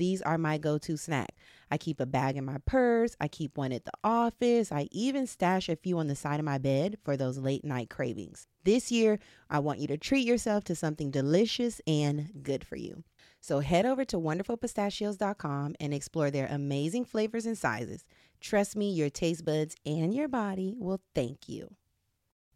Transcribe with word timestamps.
these 0.00 0.20
are 0.22 0.38
my 0.38 0.58
go 0.58 0.78
to 0.78 0.96
snack. 0.96 1.36
I 1.70 1.78
keep 1.78 2.00
a 2.00 2.06
bag 2.06 2.36
in 2.36 2.44
my 2.44 2.56
purse, 2.66 3.14
I 3.20 3.28
keep 3.28 3.56
one 3.56 3.70
at 3.70 3.84
the 3.84 3.92
office, 4.02 4.72
I 4.72 4.88
even 4.90 5.26
stash 5.26 5.68
a 5.68 5.76
few 5.76 5.98
on 5.98 6.08
the 6.08 6.16
side 6.16 6.40
of 6.40 6.46
my 6.46 6.58
bed 6.58 6.98
for 7.04 7.16
those 7.16 7.38
late 7.38 7.64
night 7.64 7.90
cravings. 7.90 8.48
This 8.64 8.90
year, 8.90 9.18
I 9.48 9.60
want 9.60 9.78
you 9.78 9.86
to 9.88 9.96
treat 9.96 10.26
yourself 10.26 10.64
to 10.64 10.74
something 10.74 11.10
delicious 11.10 11.80
and 11.86 12.30
good 12.42 12.66
for 12.66 12.76
you. 12.76 13.04
So 13.40 13.60
head 13.60 13.86
over 13.86 14.04
to 14.06 14.18
wonderfulpistachios.com 14.18 15.76
and 15.78 15.94
explore 15.94 16.30
their 16.30 16.46
amazing 16.46 17.04
flavors 17.04 17.46
and 17.46 17.56
sizes. 17.56 18.04
Trust 18.40 18.76
me, 18.76 18.90
your 18.90 19.10
taste 19.10 19.44
buds 19.44 19.76
and 19.86 20.14
your 20.14 20.28
body 20.28 20.74
will 20.76 21.00
thank 21.14 21.48
you. 21.48 21.74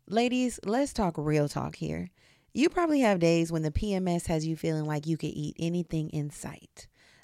Ladies, 0.07 0.61
let's 0.65 0.93
talk 0.93 1.15
real 1.17 1.49
talk 1.49 1.77
here. 1.77 2.11
You 2.53 2.69
probably 2.69 3.01
have 3.01 3.19
days 3.19 3.51
when 3.51 3.63
the 3.63 3.71
PMS 3.71 4.27
has 4.29 4.47
you 4.47 4.55
feeling 4.55 4.85
like 4.85 5.07
you 5.07 5.17
could 5.17 5.31
eat 5.31 5.57
anything 5.59 6.11
in 6.11 6.31
sight. 6.31 6.87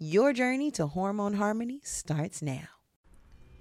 Your 0.00 0.32
journey 0.32 0.72
to 0.72 0.88
hormone 0.88 1.34
harmony 1.34 1.80
starts 1.84 2.42
now. 2.42 2.64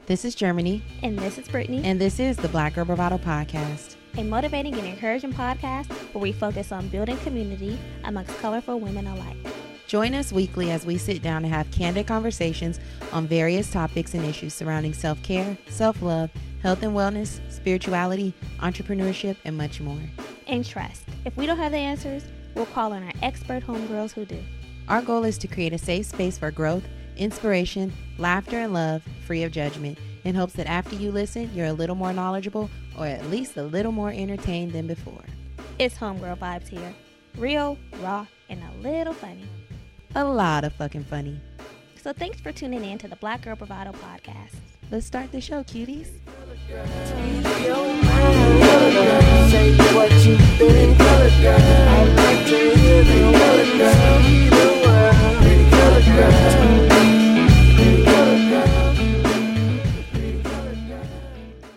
This 0.07 0.25
is 0.25 0.35
Germani. 0.35 0.81
And 1.03 1.19
this 1.19 1.37
is 1.37 1.47
Brittany. 1.47 1.83
And 1.83 2.01
this 2.01 2.19
is 2.19 2.37
the 2.37 2.47
Black 2.47 2.73
Girl 2.73 2.85
Bravado 2.85 3.19
Podcast, 3.19 3.97
a 4.17 4.23
motivating 4.23 4.73
and 4.73 4.87
encouraging 4.87 5.31
podcast 5.31 5.91
where 6.11 6.23
we 6.23 6.31
focus 6.31 6.71
on 6.71 6.87
building 6.87 7.17
community 7.17 7.77
amongst 8.03 8.35
colorful 8.39 8.79
women 8.79 9.05
alike. 9.05 9.37
Join 9.85 10.15
us 10.15 10.33
weekly 10.33 10.71
as 10.71 10.87
we 10.87 10.97
sit 10.97 11.21
down 11.21 11.43
to 11.43 11.47
have 11.47 11.69
candid 11.69 12.07
conversations 12.07 12.79
on 13.11 13.27
various 13.27 13.71
topics 13.71 14.15
and 14.15 14.25
issues 14.25 14.55
surrounding 14.55 14.93
self 14.93 15.21
care, 15.21 15.55
self 15.69 16.01
love, 16.01 16.31
health 16.63 16.81
and 16.81 16.95
wellness, 16.95 17.41
spirituality, 17.51 18.33
entrepreneurship, 18.57 19.37
and 19.45 19.55
much 19.55 19.79
more. 19.79 20.01
And 20.47 20.65
trust. 20.65 21.03
If 21.25 21.37
we 21.37 21.45
don't 21.45 21.59
have 21.59 21.73
the 21.73 21.77
answers, 21.77 22.23
we'll 22.55 22.65
call 22.65 22.91
on 22.91 23.03
our 23.03 23.13
expert 23.21 23.63
homegirls 23.63 24.13
who 24.13 24.25
do. 24.25 24.39
Our 24.89 25.01
goal 25.01 25.23
is 25.23 25.37
to 25.39 25.47
create 25.47 25.73
a 25.73 25.77
safe 25.77 26.07
space 26.07 26.37
for 26.37 26.51
growth, 26.51 26.83
inspiration, 27.15 27.93
laughter, 28.17 28.57
and 28.59 28.73
love, 28.73 29.01
free 29.25 29.43
of 29.43 29.51
judgment, 29.51 29.97
in 30.25 30.35
hopes 30.35 30.53
that 30.53 30.67
after 30.67 30.95
you 30.95 31.11
listen, 31.11 31.49
you're 31.53 31.67
a 31.67 31.73
little 31.73 31.95
more 31.95 32.13
knowledgeable 32.13 32.69
or 32.97 33.05
at 33.05 33.29
least 33.29 33.57
a 33.57 33.63
little 33.63 33.91
more 33.91 34.11
entertained 34.11 34.73
than 34.73 34.87
before. 34.87 35.23
It's 35.79 35.95
Homegirl 35.95 36.37
Vibes 36.37 36.67
here. 36.67 36.93
Real, 37.37 37.77
raw, 38.01 38.25
and 38.49 38.61
a 38.61 38.87
little 38.87 39.13
funny. 39.13 39.47
A 40.15 40.23
lot 40.23 40.63
of 40.63 40.73
fucking 40.73 41.05
funny. 41.05 41.39
So 42.01 42.13
thanks 42.13 42.39
for 42.39 42.51
tuning 42.51 42.83
in 42.83 42.97
to 42.99 43.07
the 43.07 43.15
Black 43.15 43.41
Girl 43.41 43.55
Bravado 43.55 43.93
podcast. 43.93 44.55
Let's 44.91 45.05
start 45.05 45.31
the 45.31 45.41
show, 45.41 45.63
cuties. 45.63 46.09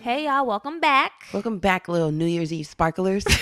Hey 0.01 0.25
y'all, 0.25 0.45
welcome 0.47 0.79
back. 0.79 1.11
Welcome 1.33 1.59
back, 1.59 1.87
little 1.87 2.11
New 2.11 2.25
Year's 2.25 2.51
Eve 2.51 2.65
sparklers. 2.65 3.25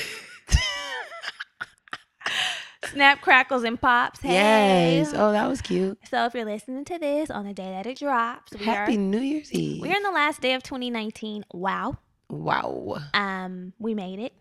Snap, 2.92 3.22
crackles, 3.22 3.64
and 3.64 3.80
pops. 3.80 4.20
Hey. 4.20 4.98
Yes. 4.98 5.14
Oh, 5.16 5.32
that 5.32 5.48
was 5.48 5.62
cute. 5.62 5.98
So 6.10 6.26
if 6.26 6.34
you're 6.34 6.44
listening 6.44 6.84
to 6.86 6.98
this 7.00 7.30
on 7.30 7.46
the 7.46 7.54
day 7.54 7.70
that 7.72 7.86
it 7.86 8.00
drops, 8.00 8.52
we 8.54 8.66
Happy 8.66 8.96
are, 8.96 9.00
New 9.00 9.20
Year's 9.20 9.54
Eve. 9.54 9.82
We're 9.82 9.96
in 9.96 10.04
the 10.04 10.12
last 10.12 10.42
day 10.42 10.56
of 10.56 10.64
2019. 10.64 11.46
Wow. 11.54 12.00
Wow. 12.30 12.98
Um, 13.14 13.74
we 13.80 13.94
made 13.94 14.20
it. 14.20 14.34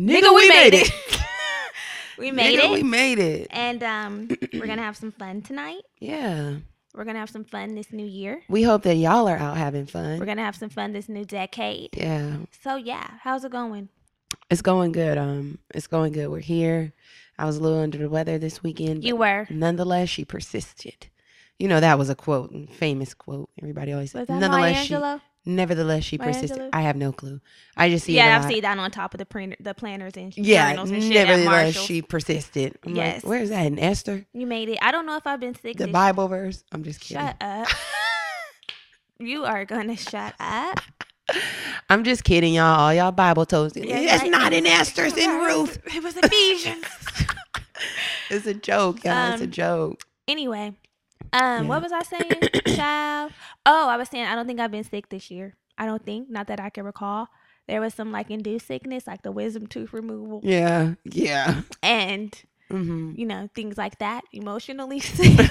Nigga, 0.00 0.28
we, 0.28 0.34
we 0.34 0.48
made, 0.48 0.72
made, 0.72 0.74
it. 0.74 0.92
we 2.18 2.30
made 2.30 2.58
Nigga, 2.58 2.64
it. 2.64 2.70
We 2.70 2.82
made 2.82 3.18
it. 3.18 3.48
and 3.50 3.82
um, 3.82 4.28
we're 4.52 4.66
gonna 4.66 4.82
have 4.82 4.96
some 4.96 5.12
fun 5.12 5.42
tonight. 5.42 5.82
Yeah. 5.98 6.56
We're 6.94 7.04
gonna 7.04 7.18
have 7.18 7.30
some 7.30 7.44
fun 7.44 7.74
this 7.74 7.90
new 7.92 8.06
year. 8.06 8.42
We 8.48 8.62
hope 8.62 8.82
that 8.82 8.96
y'all 8.96 9.26
are 9.28 9.36
out 9.36 9.56
having 9.56 9.86
fun. 9.86 10.18
We're 10.20 10.26
gonna 10.26 10.44
have 10.44 10.56
some 10.56 10.68
fun 10.68 10.92
this 10.92 11.08
new 11.08 11.24
decade. 11.24 11.90
yeah. 11.96 12.36
So 12.62 12.76
yeah, 12.76 13.06
how's 13.20 13.44
it 13.44 13.52
going? 13.52 13.88
It's 14.50 14.62
going 14.62 14.92
good. 14.92 15.18
Um, 15.18 15.58
it's 15.74 15.86
going 15.86 16.12
good. 16.12 16.28
We're 16.28 16.40
here. 16.40 16.92
I 17.38 17.46
was 17.46 17.56
a 17.56 17.60
little 17.60 17.78
under 17.78 17.98
the 17.98 18.08
weather 18.10 18.38
this 18.38 18.62
weekend. 18.62 19.04
You 19.04 19.16
were. 19.16 19.46
Nonetheless, 19.50 20.10
she 20.10 20.24
persisted. 20.24 21.08
You 21.58 21.68
know 21.68 21.80
that 21.80 21.98
was 21.98 22.10
a 22.10 22.14
quote, 22.14 22.52
famous 22.72 23.14
quote. 23.14 23.48
Everybody 23.60 23.92
always 23.92 24.12
Was 24.14 24.26
said. 24.26 24.28
that 24.28 24.40
Nonetheless, 24.40 24.90
Maya 24.90 25.14
she. 25.14 25.22
Nevertheless, 25.44 26.04
she 26.04 26.18
persisted. 26.18 26.70
I 26.72 26.82
have 26.82 26.94
no 26.96 27.10
clue. 27.12 27.40
I 27.76 27.88
just 27.90 28.04
see. 28.04 28.14
Yeah, 28.14 28.38
I've 28.38 28.44
seen 28.48 28.62
that 28.62 28.78
on 28.78 28.90
top 28.92 29.12
of 29.14 29.18
the 29.18 29.26
printer, 29.26 29.56
the 29.58 29.74
planners 29.74 30.12
and 30.16 30.36
Yeah. 30.36 30.68
and 30.80 31.10
Nevertheless, 31.10 31.74
she 31.76 32.00
persisted. 32.02 32.78
I'm 32.86 32.94
Yes. 32.94 33.24
like, 33.24 33.28
where's 33.30 33.48
that 33.50 33.66
in 33.66 33.78
Esther? 33.78 34.24
You 34.32 34.46
made 34.46 34.68
it. 34.68 34.78
I 34.80 34.92
don't 34.92 35.04
know 35.04 35.16
if 35.16 35.26
I've 35.26 35.40
been 35.40 35.54
sick. 35.56 35.78
The 35.78 35.88
Bible 35.88 36.28
verse. 36.28 36.62
I'm 36.70 36.84
just 36.84 37.00
kidding. 37.00 37.24
Shut 37.26 37.36
up. 37.40 37.66
you 39.18 39.44
are 39.44 39.64
gonna 39.64 39.96
shut 39.96 40.34
up. 40.38 40.78
I'm 41.88 42.04
just 42.04 42.24
kidding, 42.24 42.54
y'all. 42.54 42.78
All 42.80 42.94
y'all 42.94 43.10
Bible 43.12 43.46
toes. 43.46 43.72
Yeah, 43.76 43.96
it's 43.96 44.22
like- 44.22 44.30
not 44.30 44.52
in 44.52 44.66
Esther. 44.66 45.04
It's 45.06 45.16
in 45.16 45.30
Ruth. 45.30 45.78
It 45.94 46.02
was 46.02 46.16
Ephesians. 46.16 46.84
It's 48.30 48.46
a 48.46 48.54
joke, 48.54 49.04
y'all. 49.04 49.32
it's 49.32 49.40
a 49.42 49.44
Um, 49.44 49.50
joke. 49.50 50.04
anyway, 50.28 50.72
um, 51.32 51.62
Yeah. 51.64 51.68
what 51.68 51.82
was 51.82 51.92
I 51.92 52.02
saying, 52.02 52.48
child? 52.76 53.32
Oh, 53.66 53.88
I 53.88 53.96
was 53.96 54.08
saying 54.08 54.26
I 54.26 54.34
don't 54.34 54.46
think 54.46 54.60
I've 54.60 54.70
been 54.70 54.84
sick 54.84 55.08
this 55.08 55.30
year. 55.30 55.54
I 55.78 55.86
don't 55.86 56.04
think, 56.04 56.28
not 56.30 56.46
that 56.48 56.60
I 56.60 56.70
can 56.70 56.84
recall. 56.84 57.28
There 57.68 57.80
was 57.80 57.94
some 57.94 58.12
like 58.12 58.30
induced 58.30 58.66
sickness, 58.66 59.06
like 59.06 59.22
the 59.22 59.32
wisdom 59.32 59.66
tooth 59.66 59.92
removal, 59.92 60.40
Yeah. 60.42 60.94
Yeah. 61.04 61.62
and 61.82 62.34
hmm 62.70 63.12
you 63.16 63.26
know 63.26 63.48
things 63.54 63.76
like 63.76 63.98
that. 63.98 64.24
Emotionally 64.32 65.00
sick. 65.00 65.50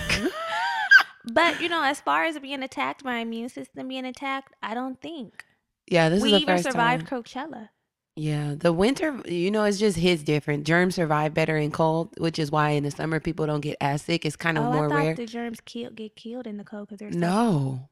but 1.26 1.62
you 1.62 1.70
know, 1.70 1.84
as 1.84 2.02
far 2.02 2.24
as 2.26 2.38
being 2.40 2.64
attacked, 2.64 3.04
my 3.04 3.20
immune 3.20 3.50
system 3.50 3.88
being 3.88 4.06
attacked, 4.06 4.54
I 4.62 4.74
don't 4.74 5.00
think 5.02 5.46
Yeah. 5.88 6.10
This 6.10 6.22
we 6.22 6.30
is 6.30 6.34
the 6.34 6.42
even 6.42 6.56
first 6.58 6.64
survived 6.70 7.08
time. 7.08 7.24
Coachella. 7.24 7.70
Yeah, 8.16 8.56
the 8.58 8.74
winter, 8.74 9.22
you 9.26 9.52
know, 9.52 9.64
it's 9.64 9.80
just 9.80 9.98
hits 9.98 10.22
different. 10.22 10.66
Germs 10.66 10.96
survive 10.96 11.34
better 11.34 11.56
in 11.56 11.72
cold, 11.72 12.10
which 12.18 12.40
is 12.40 12.52
why 12.52 12.72
in 12.72 12.84
the 12.84 12.92
summer 12.92 13.22
people 13.22 13.46
don't 13.46 13.62
get 13.62 13.78
as 13.80 14.02
sick. 14.02 14.26
It's 14.26 14.36
kind 14.36 14.58
of 14.58 14.66
oh, 14.66 14.72
more 14.74 14.86
I 14.88 14.90
thought 14.90 14.96
rare. 14.96 15.16
the 15.16 15.26
germs 15.26 15.62
kill 15.62 15.92
get 15.92 16.16
killed 16.16 16.46
in 16.46 16.58
the 16.58 16.66
cold 16.66 16.90
because 16.90 17.00
they're 17.00 17.10
No, 17.10 17.90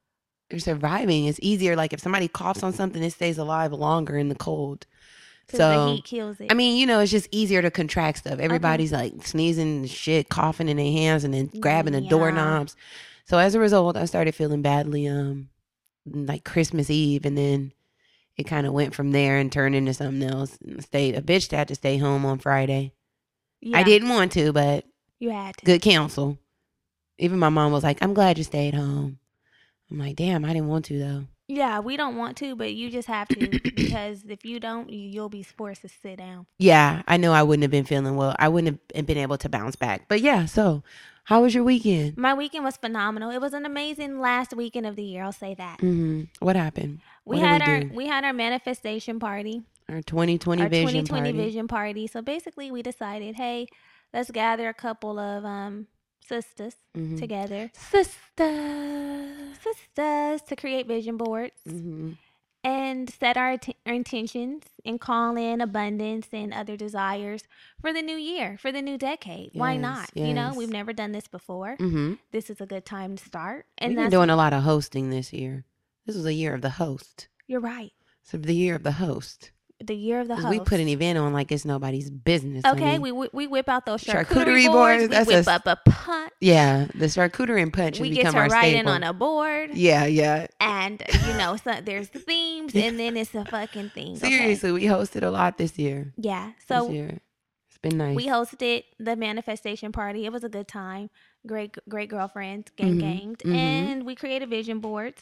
they're 0.50 0.60
surviving. 0.60 1.26
It's 1.26 1.40
easier. 1.42 1.78
Like 1.78 1.94
if 1.94 2.02
somebody 2.02 2.28
coughs 2.28 2.64
on 2.64 2.74
something, 2.74 3.02
it 3.02 3.14
stays 3.14 3.38
alive 3.38 3.72
longer 3.72 4.18
in 4.18 4.28
the 4.28 4.36
cold. 4.36 4.86
So, 5.52 5.58
the 5.58 5.94
heat 5.96 6.06
kills 6.06 6.40
it. 6.40 6.52
I 6.52 6.54
mean, 6.54 6.78
you 6.78 6.86
know, 6.86 7.00
it's 7.00 7.12
just 7.12 7.28
easier 7.32 7.62
to 7.62 7.72
contract 7.72 8.20
stuff. 8.20 8.40
Everybody's 8.40 8.92
like 8.92 9.26
sneezing 9.26 9.80
and 9.80 9.90
shit, 9.90 10.30
coughing 10.30 10.70
in 10.70 10.78
their 10.78 10.92
hands, 10.92 11.24
and 11.24 11.34
then 11.34 11.48
grabbing 11.60 11.94
the 11.94 12.02
doorknobs. 12.02 12.76
So 13.26 13.38
as 13.38 13.56
a 13.56 13.60
result, 13.60 13.98
I 13.98 14.06
started 14.06 14.36
feeling 14.36 14.62
badly, 14.62 15.08
um, 15.08 15.50
like 16.06 16.44
Christmas 16.44 16.90
Eve, 16.92 17.26
and 17.26 17.38
then 17.38 17.72
it 18.40 18.48
kind 18.48 18.66
of 18.66 18.74
went 18.74 18.96
from 18.96 19.12
there 19.12 19.38
and 19.38 19.52
turned 19.52 19.76
into 19.76 19.94
something 19.94 20.24
else. 20.28 20.58
And 20.66 20.82
stayed 20.84 21.16
a 21.16 21.22
bitch 21.22 21.52
had 21.52 21.68
to 21.68 21.76
stay 21.76 21.98
home 21.98 22.26
on 22.26 22.40
Friday. 22.40 22.94
I 23.74 23.84
didn't 23.84 24.10
want 24.10 24.32
to, 24.34 24.54
but 24.54 24.86
You 25.20 25.32
had 25.32 25.58
to. 25.58 25.66
good 25.66 25.82
counsel. 25.82 26.40
Even 27.18 27.38
my 27.38 27.50
mom 27.50 27.74
was 27.74 27.84
like, 27.84 27.98
"I'm 28.02 28.14
glad 28.14 28.38
you 28.38 28.46
stayed 28.46 28.74
home." 28.74 29.20
I'm 29.92 30.00
like, 30.00 30.16
"Damn, 30.16 30.46
I 30.46 30.54
didn't 30.54 30.70
want 30.70 30.86
to 30.86 30.98
though." 30.98 31.26
Yeah, 31.50 31.80
we 31.80 31.98
don't 31.98 32.16
want 32.16 32.38
to, 32.38 32.56
but 32.56 32.74
you 32.74 32.90
just 32.90 33.08
have 33.08 33.28
to 33.30 33.60
because 33.76 34.24
if 34.30 34.46
you 34.46 34.60
don't, 34.62 34.90
you'll 34.90 35.30
be 35.30 35.44
forced 35.44 35.82
to 35.82 35.90
sit 35.90 36.20
down. 36.20 36.46
Yeah, 36.60 37.02
I 37.08 37.18
know 37.18 37.34
I 37.34 37.44
wouldn't 37.44 37.64
have 37.64 37.72
been 37.72 37.84
feeling 37.86 38.16
well. 38.16 38.36
I 38.40 38.48
wouldn't 38.48 38.80
have 38.96 39.06
been 39.06 39.18
able 39.18 39.38
to 39.40 39.50
bounce 39.50 39.76
back. 39.76 40.08
But 40.08 40.22
yeah, 40.22 40.46
so 40.46 40.84
how 41.30 41.44
was 41.44 41.54
your 41.54 41.64
weekend? 41.64 42.18
My 42.18 42.34
weekend 42.34 42.64
was 42.66 42.76
phenomenal. 42.76 43.30
It 43.30 43.40
was 43.40 43.54
an 43.54 43.64
amazing 43.64 44.20
last 44.20 44.52
weekend 44.56 44.88
of 44.88 44.96
the 44.96 45.04
year. 45.04 45.24
I'll 45.24 45.32
say 45.32 45.54
that. 45.56 45.80
hmm 45.80 46.24
What 46.40 46.56
happened? 46.56 47.02
We 47.24 47.38
What 47.38 47.48
had 47.50 47.62
we 47.62 47.68
our 47.72 47.80
do? 47.82 47.90
we 47.94 48.08
had 48.08 48.24
our 48.24 48.34
manifestation 48.34 49.20
party, 49.20 49.62
Our 49.88 50.02
2020 50.02 50.64
our 50.64 50.70
vision 50.70 51.06
2020 51.06 51.32
party. 51.32 51.38
vision 51.46 51.68
party. 51.68 52.08
So 52.08 52.24
basically, 52.24 52.72
we 52.72 52.82
decided, 52.82 53.36
hey, 53.36 53.68
let's 54.12 54.32
gather 54.32 54.68
a 54.70 54.74
couple 54.74 55.20
of 55.20 55.46
um 55.46 55.86
sisters 56.28 56.76
Mhm. 56.98 57.18
together, 57.20 57.70
sisters, 57.76 59.58
sisters, 59.62 60.42
to 60.50 60.56
create 60.56 60.88
vision 60.88 61.18
boards 61.18 61.62
hmm 61.68 62.14
and 62.64 63.10
set 63.10 63.38
our, 63.38 63.52
int- 63.54 63.76
our 63.86 63.94
intentions 63.94 64.64
and 64.86 65.00
call 65.00 65.38
in 65.38 65.62
abundance 65.62 66.28
and 66.34 66.54
other 66.54 66.76
desires 66.76 67.44
for 67.82 67.94
the 67.94 68.02
new 68.02 68.18
year, 68.18 68.58
for 68.60 68.72
the 68.72 68.82
new 68.82 68.98
decade. 68.98 69.52
Why 69.54 69.74
Yes, 69.74 69.82
not? 69.82 70.10
You 70.16 70.34
know, 70.34 70.54
we've 70.56 70.70
never 70.70 70.94
done 70.94 71.12
this 71.12 71.28
before. 71.28 71.76
hmm 71.78 72.14
This 72.32 72.50
is 72.50 72.60
a 72.62 72.66
good 72.66 72.86
time 72.86 73.16
to 73.16 73.24
start. 73.24 73.66
And 73.78 73.92
We've 73.92 73.98
been 73.98 74.10
doing 74.10 74.30
a 74.30 74.36
lot 74.36 74.54
of 74.54 74.64
hosting 74.64 75.10
this 75.10 75.32
year. 75.32 75.66
This 76.06 76.16
was 76.16 76.26
a 76.26 76.34
year 76.34 76.54
of 76.54 76.62
the 76.62 76.72
host. 76.72 77.28
you're 77.48 77.60
right. 77.62 77.92
So 78.24 78.38
the 78.38 78.54
year 78.56 78.76
of 78.76 78.84
the 78.84 78.94
host. 78.94 79.52
The 79.82 79.96
year 79.96 80.20
of 80.20 80.28
the 80.28 80.36
host. 80.36 80.50
we 80.50 80.60
put 80.60 80.82
an 80.82 80.90
event 80.90 81.18
on 81.18 81.32
like 81.32 81.54
it's 81.54 81.64
nobody's 81.64 82.10
business. 82.10 82.66
Okay, 82.66 82.84
honey. 82.84 83.00
we 83.00 83.12
we 83.14 83.30
we 83.32 83.48
whip 83.48 83.70
out 83.70 83.86
those 83.86 84.04
charcuterie, 84.04 84.26
Charcuterie 84.26 84.68
boards. 84.68 85.08
boards, 85.08 85.28
We 85.28 85.36
whip 85.36 85.48
a- 85.48 85.52
up 85.52 85.62
a 85.68 85.76
punch. 85.90 86.34
yeah, 86.42 86.88
the 86.96 87.06
charcuterie 87.06 87.62
and 87.62 87.72
punch 87.72 87.98
We 88.00 88.10
get 88.10 88.32
to 88.32 88.38
write 88.40 88.74
in 88.76 88.90
on 88.90 89.04
a 89.04 89.14
board, 89.14 89.72
yeah, 89.76 90.06
yeah. 90.06 90.48
and 90.60 91.02
you 91.26 91.34
know, 91.38 91.56
so 91.56 91.80
there's 91.82 92.10
the 92.10 92.20
themes, 92.30 92.76
and 92.76 93.00
then 93.00 93.16
it's 93.16 93.34
a 93.34 93.46
fucking 93.46 93.92
thing. 93.92 94.18
okay? 94.18 94.30
Seriously, 94.30 94.72
we 94.74 94.84
hosted 94.84 95.24
a 95.24 95.30
lot 95.30 95.58
this 95.58 95.80
year. 95.80 96.14
Yeah. 96.18 96.48
this 96.58 96.66
So 96.68 96.90
year. 96.90 97.18
It's 97.70 97.78
been 97.78 97.98
nice. 97.98 98.18
we 98.18 98.28
hosted 98.28 98.84
the 99.00 99.16
manifestation 99.16 99.94
party. 99.94 100.26
It 100.26 100.34
was 100.34 100.44
a 100.44 100.50
good 100.50 100.68
time. 100.68 101.10
Great, 101.48 101.78
great 101.88 102.10
girlfriends, 102.10 102.70
gang 102.76 102.96
Mhm, 102.96 103.00
ganged, 103.00 103.40
mhm. 103.46 103.56
and 103.56 104.06
we 104.06 104.16
created 104.16 104.50
vision 104.50 104.80
boards. 104.82 105.22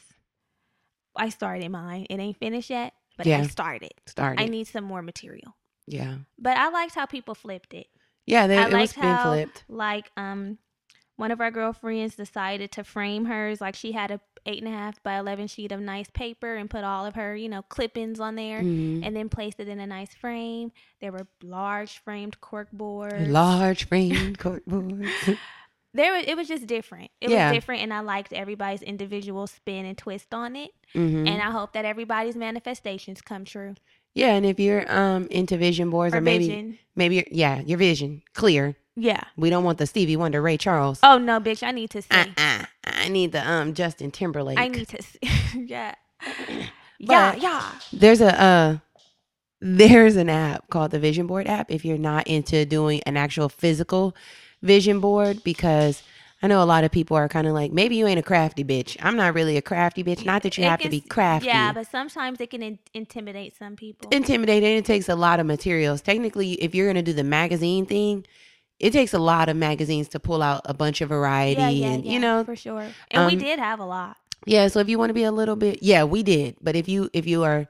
I 1.15 1.29
started 1.29 1.69
mine. 1.69 2.07
It 2.09 2.19
ain't 2.19 2.37
finished 2.37 2.69
yet, 2.71 2.93
but 3.17 3.27
I 3.27 3.43
started. 3.47 3.91
started. 4.05 4.41
I 4.41 4.45
need 4.47 4.67
some 4.67 4.83
more 4.83 5.01
material. 5.01 5.55
yeah, 5.87 6.17
But 6.39 6.57
I 6.57 6.69
liked 6.69 6.95
how 6.95 7.05
people 7.05 7.35
flipped 7.35 7.73
it. 7.73 7.87
yeah. 8.25 8.47
They, 8.47 8.57
I 8.57 8.61
it 8.63 8.65
was 8.65 8.73
liked 8.73 8.93
how, 8.95 9.23
flipped. 9.31 9.63
like, 9.67 10.11
um, 10.17 10.57
one 11.15 11.31
of 11.31 11.41
our 11.41 11.49
girlfriends 11.49 12.15
decided 12.15 12.71
to 12.73 12.83
frame 12.83 13.25
hers. 13.25 13.59
Like, 13.59 13.75
she 13.75 13.91
had 13.93 14.11
a 14.11 14.19
eight 14.45 14.63
and 14.63 14.71
a 14.73 14.77
half 14.77 15.01
by 15.03 15.17
eleven 15.17 15.47
sheet 15.47 15.71
of 15.73 15.79
nice 15.81 16.09
paper 16.13 16.55
and 16.55 16.69
put 16.69 16.83
all 16.83 17.05
of 17.05 17.15
her, 17.15 17.35
you 17.35 17.49
know, 17.49 17.63
clippings 17.63 18.19
on 18.19 18.35
there, 18.35 18.61
Mhm. 18.61 19.01
and 19.05 19.15
then 19.15 19.27
placed 19.29 19.59
it 19.59 19.67
in 19.67 19.79
a 19.79 19.87
nice 19.87 20.13
frame. 20.13 20.71
There 21.01 21.11
were 21.11 21.27
large 21.43 21.97
framed 21.97 22.39
cork 22.39 22.69
boards. 22.71 23.27
Large 23.29 23.85
framed 23.85 24.37
cork 24.39 24.63
corkboard. 24.65 25.37
There, 25.97 26.15
it 26.15 26.37
was 26.37 26.47
just 26.47 26.67
different. 26.67 27.11
It 27.19 27.29
Yeah. 27.29 27.49
was 27.49 27.55
different, 27.57 27.81
and 27.81 27.93
I 27.93 27.99
liked 28.01 28.31
everybody's 28.33 28.81
individual 28.81 29.47
spin 29.47 29.85
and 29.85 29.97
twist 29.97 30.33
on 30.33 30.55
it. 30.55 30.71
hmm 30.93 31.27
And 31.27 31.41
I 31.41 31.51
hope 31.51 31.73
that 31.73 31.85
everybody's 31.85 32.35
manifestations 32.35 33.21
come 33.21 33.43
true. 33.45 33.75
yeah, 34.13 34.33
and 34.35 34.45
if 34.45 34.59
you're 34.59 34.89
um 34.91 35.27
into 35.29 35.57
vision 35.57 35.89
boards 35.89 36.13
or, 36.13 36.19
Or 36.19 36.21
maybe 36.21 36.47
vision. 36.47 36.77
maybe 36.95 37.27
yeah, 37.31 37.61
your 37.61 37.77
vision 37.77 38.21
clear. 38.33 38.75
Yeah. 38.95 39.23
We 39.35 39.49
don't 39.51 39.63
want 39.63 39.77
the 39.77 39.85
Stevie 39.85 40.15
Wonder, 40.17 40.41
Ray 40.41 40.57
Charles. 40.57 40.99
Oh 41.03 41.17
no, 41.19 41.39
bitch! 41.39 41.61
I 41.61 41.71
need 41.71 41.91
to 41.91 42.01
see. 42.01 42.07
Uh-uh. 42.11 42.65
I 42.83 43.09
need 43.09 43.31
the 43.31 43.47
um 43.47 43.73
Justin 43.75 44.09
Timberlake. 44.11 44.57
I 44.57 44.67
need 44.69 44.87
to 44.87 45.01
see. 45.03 45.19
yeah. 45.67 45.93
yeah, 46.99 47.35
yeah. 47.35 47.71
There's 47.93 48.21
a 48.21 48.41
uh 48.41 48.77
there's 49.61 50.15
an 50.15 50.29
app 50.29 50.69
called 50.69 50.91
the 50.91 50.99
Vision 50.99 51.25
Board 51.27 51.47
app 51.47 51.71
if 51.71 51.83
you're 51.85 51.97
not 51.97 52.27
into 52.27 52.65
doing 52.65 53.01
an 53.05 53.17
actual 53.17 53.49
physical 53.49 54.15
vision 54.61 54.99
board 54.99 55.43
because 55.43 56.03
I 56.41 56.47
know 56.47 56.61
a 56.61 56.65
lot 56.65 56.83
of 56.83 56.91
people 56.91 57.17
are 57.17 57.27
kind 57.27 57.47
of 57.47 57.53
like 57.53 57.71
maybe 57.71 57.95
you 57.95 58.05
ain't 58.05 58.19
a 58.19 58.23
crafty 58.23 58.63
bitch. 58.63 58.95
I'm 59.01 59.15
not 59.15 59.33
really 59.33 59.57
a 59.57 59.61
crafty 59.61 60.03
bitch. 60.03 60.23
Not 60.25 60.43
that 60.43 60.57
you 60.57 60.63
It 60.63 60.67
have 60.69 60.81
to 60.81 60.89
be 60.89 61.01
crafty. 61.01 61.47
Yeah, 61.47 61.73
but 61.73 61.87
sometimes 61.87 62.39
it 62.39 62.51
can 62.51 62.61
in- 62.61 62.79
intimidate 62.93 63.57
some 63.57 63.75
people. 63.75 64.09
Intimidate, 64.11 64.63
and 64.63 64.73
It 64.73 64.85
takes 64.85 65.09
a 65.09 65.15
lot 65.15 65.39
of 65.39 65.45
materials. 65.45 66.01
Technically, 66.01 66.53
if 66.53 66.75
you're 66.75 66.87
gonna 66.87 67.01
do 67.01 67.13
the 67.13 67.23
magazine 67.23 67.85
thing, 67.85 68.25
it 68.79 68.91
takes 68.91 69.13
a 69.13 69.19
lot 69.19 69.49
of 69.49 69.57
magazines 69.57 70.07
to 70.09 70.19
pull 70.19 70.43
out 70.43 70.61
a 70.65 70.73
bunch 70.73 71.01
of 71.01 71.09
variety 71.09 71.59
yeah, 71.59 71.69
yeah, 71.69 71.87
and 71.87 72.05
yeah, 72.05 72.11
you 72.11 72.19
know 72.19 72.43
for 72.43 72.55
sure. 72.55 72.87
And 73.09 73.25
we 73.25 73.33
um, 73.33 73.39
did 73.39 73.57
have 73.59 73.79
a 73.79 73.85
lot. 73.85 74.17
yeah 74.45 74.67
so 74.67 74.79
if 74.79 74.87
you 74.87 74.99
want 74.99 75.09
to 75.09 75.15
be 75.15 75.23
a 75.23 75.31
little 75.31 75.55
bit 75.55 75.81
yeah 75.81 76.03
we 76.03 76.21
did 76.21 76.55
but 76.61 76.75
if 76.75 76.87
you 76.87 77.09
if 77.11 77.25
you 77.25 77.43
are 77.43 77.67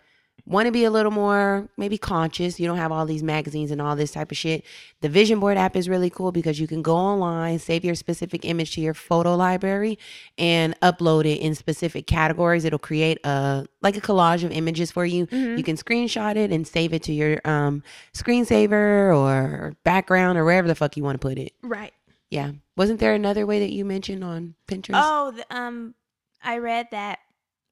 want 0.47 0.65
to 0.65 0.71
be 0.71 0.85
a 0.85 0.89
little 0.91 1.11
more 1.11 1.67
maybe 1.75 1.97
conscious 1.97 2.57
you 2.57 2.65
don't 2.65 2.77
have 2.77 2.89
all 2.91 3.05
these 3.05 3.21
magazines 3.21 3.69
and 3.69 3.81
all 3.81 3.95
this 3.97 4.11
type 4.11 4.31
of 4.31 4.37
shit. 4.37 4.63
The 5.01 5.09
vision 5.09 5.41
board 5.41 5.57
app 5.57 5.75
is 5.75 5.89
really 5.89 6.09
cool 6.09 6.31
because 6.31 6.57
you 6.59 6.67
can 6.67 6.81
go 6.81 6.95
online 6.95 7.59
save 7.59 7.83
your 7.83 7.95
specific 7.95 8.45
image 8.45 8.73
to 8.75 8.81
your 8.81 8.93
photo 8.93 9.35
library 9.35 9.99
and 10.37 10.79
upload 10.79 11.25
it 11.25 11.39
in 11.41 11.53
specific 11.53 12.07
categories. 12.07 12.63
It'll 12.63 12.79
create 12.79 13.19
a 13.25 13.65
like 13.81 13.97
a 13.97 14.01
collage 14.01 14.43
of 14.45 14.51
images 14.51 14.89
for 14.89 15.05
you. 15.05 15.27
Mhm. 15.27 15.57
you 15.57 15.63
can 15.63 15.75
screenshot 15.75 16.35
it 16.37 16.51
and 16.51 16.65
save 16.65 16.93
it 16.93 17.03
to 17.03 17.13
your 17.13 17.41
um 17.43 17.83
screensaver 18.13 19.15
or 19.17 19.75
background 19.83 20.37
or 20.37 20.45
wherever 20.45 20.67
the 20.67 20.75
fuck 20.75 20.95
you 20.97 21.03
want 21.03 21.19
to 21.19 21.27
put 21.27 21.37
it. 21.37 21.53
Right. 21.61 21.93
yeah. 22.29 22.51
Wasn't 22.75 22.99
there 22.99 23.13
another 23.13 23.45
way 23.45 23.59
that 23.59 23.71
you 23.71 23.83
mentioned 23.85 24.23
on 24.23 24.53
pinterest? 24.67 25.01
Oh, 25.03 25.31
the, 25.31 25.45
um, 25.55 25.95
I 26.43 26.59
read 26.59 26.87
that 26.91 27.19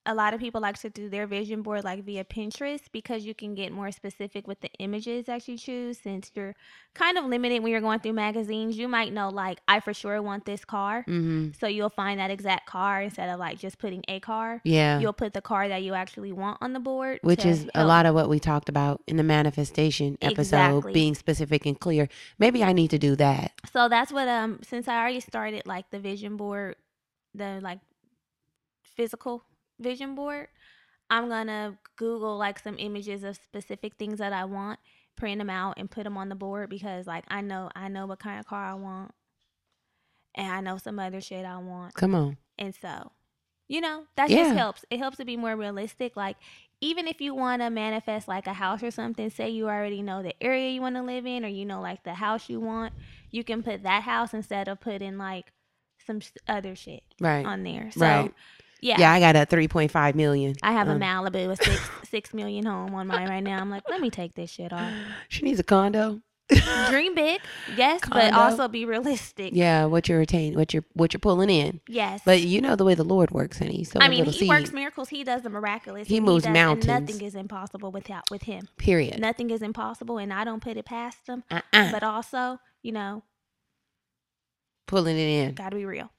a 0.05 0.13
lot 0.13 0.33
of 0.33 0.39
people 0.39 0.61
like 0.61 0.79
to 0.79 0.89
do 0.89 1.09
their 1.09 1.25
vision 1.25 1.61
board 1.61 1.83
like 1.83 2.03
via 2.03 2.23
Pinterest 2.23 2.81
because 2.91 3.25
you 3.25 3.33
can 3.33 3.55
get 3.55 3.71
more 3.71 3.91
specific 3.91 4.47
with 4.47 4.61
the 4.61 4.69
images 4.79 5.25
that 5.25 5.47
you 5.47 5.57
choose 5.57 5.97
since 5.97 6.31
you're 6.35 6.55
kind 6.93 7.17
of 7.17 7.25
limited 7.25 7.63
when 7.63 7.71
you're 7.71 7.81
going 7.81 7.99
through 7.99 8.13
magazines. 8.13 8.77
You 8.77 8.87
might 8.87 9.13
know 9.13 9.29
like 9.29 9.59
I 9.67 9.79
for 9.79 9.93
sure 9.93 10.21
want 10.21 10.45
this 10.45 10.63
car. 10.63 11.01
Mm-hmm. 11.01 11.49
So 11.59 11.67
you'll 11.67 11.89
find 11.89 12.19
that 12.19 12.31
exact 12.31 12.67
car 12.67 13.01
instead 13.01 13.29
of 13.29 13.39
like 13.39 13.57
just 13.57 13.79
putting 13.79 14.03
a 14.07 14.19
car. 14.19 14.61
Yeah. 14.63 14.99
You'll 14.99 15.13
put 15.13 15.33
the 15.33 15.41
car 15.41 15.67
that 15.67 15.83
you 15.83 15.93
actually 15.93 16.31
want 16.31 16.59
on 16.61 16.73
the 16.73 16.79
board. 16.79 17.19
Which 17.23 17.45
is 17.45 17.67
a 17.73 17.85
lot 17.85 18.05
of 18.05 18.13
what 18.13 18.29
we 18.29 18.39
talked 18.39 18.69
about 18.69 19.01
in 19.07 19.17
the 19.17 19.23
manifestation 19.23 20.17
episode, 20.21 20.39
Exactly. 20.39 20.93
being 20.93 21.15
specific 21.15 21.65
and 21.65 21.79
clear. 21.79 22.07
Maybe 22.37 22.63
I 22.63 22.73
need 22.73 22.91
to 22.91 22.99
do 22.99 23.15
that. 23.15 23.53
So 23.71 23.89
that's 23.89 24.11
what 24.11 24.27
um 24.27 24.59
since 24.61 24.87
I 24.87 24.99
already 24.99 25.19
started 25.19 25.63
like 25.65 25.89
the 25.89 25.99
vision 25.99 26.37
board, 26.37 26.75
the 27.33 27.59
like 27.61 27.79
physical 28.95 29.43
vision 29.79 30.15
board, 30.15 30.47
I'm 31.09 31.29
gonna 31.29 31.77
Google 31.97 32.37
like 32.37 32.59
some 32.59 32.77
images 32.79 33.23
of 33.23 33.35
specific 33.37 33.95
things 33.95 34.19
that 34.19 34.33
I 34.33 34.45
want, 34.45 34.79
print 35.15 35.39
them 35.39 35.49
out 35.49 35.75
and 35.77 35.89
put 35.89 36.03
them 36.03 36.17
on 36.17 36.29
the 36.29 36.35
board 36.35 36.69
because 36.69 37.07
like 37.07 37.25
I 37.29 37.41
know 37.41 37.69
I 37.75 37.87
know 37.87 38.05
what 38.05 38.19
kind 38.19 38.39
of 38.39 38.45
car 38.47 38.63
I 38.65 38.73
want, 38.73 39.11
and 40.35 40.51
I 40.51 40.61
know 40.61 40.77
some 40.77 40.99
other 40.99 41.21
shit 41.21 41.45
I 41.45 41.57
want, 41.57 41.93
Come 41.93 42.15
on. 42.15 42.37
and 42.57 42.73
so 42.75 43.11
you 43.67 43.81
know 43.81 44.05
that 44.15 44.29
Yeah. 44.29 44.43
just 44.43 44.55
helps. 44.55 44.85
It 44.89 44.99
helps 44.99 45.17
to 45.17 45.25
be 45.25 45.37
more 45.37 45.55
realistic. 45.55 46.15
Like 46.15 46.37
even 46.81 47.07
if 47.07 47.21
you 47.21 47.33
want 47.33 47.61
to 47.61 47.69
manifest 47.69 48.27
like 48.27 48.47
a 48.47 48.53
house 48.53 48.83
or 48.83 48.91
something, 48.91 49.29
say 49.29 49.49
you 49.49 49.67
already 49.69 50.01
know 50.01 50.21
the 50.21 50.35
area 50.43 50.69
you 50.71 50.81
want 50.81 50.95
to 50.95 51.01
live 51.01 51.25
in, 51.25 51.43
or 51.45 51.47
you 51.47 51.65
know 51.65 51.81
like 51.81 52.03
the 52.03 52.13
house 52.15 52.49
you 52.49 52.59
want, 52.59 52.93
you 53.31 53.43
can 53.43 53.63
put 53.63 53.83
that 53.83 54.03
house 54.03 54.33
instead 54.33 54.67
of 54.67 54.79
putting 54.81 55.17
like 55.17 55.51
some 56.05 56.19
other 56.47 56.75
shit 56.75 57.03
Right. 57.19 57.45
on 57.45 57.63
there. 57.63 57.89
So 57.91 57.99
Right. 58.01 58.33
Yeah. 58.85 58.99
Yeah, 58.99 59.11
I 59.11 59.19
got 59.19 59.35
a 59.35 59.45
3.5 59.45 60.15
million. 60.15 60.55
I 60.61 60.71
have 60.73 60.87
Um, 60.87 61.01
a 61.01 61.05
Malibu, 61.05 61.49
a 61.51 61.55
six 61.55 61.89
six 62.09 62.33
million 62.33 62.65
home 62.65 62.93
on 62.95 63.07
mine 63.07 63.27
right 63.27 63.43
now. 63.43 63.59
I'm 63.59 63.69
like, 63.69 63.83
let 63.89 63.99
me 63.99 64.09
take 64.09 64.35
this 64.35 64.49
shit 64.51 64.71
off. 64.71 64.91
She 65.27 65.41
needs 65.43 65.59
a 65.59 65.63
condo. 65.63 66.21
Dream 66.91 67.15
big, 67.15 67.41
yes, 67.75 68.01
but 68.07 68.31
also 68.31 68.67
be 68.67 68.85
realistic. 68.85 69.53
Yeah, 69.55 69.85
what 69.85 70.07
you're 70.07 70.19
retaining, 70.19 70.53
what 70.53 70.75
you're 70.75 70.83
what 70.93 71.11
you're 71.11 71.19
pulling 71.19 71.49
in. 71.49 71.81
Yes. 71.87 72.21
But 72.23 72.41
you 72.41 72.61
know 72.61 72.75
the 72.75 72.85
way 72.85 72.93
the 72.93 73.03
Lord 73.03 73.31
works, 73.31 73.57
honey. 73.57 73.83
So 73.83 73.97
I 73.99 74.09
mean, 74.09 74.25
he 74.25 74.31
seed, 74.31 74.49
works 74.49 74.71
miracles. 74.71 75.09
He 75.09 75.23
does 75.23 75.41
the 75.41 75.49
miraculous. 75.49 76.07
He 76.07 76.19
moves 76.19 76.43
does- 76.43 76.49
and 76.49 76.53
mountains. 76.53 76.85
nothing 76.85 77.21
is 77.25 77.33
impossible 77.33 77.91
without 77.91 78.25
with 78.29 78.43
him. 78.43 78.67
Period. 78.77 79.19
Nothing 79.19 79.49
is 79.49 79.63
impossible, 79.63 80.19
and 80.19 80.31
I 80.31 80.43
don't 80.43 80.61
put 80.61 80.77
it 80.77 80.85
past 80.85 81.25
him. 81.27 81.43
Uh-uh. 81.49 81.91
But 81.91 82.03
also, 82.03 82.59
you 82.83 82.91
know, 82.91 83.23
Pulling 84.87 85.17
it 85.17 85.21
in. 85.47 85.55
gotta 85.55 85.75
be 85.75 85.85
real. 85.85 86.11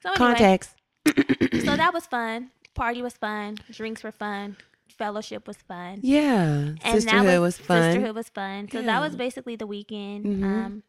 So 0.00 0.10
anyway, 0.10 0.16
Context. 0.18 0.70
So 1.06 1.12
that 1.76 1.92
was 1.92 2.06
fun. 2.06 2.50
Party 2.74 3.02
was 3.02 3.14
fun. 3.14 3.58
Drinks 3.70 4.02
were 4.02 4.12
fun. 4.12 4.56
Fellowship 4.98 5.46
was 5.46 5.56
fun. 5.56 6.00
yeah. 6.02 6.74
And 6.82 7.02
Sisterhood 7.02 7.40
was, 7.40 7.58
fun. 7.58 7.82
Sisterhood 7.82 8.14
was 8.14 8.28
fun. 8.28 8.68
So 8.70 8.82
that 8.82 9.00
was 9.00 9.16
basically 9.16 9.56
the 9.56 9.66
weekend. 9.66 10.26
Mhm. 10.26 10.44
Um, 10.44 10.82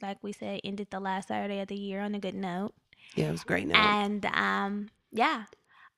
like 0.00 0.18
we 0.22 0.32
said, 0.32 0.60
ended 0.64 0.88
the 0.90 1.00
last 1.00 1.28
Saturday 1.28 1.60
of 1.60 1.68
the 1.68 1.76
year 1.76 2.00
on 2.00 2.14
a 2.14 2.18
good 2.18 2.34
note. 2.34 2.72
Yeah, 3.14 3.28
it 3.28 3.32
was 3.32 3.44
great. 3.44 3.66
Now. 3.66 4.02
And 4.02 4.24
um, 4.26 4.88
yeah, 5.12 5.44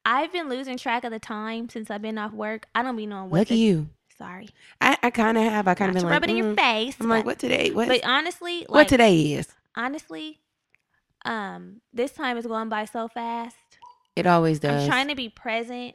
I've 0.04 0.32
been 0.32 0.48
losing 0.48 0.76
track 0.76 1.04
of 1.04 1.12
the 1.12 1.18
time 1.18 1.68
since 1.68 1.90
I've 1.90 2.02
been 2.02 2.18
off 2.18 2.32
work. 2.32 2.66
I 2.74 2.82
don't 2.82 2.96
be 2.96 3.06
knowing 3.06 3.30
what. 3.30 3.40
Look 3.40 3.48
the- 3.48 3.54
at 3.54 3.58
you. 3.58 3.88
Sorry, 4.18 4.50
I, 4.80 4.96
I 5.02 5.10
kind 5.10 5.36
of 5.36 5.42
have. 5.44 5.66
I 5.66 5.74
kind 5.74 5.90
of 5.90 5.96
been 5.96 6.04
rub 6.04 6.22
like, 6.22 6.30
it 6.30 6.30
in 6.30 6.36
your 6.36 6.54
mm. 6.54 6.56
face. 6.56 6.96
I'm 7.00 7.08
like, 7.08 7.24
what 7.24 7.40
today? 7.40 7.70
What? 7.72 7.88
But 7.88 8.04
honestly, 8.04 8.60
like 8.60 8.68
what 8.68 8.88
today 8.88 9.32
is? 9.32 9.48
honestly, 9.74 10.38
um, 11.24 11.80
this 11.92 12.12
time 12.12 12.36
is 12.36 12.46
going 12.46 12.68
by 12.68 12.84
so 12.84 13.08
fast. 13.08 13.56
It 14.16 14.26
always 14.26 14.58
does. 14.60 14.82
I'm 14.82 14.88
trying 14.88 15.08
to 15.08 15.14
be 15.14 15.28
present, 15.28 15.94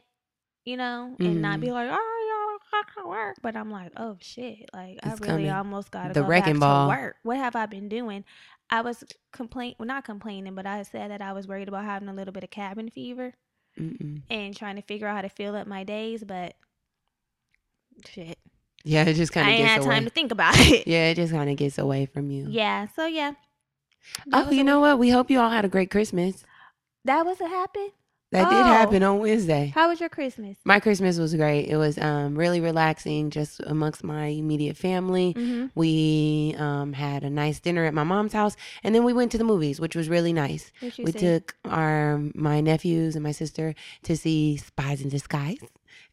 you 0.64 0.76
know, 0.76 1.14
and 1.20 1.40
not 1.42 1.60
be 1.60 1.70
like, 1.70 1.88
oh, 1.90 2.58
y'all, 2.72 2.80
I 2.80 2.82
can 2.94 3.08
work. 3.08 3.36
But 3.42 3.54
I'm 3.56 3.70
like, 3.70 3.92
oh 3.96 4.16
shit, 4.20 4.68
like 4.74 4.98
I 5.02 5.10
really 5.10 5.20
coming. 5.26 5.50
almost 5.50 5.90
got 5.90 6.08
to 6.08 6.14
The 6.14 6.22
go 6.22 6.26
wrecking 6.26 6.54
back 6.54 6.60
ball. 6.60 6.90
to 6.90 6.96
work. 6.96 7.16
What 7.22 7.36
have 7.36 7.54
I 7.56 7.66
been 7.66 7.88
doing? 7.88 8.24
I 8.70 8.80
was 8.82 9.04
complain, 9.32 9.74
well, 9.78 9.86
not 9.86 10.04
complaining, 10.04 10.54
but 10.54 10.66
I 10.66 10.82
said 10.82 11.10
that 11.10 11.22
I 11.22 11.32
was 11.32 11.46
worried 11.46 11.68
about 11.68 11.84
having 11.84 12.08
a 12.08 12.12
little 12.12 12.32
bit 12.32 12.44
of 12.44 12.50
cabin 12.50 12.90
fever 12.90 13.32
Mm-mm. 13.78 14.22
and 14.28 14.54
trying 14.56 14.76
to 14.76 14.82
figure 14.82 15.06
out 15.06 15.16
how 15.16 15.22
to 15.22 15.28
fill 15.30 15.54
up 15.56 15.66
my 15.66 15.84
days. 15.84 16.22
But 16.24 16.54
shit, 18.06 18.38
Yeah, 18.84 19.04
it 19.04 19.14
just 19.14 19.32
kind 19.32 19.46
I 19.48 19.52
of 19.52 19.60
ain't 19.60 19.68
had 19.68 19.80
away. 19.82 19.94
time 19.94 20.04
to 20.04 20.10
think 20.10 20.32
about 20.32 20.54
it. 20.58 20.86
yeah, 20.86 21.10
it 21.10 21.14
just 21.14 21.32
kind 21.32 21.48
of 21.48 21.56
gets 21.56 21.78
away 21.78 22.06
from 22.06 22.30
you. 22.30 22.46
Yeah. 22.50 22.88
So 22.94 23.06
yeah. 23.06 23.32
That 24.26 24.48
Oh, 24.48 24.50
you 24.50 24.64
know 24.64 24.80
what? 24.80 24.98
We 24.98 25.10
hope 25.10 25.30
you 25.30 25.40
all 25.40 25.50
had 25.50 25.64
a 25.64 25.68
great 25.68 25.90
Christmas. 25.90 26.44
That 27.04 27.24
was 27.24 27.40
a 27.40 27.48
happen. 27.48 27.90
That 28.30 28.50
did 28.50 28.60
Oh. 28.60 28.64
happen 28.64 29.02
on 29.02 29.20
Wednesday. 29.20 29.72
How 29.74 29.88
was 29.88 30.00
your 30.00 30.10
Christmas? 30.10 30.58
My 30.66 30.80
Christmas 30.80 31.18
was 31.18 31.34
great. 31.34 31.66
It 31.66 31.78
was 31.78 31.96
um, 31.96 32.36
really 32.36 32.60
relaxing, 32.60 33.30
just 33.30 33.58
amongst 33.60 34.04
my 34.04 34.26
immediate 34.26 34.76
family. 34.76 35.32
Mm-hmm. 35.32 35.66
We 35.74 36.54
um, 36.58 36.92
had 36.92 37.24
a 37.24 37.30
nice 37.30 37.58
dinner 37.58 37.86
at 37.86 37.94
my 37.94 38.04
mom's 38.04 38.34
house, 38.34 38.54
and 38.82 38.94
then 38.94 39.04
we 39.04 39.14
went 39.14 39.32
to 39.32 39.38
the 39.38 39.44
movies, 39.44 39.80
which 39.80 39.96
was 39.96 40.10
really 40.10 40.34
nice. 40.34 40.70
We 40.82 40.90
see? 40.90 41.12
took 41.12 41.56
our 41.64 42.20
my 42.34 42.60
nephews 42.60 43.14
and 43.16 43.22
my 43.24 43.32
sister 43.32 43.74
to 44.02 44.14
see 44.14 44.58
Spies 44.58 45.00
in 45.00 45.08
Disguise, 45.08 45.60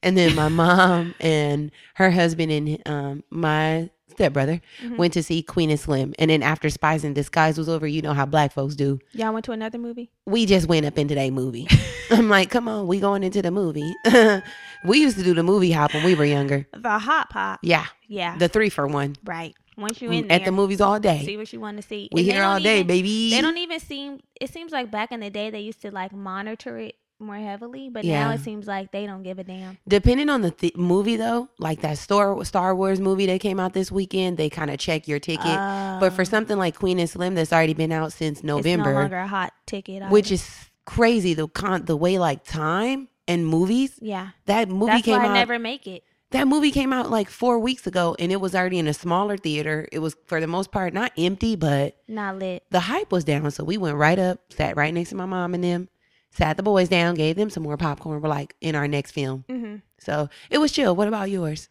and 0.01 0.17
then 0.17 0.35
my 0.35 0.47
mom 0.63 1.15
and 1.19 1.69
her 1.95 2.11
husband 2.11 2.49
and 2.49 2.81
um, 2.85 3.23
my 3.29 3.89
stepbrother 4.09 4.61
Mhm. 4.83 4.97
went 4.97 5.13
to 5.13 5.23
see 5.23 5.41
Queen 5.41 5.69
and 5.69 5.79
Slim. 5.79 6.13
And 6.19 6.29
then 6.29 6.43
after 6.43 6.69
Spies 6.69 7.03
in 7.03 7.13
Disguise 7.13 7.57
was 7.57 7.67
over, 7.67 7.87
you 7.87 8.01
know 8.01 8.13
how 8.13 8.25
black 8.25 8.51
folks 8.53 8.75
do. 8.75 8.99
Y'all 9.13 9.33
went 9.33 9.45
to 9.45 9.51
another 9.51 9.77
movie? 9.77 10.11
We 10.25 10.45
just 10.45 10.67
went 10.67 10.85
up 10.85 10.97
into 10.97 11.15
that 11.15 11.31
movie. 11.33 11.67
I'm 12.11 12.29
like, 12.29 12.49
come 12.49 12.67
on, 12.67 12.87
we 12.87 12.99
going 12.99 13.23
into 13.23 13.41
the 13.41 13.51
movie. 13.51 13.93
we 14.85 14.99
used 14.99 15.17
to 15.17 15.23
do 15.23 15.33
the 15.33 15.43
movie 15.43 15.71
hop 15.71 15.93
when 15.93 16.03
we 16.03 16.15
were 16.15 16.25
younger. 16.25 16.67
The 16.73 16.99
hot 16.99 17.29
pot. 17.29 17.59
Yeah, 17.63 17.85
Yeah. 18.07 18.37
the 18.37 18.47
three 18.47 18.69
for 18.69 18.87
one. 18.87 19.15
right. 19.25 19.53
Once 19.77 20.01
you 20.01 20.09
in 20.09 20.29
there, 20.29 20.37
At 20.39 20.45
the 20.45 20.53
movies 20.53 20.79
all 20.79 21.01
day. 21.01 21.21
see 21.25 21.35
what 21.35 21.51
you 21.51 21.59
want 21.59 21.75
to 21.75 21.83
see. 21.83 22.07
we 22.13 22.21
And 22.21 22.31
here 22.31 22.43
all 22.45 22.61
day, 22.61 22.75
even- 22.75 22.87
baby. 22.87 23.29
They 23.31 23.41
don't 23.41 23.57
even 23.57 23.81
seem. 23.81 24.21
It 24.39 24.49
seems 24.49 24.71
like 24.71 24.89
back 24.89 25.11
in 25.11 25.19
the 25.19 25.29
day 25.29 25.49
they 25.49 25.59
used 25.59 25.81
to 25.81 25.91
like 25.91 26.13
monitor 26.13 26.77
it 26.77 26.95
more 27.19 27.35
heavily, 27.35 27.89
but 27.89 28.03
now 28.03 28.29
Yeah. 28.29 28.33
it 28.33 28.41
seems 28.41 28.67
like 28.67 28.91
they 28.91 29.05
don't 29.05 29.23
give 29.23 29.39
a 29.39 29.43
damn. 29.43 29.77
Depending 29.87 30.29
on 30.29 30.41
the 30.41 30.51
th- 30.51 30.75
movie, 30.75 31.15
though, 31.15 31.49
like 31.59 31.81
that 31.81 31.97
Star 31.97 32.43
Star 32.43 32.75
Wars 32.75 32.99
movie 32.99 33.25
that 33.27 33.39
came 33.39 33.59
out 33.59 33.73
this 33.73 33.91
weekend, 33.91 34.37
they 34.37 34.49
kind 34.49 34.69
of 34.69 34.77
check 34.77 35.07
your 35.07 35.19
ticket. 35.19 35.45
but 35.45 36.11
for 36.11 36.21
Oh, 36.21 36.25
something 36.25 36.57
like 36.57 36.75
Queen 36.75 36.99
and 36.99 37.09
Slim, 37.09 37.35
that's 37.35 37.53
already 37.53 37.73
been 37.73 37.91
out 37.91 38.11
since 38.13 38.39
it's 38.39 38.43
no 38.43 38.57
November, 38.57 38.93
longer 38.93 39.17
a 39.17 39.27
hot 39.27 39.53
ticket, 39.65 40.03
which 40.09 40.31
is 40.31 40.49
crazy. 40.85 41.33
The 41.33 41.47
con- 41.47 41.85
the 41.85 41.95
way 41.95 42.19
like 42.19 42.43
time 42.43 43.07
and 43.27 43.47
movies. 43.47 43.97
yeah. 44.01 44.29
That 44.45 44.69
movie 44.69 44.91
That's 44.91 45.05
came 45.05 45.21
out. 45.21 45.31
I 45.31 45.33
never 45.33 45.57
make 45.57 45.87
it. 45.87 46.03
that 46.31 46.47
movie 46.49 46.71
came 46.71 46.91
out 46.91 47.09
like 47.09 47.29
four 47.29 47.59
weeks 47.59 47.87
ago, 47.87 48.15
and 48.19 48.29
it 48.31 48.41
was 48.41 48.53
already 48.53 48.77
in 48.77 48.87
a 48.87 48.93
smaller 48.93 49.37
theater. 49.37 49.87
It 49.91 49.99
was 49.99 50.15
for 50.25 50.41
the 50.41 50.47
most 50.47 50.69
part 50.71 50.93
not 50.93 51.11
empty, 51.17 51.55
but 51.55 51.95
Not 52.09 52.37
lit. 52.39 52.63
the 52.71 52.81
hype 52.81 53.11
was 53.11 53.23
down. 53.23 53.49
So 53.51 53.63
we 53.63 53.77
went 53.77 53.95
right 53.95 54.19
up, 54.19 54.39
sat 54.49 54.75
right 54.75 54.93
next 54.93 55.09
to 55.11 55.15
my 55.15 55.25
mom 55.25 55.53
and 55.53 55.63
them, 55.63 55.87
sat 56.35 56.57
the 56.57 56.63
boys 56.63 56.89
down, 56.89 57.15
gave 57.15 57.35
them 57.35 57.49
some 57.49 57.63
more 57.63 57.77
popcorn. 57.77 58.21
We're 58.21 58.29
like 58.29 58.55
in 58.61 58.75
our 58.75 58.87
next 58.87 59.11
film. 59.11 59.45
hmm 59.49 59.77
So 59.99 60.29
it 60.49 60.57
was 60.59 60.71
chill. 60.71 60.95
What 60.95 61.07
about 61.07 61.29
yours? 61.29 61.69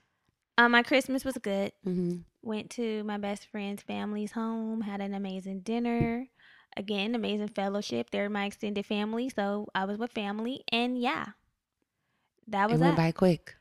Um, 0.59 0.73
my 0.73 0.83
Christmas 0.83 1.25
was 1.25 1.37
good. 1.39 1.73
hmm 1.85 2.17
Went 2.43 2.71
to 2.73 3.03
my 3.05 3.17
best 3.17 3.47
friend's 3.51 3.83
family's 3.83 4.33
home. 4.33 4.83
Had 4.83 5.01
an 5.01 5.15
amazing 5.15 5.61
dinner. 5.61 6.27
Again, 6.77 7.15
amazing 7.15 7.49
fellowship. 7.49 8.11
They're 8.11 8.29
my 8.29 8.47
extended 8.47 8.85
family, 8.85 9.31
so 9.31 9.69
I 9.75 9.85
was 9.87 9.97
with 9.97 10.13
family, 10.13 10.63
and 10.71 10.99
yeah, 11.01 11.27
that 12.49 12.69
It 12.69 12.73
was 12.73 12.81
went 12.81 12.95
it. 12.95 12.97
by 12.97 13.13
quick. 13.13 13.55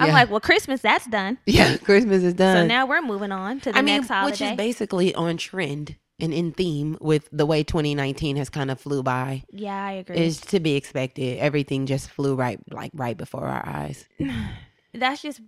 I'm 0.00 0.12
like, 0.12 0.30
well, 0.30 0.40
Christmas 0.40 0.80
that's 0.80 1.06
done. 1.06 1.38
yeah, 1.46 1.76
Christmas 1.76 2.22
is 2.22 2.34
done. 2.34 2.56
So 2.56 2.66
now 2.66 2.86
we're 2.86 3.02
moving 3.02 3.32
on 3.32 3.60
to 3.60 3.72
the 3.72 3.78
I 3.78 3.82
mean, 3.82 3.96
next 3.96 4.08
holiday. 4.08 4.30
which 4.30 4.40
is 4.40 4.56
basically 4.56 5.14
on 5.14 5.36
trend 5.36 5.96
and 6.20 6.32
in 6.34 6.52
theme 6.52 6.96
with 7.00 7.28
the 7.32 7.46
way 7.46 7.62
2019 7.62 8.36
has 8.36 8.48
kind 8.50 8.70
of 8.70 8.80
flew 8.80 9.02
by. 9.02 9.44
yeah, 9.52 9.84
I 9.86 9.92
agree. 9.92 10.16
Is 10.18 10.40
to 10.42 10.60
be 10.60 10.74
expected. 10.76 11.38
Everything 11.38 11.86
just 11.86 12.10
flew 12.10 12.34
right, 12.34 12.58
like 12.70 12.90
right 12.94 13.16
before 13.16 13.44
our 13.46 13.66
eyes. 13.66 14.06
that's 14.94 15.22
just 15.22 15.40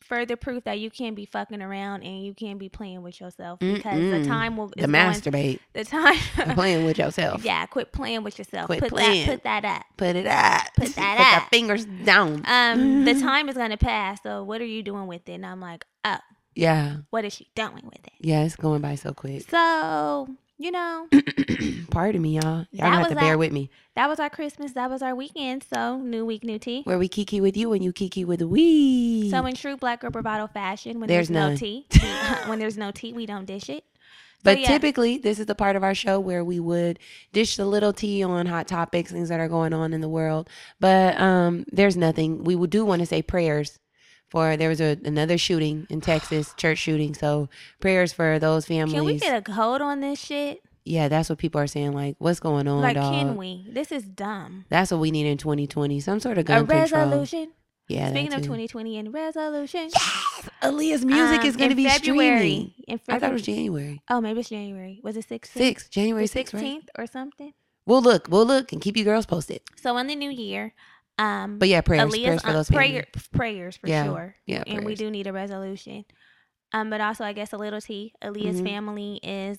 further 0.00 0.34
proof 0.34 0.64
that 0.64 0.78
you 0.80 0.90
can't 0.90 1.14
be 1.14 1.24
fucking 1.24 1.62
around 1.62 2.02
and 2.02 2.24
you 2.24 2.34
can't 2.34 2.58
be 2.58 2.68
playing 2.68 3.02
with 3.02 3.20
yourself 3.20 3.60
because 3.60 3.84
Mm-mm. 3.84 4.22
the 4.22 4.28
time 4.28 4.56
will 4.56 4.68
The 4.68 4.86
masturbate, 4.86 5.60
the 5.72 5.84
time 5.84 6.16
playing 6.54 6.84
with 6.84 6.98
yourself. 6.98 7.44
yeah 7.44 7.64
quit 7.66 7.92
playing 7.92 8.24
with 8.24 8.36
yourself 8.38 8.66
Quit 8.66 8.80
put 8.80 8.88
playing. 8.90 9.26
that 9.26 9.32
put 9.34 9.42
that 9.44 9.64
up 9.64 9.82
Put 9.96 10.16
it 10.16 10.26
up. 10.26 10.62
Put 10.76 10.88
that 10.96 11.16
Put 11.18 11.42
up. 11.44 11.50
fingers 11.50 11.84
down. 12.04 12.42
um 12.46 13.04
the 13.04 13.14
time 13.20 13.48
is 13.48 13.56
gonna 13.56 13.76
pass 13.76 14.20
so 14.22 14.42
what 14.42 14.60
are 14.60 14.66
you 14.66 14.82
doing 14.82 15.06
with 15.06 15.28
it 15.28 15.32
and 15.34 15.46
i'm 15.46 15.60
like 15.60 15.84
oh 16.04 16.16
yeah. 16.54 16.96
what 17.10 17.24
is 17.24 17.32
she 17.32 17.48
doing 17.54 17.82
with 17.84 18.04
it 18.06 18.12
Yeah, 18.20 18.42
it's 18.44 18.56
going 18.56 18.80
by 18.82 18.94
so 18.96 19.12
quick. 19.12 19.48
so 19.50 20.28
you 20.58 20.70
know 20.70 21.08
Pardon 21.90 22.20
me, 22.22 22.34
y'all. 22.38 22.66
Y'all 22.70 22.90
have 22.90 23.08
to 23.08 23.14
bear 23.14 23.32
that. 23.32 23.38
with 23.38 23.50
me. 23.52 23.70
that 23.94 24.08
was 24.08 24.20
our 24.20 24.28
christmas 24.30 24.72
that 24.72 24.90
was 24.90 25.00
our 25.02 25.14
weekend 25.14 25.64
so 25.72 25.96
new 25.98 26.24
week 26.26 26.44
new 26.44 26.58
tea 26.58 26.82
Where 26.84 26.98
we 26.98 27.08
kiki 27.08 27.40
with 27.40 27.56
you 27.56 27.72
and 27.72 27.82
you 27.82 27.92
kiki 27.92 28.24
with 28.24 28.42
we. 28.42 29.30
so 29.30 29.44
in 29.46 29.54
true 29.54 29.76
black 29.76 30.00
girl 30.00 30.10
bravado 30.10 30.46
fashion 30.48 31.00
when 31.00 31.08
There's 31.08 31.28
there's, 31.28 31.50
no 31.52 31.56
tea 31.56 31.86
when 32.46 32.58
there's 32.58 32.76
no 32.76 32.90
tea 32.90 33.12
we 33.12 33.26
don't 33.26 33.46
dish 33.46 33.68
it 33.70 33.84
But 34.42 34.60
yeah. 34.60 34.68
typically, 34.68 35.18
this 35.18 35.38
is 35.38 35.46
the 35.46 35.54
part 35.54 35.76
of 35.76 35.82
our 35.84 35.94
show 35.94 36.18
where 36.18 36.42
we 36.44 36.58
would 36.60 36.98
dish 37.32 37.58
a 37.58 37.64
little 37.64 37.92
tea 37.92 38.22
on 38.22 38.46
hot 38.46 38.66
topics, 38.68 39.12
things 39.12 39.28
that 39.28 39.38
are 39.38 39.48
going 39.48 39.74
on 39.74 39.92
in 39.92 40.00
the 40.00 40.08
world. 40.08 40.48
But 40.78 41.20
um, 41.20 41.64
there's 41.70 41.94
nothing. 41.96 42.42
We 42.44 42.56
would 42.56 42.70
do 42.70 42.84
want 42.86 43.00
to 43.00 43.06
say 43.06 43.20
prayers 43.20 43.78
for 44.30 44.56
there 44.56 44.68
was 44.68 44.80
a, 44.80 44.96
another 45.04 45.36
shooting 45.36 45.86
in 45.90 46.00
Texas, 46.12 46.54
church 46.56 46.78
shooting. 46.78 47.14
So 47.14 47.48
prayers 47.80 48.12
for 48.12 48.38
those 48.38 48.64
families. 48.66 48.94
Can 48.94 49.04
we 49.04 49.18
get 49.18 49.36
a 49.36 49.42
code 49.42 49.80
on 49.82 50.00
this 50.00 50.18
shit? 50.18 50.62
yeah, 50.84 51.08
that's 51.08 51.28
what 51.28 51.38
people 51.38 51.60
are 51.60 51.66
saying. 51.66 51.92
Like, 51.92 52.16
what's 52.18 52.40
going 52.40 52.66
on, 52.66 52.80
like, 52.80 52.96
dog? 52.96 53.12
can 53.12 53.36
we? 53.36 53.66
This 53.68 53.92
is 53.92 54.02
dumb. 54.04 54.64
That's 54.70 54.90
what 54.90 54.98
we 54.98 55.10
need 55.10 55.26
in 55.26 55.36
2020. 55.36 56.00
Some 56.00 56.18
sort 56.20 56.38
of 56.38 56.42
A 56.42 56.44
gun 56.44 56.66
control. 56.66 57.02
resolution. 57.04 57.52
Yeah. 57.86 58.08
Speaking 58.10 58.32
of 58.32 58.42
2020 58.42 58.98
and 58.98 59.12
resolution. 59.12 59.90
Yes! 59.92 60.48
Aaliyah's 60.62 61.04
music 61.04 61.40
um, 61.40 61.46
is 61.46 61.56
going 61.56 61.70
to 61.70 61.76
be 61.76 61.88
February. 61.88 62.38
streaming. 62.38 62.72
In 62.88 63.00
I 63.08 63.18
thought 63.18 63.30
it 63.30 63.32
was 63.34 63.42
January. 63.42 64.00
Oh, 64.08 64.20
maybe 64.20 64.40
it's 64.40 64.48
January. 64.48 65.00
Was 65.02 65.16
it 65.16 65.28
16th? 65.28 65.46
Six, 65.48 65.88
January 65.88 66.26
The 66.26 66.44
6th, 66.44 66.54
right? 66.54 66.82
or 66.96 67.06
something. 67.06 67.52
We'll 67.86 68.02
look, 68.02 68.28
we'll 68.28 68.46
look 68.46 68.72
and 68.72 68.80
keep 68.80 68.96
you 68.96 69.04
girls 69.04 69.26
posted. 69.26 69.60
So 69.76 69.96
in 69.98 70.06
the 70.06 70.14
new 70.14 70.30
year, 70.30 70.72
um, 71.20 71.58
But 71.58 71.68
yeah, 71.68 71.80
prayers, 71.82 72.12
Aaliyah's 72.12 72.24
prayers 72.24 72.42
for 72.42 72.52
those 72.52 72.70
prayer, 72.70 73.06
prayers 73.32 73.76
for 73.76 73.88
Yeah, 73.88 74.04
sure. 74.06 74.34
yeah, 74.46 74.62
and 74.66 74.84
we 74.84 74.94
do 74.94 75.10
need 75.10 75.26
a 75.26 75.32
resolution. 75.32 76.04
Um, 76.72 76.88
but 76.90 77.00
also 77.00 77.24
I 77.24 77.32
guess 77.32 77.52
a 77.52 77.56
little 77.58 77.80
tea. 77.80 78.14
Aaliyah's 78.22 78.60
Mhm. 78.60 78.64
family 78.64 79.20
is 79.22 79.58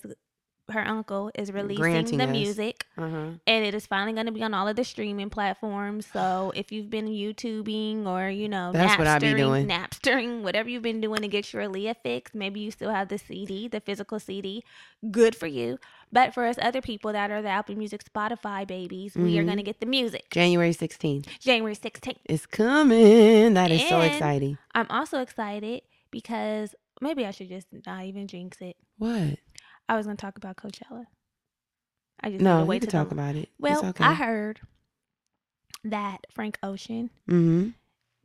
her 0.70 0.80
uncle 0.86 1.30
is 1.34 1.52
releasing 1.52 1.82
Granting 1.82 2.18
the 2.18 2.24
us. 2.24 2.30
music, 2.30 2.86
Uh-huh. 2.96 3.32
and 3.46 3.64
it 3.66 3.74
is 3.74 3.84
finally 3.86 4.14
going 4.14 4.26
to 4.26 4.32
be 4.32 4.42
on 4.42 4.54
all 4.54 4.66
of 4.68 4.76
the 4.76 4.84
streaming 4.84 5.28
platforms. 5.28 6.06
So 6.06 6.52
if 6.56 6.72
you've 6.72 6.88
been 6.88 7.06
YouTubing 7.08 8.06
or 8.06 8.30
you 8.30 8.48
know 8.48 8.70
That's 8.72 8.96
what 8.96 9.06
I 9.06 9.18
be 9.18 9.26
Napstering- 9.26 9.36
doing. 9.36 9.66
Napstering, 9.68 10.42
whatever 10.42 10.70
you've 10.70 10.82
been 10.82 11.00
doing 11.00 11.20
to 11.20 11.28
get 11.28 11.52
your 11.52 11.62
Aaliyah 11.64 11.96
fix, 12.02 12.32
maybe 12.34 12.60
you 12.60 12.70
still 12.70 12.90
have 12.90 13.08
the 13.08 13.18
CD, 13.18 13.68
the 13.68 13.80
physical 13.80 14.18
CD. 14.18 14.62
Good 15.10 15.34
for 15.36 15.46
you. 15.48 15.78
But 16.12 16.34
for 16.34 16.44
us 16.44 16.56
other 16.60 16.82
people 16.82 17.12
that 17.12 17.30
are 17.30 17.40
the 17.40 17.48
Apple 17.48 17.74
Music, 17.74 18.02
Spotify 18.04 18.66
babies, 18.66 19.14
we 19.16 19.38
are 19.38 19.42
Mhm. 19.42 19.46
going 19.46 19.56
to 19.56 19.62
get 19.62 19.80
the 19.80 19.86
music 19.86 20.28
January 20.30 20.72
16th. 20.72 21.26
January 21.40 21.74
16th. 21.74 22.18
It's 22.26 22.44
coming. 22.44 23.54
That 23.54 23.70
is 23.70 23.88
so 23.88 24.00
exciting. 24.02 24.58
I'm 24.74 24.86
also 24.90 25.20
excited 25.20 25.82
because 26.10 26.74
maybe 27.00 27.24
I 27.24 27.30
should 27.30 27.48
just 27.48 27.68
not 27.86 28.04
even 28.04 28.26
jinx 28.26 28.60
it. 28.60 28.76
What? 28.98 29.38
I 29.88 29.96
was 29.96 30.06
gonna 30.06 30.16
talk 30.16 30.36
about 30.36 30.56
Coachella. 30.56 31.06
I 32.20 32.30
just 32.30 32.42
No, 32.42 32.60
to 32.60 32.64
wait 32.66 32.82
till 32.82 32.90
talk 32.90 33.08
the- 33.08 33.14
about 33.14 33.34
it. 33.34 33.48
Well, 33.58 33.78
it's 33.80 33.84
okay. 33.88 34.04
I 34.04 34.14
heard 34.14 34.60
that 35.84 36.26
Frank 36.30 36.58
Ocean 36.62 37.10
mm-hmm. 37.28 37.70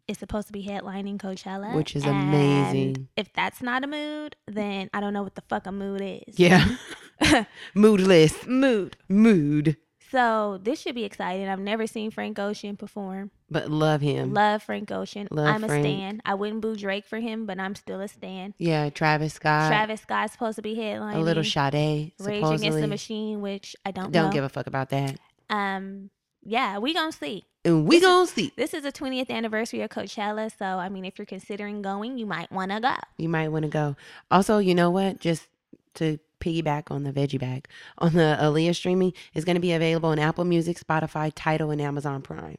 is 0.07 0.17
supposed 0.17 0.47
to 0.47 0.53
be 0.53 0.63
headlining 0.65 1.17
Coachella, 1.17 1.73
Which 1.75 1.95
is 1.95 2.05
and 2.05 2.15
amazing. 2.15 3.07
If 3.17 3.33
that's 3.33 3.61
not 3.61 3.83
a 3.83 3.87
mood, 3.87 4.35
then 4.45 4.89
I 4.93 4.99
don't 4.99 5.13
know 5.13 5.23
what 5.23 5.35
the 5.35 5.41
fuck 5.49 5.65
a 5.65 5.71
mood 5.71 6.01
is. 6.01 6.37
Yeah. 6.37 6.67
Moodless. 7.73 8.45
mood. 8.47 8.97
Mood. 9.07 9.77
So 10.09 10.57
this 10.63 10.79
should 10.79 10.95
be 10.95 11.03
exciting. 11.03 11.49
I've 11.49 11.59
never 11.59 11.85
seen 11.85 12.11
Frank 12.11 12.39
Ocean 12.39 12.77
perform. 12.77 13.29
But 13.49 13.69
love 13.69 13.99
him. 13.99 14.33
Love 14.33 14.63
Frank 14.63 14.89
Ocean. 14.89 15.27
Love 15.31 15.47
I'm 15.47 15.63
a 15.65 15.67
stan. 15.67 16.21
I 16.23 16.33
wouldn't 16.33 16.61
boo 16.61 16.77
Drake 16.77 17.05
for 17.05 17.19
him, 17.19 17.45
but 17.45 17.59
I'm 17.59 17.75
still 17.75 17.99
a 17.99 18.07
stan. 18.07 18.53
yeah, 18.57 18.89
Travis 18.89 19.33
Scott. 19.33 19.67
Travis 19.69 20.01
Scott's 20.01 20.31
supposed 20.31 20.55
to 20.55 20.61
be 20.61 20.75
headlining. 20.75 21.15
a 21.15 21.19
little 21.19 21.43
Sade. 21.43 22.13
Rage 22.19 22.43
Against 22.43 22.79
the 22.79 22.87
Machine, 22.87 23.41
which 23.41 23.75
I 23.85 23.91
don't, 23.91 24.11
Don't 24.11 24.27
know. 24.27 24.31
give 24.31 24.45
a 24.45 24.49
fuck 24.49 24.67
about 24.67 24.89
that. 24.91 25.17
um, 25.49 26.09
yeah, 26.43 26.77
we 26.77 26.93
gonna 26.93 27.11
see. 27.11 27.43
And 27.65 27.85
we 27.85 27.97
This 27.99 28.05
gonna 28.07 28.27
see. 28.27 28.53
This 28.55 28.73
is 28.73 28.83
the 28.83 28.91
20th 28.93 29.29
anniversary 29.29 29.81
of 29.81 29.89
Coachella, 29.89 30.49
so 30.57 30.65
I 30.65 30.87
mean, 30.87 31.03
if 31.03 31.19
you're 31.19 31.25
considering 31.25 31.81
going, 31.81 32.17
you 32.17 32.25
might 32.25 32.49
want 32.49 32.71
to 32.71 32.79
go. 32.79 32.95
You 33.17 33.27
might 33.27 33.49
want 33.49 33.63
to 33.63 33.69
go. 33.69 33.97
Also, 34.31 34.59
you 34.59 34.73
know 34.73 34.89
what? 34.89 35.19
Just 35.19 35.47
to 35.95 36.17
piggyback 36.39 36.91
on 36.91 37.03
the 37.03 37.11
veggie 37.11 37.39
bag, 37.39 37.67
on 37.97 38.13
the 38.13 38.37
Aaliyah 38.39 38.75
streaming, 38.75 39.13
is 39.33 39.43
going 39.45 39.55
to 39.55 39.61
be 39.61 39.71
available 39.73 40.09
on 40.09 40.19
Apple 40.19 40.45
Music, 40.45 40.79
Spotify, 40.79 41.31
Tidal, 41.33 41.71
and 41.71 41.81
Amazon 41.81 42.21
Prime. 42.21 42.57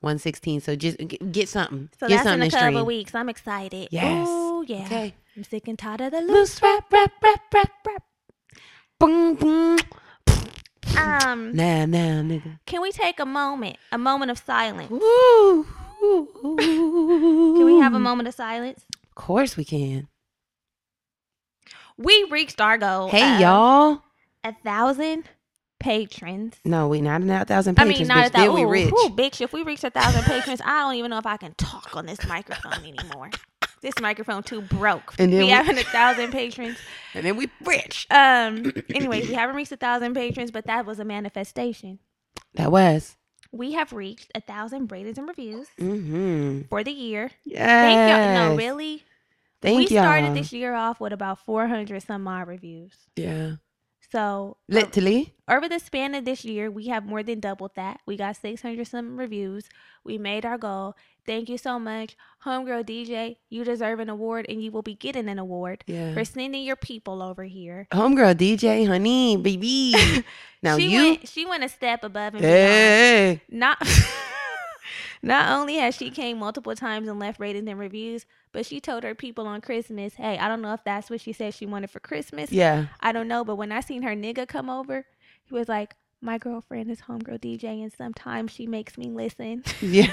116. 0.00 0.60
So 0.62 0.74
just 0.74 0.98
get, 0.98 1.30
get 1.30 1.48
something. 1.48 1.88
So 2.00 2.08
get 2.08 2.16
that's 2.24 2.26
in 2.26 2.32
something 2.32 2.48
a 2.48 2.50
couple 2.50 2.66
stream. 2.66 2.76
of 2.78 2.86
weeks. 2.86 3.14
I'm 3.14 3.28
excited. 3.28 3.86
Yes. 3.92 4.26
Oh 4.28 4.64
yeah. 4.66 4.84
Okay. 4.86 5.14
I'm 5.36 5.44
sick 5.44 5.68
and 5.68 5.78
tired 5.78 6.00
of 6.00 6.10
the 6.10 6.20
loose. 6.22 6.30
Loose 6.30 6.62
rap, 6.62 6.92
rap, 6.92 7.12
rap, 7.22 7.40
rap, 7.54 7.70
rap. 7.86 8.02
Boom, 8.98 9.34
boom. 9.36 9.78
Um, 10.98 11.54
Now, 11.54 11.86
now, 11.86 12.20
nigga. 12.22 12.58
can 12.66 12.82
we 12.82 12.90
take 12.92 13.18
a 13.20 13.24
moment, 13.24 13.76
a 13.92 13.98
moment 13.98 14.30
of 14.32 14.38
silence? 14.38 14.90
Woo. 14.90 15.64
Can 16.58 17.64
we 17.64 17.78
have 17.78 17.94
a 17.94 17.98
moment 18.00 18.28
of 18.28 18.34
silence? 18.34 18.84
Of 19.04 19.14
course 19.14 19.56
we 19.56 19.64
can. 19.64 20.08
We 21.98 22.26
reached 22.30 22.60
our 22.60 22.78
goal. 22.78 23.08
Hey, 23.08 23.40
y'all. 23.40 24.02
A 24.44 24.52
thousand 24.64 25.24
patrons. 25.78 26.54
No, 26.64 26.88
we 26.88 27.00
not 27.00 27.22
a 27.22 27.44
thousand 27.44 27.76
patrons. 27.76 27.96
I 27.96 27.98
mean, 28.00 28.08
not 28.08 28.16
bitch. 28.18 28.32
that. 28.32 28.32
Then 28.32 28.52
we 28.54 28.64
rich. 28.64 28.88
ooh, 28.92 29.10
bitch, 29.10 29.40
if 29.40 29.52
we 29.52 29.62
reach 29.62 29.84
a 29.84 29.90
thousand 29.90 30.22
patrons, 30.24 30.60
I 30.64 30.80
don't 30.80 30.94
even 30.94 31.10
know 31.10 31.18
if 31.18 31.26
I 31.26 31.36
can 31.36 31.54
talk 31.54 31.96
on 31.96 32.06
this 32.06 32.26
microphone 32.26 32.84
anymore. 32.84 33.30
This 33.80 33.94
microphone 34.00 34.44
too 34.44 34.60
broke. 34.60 35.14
And 35.18 35.32
then 35.32 35.40
we 35.40 35.44
we- 35.46 35.50
having 35.50 35.76
a 35.78 35.82
thousand 35.82 36.30
patrons. 36.32 36.78
And 37.14 37.26
then 37.26 37.36
we 37.36 37.50
rich. 37.64 38.06
Um. 38.10 38.72
Anyways, 38.94 39.28
we 39.28 39.34
haven't 39.34 39.54
reached 39.56 39.72
a 39.72 39.76
thousand 39.76 40.14
patrons, 40.14 40.50
but 40.50 40.64
that 40.66 40.86
was 40.86 40.98
a 40.98 41.04
manifestation. 41.04 41.98
That 42.54 42.72
was. 42.72 43.16
We 43.50 43.72
have 43.72 43.92
reached 43.92 44.30
a 44.34 44.40
thousand 44.40 44.90
ratings 44.90 45.18
and 45.18 45.28
reviews 45.28 45.66
Mm-hmm. 45.78 46.62
for 46.70 46.82
the 46.82 46.90
year. 46.90 47.30
Yes. 47.44 47.58
Thank 47.66 48.10
y'all. 48.38 48.48
No, 48.50 48.56
really. 48.56 49.02
Thank 49.62 49.90
we 49.90 49.94
y'all. 49.96 50.04
started 50.04 50.34
this 50.34 50.52
year 50.52 50.74
off 50.74 51.00
with 51.00 51.12
about 51.12 51.38
400 51.40 52.02
some 52.02 52.26
odd 52.28 52.48
reviews. 52.48 52.94
Yeah. 53.16 53.52
So 54.10 54.58
uh, 54.70 54.74
Literally. 54.74 55.32
over 55.48 55.68
the 55.70 55.78
span 55.78 56.14
of 56.14 56.26
this 56.26 56.44
year, 56.44 56.70
we 56.70 56.88
have 56.88 57.06
more 57.06 57.22
than 57.22 57.40
doubled 57.40 57.70
that. 57.76 58.00
We 58.06 58.16
got 58.18 58.36
600 58.36 58.86
some 58.86 59.16
reviews. 59.16 59.70
We 60.04 60.18
made 60.18 60.44
our 60.44 60.58
goal. 60.58 60.96
Thank 61.24 61.48
you 61.48 61.56
so 61.56 61.78
much, 61.78 62.16
Homegirl 62.44 62.84
DJ. 62.84 63.36
You 63.48 63.64
deserve 63.64 64.00
an 64.00 64.10
award, 64.10 64.44
and 64.48 64.62
you 64.62 64.70
will 64.72 64.82
be 64.82 64.94
getting 64.96 65.28
an 65.28 65.38
award 65.38 65.84
Yeah. 65.86 66.12
for 66.12 66.24
sending 66.24 66.62
your 66.64 66.76
people 66.76 67.22
over 67.22 67.44
here. 67.44 67.86
Homegirl 67.92 68.34
DJ, 68.34 68.86
honey, 68.86 69.36
baby. 69.38 69.94
now 70.62 70.76
she 70.76 70.88
you. 70.88 70.98
went, 70.98 71.28
she 71.28 71.46
went 71.46 71.62
a 71.64 71.68
step 71.68 72.02
above 72.04 72.34
and 72.34 72.42
beyond. 72.42 72.54
Hey. 72.58 73.42
Not 73.48 73.78
not 75.22 75.50
only 75.50 75.76
has 75.76 75.94
she 75.94 76.10
came 76.10 76.38
multiple 76.38 76.74
times 76.74 77.08
and 77.08 77.18
left 77.18 77.40
ratings 77.40 77.68
and 77.68 77.78
reviews, 77.78 78.26
but 78.52 78.66
she 78.66 78.80
told 78.80 79.04
her 79.04 79.14
people 79.14 79.46
on 79.46 79.60
Christmas, 79.60 80.14
"Hey, 80.14 80.38
I 80.38 80.48
don't 80.48 80.62
know 80.62 80.74
if 80.74 80.84
that's 80.84 81.10
what 81.10 81.20
she 81.20 81.32
said 81.32 81.54
she 81.54 81.66
wanted 81.66 81.90
for 81.90 82.00
Christmas. 82.00 82.50
Yeah. 82.52 82.86
I 83.00 83.12
don't 83.12 83.28
know, 83.28 83.44
but 83.44 83.56
when 83.56 83.72
I 83.72 83.80
seen 83.80 84.02
her 84.02 84.14
nigga 84.16 84.46
come 84.48 84.68
over, 84.70 85.06
he 85.44 85.54
was 85.54 85.68
like." 85.68 85.94
My 86.24 86.38
girlfriend 86.38 86.88
is 86.88 87.00
homegirl 87.00 87.40
DJ, 87.40 87.82
and 87.82 87.92
sometimes 87.92 88.52
she 88.52 88.68
makes 88.68 88.96
me 88.96 89.06
listen. 89.10 89.64
Yeah. 89.82 90.12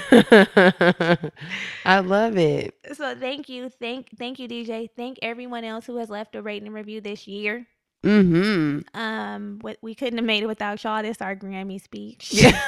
I 1.84 2.00
love 2.00 2.36
it. 2.36 2.74
So 2.94 3.14
thank 3.14 3.48
you, 3.48 3.68
thank 3.68 4.08
thank 4.18 4.40
you, 4.40 4.48
DJ. 4.48 4.88
Thank 4.96 5.20
everyone 5.22 5.62
else 5.62 5.86
who 5.86 5.96
has 5.98 6.10
left 6.10 6.34
a 6.34 6.42
rating 6.42 6.66
and 6.66 6.74
review 6.74 7.00
this 7.00 7.28
year. 7.28 7.68
Mm-hmm. 8.04 8.98
Um, 8.98 9.58
what 9.60 9.78
we 9.82 9.94
couldn't 9.94 10.18
have 10.18 10.26
made 10.26 10.42
it 10.42 10.46
without 10.46 10.82
y'all. 10.82 11.02
This 11.02 11.20
our 11.20 11.36
Grammy 11.36 11.82
speech. 11.82 12.30
Yeah. 12.32 12.60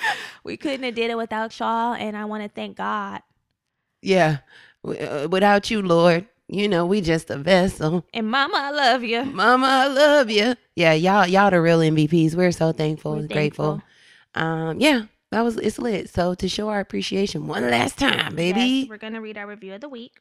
we 0.44 0.56
couldn't 0.56 0.84
have 0.84 0.94
did 0.94 1.10
it 1.10 1.16
without 1.16 1.58
y'all, 1.58 1.94
and 1.94 2.16
I 2.16 2.24
want 2.24 2.42
to 2.42 2.48
thank 2.48 2.76
God 2.76 3.22
yeah. 4.02 4.38
Uh, 4.86 5.28
Without 5.30 5.70
you, 5.70 5.82
Lord, 5.82 6.26
you 6.48 6.68
know, 6.68 6.86
we 6.86 7.00
just 7.00 7.30
a 7.30 7.36
vessel. 7.36 8.04
and 8.14 8.30
Mama. 8.30 8.56
I 8.56 8.70
love 8.70 9.02
you. 9.02 9.24
Mama, 9.24 9.66
I 9.66 9.86
love 9.88 10.30
you. 10.30 10.54
Yeah, 10.76 10.92
y'all, 10.92 11.26
y'all 11.26 11.50
the 11.50 11.60
real 11.60 11.80
MVPs. 11.80 12.34
We're 12.34 12.52
so 12.52 12.72
thankful 12.72 13.12
We're 13.12 13.18
and 13.20 13.28
grateful. 13.28 13.82
Um, 14.34 14.80
yeah, 14.80 15.06
that 15.30 15.42
was 15.42 15.56
it's 15.56 15.78
lit. 15.78 16.08
So 16.10 16.34
to 16.34 16.48
show 16.48 16.68
our 16.68 16.80
appreciation 16.80 17.46
one 17.46 17.68
last 17.70 17.98
time, 17.98 18.34
baby, 18.36 18.60
Yes, 18.60 18.88
we're 18.88 18.98
gonna 18.98 19.20
read 19.20 19.36
our 19.36 19.46
review 19.46 19.74
of 19.74 19.80
the 19.80 19.88
week. 19.88 20.20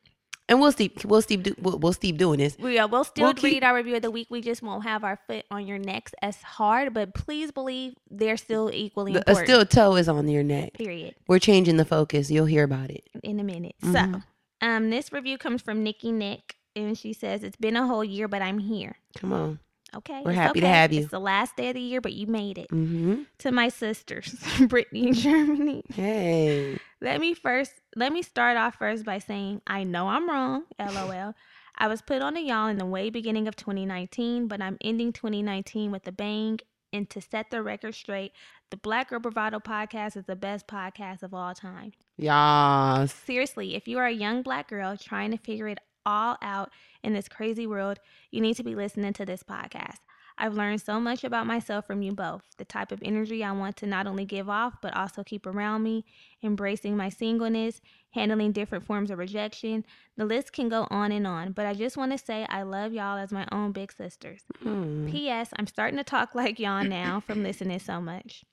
And 0.49 0.59
we'll 0.61 0.73
keep 0.73 1.03
we'll 1.05 1.21
keep 1.21 1.43
do, 1.43 1.55
we'll, 1.61 1.77
we'll 1.79 1.93
keep 1.93 2.17
doing 2.17 2.39
this. 2.39 2.57
We 2.57 2.77
uh, 2.77 2.87
will 2.87 3.03
still 3.03 3.25
We'll 3.25 3.33
keep- 3.33 3.53
read 3.53 3.63
our 3.63 3.75
review 3.75 3.95
of 3.97 4.01
the 4.01 4.11
week. 4.11 4.27
We 4.29 4.41
just 4.41 4.61
won't 4.61 4.83
have 4.83 5.03
our 5.03 5.19
foot 5.27 5.45
on 5.51 5.67
your 5.67 5.77
necks 5.77 6.13
as 6.21 6.37
hard, 6.41 6.93
but 6.93 7.13
please 7.13 7.51
believe 7.51 7.93
they're 8.09 8.37
still 8.37 8.69
equally 8.73 9.13
The, 9.13 9.19
a 9.19 9.21
important. 9.31 9.47
still 9.47 9.65
toe 9.65 9.95
is 9.95 10.07
on 10.09 10.27
your 10.27 10.43
neck. 10.43 10.73
period. 10.73 11.15
We're 11.27 11.39
changing 11.39 11.77
the 11.77 11.85
focus. 11.85 12.29
You'll 12.31 12.45
hear 12.45 12.63
about 12.63 12.89
it. 12.89 13.03
in 13.23 13.39
a 13.39 13.43
minute. 13.43 13.75
Mhm. 13.83 13.91
So, 14.13 14.21
um, 14.67 14.89
this 14.89 15.11
review 15.11 15.37
comes 15.37 15.61
from 15.61 15.83
Nikki 15.83 16.11
Nick, 16.11 16.55
and 16.75 16.97
she 16.97 17.13
says, 17.13 17.43
"It's 17.43 17.57
been 17.57 17.75
a 17.75 17.85
whole 17.87 18.03
year, 18.03 18.27
but 18.27 18.41
I'm 18.41 18.59
here. 18.59 18.97
Come 19.17 19.33
on. 19.33 19.59
Okay, 19.95 20.21
We're 20.25 20.33
happy 20.33 20.59
to 20.59 20.67
have 20.67 20.91
you. 20.91 21.01
It's 21.01 21.11
the 21.11 21.19
last 21.19 21.55
day 21.55 21.69
of 21.69 21.75
the 21.75 21.81
year, 21.81 22.01
but 22.01 22.13
you 22.13 22.27
made 22.27 22.57
it. 22.57 22.69
Mm-hmm. 22.69 23.23
To 23.39 23.51
my 23.51 23.69
sisters, 23.69 24.35
Brittany 24.67 25.07
and 25.07 25.15
Germani. 25.15 25.91
Hey. 25.93 26.77
Let 27.01 27.21
me 27.21 27.33
first. 27.33 27.71
Let 27.95 28.11
me 28.11 28.21
start 28.21 28.57
off 28.57 28.75
first 28.75 29.05
by 29.05 29.19
saying 29.19 29.61
I 29.65 29.83
know 29.83 30.07
I'm 30.09 30.29
wrong. 30.29 30.63
LOL. 30.79 31.33
I 31.77 31.87
was 31.87 32.01
put 32.01 32.21
on 32.21 32.35
a 32.35 32.39
y'all 32.39 32.67
in 32.67 32.77
the 32.77 32.85
way 32.85 33.09
beginning 33.09 33.47
of 33.47 33.55
2019, 33.55 34.47
but 34.47 34.61
I'm 34.61 34.77
ending 34.81 35.13
2019 35.13 35.91
with 35.91 36.07
a 36.07 36.11
bang. 36.11 36.59
And 36.91 37.09
to 37.11 37.21
set 37.21 37.51
the 37.51 37.61
record 37.61 37.95
straight, 37.95 38.31
the 38.71 38.77
Black 38.77 39.09
Girl 39.09 39.19
Bravado 39.19 39.59
podcast 39.59 40.17
is 40.17 40.25
the 40.25 40.35
best 40.35 40.67
podcast 40.67 41.21
of 41.21 41.33
all 41.33 41.53
time. 41.53 41.91
Yas. 42.17 43.13
Seriously, 43.13 43.75
if 43.75 43.87
you 43.87 43.99
are 43.99 44.07
a 44.07 44.11
young 44.11 44.41
black 44.41 44.69
girl 44.69 44.97
trying 44.97 45.31
to 45.31 45.37
figure 45.37 45.67
it 45.67 45.79
all 46.05 46.37
out 46.41 46.71
in 47.07 47.13
this 47.13 47.29
crazy 47.29 47.65
world, 47.65 47.99
you 48.29 48.41
need 48.41 48.55
to 48.57 48.63
be 48.63 48.75
listening 48.75 49.13
to 49.13 49.25
this 49.25 49.41
podcast. 49.41 49.99
I've 50.37 50.53
learned 50.53 50.81
so 50.81 50.99
much 50.99 51.23
about 51.23 51.47
myself 51.47 51.87
from 51.87 52.03
you 52.03 52.11
both 52.11 52.43
the 52.57 52.65
type 52.65 52.91
of 52.91 53.01
energy 53.03 53.43
I 53.43 53.53
want 53.53 53.75
to 53.77 53.87
not 53.87 54.05
only 54.05 54.25
give 54.25 54.49
off, 54.49 54.75
but 54.81 54.95
also 54.95 55.23
keep 55.23 55.47
around 55.47 55.81
me, 55.81 56.05
embracing 56.43 56.95
my 56.95 57.09
singleness, 57.09 57.81
handling 58.11 58.51
different 58.51 58.85
forms 58.85 59.09
of 59.09 59.17
rejection. 59.17 59.83
The 60.15 60.25
list 60.25 60.53
can 60.53 60.69
go 60.69 60.87
on 60.91 61.11
and 61.11 61.25
on, 61.25 61.53
but 61.53 61.65
I 61.65 61.73
just 61.73 61.97
want 61.97 62.11
to 62.11 62.23
say 62.23 62.45
I 62.49 62.61
love 62.63 62.93
y'all 62.93 63.17
as 63.17 63.31
my 63.31 63.47
own 63.51 63.71
big 63.71 63.91
sisters. 63.91 64.41
Hmm. 64.61 65.07
P.S. 65.09 65.49
I'm 65.57 65.65
starting 65.65 65.97
to 65.97 66.03
talk 66.03 66.35
like 66.35 66.59
y'all 66.59 66.83
now 66.83 67.19
from 67.19 67.41
listening 67.41 67.79
so 67.79 67.99
much. 67.99 68.43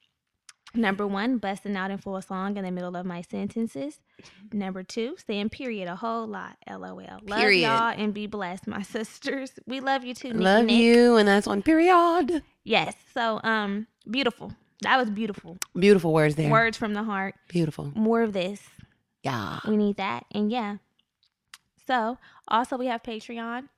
Number 0.75 1.07
one, 1.07 1.39
busting 1.39 1.77
out 1.77 1.91
in 1.91 1.99
full 1.99 2.21
song 2.21 2.57
in 2.57 2.65
the 2.65 2.71
middle 2.73 2.97
of 2.97 3.07
my 3.07 3.23
sentences. 3.23 4.01
Number 4.53 4.83
two, 4.83 5.17
saying 5.27 5.51
period 5.51 5.87
a 5.89 5.95
whole 5.97 6.27
lot. 6.27 6.57
LOL. 6.69 6.99
Love 7.23 7.39
Period. 7.39 7.63
y'all 7.63 7.95
and 7.97 8.13
be 8.13 8.27
blessed, 8.27 8.67
my 8.67 8.83
sisters. 8.97 9.53
We 9.67 9.81
love 9.81 10.05
you 10.05 10.15
too. 10.15 10.33
Nick 10.33 10.43
Love 10.43 10.65
Nick. 10.67 10.77
you, 10.77 11.17
and 11.17 11.29
that's 11.29 11.47
on 11.47 11.63
period. 11.63 12.43
Yes. 12.65 12.95
So, 13.13 13.41
um, 13.45 13.87
beautiful. 14.11 14.53
That 14.83 14.97
was 14.99 15.11
beautiful. 15.11 15.57
Beautiful 15.79 16.13
words 16.13 16.35
there. 16.35 16.51
Words 16.51 16.77
from 16.77 16.95
the 16.95 17.05
heart. 17.05 17.35
Beautiful. 17.49 17.93
More 17.95 18.23
of 18.23 18.33
this. 18.33 18.61
Yeah. 19.23 19.61
We 19.69 19.77
need 19.77 19.97
that. 19.97 20.25
And 20.33 20.51
yeah. 20.51 20.77
So, 21.87 22.19
also 22.49 22.77
we 22.77 22.87
have 22.87 23.03
Patreon. 23.03 23.69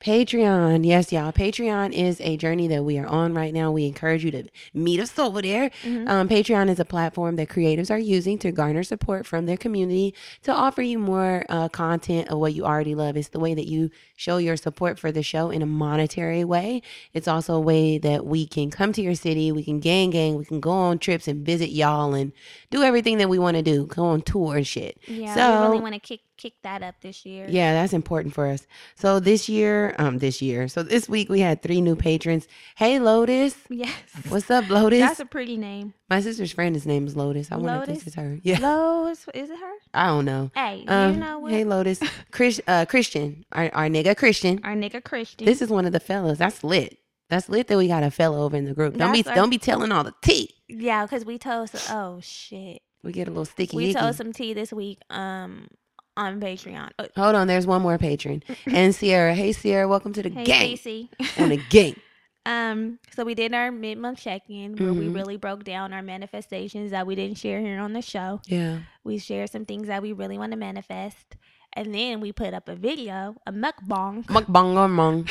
Patreon. 0.00 0.86
Yes, 0.86 1.12
y'all. 1.12 1.30
Patreon 1.30 1.92
is 1.92 2.20
a 2.22 2.36
journey 2.38 2.66
that 2.68 2.84
we 2.84 2.98
are 2.98 3.06
on 3.06 3.34
right 3.34 3.52
now. 3.52 3.70
We 3.70 3.84
encourage 3.86 4.24
you 4.24 4.30
to 4.30 4.44
meet 4.72 4.98
us 4.98 5.18
over 5.18 5.42
there. 5.42 5.70
Mhm. 5.84 6.08
Um, 6.08 6.28
Patreon 6.28 6.70
is 6.70 6.80
a 6.80 6.86
platform 6.86 7.36
that 7.36 7.48
creatives 7.50 7.90
are 7.90 7.98
using 7.98 8.38
to 8.38 8.50
garner 8.50 8.82
support 8.82 9.26
from 9.26 9.44
their 9.44 9.58
community 9.58 10.14
to 10.42 10.52
offer 10.52 10.80
you 10.80 10.98
more 10.98 11.44
uh, 11.50 11.68
content 11.68 12.28
of 12.28 12.38
what 12.38 12.54
you 12.54 12.64
already 12.64 12.94
love. 12.94 13.16
It's 13.16 13.28
the 13.28 13.38
way 13.40 13.52
that 13.52 13.66
you 13.66 13.90
show 14.16 14.38
your 14.38 14.56
support 14.56 14.98
for 14.98 15.12
the 15.12 15.22
show 15.22 15.50
in 15.50 15.60
a 15.60 15.66
monetary 15.66 16.44
way. 16.44 16.80
It's 17.12 17.28
also 17.28 17.54
a 17.54 17.60
way 17.60 17.98
that 17.98 18.24
we 18.24 18.46
can 18.46 18.70
come 18.70 18.92
to 18.94 19.02
your 19.02 19.14
city, 19.14 19.52
we 19.52 19.62
can 19.62 19.80
gang 19.80 20.08
gang, 20.10 20.36
we 20.36 20.46
can 20.46 20.60
go 20.60 20.70
on 20.70 20.98
trips 20.98 21.28
and 21.28 21.44
visit 21.44 21.70
y'all 21.70 22.14
and 22.14 22.32
do 22.70 22.82
everything 22.82 23.18
that 23.18 23.28
we 23.28 23.38
want 23.38 23.58
to 23.58 23.62
do. 23.62 23.84
Go 23.86 24.04
on 24.06 24.22
tour 24.22 24.56
and 24.56 24.66
shit. 24.66 24.98
Yeah. 25.06 25.34
So- 25.34 25.60
we 25.60 25.66
really 25.68 25.82
want 25.82 25.94
to 25.94 26.00
kick 26.00 26.20
kick 26.40 26.54
that 26.62 26.82
up 26.82 26.94
this 27.02 27.26
year. 27.26 27.46
Yeah, 27.48 27.72
that's 27.74 27.92
important 27.92 28.34
for 28.34 28.46
us. 28.46 28.66
So 28.94 29.20
this 29.20 29.48
year, 29.48 29.94
um, 29.98 30.18
this 30.18 30.40
year, 30.40 30.68
so 30.68 30.82
this 30.82 31.08
week 31.08 31.28
we 31.28 31.40
had 31.40 31.62
three 31.62 31.80
new 31.80 31.96
patrons. 31.96 32.48
Hey, 32.76 32.98
Lotus. 32.98 33.54
Yes. 33.68 33.92
What's 34.28 34.50
up, 34.50 34.68
Lotus? 34.70 35.00
That's 35.00 35.20
a 35.20 35.26
pretty 35.26 35.56
name. 35.56 35.94
My 36.08 36.20
sister's 36.20 36.52
friend, 36.52 36.74
his 36.74 36.86
name 36.86 37.06
is 37.06 37.14
Lotus. 37.16 37.52
I 37.52 37.56
wonder 37.56 37.82
if 37.82 37.86
this 37.98 38.06
is 38.06 38.14
her. 38.14 38.38
Yeah, 38.42 38.58
Lotus, 38.60 39.26
is 39.34 39.50
it 39.50 39.58
her? 39.58 39.72
I 39.94 40.06
don't 40.06 40.24
know. 40.24 40.50
Hey, 40.54 40.84
Um, 40.88 41.14
you 41.14 41.20
know 41.20 41.38
what? 41.40 41.52
Hey, 41.52 41.64
Lotus. 41.64 42.00
Chris, 42.30 42.60
uh, 42.66 42.86
Christian, 42.86 43.44
our, 43.52 43.70
our 43.74 43.86
nigga 43.88 44.16
Christian. 44.16 44.60
Our 44.64 44.74
nigga 44.74 45.04
Christian. 45.04 45.44
This 45.44 45.60
is 45.62 45.68
one 45.68 45.84
of 45.86 45.92
the 45.92 46.00
fellas. 46.00 46.38
That's 46.38 46.64
lit. 46.64 46.98
That's 47.28 47.48
lit 47.48 47.68
that 47.68 47.78
we 47.78 47.86
got 47.86 48.02
a 48.02 48.10
fellow 48.10 48.42
over 48.44 48.56
in 48.56 48.64
the 48.64 48.74
group. 48.74 48.96
Don't 48.96 49.12
be, 49.12 49.24
our- 49.26 49.34
don't 49.34 49.50
be 49.50 49.58
telling 49.58 49.92
all 49.92 50.02
the 50.02 50.14
tea. 50.22 50.50
yeah, 50.68 51.04
because 51.04 51.24
we 51.24 51.38
told. 51.38 51.70
Oh 51.90 52.18
shit, 52.20 52.82
We 53.04 53.12
get 53.12 53.28
a 53.28 53.30
little 53.30 53.44
sticky. 53.44 53.76
we 53.76 53.90
icky. 53.90 54.00
told 54.00 54.16
some 54.16 54.32
tea 54.32 54.52
this 54.52 54.72
week. 54.72 54.98
Um, 55.10 55.68
on 56.16 56.40
Patreon. 56.40 56.90
Uh, 56.98 57.06
Hold 57.16 57.34
on, 57.34 57.46
there's 57.46 57.66
one 57.66 57.82
more 57.82 57.98
patron. 57.98 58.42
And 58.66 58.94
Sierra. 58.94 59.34
Hey, 59.34 59.52
Sierra, 59.52 59.88
welcome 59.88 60.12
to 60.14 60.22
the 60.22 60.30
hey, 60.30 60.44
gang. 60.44 60.76
Cece. 60.76 61.08
On 61.38 61.48
the 61.50 61.60
gang. 61.70 61.96
Um, 62.46 62.98
so 63.14 63.22
we 63.22 63.34
did 63.34 63.52
our 63.52 63.70
mid 63.70 63.98
month 63.98 64.18
check 64.18 64.42
in 64.48 64.74
where 64.76 64.94
we 64.94 65.08
Mhm. 65.08 65.14
really 65.14 65.36
broke 65.36 65.62
down 65.62 65.92
our 65.92 66.00
manifestations 66.02 66.90
that 66.90 67.06
we 67.06 67.14
didn't 67.14 67.36
share 67.36 67.60
here 67.60 67.78
on 67.78 67.92
the 67.92 68.00
show. 68.00 68.40
Yeah. 68.46 68.78
We 69.04 69.18
shared 69.18 69.50
some 69.50 69.66
things 69.66 69.88
that 69.88 70.00
we 70.00 70.14
really 70.14 70.38
want 70.38 70.52
to 70.52 70.56
manifest. 70.58 71.36
And 71.74 71.94
then 71.94 72.18
we 72.20 72.32
put 72.32 72.54
up 72.54 72.66
a 72.70 72.74
video, 72.74 73.36
a 73.46 73.52
mukbang. 73.52 74.24
Mukbang 74.24 74.74
on 74.78 74.96
wrong. 74.96 75.28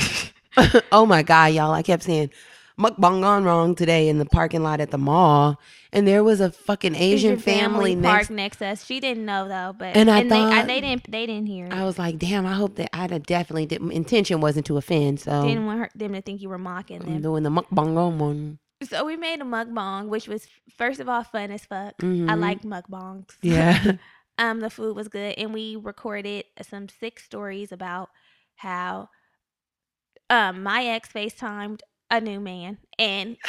oh 0.91 1.07
my 1.07 1.23
God, 1.23 1.47
y'all. 1.53 1.71
I 1.71 1.81
kept 1.81 2.03
saying 2.03 2.29
mukbang 2.79 3.25
on 3.25 3.43
wrong 3.43 3.73
today 3.73 4.07
in 4.07 4.19
the 4.19 4.25
parking 4.25 4.61
lot 4.61 4.79
at 4.79 4.91
the 4.91 4.99
mall. 4.99 5.59
And 5.91 6.07
there 6.07 6.23
was 6.23 6.39
a 6.39 6.51
fucking 6.51 6.93
Asian, 6.95 7.39
family, 7.39 7.95
next. 7.95 8.07
parked 8.27 8.29
next 8.29 8.57
to 8.57 8.67
us. 8.67 8.85
She 8.85 8.99
didn't 8.99 9.25
know 9.25 9.47
though, 9.47 9.73
but 9.77 9.97
And 9.97 10.09
I 10.11 10.21
they, 10.23 10.29
thought- 10.29 10.67
they 10.67 10.81
didn't 10.81 11.09
they 11.11 11.25
didn't 11.25 11.47
hear 11.47 11.65
it. 11.65 11.73
I 11.73 11.83
was 11.83 11.97
like, 11.97 12.19
damn, 12.19 12.45
I 12.45 12.53
hope 12.53 12.75
that 12.75 12.89
I 12.95 13.07
definitely 13.07 13.65
did. 13.65 13.81
Intention 13.81 14.39
wasn't 14.39 14.67
to 14.67 14.77
offend. 14.77 15.19
So 15.19 15.41
didn't 15.47 15.65
want 15.65 15.79
her, 15.79 15.89
them 15.95 16.13
to 16.13 16.21
think 16.21 16.41
you 16.41 16.49
were 16.49 16.59
mocking 16.59 17.01
I'm 17.01 17.13
them. 17.13 17.21
doing 17.23 17.43
the 17.43 17.49
mukbang 17.49 17.97
on 17.97 18.19
one. 18.19 18.59
So 18.83 19.03
we 19.03 19.17
made 19.17 19.41
a 19.41 19.45
mukbang, 19.45 20.07
which 20.09 20.27
was 20.27 20.47
first 20.77 20.99
of 20.99 21.09
all 21.09 21.23
fun 21.23 21.49
as 21.51 21.65
fuck. 21.65 21.95
I 22.01 22.05
Mhm. 22.05 22.39
like 22.39 22.61
mukbangs. 22.61 23.31
Yeah. 23.41 23.93
um, 24.37 24.59
the 24.59 24.69
food 24.69 24.95
was 24.95 25.07
good, 25.07 25.33
and 25.39 25.53
we 25.53 25.75
recorded 25.75 26.45
some 26.61 26.87
sick 26.87 27.19
stories 27.19 27.71
about 27.71 28.09
how 28.57 29.09
um 30.29 30.61
my 30.61 30.83
ex 30.85 31.09
FaceTimed 31.11 31.79
a 32.11 32.19
new 32.21 32.39
man, 32.39 32.77
and 32.97 33.37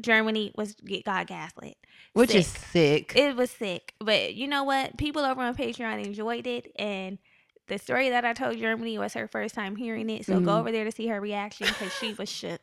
Germani 0.00 0.52
was 0.56 0.74
got 1.04 1.26
gaslit. 1.26 1.76
Which 2.14 2.34
is 2.34 2.46
Sick. 2.46 3.12
sick. 3.12 3.12
It 3.16 3.36
was 3.36 3.50
sick, 3.50 3.94
but 3.98 4.34
you 4.34 4.46
know 4.46 4.64
what? 4.64 4.96
People 4.98 5.22
over 5.24 5.40
on 5.40 5.54
Patreon 5.56 6.04
enjoyed 6.04 6.46
it, 6.46 6.70
and 6.78 7.18
the 7.68 7.78
story 7.78 8.10
that 8.10 8.24
I 8.24 8.32
told 8.34 8.56
Germani 8.56 8.98
was 8.98 9.14
her 9.14 9.26
first 9.28 9.54
time 9.54 9.76
hearing 9.76 10.10
it. 10.10 10.26
So 10.26 10.38
Mhm. 10.38 10.44
go 10.44 10.58
over 10.58 10.70
there 10.72 10.84
to 10.84 10.92
see 10.92 11.06
her 11.08 11.20
reaction 11.20 11.68
because 11.68 11.92
she 11.94 12.12
was 12.14 12.28
shook. 12.28 12.60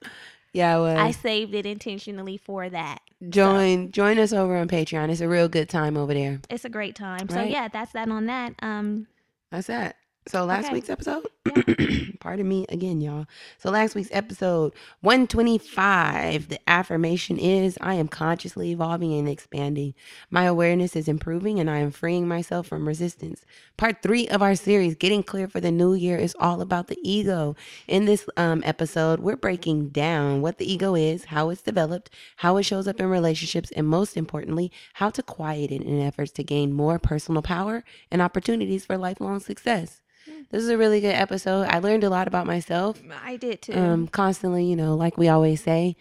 yeah, 0.53 0.77
well, 0.77 0.97
I 0.97 1.11
saved 1.11 1.53
it 1.55 1.65
intentionally 1.65 2.37
for 2.37 2.69
that. 2.69 2.99
join 3.29 3.91
join 3.91 4.17
us 4.19 4.33
over 4.33 4.55
on 4.57 4.67
Patreon. 4.67 5.09
It's 5.09 5.21
a 5.21 5.27
real 5.27 5.47
good 5.47 5.69
time 5.69 5.97
over 5.97 6.13
there. 6.13 6.41
It's 6.49 6.65
a 6.65 6.69
great 6.69 6.95
time. 6.95 7.27
So 7.29 7.41
yeah, 7.41 7.67
that's 7.69 7.91
that 7.93 8.09
on 8.09 8.25
that. 8.27 8.53
Um, 8.61 9.07
That's 9.51 9.67
that. 9.67 9.95
So 10.29 10.45
last 10.45 10.65
Okay. 10.65 10.75
week's 10.75 10.91
episode, 10.91 11.25
pardon 12.19 12.47
me 12.47 12.67
again, 12.69 13.01
y'all. 13.01 13.25
So 13.57 13.71
last 13.71 13.95
week's 13.95 14.11
episode 14.11 14.75
125, 15.01 16.49
the 16.49 16.59
affirmation 16.69 17.39
is 17.39 17.79
I 17.81 17.95
am 17.95 18.07
consciously 18.07 18.69
evolving 18.69 19.11
and 19.17 19.27
expanding. 19.27 19.95
My 20.29 20.43
awareness 20.43 20.95
is 20.95 21.07
improving 21.07 21.59
and 21.59 21.67
I 21.67 21.79
am 21.79 21.89
freeing 21.89 22.27
myself 22.27 22.67
from 22.67 22.87
resistance. 22.87 23.43
Part 23.75 24.03
three 24.03 24.27
of 24.27 24.43
our 24.43 24.53
series, 24.53 24.93
Getting 24.93 25.23
Clear 25.23 25.47
for 25.47 25.59
the 25.59 25.71
New 25.71 25.95
Year, 25.95 26.17
is 26.17 26.35
all 26.39 26.61
about 26.61 26.89
the 26.89 26.99
ego. 27.01 27.55
In 27.87 28.05
this 28.05 28.29
um, 28.37 28.61
episode, 28.63 29.21
we're 29.21 29.35
breaking 29.35 29.89
down 29.89 30.43
what 30.43 30.59
the 30.59 30.71
ego 30.71 30.93
is, 30.93 31.25
how 31.25 31.49
it's 31.49 31.63
developed, 31.63 32.11
how 32.35 32.57
it 32.57 32.63
shows 32.63 32.87
up 32.87 32.99
in 32.99 33.07
relationships, 33.07 33.71
and 33.71 33.87
most 33.87 34.15
importantly, 34.15 34.71
how 34.93 35.09
to 35.09 35.23
quiet 35.23 35.71
it 35.71 35.81
in 35.81 35.99
efforts 35.99 36.31
to 36.33 36.43
gain 36.43 36.71
more 36.71 36.99
personal 36.99 37.41
power 37.41 37.83
and 38.11 38.21
opportunities 38.21 38.85
for 38.85 38.95
lifelong 38.95 39.39
success. 39.39 40.01
This 40.49 40.63
is 40.63 40.69
a 40.69 40.77
really 40.77 41.01
good 41.01 41.15
episode. 41.15 41.67
I 41.69 41.79
learned 41.79 42.03
a 42.03 42.09
lot 42.09 42.27
about 42.27 42.47
myself. 42.47 43.01
I 43.23 43.37
did 43.37 43.61
too. 43.61 43.73
Um, 43.73 44.07
constantly, 44.07 44.65
you 44.65 44.75
know, 44.75 44.95
like 44.95 45.17
we 45.17 45.27
always 45.27 45.61
say, 45.61 45.95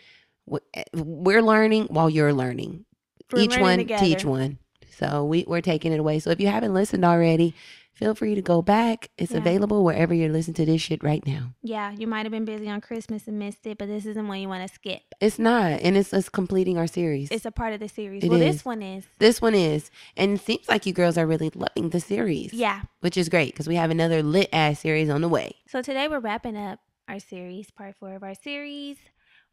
eh, 0.75 0.85
we're 0.95 1.43
learning 1.43 1.85
while 1.87 2.09
you're 2.09 2.33
learning. 2.33 2.85
We're 3.33 3.41
Each 3.41 3.51
learning 3.51 3.63
one 3.63 3.79
together. 3.79 4.05
teach 4.05 4.25
one. 4.25 4.59
So 4.99 5.25
we, 5.25 5.45
we're 5.47 5.61
taking 5.61 5.93
it 5.93 6.01
away. 6.01 6.19
So 6.19 6.31
if 6.31 6.41
you 6.41 6.49
haven't 6.49 6.75
listened 6.75 7.05
already, 7.05 7.55
feel 7.99 8.15
free 8.15 8.37
to 8.37 8.43
go 8.43 8.63
back. 8.63 9.11
It's 9.19 9.33
Yeah. 9.33 9.39
available 9.39 9.83
wherever 9.83 10.15
you're 10.15 10.31
listening 10.31 10.55
to 10.55 10.65
this 10.67 10.81
shit 10.81 11.03
right 11.03 11.27
now. 11.27 11.55
Yeah, 11.63 11.91
you 11.91 12.07
might 12.07 12.25
have 12.25 12.31
been 12.31 12.45
busy 12.45 12.71
on 12.71 12.81
Christmas 12.81 13.27
and 13.27 13.39
missed 13.41 13.67
it, 13.67 13.77
but 13.77 13.89
this 13.89 14.07
isn't 14.07 14.29
one 14.29 14.39
you 14.41 14.49
want 14.49 14.67
to 14.67 14.73
skip. 14.73 15.03
It's 15.21 15.39
not, 15.39 15.81
and 15.81 15.97
it's 15.97 16.15
us 16.15 16.29
completing 16.29 16.79
our 16.79 16.87
series. 16.87 17.29
It's 17.33 17.45
a 17.45 17.51
part 17.51 17.73
of 17.73 17.81
the 17.81 17.89
series. 17.89 18.23
It 18.23 18.29
well, 18.31 18.41
is. 18.41 18.55
this 18.57 18.65
one 18.65 18.83
is. 18.83 19.05
this 19.19 19.43
one 19.43 19.55
is, 19.57 19.91
and 20.17 20.35
it 20.35 20.41
seems 20.41 20.69
like 20.69 20.87
you 20.87 20.93
girls 20.93 21.19
are 21.19 21.27
really 21.27 21.51
loving 21.55 21.91
the 21.91 22.01
series. 22.01 22.53
Yeah. 22.55 22.83
which 23.01 23.17
is 23.17 23.29
great 23.29 23.53
because 23.53 23.67
we 23.69 23.75
have 23.75 23.91
another 23.91 24.23
lit 24.23 24.49
ass 24.53 24.79
series 24.81 25.11
on 25.11 25.21
the 25.21 25.29
way. 25.29 25.57
So 25.67 25.83
today 25.83 26.07
we're 26.09 26.21
wrapping 26.21 26.57
up 26.57 26.79
our 27.09 27.19
series, 27.19 27.71
part 27.73 27.97
four 27.99 28.15
of 28.15 28.23
our 28.23 28.35
series, 28.35 28.97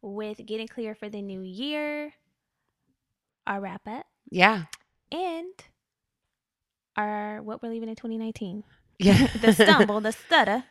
with 0.02 0.46
getting 0.46 0.68
clear 0.68 0.94
for 0.94 1.10
the 1.10 1.22
new 1.22 1.42
year, 1.42 2.14
our 3.48 3.60
wrap 3.60 3.88
up, 3.88 4.06
Yeah, 4.30 4.66
and 5.12 5.52
our 6.96 7.42
what 7.42 7.62
we're 7.62 7.70
leaving 7.70 7.90
in 7.90 7.96
2019. 7.96 8.64
yeah. 9.00 9.28
the 9.42 9.54
stumble, 9.54 10.02
the 10.02 10.12
stutter. 10.26 10.64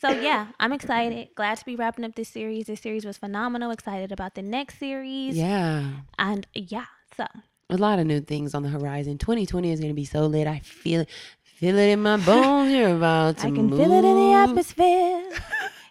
So 0.00 0.08
yeah, 0.10 0.48
I'm 0.58 0.72
excited. 0.72 1.28
Glad 1.36 1.58
to 1.58 1.64
be 1.64 1.76
wrapping 1.76 2.04
up 2.04 2.14
this 2.16 2.28
series. 2.28 2.66
This 2.66 2.80
series 2.80 3.04
was 3.04 3.18
phenomenal. 3.18 3.70
Excited 3.70 4.10
about 4.10 4.34
the 4.34 4.42
next 4.42 4.78
series. 4.78 5.36
yeah. 5.36 5.90
And 6.18 6.46
yeah, 6.54 6.86
so 7.16 7.26
a 7.70 7.76
lot 7.76 7.98
of 7.98 8.06
new 8.06 8.20
things 8.20 8.54
on 8.54 8.62
the 8.62 8.68
horizon. 8.68 9.16
2020 9.18 9.70
is 9.70 9.78
going 9.80 9.90
to 9.90 9.94
be 9.94 10.04
so 10.04 10.26
lit. 10.26 10.46
I 10.46 10.58
feel 10.58 11.02
it, 11.02 11.08
feel 11.42 11.78
it 11.78 11.88
in 11.90 12.02
my 12.02 12.16
bones. 12.16 12.72
You're 12.72 12.96
about 12.96 13.38
to 13.38 13.46
I 13.46 13.50
can 13.50 13.68
feel 13.70 13.92
it 13.92 14.04
in 14.04 14.16
the 14.16 14.32
atmosphere. 14.34 15.30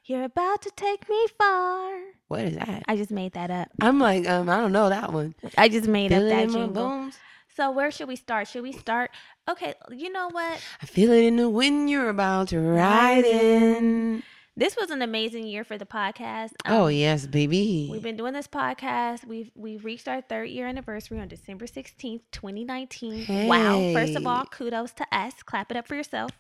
You're 0.06 0.24
about 0.26 0.62
to 0.64 0.72
take 0.76 1.08
me 1.10 1.26
far. 1.38 1.94
What 2.28 2.42
is 2.42 2.56
that? 2.58 2.84
I 2.88 2.98
just 2.98 3.12
made 3.12 3.34
that 3.34 3.50
up. 3.50 3.70
I'm 3.82 4.00
like, 4.00 4.28
um, 4.28 4.50
I 4.50 4.58
don't 4.58 4.74
know 4.74 4.90
that 4.90 5.14
one. 5.14 5.36
I 5.58 5.70
just 5.70 5.88
made 5.88 6.12
Feel 6.12 6.20
up 6.20 6.26
it 6.26 6.30
that 6.30 6.44
in 6.44 6.52
my 6.52 6.60
jingle. 6.60 7.10
So 7.56 7.70
where 7.72 7.92
should 7.92 8.08
we 8.08 8.16
start? 8.16 8.48
Should 8.48 8.64
we 8.64 8.72
start? 8.72 9.12
Okay, 9.50 9.74
you 9.92 10.12
know 10.12 10.30
what? 10.32 10.62
I 10.82 10.86
feel 10.86 11.12
it 11.12 11.24
in 11.24 11.36
the 11.36 11.50
wind. 11.50 11.90
You're 11.90 12.10
about 12.10 12.50
to 12.50 12.60
ride 12.60 13.26
in. 13.26 14.24
This 14.56 14.76
was 14.76 14.90
an 14.92 15.02
amazing 15.02 15.48
year 15.48 15.64
for 15.64 15.78
the 15.78 15.86
podcast. 15.86 16.52
Oh 16.66 16.86
Um, 16.86 16.92
yes, 16.92 17.26
baby. 17.26 17.88
We've 17.92 18.02
been 18.02 18.18
doing 18.18 18.34
this 18.34 18.48
podcast. 18.48 19.26
We've 19.26 19.50
we've 19.56 19.84
reached 19.86 20.08
our 20.08 20.22
third 20.22 20.50
year 20.50 20.68
anniversary 20.68 21.20
on 21.20 21.28
December 21.30 21.66
16th, 21.68 22.22
2019. 22.32 23.48
Wow. 23.48 23.92
First 23.94 24.16
of 24.16 24.28
all, 24.28 24.46
kudos 24.46 24.92
to 24.94 25.06
us. 25.12 25.34
Clap 25.44 25.72
it 25.72 25.78
up 25.78 25.88
for 25.88 25.96
yourself. 25.96 26.32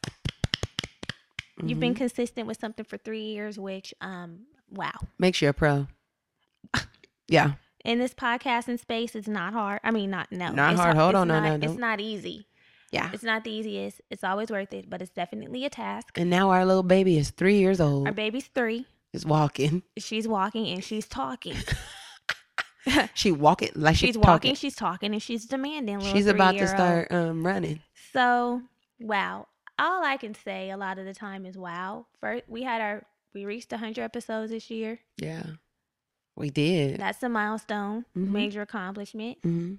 You've 1.63 1.79
been 1.79 1.93
Mhm. 1.93 1.97
consistent 1.97 2.47
with 2.47 2.59
something 2.59 2.85
for 2.85 2.97
three 2.97 3.23
years, 3.23 3.57
which 3.59 3.93
um 4.01 4.45
wow. 4.69 4.93
Makes 5.19 5.41
you 5.41 5.49
a 5.49 5.53
pro. 5.53 5.87
Yeah. 7.27 7.53
In 7.83 7.99
this 7.99 8.13
podcasting 8.13 8.79
space, 8.79 9.15
it's 9.15 9.27
not 9.27 9.53
hard. 9.53 9.79
I 9.83 9.91
mean, 9.91 10.09
not 10.11 10.31
no, 10.31 10.51
Not 10.51 10.73
it's 10.73 10.81
hard. 10.81 10.95
Hold 10.95 11.15
on, 11.15 11.27
no, 11.27 11.39
not, 11.39 11.59
no, 11.59 11.67
It's 11.67 11.79
not 11.79 11.99
easy. 11.99 12.47
Yeah. 12.91 13.09
It's 13.13 13.23
not 13.23 13.43
the 13.43 13.51
easiest. 13.51 14.01
It's 14.09 14.23
always 14.23 14.51
worth 14.51 14.73
it, 14.73 14.89
but 14.89 15.01
it's 15.01 15.11
definitely 15.11 15.65
a 15.65 15.69
task. 15.69 16.17
And 16.17 16.29
now 16.29 16.49
our 16.51 16.65
little 16.65 16.83
baby 16.83 17.17
is 17.17 17.29
three 17.31 17.57
years 17.57 17.79
old. 17.79 18.05
Our 18.07 18.13
baby's 18.13 18.47
three. 18.47 18.85
Is 19.13 19.25
walking. 19.25 19.83
She's 19.97 20.27
walking 20.27 20.67
and 20.67 20.83
she's 20.83 21.07
talking. 21.07 21.55
She 23.13 23.31
walking 23.31 23.69
like 23.75 23.95
she's 23.95 24.07
she's 24.07 24.17
walking, 24.17 24.51
talking. 24.51 24.55
she's 24.55 24.75
talking, 24.75 25.13
and 25.13 25.21
she's 25.21 25.45
demanding. 25.45 25.99
Little 25.99 26.13
She's 26.13 26.27
about 26.27 26.57
to 26.57 26.67
start 26.67 27.11
um 27.11 27.45
running. 27.45 27.81
So, 28.11 28.61
wow. 28.99 29.47
All 29.77 30.03
I 30.03 30.17
can 30.17 30.33
say 30.33 30.69
a 30.71 30.77
lot 30.77 30.99
of 30.99 31.05
the 31.05 31.13
time 31.13 31.45
is 31.45 31.57
wow. 31.57 32.07
First, 32.19 32.43
we 32.47 32.63
had 32.63 32.81
our 32.81 33.03
we 33.33 33.45
reached 33.45 33.71
100 33.71 34.01
episodes 34.01 34.51
this 34.51 34.69
year. 34.69 34.99
Yeah. 35.17 35.43
We 36.35 36.49
did. 36.49 36.99
That's 36.99 37.21
a 37.23 37.29
milestone, 37.29 38.05
Mhm. 38.17 38.31
major 38.31 38.61
accomplishment. 38.61 39.37
hmm 39.43 39.75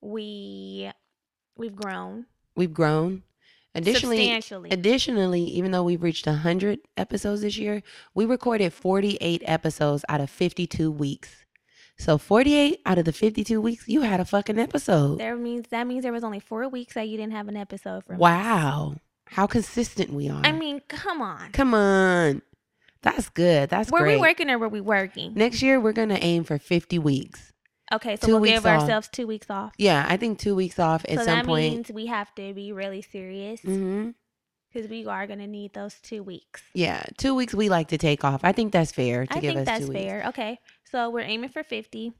We 0.00 0.90
we've 1.56 1.74
grown 1.74 2.26
We've 2.56 2.72
grown. 2.72 3.22
Additionally, 3.74 4.16
substantially. 4.18 4.70
additionally, 4.70 5.42
even 5.42 5.70
though 5.70 5.84
we've 5.84 6.02
reached 6.02 6.26
100 6.26 6.80
episodes 6.96 7.42
this 7.42 7.56
year, 7.58 7.82
we 8.14 8.24
recorded 8.24 8.72
48 8.72 9.42
episodes 9.44 10.04
out 10.08 10.20
of 10.20 10.30
52 10.30 10.90
weeks. 10.90 11.44
So 11.98 12.16
48 12.18 12.80
out 12.86 12.98
of 12.98 13.04
the 13.04 13.12
52 13.12 13.60
weeks, 13.60 13.86
you 13.88 14.00
had 14.02 14.18
a 14.20 14.24
fucking 14.24 14.58
episode. 14.58 15.18
there 15.18 15.36
means 15.36 15.66
that 15.70 15.86
means 15.86 16.02
there 16.04 16.12
was 16.12 16.24
only 16.24 16.40
four 16.40 16.68
weeks 16.68 16.94
that 16.94 17.08
you 17.08 17.16
didn't 17.16 17.32
have 17.32 17.48
an 17.48 17.56
episode 17.56 18.04
from. 18.04 18.18
Wow. 18.18 18.96
How 19.26 19.46
consistent 19.46 20.10
we 20.12 20.28
are. 20.28 20.40
I 20.44 20.52
mean, 20.52 20.80
come 20.88 21.20
on. 21.20 21.52
come 21.52 21.74
on. 21.74 22.42
That's 23.02 23.28
good. 23.28 23.70
That's 23.70 23.90
Were 23.90 24.00
great. 24.00 24.16
we 24.16 24.20
working 24.20 24.50
or 24.50 24.58
were 24.58 24.68
we 24.68 24.80
working? 24.80 25.34
Next 25.34 25.62
year, 25.62 25.78
we're 25.80 25.92
going 25.92 26.08
to 26.08 26.22
aim 26.22 26.44
for 26.44 26.58
50 26.58 26.98
weeks. 26.98 27.52
Okay, 27.92 28.16
so 28.16 28.26
two 28.26 28.32
we'll 28.34 28.42
give 28.50 28.66
off. 28.66 28.82
ourselves 28.82 29.08
two 29.08 29.26
weeks 29.26 29.48
off. 29.48 29.72
Yeah, 29.78 30.04
I 30.08 30.16
think 30.18 30.38
two 30.38 30.54
weeks 30.54 30.78
off 30.78 31.04
at 31.08 31.18
so 31.20 31.24
some 31.24 31.36
that 31.38 31.46
point. 31.46 31.72
means 31.74 31.90
we 31.90 32.06
have 32.06 32.34
to 32.34 32.52
be 32.52 32.72
really 32.72 33.02
serious 33.02 33.60
hmm 33.60 34.10
because 34.70 34.90
we 34.90 35.06
are 35.06 35.26
going 35.26 35.38
to 35.38 35.46
need 35.46 35.72
those 35.72 35.94
two 36.02 36.22
weeks. 36.22 36.62
Yeah, 36.74 37.02
two 37.16 37.34
weeks 37.34 37.54
we 37.54 37.70
like 37.70 37.88
to 37.88 37.96
take 37.96 38.22
off. 38.22 38.40
I 38.44 38.52
think 38.52 38.70
that's 38.72 38.92
fair 38.92 39.24
to 39.24 39.32
I 39.38 39.40
give 39.40 39.54
think 39.54 39.60
us 39.60 39.64
that's 39.66 39.86
two 39.86 39.92
weeks. 39.92 40.02
fair. 40.02 40.24
Okay, 40.28 40.58
so 40.90 41.08
we're 41.08 41.20
aiming 41.20 41.48
for 41.48 41.62
50. 41.62 42.12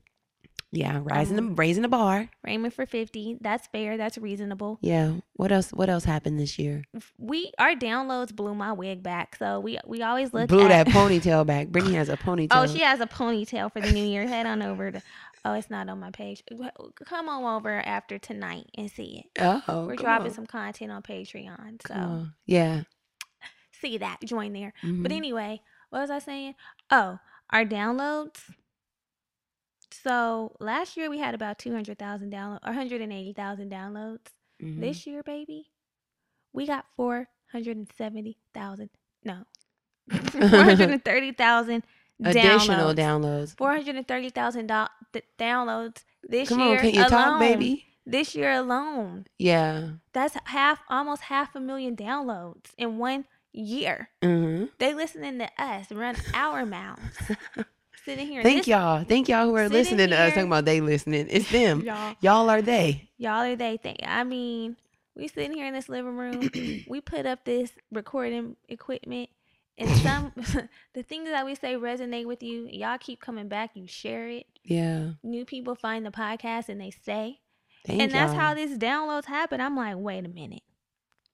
Yeah, 0.70 1.00
rising 1.02 1.38
Um, 1.38 1.48
the 1.48 1.54
raising 1.54 1.83
the 1.83 1.88
bar. 1.88 2.28
Aiming 2.46 2.70
for 2.70 2.85
50. 2.85 3.38
That's 3.40 3.66
fair. 3.68 3.96
That's 3.96 4.18
reasonable. 4.18 4.78
Yeah. 4.83 5.14
What 5.35 5.50
else? 5.50 5.70
What 5.72 5.88
else 5.88 6.04
happened 6.04 6.38
this 6.38 6.59
year? 6.59 6.85
We 7.16 7.52
our 7.59 7.74
downloads 7.74 8.37
blew 8.37 8.54
my 8.54 8.72
wig 8.72 9.02
back. 9.02 9.37
So 9.37 9.61
we 9.61 9.78
we 9.87 10.02
always 10.02 10.35
look 10.35 10.48
Blew 10.48 10.66
at 10.68 10.87
that 10.87 10.87
ponytail 10.94 11.46
back. 11.46 11.68
Brittany 11.68 11.94
has 11.94 12.11
a 12.11 12.18
ponytail. 12.18 12.48
Oh, 12.50 12.66
she 12.66 12.81
has 12.81 13.00
a 13.00 13.07
ponytail 13.07 13.72
for 13.72 13.81
the 13.81 13.90
new 13.92 14.04
year. 14.04 14.26
Head 14.26 14.44
on 14.46 14.61
over 14.62 14.90
to 14.90 15.02
Oh, 15.44 15.54
it's 15.54 15.70
not 15.70 15.88
on 15.88 16.00
my 16.00 16.11
page. 16.11 16.42
Come 17.07 17.28
on 17.31 17.44
over 17.57 17.70
after 17.81 18.18
tonight 18.18 18.66
and 18.76 18.90
see 18.90 19.24
it. 19.24 19.40
Oh, 19.68 19.87
We're 19.87 19.96
dropping 19.96 20.26
on. 20.26 20.35
some 20.35 20.46
content 20.46 20.90
on 20.92 21.00
Patreon. 21.02 21.81
So 21.87 21.94
on. 21.94 22.35
Yeah. 22.44 22.83
see 23.81 23.96
that. 23.98 24.18
Join 24.24 24.52
there. 24.52 24.74
But 24.83 24.88
Mhm. 25.12 25.12
anyway, 25.12 25.62
what 25.90 26.00
was 26.00 26.11
I 26.11 26.18
saying? 26.18 26.57
Oh, 26.90 27.20
our 27.50 27.64
downloads. 27.64 28.40
So 29.90 30.55
last 30.61 30.96
year 30.96 31.09
we 31.11 31.18
had 31.18 31.35
about 31.35 31.59
200,000 31.59 32.33
downloads, 32.33 32.62
180,000 32.64 33.70
downloads. 33.70 34.27
Mhm. 34.62 34.81
This 34.81 35.07
year, 35.07 35.22
baby, 35.22 35.70
we 36.53 36.66
got 36.66 36.85
470,000. 36.96 38.90
No. 39.24 39.44
430,000 40.11 41.83
additional 42.24 42.94
downloads. 42.94 42.96
downloads. 42.96 43.57
430,000 43.57 44.66
do- 44.66 44.85
th- 45.12 45.24
downloads 45.38 46.05
this 46.29 46.48
Come 46.48 46.61
year 46.61 46.72
on, 46.72 46.79
can 46.79 46.90
you 46.94 47.01
alone. 47.01 47.11
talk, 47.11 47.40
baby? 47.40 47.85
This 48.07 48.35
year 48.35 48.53
alone. 48.53 49.27
Yeah. 49.38 49.90
That's 50.12 50.35
half 50.44 50.81
almost 50.88 51.22
half 51.24 51.55
a 51.55 51.61
million 51.61 51.94
downloads 51.94 52.70
in 52.79 52.96
one 52.98 53.27
year. 53.53 54.09
hmm 54.22 54.64
They 54.79 54.94
listening 54.94 55.38
to 55.38 55.48
us 55.62 55.92
run 55.92 56.16
our 56.35 56.64
mouths. 56.66 57.18
Sitting 58.09 58.27
here. 58.27 58.42
Thank 58.42 58.61
this- 58.61 58.68
y'all. 58.68 59.05
Thank 59.05 59.29
y'all 59.29 59.44
who 59.47 59.57
are 59.57 59.68
listening 59.68 60.09
to 60.09 60.16
us 60.16 60.31
talking 60.31 60.47
about 60.47 60.64
they 60.64 60.81
listening. 60.81 61.27
It's 61.29 61.51
them. 61.51 61.81
Y'all, 61.85 62.16
y'all 62.21 62.49
are 62.51 62.62
they. 62.62 63.11
y'all 63.18 63.42
are 63.42 63.57
they 63.57 63.77
think. 63.77 63.99
I 64.03 64.25
mean, 64.25 64.77
we 65.14 65.29
sitting 65.29 65.53
here 65.53 65.66
in 65.66 65.75
this 65.75 65.88
living 65.88 66.16
room. 66.16 66.49
we 66.88 67.01
put 67.01 67.27
up 67.27 67.44
this 67.44 67.71
recording 67.92 68.57
equipment, 68.68 69.29
and 69.77 69.90
some 69.99 70.33
the 70.94 71.03
things 71.03 71.29
that 71.29 71.44
we 71.44 71.55
say 71.55 71.75
resonate 71.75 72.27
with 72.27 72.42
you. 72.42 72.66
Y'all 72.71 72.99
keep 72.99 73.21
coming 73.21 73.49
back. 73.49 73.73
You 73.75 73.87
share 73.87 74.29
it. 74.29 74.47
Yeah. 74.64 75.11
New 75.23 75.44
people 75.44 75.75
find 75.75 76.07
the 76.07 76.11
podcast 76.11 76.68
and 76.68 76.81
they 76.81 76.90
stay. 76.90 77.40
Thank 77.87 78.03
and 78.03 78.12
that's 78.12 78.33
y'all. 78.33 78.40
how 78.40 78.55
these 78.55 78.79
downloads 78.79 79.27
happen. 79.27 79.61
I'm 79.61 79.77
like, 79.77 79.97
wait 79.97 80.25
a 80.25 80.29
minute. 80.29 80.62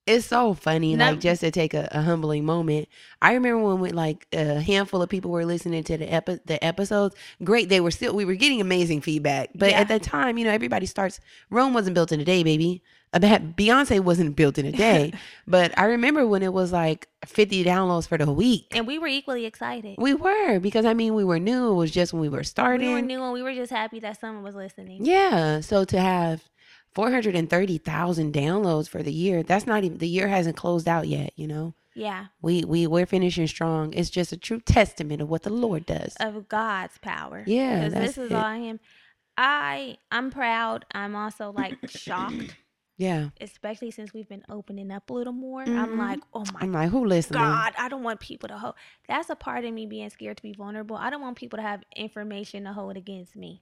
It's 0.07 0.25
so 0.27 0.53
funny 0.53 0.95
No- 0.95 1.11
like 1.11 1.19
just 1.19 1.41
to 1.41 1.49
take 1.51 1.73
a, 1.73 1.87
a 1.91 2.01
humbling 2.01 2.45
moment. 2.45 2.87
I 3.21 3.33
remember 3.33 3.63
when 3.63 3.79
we 3.79 3.89
like 3.89 4.27
a 4.33 4.61
handful 4.61 5.01
of 5.01 5.09
people 5.09 5.31
were 5.31 5.45
listening 5.45 5.83
to 5.85 5.97
the 5.97 6.11
epi- 6.13 6.39
the 6.45 6.63
episodes. 6.63 7.15
Great 7.43 7.69
they 7.69 7.79
were 7.81 7.91
still 7.91 8.13
we 8.13 8.25
were 8.25 8.35
getting 8.35 8.61
amazing 8.61 9.01
feedback. 9.01 9.49
But 9.55 9.71
Yeah. 9.71 9.79
at 9.81 9.87
that 9.87 10.03
time 10.03 10.37
you 10.37 10.45
know 10.45 10.51
everybody 10.51 10.85
starts 10.85 11.19
rome 11.49 11.73
wasn't 11.73 11.95
built 11.95 12.11
in 12.11 12.19
a 12.19 12.25
day 12.25 12.43
baby. 12.43 12.83
Beyonce 13.13 14.01
wasn't 14.01 14.35
built 14.35 14.57
in 14.57 14.65
a 14.65 14.71
day. 14.71 15.13
But 15.47 15.77
i 15.77 15.85
remember 15.85 16.27
when 16.27 16.43
it 16.43 16.51
was 16.53 16.71
like 16.73 17.07
50 17.25 17.63
downloads 17.63 18.07
for 18.07 18.17
the 18.17 18.29
week. 18.31 18.67
And 18.75 18.85
we 18.87 18.99
were 18.99 19.07
equally 19.07 19.45
excited. 19.45 19.95
we 19.97 20.13
were 20.13 20.59
because 20.59 20.85
i 20.85 20.93
mean 20.93 21.13
we 21.15 21.23
were 21.23 21.39
new. 21.39 21.71
It 21.71 21.75
was 21.75 21.91
just 21.91 22.13
when 22.13 22.21
we 22.21 22.29
were 22.29 22.43
starting 22.43 22.87
We 22.89 22.93
were 22.93 23.01
new 23.01 23.23
and 23.23 23.33
we 23.33 23.41
were 23.41 23.53
just 23.53 23.71
happy 23.71 23.99
that 24.01 24.19
someone 24.19 24.43
was 24.43 24.55
listening. 24.55 25.05
yeah 25.05 25.61
so 25.61 25.85
to 25.85 25.99
have 25.99 26.43
430,000 26.95 28.33
downloads 28.33 28.87
for 28.89 29.03
the 29.03 29.11
year 29.13 29.43
that's 29.43 29.67
not 29.67 29.83
even 29.83 29.97
the 29.99 30.07
year 30.07 30.27
hasn't 30.27 30.57
closed 30.57 30.87
out 30.87 31.07
yet 31.07 31.31
you 31.35 31.47
know 31.47 31.73
Yeah. 31.93 32.27
we 32.41 32.63
we 32.63 32.87
we're 32.87 33.05
finishing 33.05 33.47
strong. 33.47 33.93
It's 33.93 34.09
just 34.09 34.31
a 34.31 34.37
true 34.37 34.59
testament 34.61 35.21
of 35.21 35.29
what 35.29 35.43
the 35.43 35.49
Lord 35.49 35.85
does. 35.85 36.15
Of 36.19 36.47
God's 36.49 36.97
power. 36.97 37.43
Yeah, 37.45 37.87
Because 37.87 37.93
this 37.93 38.17
is 38.17 38.31
it. 38.31 38.35
all 38.35 38.51
him. 38.53 38.79
I 39.37 39.97
I'm 40.11 40.29
proud. 40.31 40.85
I'm 40.93 41.15
also 41.15 41.51
like 41.51 41.77
shocked, 41.89 42.55
Yeah, 42.97 43.29
especially 43.39 43.91
since 43.91 44.13
we've 44.13 44.27
been 44.27 44.43
opening 44.49 44.91
up 44.91 45.09
a 45.09 45.13
little 45.13 45.33
more. 45.33 45.63
Mhm. 45.65 45.77
I'm 45.77 45.97
like, 45.97 46.19
oh 46.33 46.43
my 46.53 46.59
I'm 46.61 46.71
like, 46.73 46.89
who 46.89 47.05
listening? 47.05 47.41
God, 47.41 47.73
I 47.77 47.87
don't 47.89 48.03
want 48.03 48.19
people 48.19 48.49
to 48.49 48.57
hold. 48.57 48.75
That's 49.07 49.29
a 49.29 49.35
part 49.35 49.63
of 49.65 49.73
me 49.73 49.85
being 49.85 50.09
scared 50.09 50.37
to 50.37 50.43
be 50.43 50.53
vulnerable. 50.53 50.95
I 50.97 51.09
don't 51.09 51.21
want 51.21 51.37
people 51.37 51.57
to 51.57 51.63
have 51.63 51.81
information 51.95 52.63
to 52.65 52.73
hold 52.73 52.97
against 52.97 53.35
me. 53.35 53.61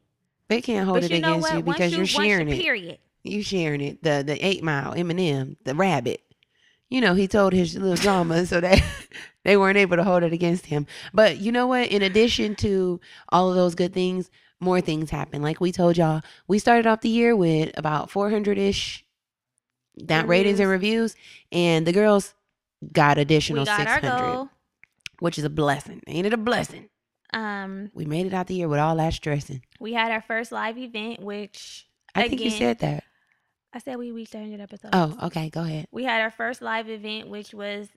They 0.49 0.61
can't 0.61 0.85
hold 0.85 1.01
but 1.01 1.05
it 1.05 1.15
you 1.15 1.21
know 1.21 1.37
against 1.37 1.49
what? 1.49 1.57
you 1.57 1.63
because 1.73 1.91
you, 1.93 1.99
you- 1.99 2.05
sharing 2.05 2.49
it. 2.49 2.59
Period. 2.59 2.97
You 3.23 3.41
sharing 3.43 3.81
it. 3.81 4.03
The 4.03 4.23
the 4.25 4.45
Eight 4.45 4.63
Mile, 4.63 4.93
Eminem, 4.93 5.55
the 5.63 5.75
Rabbit. 5.75 6.21
You 6.89 7.01
know, 7.01 7.13
he 7.15 7.27
told 7.27 7.53
his 7.53 7.75
little 7.75 7.95
drama 7.95 8.45
so 8.45 8.59
that 8.61 8.81
they 9.43 9.57
weren't 9.57 9.77
able 9.77 9.97
to 9.97 10.03
hold 10.03 10.23
it 10.23 10.33
against 10.33 10.67
him. 10.67 10.85
But 11.13 11.37
you 11.37 11.51
know 11.51 11.65
what? 11.67 11.87
In 11.89 12.01
addition 12.03 12.55
to 12.57 12.99
all 13.29 13.49
of 13.49 13.55
those 13.55 13.73
good 13.75 13.93
things, 13.93 14.29
more 14.59 14.79
things 14.81 15.09
happen. 15.09 15.41
Like 15.41 15.59
we 15.59 15.71
told 15.71 15.97
y'all, 15.97 16.21
we 16.47 16.59
started 16.59 16.85
off 16.85 17.01
the 17.01 17.09
year 17.09 17.35
with 17.35 17.71
about 17.77 18.11
400 18.11 18.57
ish 18.57 19.03
that 19.97 20.27
ratings 20.27 20.59
and 20.59 20.69
reviews, 20.69 21.15
and 21.51 21.85
the 21.87 21.91
girls 21.93 22.33
got 22.91 23.17
additional 23.17 23.65
got 23.65 23.79
600. 23.79 24.49
which 25.19 25.37
is 25.37 25.43
a 25.45 25.49
blessing. 25.49 26.01
Ain't 26.07 26.27
it 26.27 26.33
a 26.33 26.37
blessing? 26.37 26.89
Um, 27.33 27.89
We 27.93 28.05
made 28.05 28.25
it 28.27 28.33
out 28.33 28.47
the 28.47 28.55
year 28.55 28.67
with 28.67 28.79
all 28.79 28.95
that 28.97 29.13
stressing. 29.13 29.63
we 29.79 29.93
had 29.93 30.11
our 30.11 30.21
first 30.21 30.51
live 30.51 30.77
event, 30.77 31.21
which 31.21 31.87
I 32.13 32.27
think 32.27 32.41
you 32.41 32.51
said 32.51 32.79
that. 32.79 33.03
I 33.73 33.79
said 33.79 33.97
we 33.97 34.11
reached 34.11 34.33
100 34.35 34.61
episodes. 34.61 34.91
Oh, 34.93 35.17
okay. 35.23 35.49
Go 35.49 35.61
ahead. 35.61 35.87
We 35.91 36.03
had 36.03 36.21
our 36.21 36.31
first 36.31 36.61
live 36.61 36.89
event, 36.89 37.27
which 37.29 37.53
was 37.53 37.89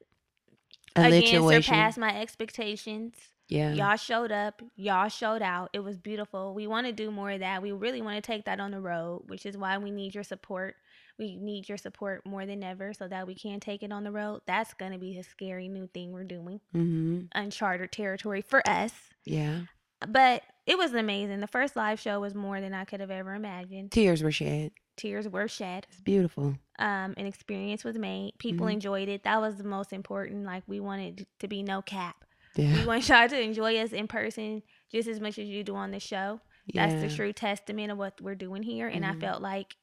A 0.96 1.06
again 1.08 1.42
surpassed 1.48 1.98
my 1.98 2.18
expectations. 2.18 3.14
Yeah. 3.48 3.72
Y'all 3.74 3.96
showed 3.96 4.32
up. 4.32 4.62
Y'all 4.74 5.08
showed 5.08 5.42
out. 5.42 5.70
It 5.72 5.80
was 5.80 5.98
beautiful. 5.98 6.54
We 6.54 6.66
want 6.66 6.86
to 6.86 6.92
do 6.92 7.10
more 7.10 7.30
of 7.30 7.40
that. 7.40 7.62
We 7.62 7.70
really 7.72 8.02
want 8.02 8.16
to 8.16 8.20
take 8.22 8.46
that 8.46 8.58
on 8.58 8.70
the 8.72 8.80
road, 8.80 9.24
which 9.26 9.46
is 9.46 9.56
why 9.56 9.78
we 9.78 9.90
need 9.90 10.14
your 10.14 10.24
support. 10.24 10.74
We 11.18 11.36
need 11.36 11.68
your 11.68 11.78
support 11.78 12.26
more 12.26 12.44
than 12.44 12.62
ever 12.64 12.92
so 12.92 13.06
that 13.08 13.26
we 13.26 13.34
can 13.34 13.60
take 13.60 13.82
it 13.82 13.92
on 13.92 14.02
the 14.04 14.10
road. 14.10 14.40
That's 14.46 14.74
going 14.74 14.92
to 14.92 14.98
be 14.98 15.18
a 15.18 15.22
scary 15.22 15.68
new 15.68 15.86
thing 15.86 16.12
we're 16.12 16.24
doing. 16.24 16.60
hmm 16.72 17.20
Uncharted 17.34 17.92
territory 17.92 18.42
for 18.42 18.66
us. 18.68 18.92
Yeah. 19.24 19.60
But 20.06 20.42
it 20.66 20.76
was 20.76 20.92
amazing. 20.92 21.40
The 21.40 21.46
first 21.46 21.76
live 21.76 22.00
show 22.00 22.20
was 22.20 22.34
more 22.34 22.60
than 22.60 22.74
I 22.74 22.84
could 22.84 23.00
have 23.00 23.10
ever 23.10 23.34
imagined. 23.34 23.92
Tears 23.92 24.22
were 24.22 24.32
shed. 24.32 24.72
Tears 24.96 25.28
were 25.28 25.48
shed. 25.48 25.86
It's 25.90 26.00
beautiful. 26.00 26.56
Um, 26.78 27.14
an 27.16 27.26
experience 27.26 27.84
was 27.84 27.96
made. 27.96 28.34
People 28.38 28.66
Mhm. 28.66 28.74
enjoyed 28.74 29.08
it. 29.08 29.22
That 29.24 29.40
was 29.40 29.56
the 29.56 29.64
most 29.64 29.92
important. 29.92 30.44
Like 30.44 30.62
we 30.66 30.80
wanted 30.80 31.26
to 31.38 31.48
be 31.48 31.62
no 31.62 31.80
cap. 31.82 32.24
Yeah. 32.54 32.74
We 32.74 32.84
want 32.86 33.08
y'all 33.08 33.28
to 33.28 33.40
enjoy 33.40 33.76
us 33.78 33.92
in 33.92 34.08
person 34.08 34.62
just 34.90 35.08
as 35.08 35.20
much 35.20 35.38
as 35.38 35.48
you 35.48 35.62
do 35.64 35.74
on 35.76 35.90
the 35.90 36.00
show. 36.00 36.40
That's 36.74 37.00
the 37.00 37.08
true 37.08 37.32
testament 37.32 37.92
of 37.92 37.98
what 37.98 38.20
we're 38.20 38.34
doing 38.34 38.62
here. 38.62 38.88
And 38.88 39.04
I 39.06 39.12
Mhm. 39.12 39.20
felt 39.20 39.40
like 39.42 39.76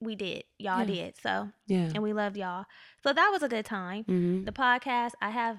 we 0.00 0.14
did. 0.14 0.44
Y'all 0.58 0.80
Yeah. 0.80 0.84
did. 0.84 1.16
So, 1.18 1.52
Yeah. 1.66 1.90
and 1.94 2.02
we 2.02 2.12
loved 2.12 2.36
y'all. 2.36 2.64
So 3.02 3.12
that 3.12 3.28
was 3.30 3.42
a 3.42 3.48
good 3.48 3.64
time. 3.66 4.04
hmm 4.04 4.44
The 4.44 4.52
podcast, 4.52 5.12
I 5.20 5.30
have 5.30 5.58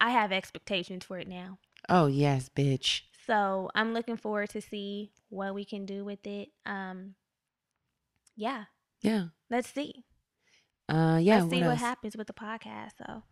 I 0.00 0.10
have 0.10 0.32
expectations 0.32 1.04
for 1.04 1.18
it 1.18 1.28
now. 1.28 1.58
Oh 1.88 2.06
yes, 2.06 2.48
bitch. 2.48 3.02
So, 3.24 3.70
I'm 3.76 3.94
looking 3.94 4.16
forward 4.16 4.50
to 4.50 4.60
see 4.60 5.12
what 5.28 5.54
we 5.54 5.64
can 5.64 5.86
do 5.86 6.04
with 6.04 6.26
it. 6.26 6.48
Um 6.66 7.14
yeah, 8.42 8.64
Yeah. 9.02 9.24
let's 9.50 9.70
see. 9.72 10.04
Uh 10.88 11.18
yeah. 11.22 11.38
let's 11.38 11.50
see 11.50 11.60
what 11.60 11.68
what 11.68 11.78
happens 11.78 12.16
with 12.16 12.26
the 12.26 12.32
podcast. 12.32 12.92
So, 12.98 13.22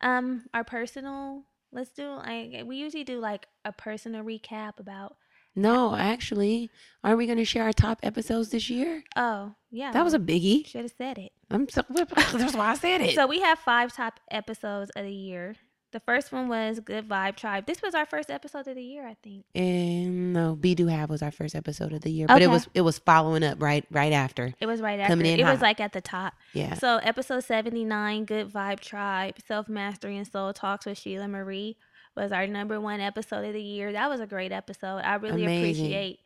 um, 0.00 0.46
our 0.52 0.64
personal. 0.64 1.44
Let's 1.72 1.90
do. 1.90 2.08
Like, 2.08 2.64
we 2.64 2.76
usually 2.76 3.04
do 3.04 3.18
like 3.18 3.46
a 3.64 3.72
personal 3.72 4.24
recap 4.24 4.78
about. 4.78 5.16
No, 5.54 5.94
actually, 5.96 6.70
are 7.02 7.16
we 7.16 7.26
gonna 7.26 7.44
share 7.44 7.64
our 7.64 7.72
top 7.72 7.98
episodes 8.02 8.50
this 8.50 8.68
year? 8.70 9.02
Oh, 9.16 9.54
yeah. 9.70 9.92
That 9.92 10.04
was 10.04 10.14
a 10.14 10.18
biggie. 10.18 10.66
Should 10.66 10.82
have 10.82 10.92
said 10.96 11.18
it. 11.18 11.32
I'm 11.50 11.68
so 11.68 11.82
that's 11.90 12.54
why 12.54 12.70
I 12.70 12.74
said 12.76 13.00
it. 13.00 13.14
So 13.14 13.26
we 13.26 13.40
have 13.40 13.58
five 13.58 13.94
top 13.94 14.20
episodes 14.30 14.90
of 14.96 15.04
the 15.04 15.12
year. 15.12 15.56
The 15.96 16.00
first 16.00 16.30
one 16.30 16.48
was 16.48 16.78
Good 16.80 17.08
Vibe 17.08 17.36
Tribe. 17.36 17.64
This 17.64 17.80
was 17.80 17.94
our 17.94 18.04
first 18.04 18.30
episode 18.30 18.66
of 18.68 18.74
the 18.74 18.82
year, 18.82 19.06
I 19.08 19.16
think. 19.22 19.46
and 19.54 20.34
no, 20.34 20.54
Be 20.54 20.74
Do 20.74 20.88
Have 20.88 21.08
was 21.08 21.22
our 21.22 21.30
first 21.30 21.54
episode 21.54 21.94
of 21.94 22.02
the 22.02 22.10
year, 22.10 22.26
but 22.26 22.42
it 22.42 22.48
was 22.48 22.68
it 22.74 22.82
was 22.82 22.98
following 22.98 23.42
up 23.42 23.62
right 23.62 23.86
right 23.90 24.12
after. 24.12 24.52
It 24.60 24.66
was 24.66 24.82
right 24.82 25.00
after. 25.00 25.12
Coming 25.12 25.24
in 25.32 25.40
it 25.40 25.44
was 25.44 25.62
like 25.62 25.80
at 25.80 25.94
the 25.94 26.02
top. 26.02 26.34
Yeah. 26.52 26.74
So 26.74 26.98
episode 26.98 27.44
seventy 27.44 27.82
nine, 27.82 28.26
Good 28.26 28.52
Vibe 28.52 28.80
Tribe, 28.80 29.36
Self 29.46 29.70
Mastery 29.70 30.18
and 30.18 30.26
Soul 30.30 30.52
Talks 30.52 30.84
with 30.84 30.98
Sheila 30.98 31.28
Marie 31.28 31.78
was 32.14 32.30
our 32.30 32.46
number 32.46 32.78
one 32.78 33.00
episode 33.00 33.46
of 33.46 33.54
the 33.54 33.62
year. 33.62 33.92
That 33.92 34.10
was 34.10 34.20
a 34.20 34.26
great 34.26 34.52
episode. 34.52 34.98
I 34.98 35.14
really 35.14 35.44
Amazing. 35.44 35.86
appreciate 35.86 36.18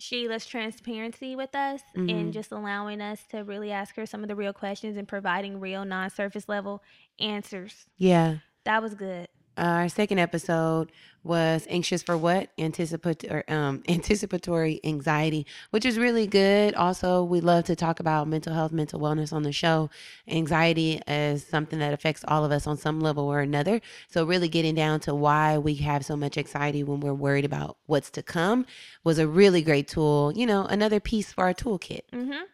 Sheila's 0.00 0.46
transparency 0.46 1.36
with 1.36 1.54
us 1.54 1.80
Mhm. 1.96 2.10
and 2.10 2.32
just 2.32 2.50
allowing 2.50 3.00
us 3.00 3.22
to 3.30 3.44
really 3.44 3.70
ask 3.70 3.94
her 3.94 4.04
some 4.04 4.22
of 4.24 4.28
the 4.28 4.34
real 4.34 4.52
questions 4.52 4.96
and 4.96 5.06
providing 5.06 5.60
real 5.60 5.84
non 5.84 6.10
surface 6.10 6.48
level 6.48 6.82
answers. 7.20 7.86
Yeah. 7.96 8.38
That 8.64 8.82
was 8.82 8.94
good. 8.94 9.28
Our 9.56 9.88
second 9.90 10.18
episode 10.18 10.90
was 11.24 11.66
anxious 11.68 12.02
for 12.02 12.16
what? 12.16 12.48
Anticipatory 12.58 13.30
or 13.30 13.44
um 13.52 13.82
anticipatory 13.88 14.80
anxiety, 14.82 15.46
which 15.70 15.84
is 15.84 15.98
really 15.98 16.26
good. 16.26 16.74
Also, 16.74 17.22
we 17.22 17.40
love 17.40 17.64
to 17.64 17.76
talk 17.76 18.00
about 18.00 18.28
mental 18.28 18.54
health, 18.54 18.72
mental 18.72 18.98
wellness 18.98 19.32
on 19.32 19.42
the 19.42 19.52
show. 19.52 19.90
Anxiety 20.26 21.00
is 21.06 21.46
something 21.46 21.78
that 21.80 21.92
affects 21.92 22.24
all 22.26 22.44
of 22.44 22.50
us 22.50 22.66
on 22.66 22.76
some 22.78 23.00
level 23.00 23.24
or 23.24 23.40
another. 23.40 23.80
So 24.08 24.24
really 24.24 24.48
getting 24.48 24.74
down 24.74 25.00
to 25.00 25.14
why 25.14 25.58
we 25.58 25.74
have 25.76 26.04
so 26.04 26.16
much 26.16 26.38
anxiety 26.38 26.82
when 26.82 27.00
we're 27.00 27.14
worried 27.14 27.44
about 27.44 27.76
what's 27.86 28.10
to 28.12 28.22
come 28.22 28.66
was 29.04 29.18
a 29.18 29.28
really 29.28 29.62
great 29.62 29.86
tool. 29.86 30.32
You 30.34 30.46
know, 30.46 30.64
another 30.64 30.98
piece 30.98 31.32
for 31.32 31.44
our 31.44 31.54
toolkit. 31.54 32.02
Mm-hmm. 32.12 32.44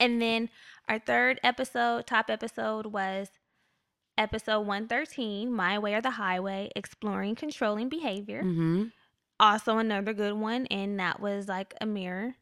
And 0.00 0.22
then 0.22 0.48
our 0.88 0.98
third 0.98 1.40
episode, 1.42 2.06
top 2.06 2.30
episode, 2.30 2.86
was 2.86 3.28
episode 4.18 4.60
113, 4.60 5.52
My 5.52 5.78
Way 5.78 5.94
or 5.94 6.00
the 6.00 6.10
Highway, 6.10 6.70
Exploring 6.76 7.34
Controlling 7.34 7.88
Behavior. 7.88 8.42
Mm-hmm. 8.42 8.84
Also 9.38 9.78
another 9.78 10.14
good 10.14 10.34
one, 10.34 10.66
and 10.66 10.98
that 10.98 11.20
was 11.20 11.48
like 11.48 11.74
a 11.80 11.86
mirror. 11.86 12.34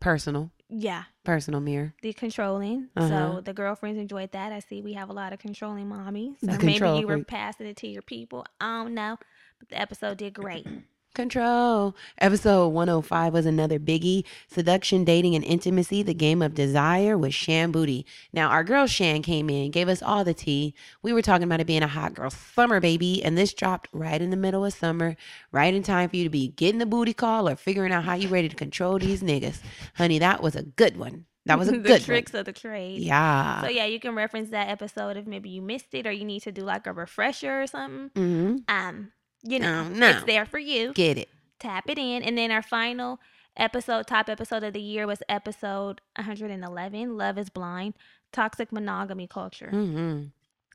Personal, 0.00 0.50
Yeah, 0.68 1.04
personal 1.24 1.60
mirror. 1.60 1.94
the 2.02 2.12
controlling. 2.12 2.88
Uh-huh. 2.96 3.08
So 3.08 3.40
the 3.42 3.52
girlfriends 3.52 3.98
enjoyed 4.00 4.32
that. 4.32 4.50
I 4.50 4.60
see 4.60 4.80
we 4.82 4.94
have 4.94 5.10
a 5.10 5.12
lot 5.12 5.32
of 5.32 5.38
controlling 5.38 5.86
mommies. 5.86 6.36
The 6.40 6.58
maybe 6.58 6.98
you 6.98 7.06
were 7.06 7.22
passing 7.22 7.66
it 7.66 7.76
to 7.78 7.86
your 7.86 8.02
people. 8.02 8.46
I 8.60 8.82
don't 8.82 8.94
know. 8.94 9.18
But 9.58 9.68
the 9.68 9.80
episode 9.80 10.16
did 10.16 10.32
great. 10.32 10.66
Control. 11.14 11.96
Episode 12.18 12.68
105 12.68 13.32
was 13.32 13.44
another 13.44 13.78
biggie. 13.78 14.24
Seduction, 14.46 15.04
dating, 15.04 15.34
and 15.34 15.44
intimacy, 15.44 16.02
the 16.02 16.14
game 16.14 16.40
of 16.40 16.54
desire 16.54 17.18
with 17.18 17.34
Shan 17.34 17.72
Boody. 17.72 18.04
Now, 18.32 18.48
our 18.48 18.62
girl 18.62 18.86
Shan 18.86 19.22
came 19.22 19.50
in, 19.50 19.70
gave 19.72 19.88
us 19.88 20.02
all 20.02 20.22
the 20.24 20.34
tea. 20.34 20.72
We 21.02 21.12
were 21.12 21.20
talking 21.22 21.42
about 21.44 21.60
it 21.60 21.66
being 21.66 21.82
a 21.82 21.88
hot 21.88 22.14
girl 22.14 22.30
summer, 22.30 22.78
baby, 22.80 23.22
and 23.24 23.36
this 23.36 23.52
dropped 23.52 23.88
right 23.92 24.20
in 24.22 24.30
the 24.30 24.36
middle 24.36 24.64
of 24.64 24.72
summer, 24.72 25.16
right 25.50 25.74
in 25.74 25.82
time 25.82 26.08
for 26.10 26.16
you 26.16 26.24
to 26.24 26.30
be 26.30 26.48
getting 26.48 26.78
the 26.78 26.86
booty 26.86 27.12
call 27.12 27.48
or 27.48 27.56
figuring 27.56 27.92
out 27.92 28.04
how 28.04 28.14
you 28.14 28.28
ready 28.28 28.48
to 28.48 28.56
control 28.56 28.98
these 28.98 29.22
niggas. 29.22 29.60
Honey, 29.96 30.20
that 30.20 30.42
was 30.42 30.54
a 30.54 30.62
good 30.62 30.96
one. 30.96 31.26
That 31.46 31.58
was 31.58 31.68
a 31.68 31.72
the 31.72 31.78
good 31.78 32.02
tricks 32.02 32.32
one. 32.32 32.40
of 32.40 32.46
the 32.46 32.52
trade. 32.52 33.00
Yeah. 33.00 33.62
So 33.62 33.68
yeah, 33.68 33.86
you 33.86 33.98
can 33.98 34.14
reference 34.14 34.50
that 34.50 34.68
episode 34.68 35.16
if 35.16 35.26
maybe 35.26 35.48
you 35.48 35.60
missed 35.62 35.92
it 35.92 36.06
or 36.06 36.12
you 36.12 36.24
need 36.24 36.42
to 36.42 36.52
do 36.52 36.62
like 36.62 36.86
a 36.86 36.92
refresher 36.92 37.62
or 37.62 37.66
something. 37.66 38.10
hmm 38.14 38.56
Um, 38.68 39.10
you 39.42 39.58
know, 39.58 39.84
No, 39.84 39.88
no. 39.88 40.10
it's 40.10 40.24
there 40.24 40.46
for 40.46 40.58
you. 40.58 40.92
Get 40.92 41.18
it. 41.18 41.28
Tap 41.58 41.84
it 41.88 41.98
in, 41.98 42.22
and 42.22 42.36
then 42.38 42.50
our 42.50 42.62
final 42.62 43.20
episode, 43.56 44.06
top 44.06 44.28
episode 44.28 44.62
of 44.64 44.72
the 44.72 44.80
year, 44.80 45.06
was 45.06 45.22
episode 45.28 46.00
111. 46.16 47.16
Love 47.16 47.36
is 47.38 47.50
blind, 47.50 47.94
toxic 48.32 48.72
monogamy 48.72 49.26
culture. 49.26 49.70
hmm 49.70 50.22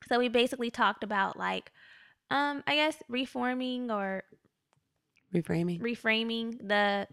So 0.07 0.19
we 0.19 0.27
basically 0.29 0.69
talked 0.69 1.03
about 1.03 1.37
like, 1.37 1.71
um, 2.29 2.63
I 2.67 2.75
guess 2.75 2.97
reforming 3.09 3.89
or 3.89 4.23
Reframing. 5.33 5.81
reframing 5.81 6.57
the 6.65 7.07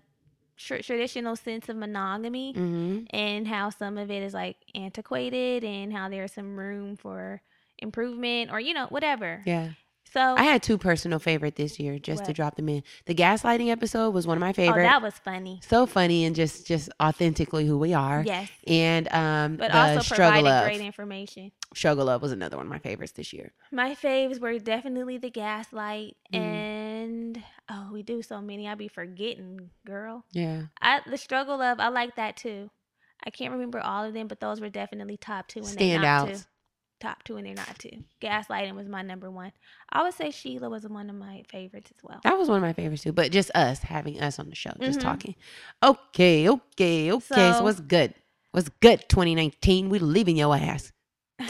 tr- 0.57 0.77
traditional 0.83 1.35
sense 1.35 1.69
of 1.69 1.77
monogamy 1.77 2.53
hmm 2.53 3.01
and 3.11 3.49
how 3.49 3.69
some 3.71 3.99
of 3.99 4.11
it 4.11 4.23
is 4.23 4.33
like 4.33 4.57
antiquated 4.75 5.65
and 5.65 5.93
how 5.93 6.09
there's 6.09 6.33
some 6.33 6.57
room 6.57 6.97
for 6.97 7.43
improvement 7.79 8.51
or 8.53 8.61
you 8.61 8.73
know 8.75 8.87
whatever. 8.91 9.43
Yeah. 9.45 9.71
So 10.13 10.21
I 10.37 10.43
had 10.43 10.63
two 10.63 10.77
personal 10.77 11.19
favorite 11.19 11.57
this 11.57 11.81
year, 11.81 11.99
just 11.99 12.27
to 12.27 12.33
drop 12.33 12.57
them 12.57 12.69
in. 12.69 12.83
The 13.07 13.15
gaslighting 13.15 13.69
episode 13.71 14.11
was 14.11 14.27
one 14.27 14.37
of 14.37 14.41
my 14.41 14.53
favorites. 14.53 14.79
oh, 14.81 14.83
that 14.83 15.01
was 15.03 15.15
funny. 15.15 15.61
so 15.67 15.87
funny 15.87 16.25
and 16.25 16.37
just 16.37 16.67
just 16.67 16.91
authentically 17.03 17.67
who 17.67 17.79
we 17.79 17.95
are. 17.95 18.23
Yes, 18.27 18.51
And 18.67 19.11
um 19.13 19.57
but 19.57 19.71
also 19.73 20.01
struggle 20.01 20.43
provided 20.43 20.51
of 20.51 20.65
great 20.65 20.81
information. 20.87 21.53
struggle 21.75 22.07
love 22.07 22.21
was 22.21 22.33
another 22.33 22.57
one 22.59 22.67
of 22.67 22.71
my 22.71 22.79
favorites 22.79 23.13
this 23.13 23.33
year. 23.33 23.53
My 23.71 23.95
faves 23.95 24.39
were 24.39 24.59
definitely 24.59 25.17
the 25.19 25.31
gaslight 25.31 26.17
Mhm. 26.33 26.39
and 26.39 27.43
oh, 27.71 27.89
we 27.93 28.03
do 28.03 28.21
so 28.23 28.41
many. 28.43 28.69
I 28.69 28.75
be 28.75 28.89
forgetting, 28.89 29.71
girl. 29.87 30.25
Yeah. 30.33 30.65
I 30.81 31.01
the 31.07 31.17
struggle 31.17 31.63
of 31.63 31.81
I 31.81 31.89
like 31.89 32.17
that 32.17 32.37
too. 32.37 32.71
I 33.25 33.31
can't 33.31 33.53
remember 33.53 33.79
all 33.81 34.05
of 34.05 34.15
them, 34.15 34.27
but 34.27 34.41
those 34.41 34.61
were 34.61 34.69
definitely 34.69 35.17
top 35.17 35.47
two 35.49 35.61
and 35.61 35.69
two. 35.69 35.77
Standouts. 35.77 36.47
Top 37.03 37.25
two 37.25 37.37
and 37.37 37.45
they're 37.45 37.55
not 37.55 37.79
two. 37.81 38.05
Gaslighting 38.21 38.77
was 38.77 38.89
my 38.89 39.03
number 39.03 39.29
one. 39.29 39.51
I 39.91 40.05
would 40.05 40.15
say 40.15 40.31
Sheila 40.31 40.71
was 40.71 40.87
one 40.87 41.11
of 41.11 41.17
my 41.17 41.43
favorites 41.51 41.91
as 41.97 42.03
well. 42.03 42.21
That 42.23 42.39
was 42.39 42.49
one 42.49 42.59
of 42.59 42.63
my 42.63 42.73
favorites 42.73 43.03
too. 43.03 43.11
But 43.13 43.33
just 43.33 43.51
us 43.57 43.81
having 43.81 44.21
us 44.21 44.39
on 44.39 44.49
the 44.49 44.55
show, 44.55 44.71
just 44.81 45.01
Mhm. 45.01 45.03
talking. 45.03 45.35
Okay, 45.83 46.49
okay, 46.49 47.11
okay. 47.11 47.21
So, 47.35 47.53
So- 47.59 47.63
what's 47.65 47.81
good? 47.81 48.15
What's 48.53 48.69
good? 48.81 49.05
2019. 49.09 49.89
We 49.89 49.99
leaving 49.99 50.37
your 50.37 50.55
ass. 50.55 50.93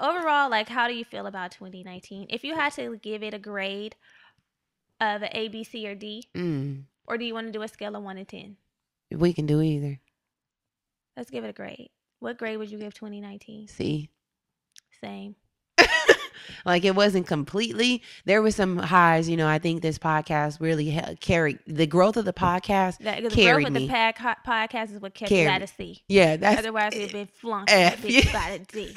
Overall, 0.00 0.50
like 0.50 0.68
how 0.68 0.88
do 0.88 0.94
you 0.94 1.04
feel 1.04 1.26
about 1.26 1.52
2019? 1.52 2.26
If 2.30 2.42
you 2.44 2.54
had 2.54 2.72
to 2.72 2.96
give 2.96 3.22
it 3.22 3.34
a 3.34 3.38
grade 3.38 3.94
of 5.00 5.22
an 5.22 5.28
A, 5.32 5.48
B, 5.48 5.62
C, 5.64 5.86
or 5.86 5.94
D, 5.94 6.24
Mm, 6.34 6.84
or 7.06 7.16
do 7.18 7.24
you 7.24 7.34
want 7.34 7.46
to 7.46 7.52
do 7.52 7.62
a 7.62 7.68
scale 7.68 7.94
of 7.96 8.02
one 8.02 8.16
to 8.16 8.24
ten? 8.24 8.56
we 9.12 9.32
can 9.32 9.46
do 9.46 9.62
either. 9.62 10.00
Let's 11.16 11.30
give 11.30 11.44
it 11.44 11.48
a 11.50 11.52
grade. 11.52 11.90
What 12.18 12.36
grade 12.38 12.58
would 12.58 12.70
you 12.70 12.78
give 12.78 12.92
2019? 12.94 13.68
See. 13.68 14.10
Same. 15.06 15.34
like 16.64 16.84
it 16.84 16.94
wasn't 16.94 17.26
completely 17.26 18.02
there 18.24 18.40
was 18.40 18.56
some 18.56 18.78
highs 18.78 19.28
you 19.28 19.36
know 19.36 19.46
i 19.46 19.58
think 19.58 19.82
this 19.82 19.98
podcast 19.98 20.58
really 20.60 20.98
carried 21.20 21.58
the 21.66 21.86
growth 21.86 22.16
of 22.16 22.24
the 22.24 22.32
podcast 22.32 22.98
That, 22.98 23.16
the 23.16 23.22
growth 23.22 23.34
Carried 23.34 23.66
of 23.68 23.74
the 23.74 23.80
me. 23.80 23.88
pack, 23.88 24.18
podcast 24.46 24.94
is 24.94 25.00
what 25.00 25.12
kept 25.14 25.28
Carried 25.28 25.58
me. 25.60 25.64
a 25.64 25.66
C. 25.66 26.02
yeah 26.08 26.36
that's 26.36 26.60
Otherwise, 26.60 26.92
we'd 26.94 27.12
been 27.12 27.26
flunked 27.40 27.70
F, 27.70 28.02
bitch 28.02 28.24
yeah. 28.24 28.32
by 28.32 28.48
a 28.50 28.58
D. 28.60 28.96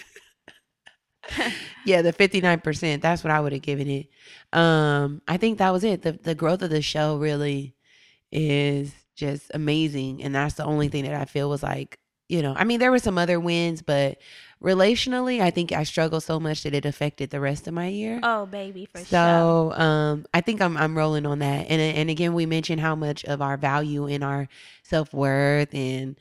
yeah 1.85 2.01
the 2.01 2.13
59% 2.13 3.01
that's 3.01 3.23
what 3.23 3.31
i 3.31 3.39
would 3.39 3.51
have 3.51 3.61
given 3.61 3.87
it 3.89 4.07
um 4.53 5.21
i 5.27 5.37
think 5.37 5.57
that 5.59 5.71
was 5.73 5.83
it 5.83 6.01
the, 6.01 6.13
the 6.13 6.33
growth 6.35 6.61
of 6.61 6.69
the 6.69 6.81
show 6.81 7.17
really 7.17 7.75
is 8.31 8.93
just 9.15 9.51
amazing 9.53 10.23
and 10.23 10.33
that's 10.33 10.55
the 10.55 10.63
only 10.65 10.87
thing 10.87 11.03
that 11.03 11.13
i 11.19 11.25
feel 11.25 11.49
was 11.49 11.61
like 11.61 11.99
you 12.29 12.41
know 12.41 12.53
i 12.55 12.63
mean 12.63 12.79
there 12.79 12.89
were 12.91 12.99
some 12.99 13.17
other 13.17 13.39
wins 13.39 13.81
but 13.81 14.17
relationally 14.63 15.39
i 15.41 15.49
think 15.49 15.71
i 15.71 15.83
struggled 15.83 16.21
so 16.23 16.39
much 16.39 16.63
that 16.63 16.73
it 16.73 16.85
affected 16.85 17.29
the 17.29 17.39
rest 17.39 17.67
of 17.67 17.73
my 17.73 17.87
year 17.87 18.19
Oh, 18.23 18.45
baby, 18.45 18.85
for 18.85 18.97
sure. 18.99 19.05
so 19.05 19.71
um, 19.75 20.25
I 20.33 20.41
think 20.41 20.61
I'm 20.61 20.75
I'm 20.75 20.97
rolling 20.97 21.25
on 21.25 21.39
that, 21.39 21.67
and 21.69 21.81
and 21.81 22.09
again 22.09 22.33
we 22.33 22.45
mentioned 22.45 22.81
how 22.81 22.95
much 22.95 23.23
of 23.25 23.41
our 23.41 23.55
value 23.57 24.05
and 24.07 24.23
our 24.23 24.47
self 24.83 25.13
worth 25.13 25.73
and 25.73 26.17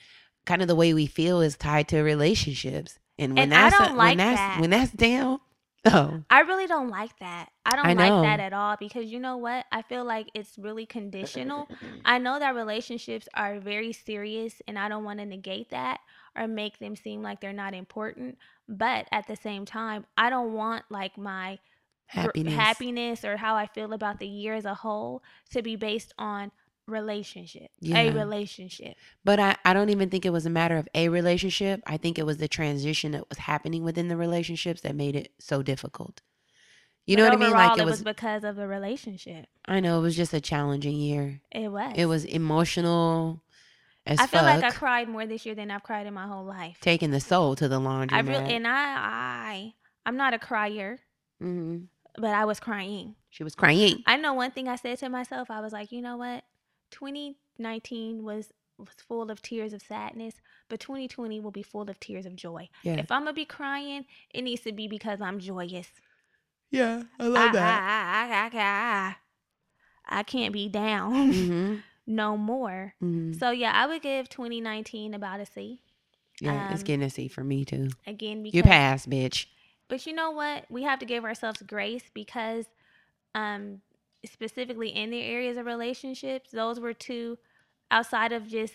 kind 0.47 0.63
of 0.63 0.69
the 0.69 0.77
way 0.77 0.95
we 0.95 1.07
feel 1.07 1.41
is 1.41 1.57
tied 1.57 1.89
to 1.89 2.01
relationships, 2.03 2.99
and 3.19 3.35
when 3.35 3.53
And 3.53 3.55
I 3.55 3.71
that's 3.71 3.79
don't 3.79 3.97
when 3.97 3.97
like 3.97 4.19
that's 4.19 4.39
that. 4.39 4.61
when 4.61 4.71
that's 4.71 4.93
down, 4.93 5.41
oh 5.87 6.23
I 6.31 6.41
really 6.41 6.67
don't 6.69 6.89
like 6.91 7.19
that. 7.19 7.49
I 7.67 7.75
don't 7.77 7.87
I 7.87 7.95
like 7.95 8.23
that 8.23 8.41
at 8.41 8.53
all 8.53 8.77
because 8.79 9.07
you 9.07 9.19
know 9.19 9.37
what? 9.37 9.67
I 9.73 9.83
feel 9.83 10.05
like 10.05 10.29
it's 10.35 10.57
really 10.57 10.87
conditional. 10.87 11.69
I 12.05 12.19
know 12.19 12.39
that 12.39 12.55
relationships 12.55 13.29
are 13.35 13.59
very 13.59 13.93
serious 13.93 14.63
and 14.69 14.79
I 14.79 14.89
don't 14.89 15.05
want 15.05 15.19
to 15.19 15.27
negate 15.27 15.71
that 15.71 15.99
or 16.39 16.47
make 16.47 16.79
them 16.79 16.97
seem 16.97 17.23
like 17.23 17.41
they're 17.41 17.53
not 17.53 17.75
important. 17.75 18.39
But 18.69 19.07
at 19.13 19.27
the 19.27 19.37
same 19.37 19.65
time, 19.65 20.07
I 20.17 20.31
don't 20.31 20.53
want 20.53 20.85
like 20.91 21.19
my 21.19 21.59
happiness, 22.07 22.55
happiness 22.55 23.25
or 23.25 23.37
how 23.37 23.55
I 23.55 23.67
feel 23.67 23.93
about 23.93 24.19
the 24.19 24.27
year 24.27 24.55
as 24.55 24.65
a 24.65 24.75
whole 24.75 25.23
to 25.53 25.63
be 25.63 25.77
based 25.77 26.15
on 26.19 26.51
relationship. 26.87 27.71
Yeah. 27.81 27.99
A 27.99 28.13
relationship. 28.13 28.97
But 29.25 29.39
I, 29.41 29.57
I 29.65 29.73
don't 29.75 29.91
even 29.91 30.11
think 30.11 30.25
it 30.25 30.33
was 30.33 30.47
a 30.47 30.51
matter 30.51 30.77
of 30.77 30.89
a 30.95 31.09
relationship. 31.09 31.83
I 31.87 31.97
think 31.97 32.19
it 32.19 32.27
was 32.27 32.39
the 32.39 32.49
transition 32.49 33.13
that 33.13 33.29
was 33.29 33.39
happening 33.39 33.85
within 33.85 34.09
the 34.09 34.17
relationships 34.17 34.81
that 34.83 34.97
made 34.97 35.15
it 35.15 35.33
so 35.39 35.63
difficult. 35.63 36.23
You 37.07 37.17
know 37.17 37.25
But 37.25 37.39
what 37.39 37.43
I 37.43 37.47
mean? 37.47 37.57
Like 37.57 37.79
it 37.79 37.83
it 37.83 37.85
was, 37.85 37.93
was 37.93 38.03
because 38.03 38.45
of 38.45 38.57
the 38.57 38.67
relationship. 38.67 39.47
I 39.67 39.81
know 39.81 39.99
it 39.99 40.03
was 40.03 40.17
just 40.17 40.35
a 40.35 40.43
challenging 40.43 40.97
year. 40.97 41.41
It 41.51 41.69
was. 41.69 41.95
It 41.97 42.05
was 42.05 42.25
emotional 42.27 43.43
as 44.09 44.19
I 44.21 44.27
feel 44.27 44.41
fuck. 44.41 44.63
like 44.63 44.75
I 44.75 44.77
cried 44.77 45.09
more 45.09 45.27
this 45.27 45.47
year 45.47 45.55
than 45.55 45.71
I've 45.71 45.83
cried 45.83 46.07
in 46.07 46.15
my 46.15 46.27
whole 46.27 46.45
life. 46.45 46.79
taking 46.81 47.11
the 47.11 47.21
soul 47.21 47.55
to 47.57 47.69
the 47.69 47.79
laundry. 47.79 48.17
I 48.17 48.21
really 48.23 48.55
and 48.55 48.67
I 48.67 48.73
I 48.73 49.75
I'm 50.07 50.17
not 50.17 50.35
a 50.35 50.39
crier, 50.39 50.99
hmm 51.41 51.79
but 52.17 52.31
I 52.35 52.45
was 52.47 52.59
crying. 52.59 53.15
She 53.31 53.45
was 53.45 53.55
crying. 53.55 54.03
I 54.07 54.17
know 54.17 54.35
one 54.35 54.51
thing 54.51 54.67
I 54.67 54.75
said 54.77 54.99
to 54.99 55.09
myself. 55.09 55.51
I 55.51 55.61
was 55.61 55.73
like, 55.73 55.93
you 55.93 56.03
know 56.03 56.17
what? 56.17 56.43
2019 56.91 58.25
was 58.25 58.53
was 58.79 58.89
full 59.07 59.31
of 59.31 59.43
tears 59.43 59.73
of 59.73 59.83
sadness, 59.83 60.35
but 60.69 60.81
2020 60.81 61.41
will 61.41 61.51
be 61.51 61.63
full 61.63 61.89
of 61.91 61.99
tears 62.01 62.27
of 62.27 62.37
joy. 62.37 62.69
Yeah. 62.83 62.95
If 62.97 63.11
I'm 63.13 63.23
gonna 63.23 63.33
be 63.33 63.45
crying, 63.45 64.07
it 64.33 64.43
needs 64.43 64.63
to 64.63 64.73
be 64.73 64.89
because 64.89 65.21
I'm 65.21 65.39
joyous. 65.39 65.89
Yeah, 66.71 67.03
I 67.19 67.27
I, 67.27 67.29
I, 67.29 68.51
I, 68.53 68.59
I, 68.59 68.61
I, 68.63 69.17
I 70.21 70.23
can't 70.23 70.53
be 70.53 70.69
down 70.69 71.33
hmm 71.33 71.75
no 72.09 72.37
more. 72.37 72.95
hmm 73.01 73.33
So 73.35 73.51
yeah, 73.51 73.71
I 73.73 73.87
would 73.87 74.03
give 74.03 74.29
2019 74.29 75.15
about 75.15 75.39
a 75.41 75.47
C 75.47 75.83
Yeah, 76.41 76.73
it's 76.73 76.83
Um, 76.83 76.87
getting 76.87 77.03
a 77.05 77.11
C 77.11 77.29
for 77.29 77.45
me 77.45 77.65
too. 77.65 77.91
again 78.07 78.43
because 78.43 78.57
You 78.57 78.63
passed, 78.65 79.09
bitch. 79.09 79.47
But 79.89 80.07
you 80.07 80.13
know 80.13 80.31
what? 80.33 80.65
We 80.71 80.83
have 80.83 80.99
to 81.01 81.07
give 81.07 81.25
ourselves 81.25 81.63
grace 81.63 82.11
because 82.13 82.67
um 83.35 83.83
specifically 84.27 84.89
in 84.89 85.11
the 85.11 85.23
areas 85.23 85.57
of 85.57 85.67
relationships, 85.67 86.51
those 86.51 86.81
were 86.81 86.95
two 86.95 87.39
outside 87.91 88.33
of 88.33 88.49
just 88.49 88.75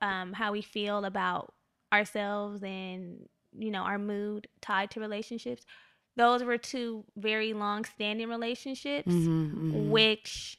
um 0.00 0.32
how 0.32 0.52
we 0.52 0.62
feel 0.62 1.04
about 1.04 1.52
ourselves 1.92 2.62
and 2.62 3.28
you 3.58 3.70
know 3.70 3.82
our 3.82 3.98
mood 3.98 4.46
tied 4.60 4.90
to 4.92 5.00
relationships. 5.00 5.64
Those 6.16 6.42
were 6.42 6.56
two 6.58 7.04
very 7.16 7.52
long 7.52 7.84
standing 7.84 8.28
relationships 8.28 9.12
hmm 9.12 9.48
hmm 9.48 9.90
which 9.90 10.58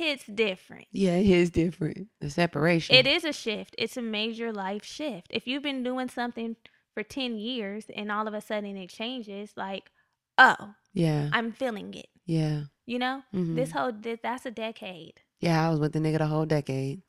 hits 0.00 0.24
different. 0.26 0.86
Yeah, 0.92 1.16
it 1.16 1.26
is 1.28 1.50
different. 1.50 2.08
The 2.20 2.30
separation. 2.30 2.96
It 2.96 3.06
is 3.06 3.24
a 3.24 3.32
shift. 3.32 3.74
It's 3.78 3.96
a 3.96 4.02
major 4.02 4.52
life 4.52 4.84
shift. 4.84 5.28
If 5.30 5.46
you've 5.46 5.62
been 5.62 5.82
doing 5.82 6.08
something 6.08 6.56
for 6.94 7.02
10 7.02 7.36
years 7.38 7.84
and 7.94 8.10
all 8.10 8.26
of 8.26 8.34
a 8.34 8.40
sudden 8.40 8.76
it 8.76 8.90
changes, 8.90 9.52
like, 9.56 9.90
oh, 10.38 10.74
Yeah, 10.92 11.28
I'm 11.32 11.52
feeling 11.52 11.94
it. 11.94 12.08
yeah. 12.26 12.62
You 12.86 12.98
know, 12.98 13.22
hmm 13.32 13.54
this 13.54 13.70
whole 13.72 13.92
this, 13.92 14.18
that's 14.22 14.46
a 14.46 14.50
decade. 14.50 15.20
Yeah, 15.40 15.66
I 15.66 15.70
was 15.70 15.78
with 15.80 15.92
the 15.92 16.00
nigga 16.00 16.18
the 16.18 16.26
whole 16.26 16.46
decade. 16.46 17.02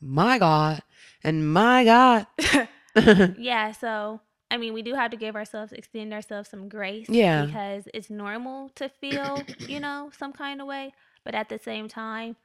My 0.00 0.38
God. 0.38 0.82
And 1.24 1.52
my 1.52 1.84
God. 1.84 2.26
yeah, 3.38 3.72
so 3.72 4.20
I 4.50 4.56
mean, 4.56 4.72
we 4.74 4.82
do 4.82 4.94
have 4.94 5.10
to 5.12 5.16
give 5.16 5.36
ourselves 5.36 5.72
extend 5.72 6.12
ourselves 6.12 6.48
some 6.50 6.68
grace. 6.68 7.08
Yeah. 7.08 7.46
because 7.46 7.84
it's 7.94 8.10
normal 8.10 8.68
to 8.76 8.88
feel, 8.88 9.44
you 9.68 9.80
know, 9.80 10.10
some 10.18 10.32
kind 10.32 10.60
of 10.60 10.66
way, 10.66 10.92
but 11.24 11.34
at 11.34 11.48
the 11.48 11.58
same 11.58 11.88
time, 11.88 12.36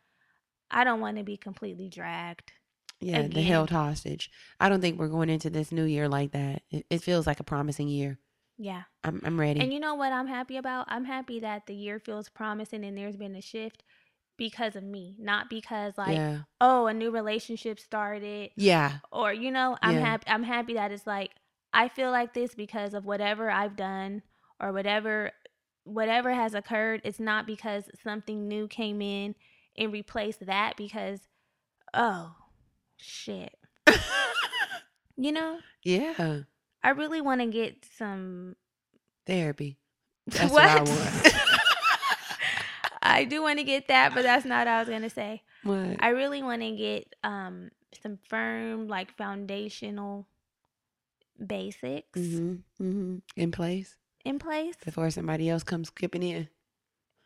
I 0.71 0.83
don't 0.83 0.99
want 1.01 1.17
to 1.17 1.23
be 1.23 1.37
completely 1.37 1.89
dragged. 1.89 2.51
yeah, 2.99 3.27
the 3.27 3.41
held 3.41 3.69
hostage. 3.69 4.31
I 4.59 4.69
don't 4.69 4.81
think 4.81 4.97
we're 4.99 5.07
going 5.09 5.29
into 5.29 5.49
this 5.49 5.71
new 5.71 5.83
year 5.83 6.07
like 6.07 6.31
that. 6.31 6.61
It, 6.71 6.85
it 6.89 7.03
feels 7.03 7.27
like 7.27 7.39
a 7.39 7.43
promising 7.43 7.87
year. 7.87 8.17
Yeah. 8.57 8.83
I'm, 9.03 9.21
I'm 9.25 9.39
ready. 9.39 9.59
And 9.59 9.73
you 9.73 9.79
know 9.79 9.95
what 9.95 10.13
I'm 10.13 10.27
happy 10.27 10.55
about? 10.57 10.85
I'm 10.89 11.03
happy 11.05 11.41
that 11.41 11.65
the 11.67 11.75
year 11.75 11.99
feels 11.99 12.29
promising 12.29 12.85
and 12.85 12.97
there's 12.97 13.17
been 13.17 13.35
a 13.35 13.41
shift 13.41 13.83
because 14.37 14.75
of 14.75 14.83
me, 14.83 15.15
not 15.19 15.49
because 15.49 15.97
like, 15.97 16.15
yeah. 16.15 16.39
oh, 16.61 16.87
a 16.87 16.93
new 16.93 17.11
relationship 17.11 17.79
started 17.79 18.51
Yeah. 18.55 18.93
or 19.11 19.33
you 19.33 19.51
know, 19.51 19.77
I'm 19.81 19.95
Yeah. 19.95 20.01
happy 20.05 20.23
I'm 20.27 20.43
happy 20.43 20.73
that 20.75 20.91
it's 20.91 21.05
like 21.05 21.31
I 21.73 21.89
feel 21.89 22.11
like 22.11 22.33
this 22.33 22.55
because 22.55 22.93
of 22.93 23.05
whatever 23.05 23.49
I've 23.49 23.75
done 23.75 24.21
or 24.61 24.71
whatever 24.71 25.31
whatever 25.85 26.33
has 26.33 26.53
occurred. 26.53 27.01
It's 27.03 27.19
not 27.19 27.47
because 27.47 27.85
something 28.03 28.47
new 28.47 28.67
came 28.67 29.01
in 29.01 29.35
and 29.77 29.93
replaced 29.93 30.45
that 30.45 30.75
because 30.75 31.21
oh, 31.93 32.35
shit. 32.97 33.55
You 35.17 35.31
know, 35.31 35.59
yeah. 35.83 36.41
I 36.83 36.89
really 36.89 37.21
want 37.21 37.41
to 37.41 37.47
get 37.47 37.85
some 37.97 38.55
Therapy. 39.25 39.77
That's 40.27 40.51
what, 40.51 40.65
I 40.65 40.81
want. 40.81 41.35
I 43.01 43.23
do 43.23 43.41
want 43.41 43.59
to 43.59 43.63
get 43.63 43.87
that, 43.87 44.13
but 44.13 44.23
that's 44.23 44.45
not 44.45 44.61
what 44.61 44.67
I 44.67 44.79
was 44.79 44.89
gonna 44.89 45.11
say. 45.11 45.43
what? 45.63 45.97
I 45.99 46.09
really 46.09 46.41
want 46.41 46.63
to 46.63 46.71
get 46.71 47.15
um 47.23 47.69
some 48.01 48.17
firm, 48.27 48.87
like 48.87 49.15
foundational 49.15 50.27
basics 51.45 52.19
hmm 52.19 52.55
hmm 52.77 53.17
In 53.35 53.51
place 53.51 53.95
in 54.25 54.39
place. 54.39 54.75
before 54.83 55.09
somebody 55.11 55.49
else 55.49 55.63
comes 55.63 55.87
skipping 55.87 56.23
in. 56.23 56.49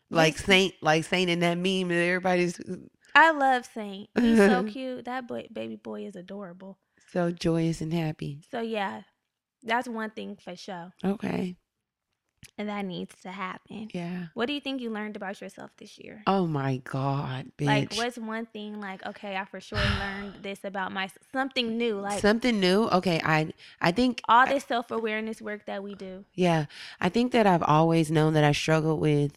Like. 0.10 0.38
Saint, 0.38 0.74
like 0.82 1.04
Saint 1.06 1.30
in 1.30 1.40
that 1.40 1.56
meme 1.58 1.88
that 1.90 1.96
everybody's 2.06 2.60
uh, 2.60 2.76
I 3.16 3.32
love 3.32 3.66
Saint. 3.74 4.10
He's 4.20 4.38
so 4.38 4.64
cute. 4.68 5.06
That 5.06 5.28
boy, 5.28 5.48
baby 5.52 5.76
boy 5.76 6.06
is 6.06 6.16
adorable. 6.16 6.78
so 7.12 7.32
joyous 7.32 7.82
and 7.82 7.92
happy. 7.94 8.42
So 8.52 8.62
yeah, 8.62 9.02
that's 9.64 9.88
one 9.88 10.12
thing 10.12 10.38
for 10.44 10.56
sure, 10.56 10.92
Okay. 11.04 11.56
And 12.58 12.68
that 12.68 12.84
needs 12.86 13.16
to 13.22 13.30
happen. 13.32 13.90
Yeah. 13.94 14.28
What 14.34 14.48
do 14.48 14.54
you 14.54 14.60
think 14.60 14.82
you 14.82 14.90
learned 14.90 15.16
about 15.16 15.40
yourself 15.42 15.72
this 15.78 15.98
year? 15.98 16.24
Oh 16.28 16.46
my 16.46 16.78
God, 16.84 17.52
bitch. 17.58 17.66
Like, 17.66 17.96
what's 17.96 18.18
one 18.18 18.46
thing 18.48 18.80
like? 18.82 19.06
Okay, 19.06 19.36
I 19.36 19.46
for 19.46 19.60
sure 19.62 19.78
learned 19.78 20.36
this 20.42 20.64
about 20.64 20.92
my 20.92 21.10
something 21.32 21.78
new. 21.78 21.96
Like 22.00 22.20
something 22.20 22.60
new? 22.60 22.90
Okay, 22.90 23.22
I 23.24 23.54
I 23.82 23.92
think 23.92 24.22
all 24.28 24.46
this 24.46 24.66
self 24.66 24.92
awareness 24.92 25.42
work 25.42 25.66
that 25.68 25.84
we 25.84 25.96
do. 25.96 26.26
yeah, 26.34 26.66
I 27.00 27.10
think 27.10 27.32
that 27.32 27.48
I've 27.48 27.64
always 27.64 28.12
known 28.12 28.34
that 28.34 28.44
I 28.44 28.52
struggled 28.52 29.00
with. 29.00 29.32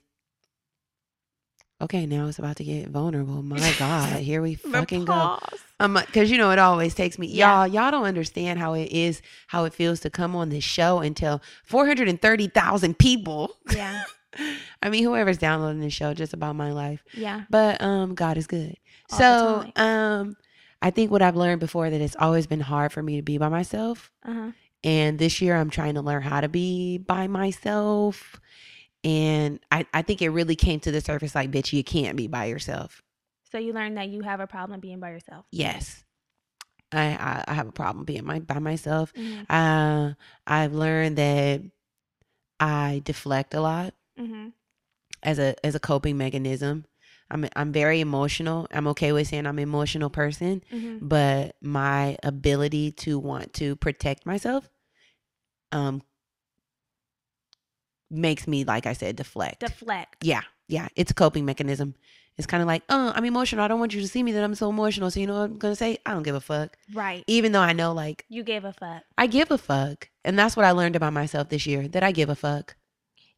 Okay, 1.82 2.06
now 2.06 2.28
it's 2.28 2.38
about 2.38 2.56
to 2.56 2.64
get 2.64 2.88
vulnerable. 2.88 3.42
My 3.42 3.74
God, 3.78 4.20
here 4.20 4.40
we 4.40 4.54
fucking 4.54 5.04
go. 5.04 5.38
Um, 5.80 5.98
cause 6.12 6.30
you 6.30 6.38
know 6.38 6.52
it 6.52 6.58
always 6.60 6.94
takes 6.94 7.18
me. 7.18 7.26
Yeah. 7.26 7.64
Y'all, 7.64 7.66
y'all 7.66 7.90
don't 7.90 8.04
understand 8.04 8.60
how 8.60 8.74
it 8.74 8.92
is, 8.92 9.20
how 9.48 9.64
it 9.64 9.74
feels 9.74 9.98
to 10.00 10.10
come 10.10 10.36
on 10.36 10.48
this 10.48 10.62
show 10.62 11.00
and 11.00 11.16
tell 11.16 11.42
four 11.64 11.86
hundred 11.86 12.08
and 12.08 12.22
thirty 12.22 12.46
thousand 12.46 12.98
people. 12.98 13.56
Yeah, 13.74 14.04
I 14.82 14.90
mean, 14.90 15.02
whoever's 15.02 15.38
downloading 15.38 15.80
this 15.80 15.92
show, 15.92 16.14
just 16.14 16.32
about 16.32 16.54
my 16.54 16.72
life. 16.72 17.02
yeah. 17.14 17.42
But 17.50 17.82
um, 17.82 18.14
God 18.14 18.36
is 18.36 18.46
good. 18.46 18.76
All 19.10 19.18
so 19.18 19.72
um, 19.74 20.36
I 20.80 20.90
think 20.90 21.10
what 21.10 21.20
I've 21.20 21.36
learned 21.36 21.58
before 21.60 21.90
that 21.90 22.00
it's 22.00 22.16
always 22.16 22.46
been 22.46 22.60
hard 22.60 22.92
for 22.92 23.02
me 23.02 23.16
to 23.16 23.22
be 23.22 23.38
by 23.38 23.48
myself. 23.48 24.12
Uh 24.24 24.32
huh. 24.32 24.50
And 24.84 25.18
this 25.18 25.40
year 25.40 25.56
I'm 25.56 25.70
trying 25.70 25.94
to 25.94 26.00
learn 26.02 26.22
how 26.22 26.40
to 26.40 26.48
be 26.48 26.98
by 26.98 27.26
myself. 27.26 28.40
And 29.04 29.58
I, 29.70 29.86
I 29.92 30.02
think 30.02 30.22
it 30.22 30.30
really 30.30 30.54
came 30.56 30.80
to 30.80 30.92
the 30.92 31.00
surface 31.00 31.34
like, 31.34 31.50
bitch, 31.50 31.72
you 31.72 31.82
can't 31.82 32.16
be 32.16 32.28
by 32.28 32.44
yourself. 32.46 33.02
So 33.50 33.58
you 33.58 33.72
learned 33.72 33.96
that 33.98 34.08
you 34.08 34.22
have 34.22 34.40
a 34.40 34.46
problem 34.46 34.80
being 34.80 35.00
by 35.00 35.10
yourself. 35.10 35.44
Yes. 35.50 36.04
I, 36.92 37.44
I, 37.48 37.54
have 37.54 37.68
a 37.68 37.72
problem 37.72 38.04
being 38.04 38.24
my, 38.24 38.38
by 38.40 38.58
myself. 38.58 39.12
Mhm. 39.14 39.46
Uh, 39.48 40.14
I've 40.46 40.74
learned 40.74 41.16
that 41.16 41.62
I 42.60 43.00
deflect 43.04 43.54
a 43.54 43.60
lot 43.60 43.94
Mhm. 44.18 44.52
as 45.22 45.38
a 45.38 45.54
as 45.66 45.74
a 45.74 45.80
coping 45.80 46.16
mechanism. 46.18 46.84
I'm 47.30 47.48
I'm 47.56 47.72
very 47.72 48.00
emotional. 48.00 48.66
I'm 48.70 48.86
okay 48.88 49.10
with 49.12 49.28
saying 49.28 49.46
I'm 49.46 49.58
an 49.58 49.62
emotional 49.62 50.10
person, 50.10 50.62
Mhm. 50.70 50.98
but 51.08 51.56
my 51.62 52.18
ability 52.22 52.92
to 52.92 53.18
want 53.18 53.54
to 53.54 53.74
protect 53.76 54.26
myself 54.26 54.70
um 55.72 56.02
makes 58.12 58.46
me 58.46 58.64
like 58.64 58.86
I 58.86 58.92
said 58.92 59.16
deflect. 59.16 59.60
Deflect. 59.60 60.16
yeah. 60.22 60.42
Yeah, 60.68 60.88
it's 60.96 61.10
a 61.10 61.14
coping 61.14 61.44
mechanism. 61.44 61.94
It's 62.38 62.46
kind 62.46 62.62
of 62.62 62.66
like, 62.66 62.82
"Oh, 62.88 63.12
I'm 63.14 63.26
emotional. 63.26 63.62
I 63.62 63.68
don't 63.68 63.78
want 63.78 63.92
you 63.92 64.00
to 64.00 64.08
see 64.08 64.22
me 64.22 64.32
that 64.32 64.42
I'm 64.42 64.54
so 64.54 64.70
emotional." 64.70 65.10
So 65.10 65.20
you 65.20 65.26
know 65.26 65.34
what 65.34 65.50
I'm 65.50 65.58
going 65.58 65.72
to 65.72 65.76
say? 65.76 65.98
I 66.06 66.12
don't 66.12 66.22
give 66.22 66.34
a 66.34 66.40
fuck. 66.40 66.78
Right. 66.94 67.24
Even 67.26 67.52
though 67.52 67.60
I 67.60 67.74
know 67.74 67.92
like 67.92 68.24
You 68.30 68.42
gave 68.42 68.64
a 68.64 68.72
fuck. 68.72 69.02
I 69.18 69.26
give 69.26 69.50
a 69.50 69.58
fuck. 69.58 70.08
And 70.24 70.38
that's 70.38 70.56
what 70.56 70.64
I 70.64 70.70
learned 70.70 70.96
about 70.96 71.12
myself 71.12 71.50
this 71.50 71.66
year, 71.66 71.88
that 71.88 72.02
I 72.02 72.10
give 72.10 72.30
a 72.30 72.34
fuck. 72.34 72.76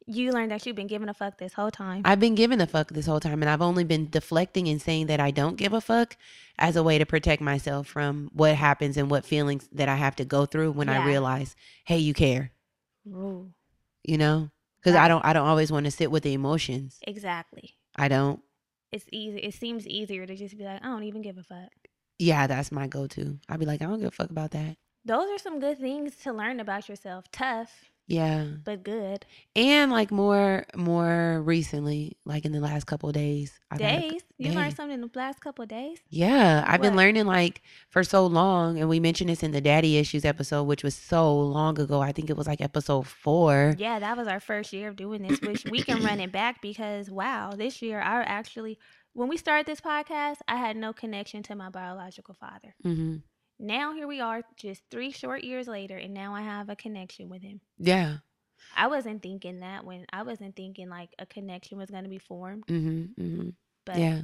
You 0.07 0.33
learned 0.33 0.51
that 0.53 0.64
you've 0.64 0.77
been 0.77 0.87
giving 0.87 1.09
a 1.09 1.14
fuck 1.14 1.39
this 1.39 1.55
whole 1.55 1.70
time. 1.70 2.03
I've 2.05 2.20
been 2.20 2.35
giving 2.35 2.61
a 2.61 2.66
fuck 2.66 2.91
this 2.91 3.07
whole 3.07 3.20
time, 3.20 3.43
and 3.43 3.51
I've 3.51 3.62
only 3.62 3.85
been 3.85 4.11
deflecting 4.11 4.68
and 4.68 4.81
saying 4.81 5.07
that 5.07 5.18
I 5.18 5.31
don't 5.31 5.57
give 5.57 5.72
a 5.72 5.81
fuck 5.81 6.16
as 6.59 6.77
a 6.77 6.83
way 6.83 6.99
to 6.99 7.07
protect 7.07 7.41
myself 7.41 7.89
from 7.89 8.31
what 8.35 8.55
happens 8.55 8.97
and 8.97 9.11
what 9.11 9.25
feelings 9.25 9.66
that 9.72 9.89
I 9.89 9.97
have 9.97 10.14
to 10.16 10.25
go 10.25 10.45
through 10.47 10.72
when 10.72 10.91
I 10.91 11.05
realize, 11.07 11.57
hey, 11.87 11.99
you 11.99 12.12
care, 12.12 12.53
Ooh, 13.09 13.51
you 14.05 14.18
know? 14.18 14.51
Because 14.85 14.97
I 14.99 15.09
don't, 15.09 15.24
I 15.24 15.32
don't 15.32 15.47
always 15.49 15.72
want 15.72 15.87
to 15.87 15.91
sit 15.91 16.11
with 16.11 16.22
the 16.24 16.35
emotions. 16.35 16.99
exactly. 17.07 17.74
I 17.97 18.09
don't. 18.09 18.41
It's 18.93 19.07
easy. 19.11 19.39
It 19.39 19.55
seems 19.55 19.87
easier 19.87 20.26
to 20.26 20.37
just 20.37 20.59
be 20.59 20.64
like, 20.64 20.82
I 20.85 20.87
don't 20.87 21.05
even 21.05 21.22
give 21.22 21.39
a 21.39 21.43
fuck. 21.43 21.70
Yeah, 22.18 22.47
that's 22.47 22.70
my 22.70 22.87
go-to. 22.87 23.39
I'd 23.49 23.59
be 23.59 23.66
like, 23.66 23.82
I 23.82 23.87
don't 23.87 23.99
give 23.99 24.09
a 24.09 24.11
fuck 24.12 24.30
about 24.30 24.51
that. 24.53 24.76
Those 25.05 25.28
are 25.30 25.39
some 25.39 25.59
good 25.59 25.78
things 25.78 26.14
to 26.24 26.32
learn 26.32 26.61
about 26.61 26.89
yourself. 26.89 27.24
Tough. 27.32 27.70
Yeah. 28.07 28.45
but 28.65 28.83
good. 28.85 29.25
And 29.57 29.91
like 29.91 30.11
more 30.11 30.67
more 30.77 31.41
recently, 31.43 32.17
like 32.25 32.45
in 32.45 32.53
the 32.53 32.61
last 32.61 32.85
couple 32.85 33.09
of 33.09 33.15
days. 33.15 33.59
I 33.71 33.77
a- 33.77 33.79
Days. 33.79 34.23
You 34.37 34.51
day. 34.51 34.57
learned 34.57 34.77
something 34.77 34.95
in 34.95 35.01
the 35.01 35.11
last 35.15 35.41
couple 35.41 35.63
of 35.63 35.69
days? 35.69 35.99
Yeah, 36.11 36.65
I've 36.67 36.83
been 36.83 36.97
learning 36.97 37.27
like 37.27 37.63
for 37.89 38.05
so 38.05 38.27
long, 38.27 38.79
and 38.79 38.89
we 38.89 39.01
mentioned 39.01 39.31
this 39.31 39.43
in 39.43 39.53
the 39.53 39.61
daddy 39.61 39.97
issues 39.97 40.25
episode, 40.25 40.65
which 40.65 40.83
was 40.85 40.95
so 40.95 41.35
long 41.41 41.79
ago. 41.81 42.01
I 42.01 42.13
think 42.13 42.29
it 42.31 42.37
was 42.37 42.47
like 42.47 42.61
episode 42.61 43.07
four. 43.07 43.75
Yeah, 43.79 43.99
that 44.01 44.17
was 44.17 44.29
our 44.29 44.41
first 44.41 44.73
year 44.73 44.89
of 44.89 44.97
doing 44.97 45.23
this, 45.23 45.41
which 45.41 45.65
we 45.65 45.83
can 45.83 46.03
run 46.05 46.21
it 46.21 46.33
back 46.33 46.61
because 46.61 47.11
wow, 47.11 47.53
this 47.57 47.81
year 47.81 48.01
I 48.01 48.23
actually 48.23 48.79
when 49.15 49.29
we 49.29 49.37
started 49.37 49.65
this 49.67 49.81
podcast, 49.81 50.39
I 50.49 50.57
had 50.57 50.77
no 50.77 50.93
connection 50.93 51.43
to 51.45 51.55
my 51.55 51.71
biological 51.71 52.35
father. 52.35 52.75
hmm 52.83 53.17
Now 53.65 53.95
here 53.95 54.07
we 54.07 54.21
are, 54.21 54.43
just 54.57 54.83
three 54.91 55.11
short 55.11 55.43
years 55.43 55.67
later, 55.67 55.97
and 55.97 56.12
now 56.12 56.35
I 56.35 56.43
have 56.43 56.69
a 56.69 56.77
connection 56.77 57.31
with 57.31 57.41
him. 57.41 57.62
Yeah. 57.79 58.19
I 58.77 58.89
wasn't 58.89 59.23
thinking 59.23 59.61
that 59.61 59.87
when 59.87 60.05
I 60.12 60.23
wasn't 60.23 60.55
thinking 60.55 60.91
like 60.91 61.11
a 61.19 61.25
connection 61.25 61.79
was 61.79 61.91
going 61.91 62.05
to 62.05 62.11
be 62.11 62.19
formed, 62.19 62.65
hmm 62.69 63.05
hmm 63.17 63.49
but 63.87 63.97
Yeah. 63.97 64.21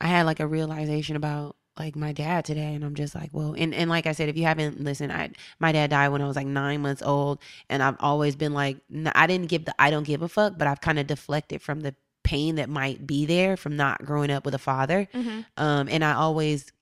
I 0.00 0.06
had 0.06 0.24
like 0.26 0.38
a 0.38 0.46
realization 0.46 1.16
about 1.16 1.56
like 1.76 1.96
my 1.96 2.12
dad 2.12 2.44
today, 2.44 2.74
and 2.74 2.84
I'm 2.84 2.94
just 2.94 3.14
like, 3.16 3.30
well, 3.32 3.56
and 3.58 3.74
and 3.74 3.90
like 3.90 4.06
I 4.06 4.12
said, 4.12 4.28
if 4.28 4.36
you 4.36 4.44
haven't 4.44 4.80
listened, 4.80 5.12
I 5.12 5.30
my 5.58 5.72
dad 5.72 5.90
died 5.90 6.10
when 6.10 6.22
I 6.22 6.28
was 6.28 6.36
like 6.36 6.46
nine 6.46 6.80
months 6.80 7.02
old, 7.02 7.40
and 7.68 7.82
I've 7.82 7.96
always 7.98 8.36
been 8.36 8.54
like, 8.54 8.76
I 9.14 9.26
didn't 9.26 9.48
give 9.48 9.64
the 9.64 9.74
I 9.80 9.90
don't 9.90 10.04
give 10.04 10.22
a 10.22 10.28
fuck, 10.28 10.58
but 10.58 10.68
I've 10.68 10.80
kind 10.80 11.00
of 11.00 11.08
deflected 11.08 11.60
from 11.60 11.80
the 11.80 11.94
pain 12.22 12.56
that 12.56 12.68
might 12.68 13.06
be 13.06 13.24
there 13.26 13.56
from 13.56 13.76
not 13.76 14.04
growing 14.04 14.30
up 14.30 14.44
with 14.44 14.54
a 14.54 14.58
father. 14.58 15.08
Mhm. 15.12 15.44
Um, 15.56 15.88
and 15.88 16.04
I 16.04 16.14
always 16.14 16.72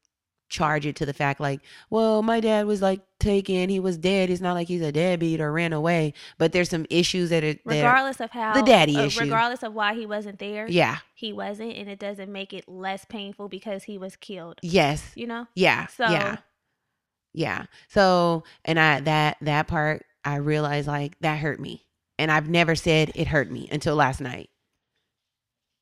charge 0.54 0.86
it 0.86 0.94
to 0.96 1.04
the 1.04 1.12
fact 1.12 1.40
like, 1.40 1.60
well, 1.90 2.22
my 2.22 2.38
dad 2.38 2.66
was 2.66 2.80
like 2.80 3.00
taken, 3.18 3.68
he 3.68 3.80
was 3.80 3.98
dead. 3.98 4.30
It's 4.30 4.40
not 4.40 4.52
like 4.54 4.68
he's 4.68 4.82
a 4.82 4.92
deadbeat 4.92 5.40
or 5.40 5.50
ran 5.52 5.72
away. 5.72 6.14
But 6.38 6.52
there's 6.52 6.70
some 6.70 6.86
issues 6.90 7.30
that 7.30 7.42
are 7.42 7.54
that 7.54 7.66
are- 7.66 7.70
regardless 7.74 8.20
of 8.20 8.30
how 8.30 8.54
the 8.54 8.62
daddy 8.62 8.96
uh, 8.96 9.06
issue. 9.06 9.20
regardless 9.20 9.64
of 9.64 9.74
why 9.74 9.94
he 9.94 10.06
wasn't 10.06 10.38
there, 10.38 10.68
yeah, 10.68 10.98
he 11.14 11.32
wasn't, 11.32 11.72
and 11.72 11.88
it 11.88 11.98
doesn't 11.98 12.30
make 12.30 12.52
it 12.52 12.68
less 12.68 13.04
painful 13.04 13.48
because 13.48 13.82
he 13.84 13.98
was 13.98 14.14
killed. 14.16 14.60
yes, 14.62 15.10
You 15.16 15.26
know, 15.26 15.46
yeah, 15.56 15.86
so 15.88 16.04
yeah, 16.04 16.36
yeah. 17.32 17.66
So 17.88 18.44
and 18.64 18.78
I 18.78 19.00
that 19.00 19.38
that 19.40 19.66
part 19.66 20.04
I 20.24 20.36
realized 20.36 20.86
like 20.86 21.18
that 21.20 21.38
hurt 21.40 21.58
me, 21.60 21.84
and 22.18 22.30
I've 22.30 22.48
never 22.48 22.74
said 22.76 23.10
it 23.16 23.26
hurt 23.26 23.50
me 23.50 23.68
until 23.72 23.96
last 23.96 24.20
night. 24.20 24.50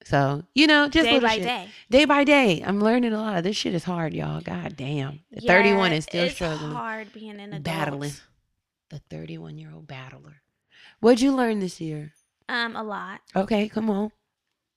So 0.05 0.43
you 0.55 0.67
know, 0.67 0.89
just 0.89 1.09
day 1.09 1.19
by 1.21 1.35
shit. 1.37 1.45
day. 1.45 1.69
day 1.91 2.05
by 2.05 2.25
day, 2.25 2.63
I'm 2.67 2.81
learning 2.81 3.13
a 3.13 3.19
lot. 3.19 3.43
This 3.45 3.57
shit 3.57 3.75
is 3.75 3.85
hard, 3.85 4.13
y'all. 4.15 4.41
God 4.41 4.77
damn, 4.77 5.21
the 5.31 5.41
31 5.41 5.93
is 5.93 6.05
still 6.05 6.29
struggling. 6.31 6.73
hard 6.73 7.13
being 7.13 7.41
an 7.41 7.53
adult. 7.53 7.65
battling 7.65 8.13
the 8.91 8.99
31 9.11 9.57
year 9.57 9.71
old 9.75 9.87
battler 9.87 10.43
what'd 11.01 11.23
you 11.23 11.33
learn 11.35 11.61
this 11.61 11.81
year 11.81 12.13
Um, 12.49 12.77
a 12.77 12.83
lot. 12.83 13.21
okay 13.35 13.67
come 13.69 13.89
on 13.89 14.13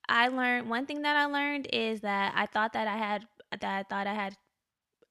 I 0.08 0.30
learned 0.30 0.70
one 0.70 0.86
thing 0.86 1.02
that 1.02 1.18
I 1.18 1.26
learned 1.26 1.68
is 1.74 2.00
that 2.02 2.32
I 2.34 2.46
thought 2.46 2.72
that 2.74 2.88
I 2.88 2.96
had 2.96 3.28
that 3.52 3.64
I 3.64 3.84
thought 3.84 4.08
I 4.08 4.14
had 4.14 4.38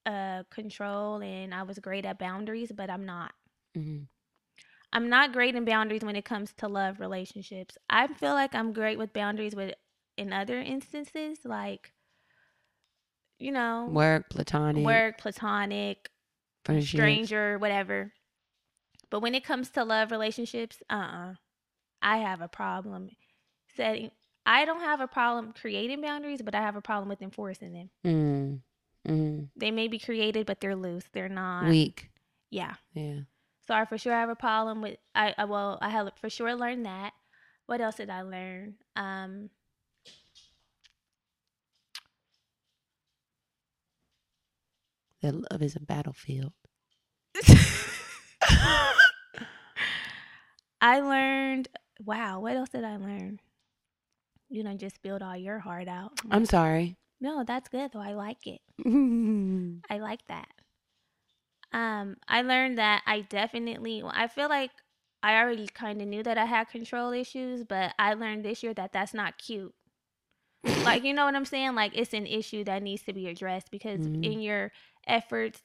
uh 0.06 0.42
control 0.50 1.20
and 1.22 1.52
I 1.54 1.64
was 1.64 1.78
great 1.78 2.06
at 2.06 2.18
boundaries, 2.18 2.72
but 2.74 2.88
I'm 2.88 3.04
not. 3.04 3.32
Mhm. 3.76 4.06
I'm 4.92 5.08
not 5.10 5.32
great 5.32 5.54
in 5.54 5.64
boundaries 5.66 6.04
when 6.04 6.16
it 6.16 6.24
comes 6.24 6.52
to 6.58 6.68
love 6.68 7.00
relationships. 7.00 7.76
I 7.90 8.06
feel 8.06 8.32
like 8.32 8.54
I'm 8.54 8.72
great 8.72 8.96
with 8.98 9.12
boundaries 9.12 9.54
with 9.54 9.74
in 10.16 10.32
other 10.32 10.58
instances 10.58 11.38
like 11.44 11.92
you 13.38 13.50
know, 13.52 13.88
work 13.90 14.28
platonic 14.30 14.84
work, 14.84 15.18
platonic, 15.18 16.10
friendships. 16.64 16.90
stranger, 16.90 17.58
whatever. 17.58 18.12
But 19.10 19.20
when 19.20 19.34
it 19.34 19.44
comes 19.44 19.70
to 19.70 19.84
love 19.84 20.10
relationships, 20.10 20.82
uh 20.88 20.94
uh 20.94 21.34
I 22.02 22.18
have 22.18 22.40
a 22.40 22.48
problem 22.48 23.10
setting 23.76 24.10
I 24.46 24.64
don't 24.64 24.80
have 24.80 25.00
a 25.00 25.08
problem 25.08 25.54
creating 25.58 26.00
boundaries, 26.02 26.42
but 26.42 26.54
I 26.54 26.60
have 26.60 26.76
a 26.76 26.82
problem 26.82 27.08
with 27.08 27.22
enforcing 27.22 27.72
them. 27.72 27.90
mm. 28.04 28.60
Mm. 29.08 29.48
They 29.56 29.70
may 29.70 29.88
be 29.88 29.98
created, 29.98 30.46
but 30.46 30.60
they're 30.60 30.76
loose. 30.76 31.04
They're 31.12 31.28
not 31.28 31.68
weak 31.68 32.10
yeah. 32.50 32.74
yeah 32.94 33.20
So 33.66 33.74
I 33.74 33.84
for 33.84 33.98
sure 33.98 34.12
have 34.12 34.28
a 34.30 34.36
problem 34.36 34.80
with 34.80 34.96
I, 35.14 35.34
I 35.36 35.44
well, 35.44 35.78
I 35.82 35.88
have 35.90 36.10
for 36.20 36.30
sure 36.30 36.54
learned 36.54 36.86
that. 36.86 37.12
What 37.66 37.80
else 37.80 37.96
did 37.96 38.10
I 38.10 38.22
learn? 38.22 38.74
Um 38.96 39.50
that 45.24 45.50
love 45.52 45.62
is 45.62 45.74
a 45.76 45.80
battlefield 45.80 46.52
I 50.80 51.00
learned 51.00 51.68
wow, 52.04 52.40
what 52.40 52.56
else 52.56 52.68
did 52.70 52.84
I 52.84 52.96
learn? 52.96 53.40
You 54.48 54.62
don't 54.62 54.78
just 54.78 55.00
build 55.02 55.22
all 55.22 55.36
your 55.36 55.58
heart 55.58 55.88
out. 55.88 56.12
i'm 56.30 56.46
sorry 56.46 56.96
no, 57.20 57.42
that's 57.46 57.68
good 57.70 57.90
though. 57.92 58.00
I 58.00 58.12
like 58.12 58.46
it. 58.46 58.60
I 59.90 59.96
like 59.98 60.26
that. 60.26 60.48
Um, 61.72 62.16
I 62.28 62.42
learned 62.42 62.76
that 62.76 63.02
I 63.06 63.22
definitely. 63.22 64.02
I 64.06 64.26
feel 64.26 64.48
like 64.50 64.70
I 65.22 65.38
already 65.38 65.66
kind 65.68 66.02
of 66.02 66.08
knew 66.08 66.22
that 66.22 66.36
I 66.36 66.44
had 66.44 66.68
control 66.68 67.12
issues, 67.12 67.64
but 67.64 67.94
I 67.98 68.12
learned 68.14 68.44
this 68.44 68.62
year 68.62 68.74
that 68.74 68.92
that's 68.92 69.14
not 69.14 69.38
cute. 69.38 69.72
like 70.84 71.02
you 71.04 71.14
know 71.14 71.24
what 71.24 71.34
I'm 71.34 71.46
saying? 71.46 71.74
Like 71.74 71.92
it's 71.96 72.12
an 72.12 72.26
issue 72.26 72.62
that 72.64 72.82
needs 72.82 73.02
to 73.04 73.14
be 73.14 73.26
addressed 73.28 73.70
because 73.70 74.00
Mhm. 74.00 74.22
in 74.24 74.40
your 74.42 74.70
efforts 75.06 75.62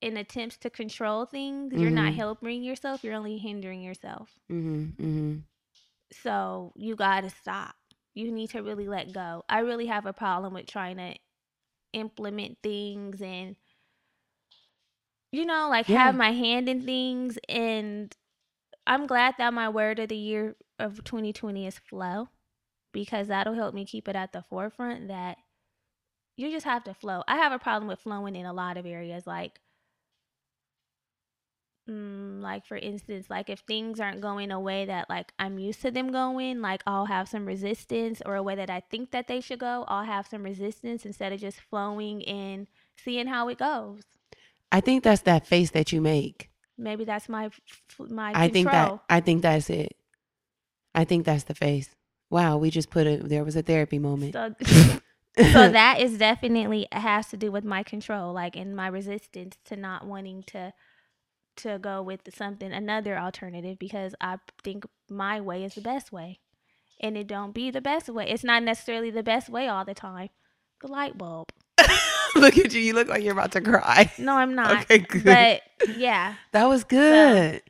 in 0.00 0.16
attempts 0.16 0.56
to 0.58 0.70
control 0.70 1.24
things, 1.26 1.74
you're 1.74 1.90
not 1.90 2.12
Mhm. 2.12 2.14
helping 2.14 2.62
yourself. 2.62 3.02
You're 3.04 3.14
only 3.14 3.38
hindering 3.38 3.82
yourself. 3.82 4.38
hmm 4.48 4.92
hmm 4.98 5.44
So 6.12 6.72
you 6.76 6.96
got 6.96 7.22
to 7.22 7.30
stop. 7.30 7.74
You 8.14 8.30
need 8.32 8.50
to 8.50 8.60
really 8.62 8.88
let 8.88 9.12
go. 9.12 9.44
I 9.48 9.60
really 9.60 9.86
have 9.86 10.06
a 10.06 10.12
problem 10.12 10.54
with 10.54 10.66
trying 10.66 10.96
to 10.96 11.14
implement 11.92 12.58
things 12.62 13.20
and, 13.22 13.56
you 15.32 15.44
know, 15.44 15.68
like 15.68 15.86
Yeah. 15.86 15.88
have 15.88 16.14
my 16.14 16.32
hand 16.32 16.68
in 16.68 16.84
things. 16.84 17.38
And 17.48 18.14
I'm 18.86 19.06
glad 19.06 19.34
that 19.38 19.52
my 19.54 19.68
word 19.68 19.98
of 19.98 20.08
the 20.08 20.16
year 20.16 20.56
of 20.78 21.04
2020 21.04 21.66
is 21.66 21.78
flow 21.78 22.28
because 22.92 23.28
that'll 23.28 23.54
help 23.54 23.74
me 23.74 23.84
keep 23.84 24.08
it 24.08 24.16
at 24.16 24.32
the 24.32 24.42
forefront 24.42 25.08
that 25.08 25.38
you 26.38 26.50
just 26.50 26.64
have 26.64 26.84
to 26.84 26.94
flow. 26.94 27.22
I 27.28 27.36
have 27.36 27.52
a 27.52 27.58
problem 27.58 27.86
with 27.88 28.00
flowing 28.00 28.34
in 28.34 28.46
a 28.46 28.52
lot 28.54 28.78
of 28.78 28.86
areas. 28.86 29.26
Like, 29.26 29.60
mm, 31.88 32.40
like 32.40 32.64
for 32.66 32.76
instance, 32.76 33.26
like 33.28 33.50
if 33.50 33.60
things 33.60 34.00
aren't 34.00 34.20
going 34.20 34.50
a 34.50 34.60
way 34.60 34.84
that 34.86 35.08
like 35.10 35.32
I'm 35.38 35.58
used 35.58 35.82
to 35.82 35.90
them 35.90 36.12
going, 36.12 36.60
like 36.60 36.82
I'll 36.86 37.06
have 37.06 37.28
some 37.28 37.44
resistance, 37.46 38.22
or 38.24 38.36
a 38.36 38.42
way 38.42 38.54
that 38.54 38.70
I 38.70 38.80
think 38.90 39.10
that 39.10 39.28
they 39.28 39.40
should 39.40 39.58
go, 39.60 39.84
I'll 39.88 40.04
have 40.04 40.26
some 40.26 40.42
resistance 40.42 41.04
instead 41.04 41.32
of 41.32 41.40
just 41.40 41.60
flowing 41.60 42.24
and 42.26 42.66
seeing 42.96 43.26
how 43.28 43.48
it 43.48 43.58
goes. 43.58 44.02
i 44.72 44.80
think 44.80 45.04
that's 45.04 45.22
that 45.22 45.46
face 45.46 45.70
that 45.70 45.92
you 45.92 46.00
make 46.00 46.50
Maybe 46.76 47.04
that's 47.04 47.28
my 47.28 47.50
my 47.98 48.32
i 48.34 48.48
think 48.48 48.70
that 48.70 49.00
i 49.08 49.20
think 49.20 49.42
that's 49.42 49.70
it 49.70 49.96
i 50.94 51.04
think 51.04 51.24
that's 51.24 51.44
the 51.44 51.54
face 51.54 51.88
wow 52.30 52.56
we 52.58 52.70
just 52.70 52.90
put 52.90 53.06
it 53.06 53.28
there 53.28 53.44
was 53.44 53.56
a 53.56 53.62
therapy 53.62 53.98
moment 53.98 54.34
So, 54.34 54.54
so 55.52 55.68
that 55.72 56.00
is 56.00 56.18
definitely 56.18 56.86
has 56.92 57.28
to 57.28 57.36
do 57.36 57.50
with 57.50 57.64
my 57.64 57.82
control, 57.82 58.32
like 58.32 58.56
in 58.56 58.74
my 58.74 58.88
resistance 58.88 59.56
to 59.66 59.76
not 59.76 60.06
wanting 60.06 60.42
to 60.48 60.72
to 61.58 61.78
go 61.78 62.00
with 62.02 62.20
something 62.34 62.72
another 62.72 63.18
alternative 63.18 63.78
because 63.78 64.14
I 64.20 64.36
think 64.62 64.84
my 65.10 65.40
way 65.40 65.64
is 65.64 65.74
the 65.74 65.80
best 65.80 66.12
way, 66.12 66.40
and 67.00 67.16
it 67.16 67.26
don't 67.26 67.52
be 67.52 67.70
the 67.70 67.80
best 67.80 68.08
way. 68.08 68.28
It's 68.28 68.44
not 68.44 68.62
necessarily 68.62 69.10
the 69.10 69.22
best 69.24 69.48
way 69.48 69.66
all 69.68 69.84
the 69.84 69.94
time. 69.94 70.28
The 70.80 70.88
light 70.88 71.18
bulb. 71.18 71.48
look 72.36 72.56
at 72.58 72.74
you 72.74 72.80
you 72.80 72.92
look 72.92 73.08
like 73.08 73.22
you're 73.22 73.32
about 73.32 73.52
to 73.52 73.60
cry 73.60 74.12
No, 74.18 74.34
I'm 74.34 74.54
not. 74.54 74.82
okay 74.82 74.98
good 74.98 75.24
But 75.24 75.62
yeah, 75.96 76.34
That 76.52 76.64
was 76.68 76.84
good. 76.84 77.62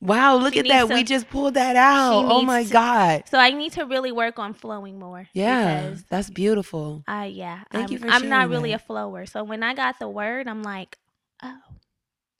Wow, 0.00 0.36
look 0.36 0.54
she 0.54 0.60
at 0.60 0.68
that. 0.68 0.82
needs 0.88 0.92
we 0.94 1.04
just 1.04 1.28
pulled 1.28 1.54
that 1.54 1.76
out. 1.76 2.24
Oh 2.26 2.42
my 2.42 2.64
to- 2.64 2.70
God. 2.72 3.24
so 3.28 3.38
I 3.38 3.50
need 3.50 3.72
to 3.72 3.84
really 3.84 4.12
work 4.12 4.38
on 4.38 4.54
flowing 4.54 4.98
more. 4.98 5.28
Yeah, 5.32 5.94
that's 6.08 6.30
beautiful. 6.30 7.04
I 7.06 7.26
yeah, 7.26 7.64
Thank 7.70 7.86
I'm, 7.86 7.92
you 7.92 7.98
for 7.98 8.08
I'm 8.08 8.28
not 8.28 8.48
really 8.48 8.70
that. 8.70 8.76
a 8.76 8.84
flower. 8.84 9.26
So 9.26 9.42
when 9.44 9.62
I 9.62 9.74
got 9.74 9.98
the 9.98 10.08
word, 10.08 10.46
I'm 10.48 10.62
like, 10.62 10.98
oh, 11.42 11.58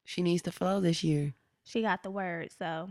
She 0.05 0.23
needs 0.23 0.43
to 0.43 0.53
flow 0.53 0.81
this 0.81 1.03
year. 1.05 1.35
she 1.65 1.83
got 1.83 2.03
the 2.03 2.11
word. 2.11 2.51
So 2.59 2.91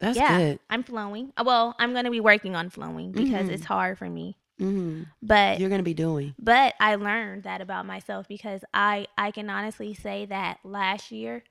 That's 0.00 0.16
Yeah. 0.16 0.38
good. 0.38 0.60
I'm 0.70 0.82
flowing. 0.82 1.32
Uh, 1.36 1.44
Well, 1.46 1.74
I'm 1.78 1.92
gonna 1.92 2.10
be 2.10 2.20
working 2.20 2.56
on 2.56 2.70
flowing 2.70 3.12
because 3.12 3.48
Mhm. 3.48 3.52
it's 3.52 3.64
hard 3.66 3.98
for 3.98 4.08
me. 4.08 4.36
hmm 4.58 5.02
But 5.22 5.60
You're 5.60 5.68
going 5.70 5.78
to 5.80 5.84
be 5.84 5.94
doing. 5.94 6.34
but 6.38 6.74
I 6.80 6.94
learned 6.96 7.42
that 7.44 7.60
about 7.62 7.84
myself 7.86 8.26
because 8.28 8.62
I 8.74 9.06
I 9.16 9.30
can 9.30 9.48
honestly 9.50 9.94
say 9.94 10.26
that 10.26 10.58
last 10.64 11.10
year 11.12 11.44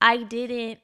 I 0.00 0.18
didn't 0.24 0.80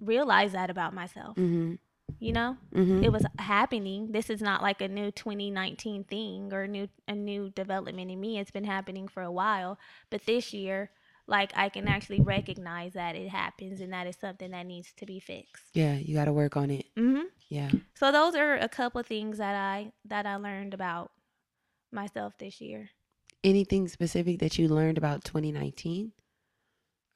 realize 0.00 0.52
that 0.52 0.70
about 0.70 0.94
myself. 0.94 1.36
hmm 1.36 1.74
You 2.18 2.32
know, 2.32 2.56
hmm 2.72 3.02
it 3.04 3.12
was 3.12 3.24
happening. 3.38 4.12
This 4.12 4.28
is 4.28 4.40
not 4.40 4.62
like 4.62 4.80
a 4.80 4.88
new 4.88 5.10
2019 5.10 6.04
thing 6.04 6.52
or 6.52 6.66
new 6.66 6.88
a 7.06 7.14
new 7.14 7.50
development 7.50 8.10
in 8.10 8.20
me. 8.20 8.38
It's 8.38 8.50
been 8.50 8.64
happening 8.64 9.08
for 9.08 9.22
a 9.22 9.30
while, 9.32 9.78
but 10.10 10.26
this 10.26 10.52
year 10.52 10.90
like 11.28 11.52
I 11.54 11.68
can 11.68 11.86
actually 11.86 12.22
recognize 12.22 12.94
that 12.94 13.14
it 13.14 13.28
happens 13.28 13.80
and 13.80 13.92
that 13.92 14.06
is 14.06 14.16
something 14.16 14.50
that 14.50 14.66
needs 14.66 14.92
to 14.96 15.06
be 15.06 15.20
fixed. 15.20 15.66
Yeah, 15.74 15.94
you 15.94 16.14
got 16.14 16.24
to 16.24 16.32
work 16.32 16.56
on 16.56 16.70
it. 16.70 16.86
Mm-hmm. 16.96 17.26
Yeah. 17.50 17.70
So 17.94 18.10
those 18.10 18.34
are 18.34 18.54
a 18.56 18.68
couple 18.68 19.00
of 19.00 19.06
things 19.06 19.38
that 19.38 19.54
I 19.54 19.92
that 20.06 20.26
I 20.26 20.36
learned 20.36 20.74
about 20.74 21.12
myself 21.92 22.38
this 22.38 22.60
year. 22.60 22.90
Anything 23.44 23.86
specific 23.86 24.40
that 24.40 24.58
you 24.58 24.68
learned 24.68 24.98
about 24.98 25.22
2019 25.22 26.12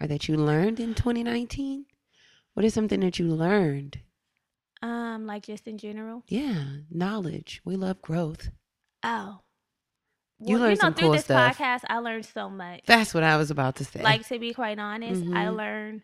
or 0.01 0.07
that 0.07 0.29
you 0.29 0.37
learned 0.37 0.79
in 0.79 0.95
2019? 0.95 1.87
What 2.55 2.65
is 2.65 2.75
something 2.75 3.01
that 3.01 3.19
you 3.19 3.29
learned? 3.29 3.99
Um, 4.83 5.27
like 5.27 5.45
just 5.45 5.67
in 5.69 5.79
general. 5.79 6.25
Yeah, 6.29 6.65
knowledge. 6.91 7.61
We 7.65 7.77
love 7.77 8.03
growth. 8.03 8.51
Oh. 9.03 9.41
You 10.41 10.55
Well, 10.55 10.63
learned 10.65 10.71
you 10.71 10.77
know, 10.77 10.81
some 10.89 10.95
through 10.95 11.03
cool 11.05 11.13
this 11.13 11.25
stuff. 11.25 11.57
podcast, 11.59 11.81
I 11.89 11.99
learned 11.99 12.27
so 12.27 12.51
much. 12.51 12.83
That's 12.87 13.15
what 13.15 13.23
I 13.23 13.37
was 13.37 13.51
about 13.51 13.77
to 13.77 13.85
say. 13.85 14.03
Like 14.03 14.27
to 14.29 14.39
be 14.39 14.53
quite 14.53 14.79
honest, 14.79 15.23
I 15.23 15.47
Mhm. 15.47 15.57
learned 15.57 16.03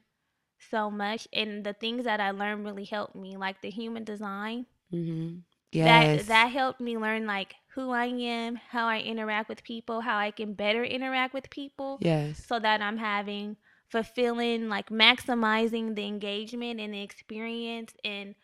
so 0.71 0.91
much, 0.91 1.27
and 1.33 1.65
the 1.65 1.73
things 1.73 2.05
that 2.05 2.21
I 2.21 2.31
learned 2.31 2.65
really 2.65 2.85
helped 2.85 3.17
me. 3.17 3.37
Like 3.37 3.61
the 3.63 3.71
human 3.71 4.05
design, 4.05 4.67
mm-hmm. 4.93 5.39
Yes. 5.73 6.21
that 6.21 6.27
that 6.29 6.47
helped 6.53 6.81
me 6.81 6.97
learn 6.97 7.27
like 7.27 7.57
who 7.75 7.91
I 7.91 8.07
am, 8.07 8.57
how 8.57 8.87
I 8.87 9.01
interact 9.01 9.49
with 9.49 9.65
people, 9.65 10.01
how 10.03 10.17
I 10.17 10.31
can 10.31 10.55
better 10.55 10.85
interact 10.85 11.35
with 11.35 11.51
people, 11.51 11.99
yes. 12.01 12.45
so 12.47 12.59
that 12.61 12.81
I'm 12.81 12.97
having 12.99 13.57
fulfilling, 13.89 14.68
like 14.68 14.91
maximizing 14.91 15.95
the 15.97 16.05
engagement 16.07 16.80
and 16.80 16.93
the 16.93 17.03
experience. 17.03 17.93
And 18.05 18.34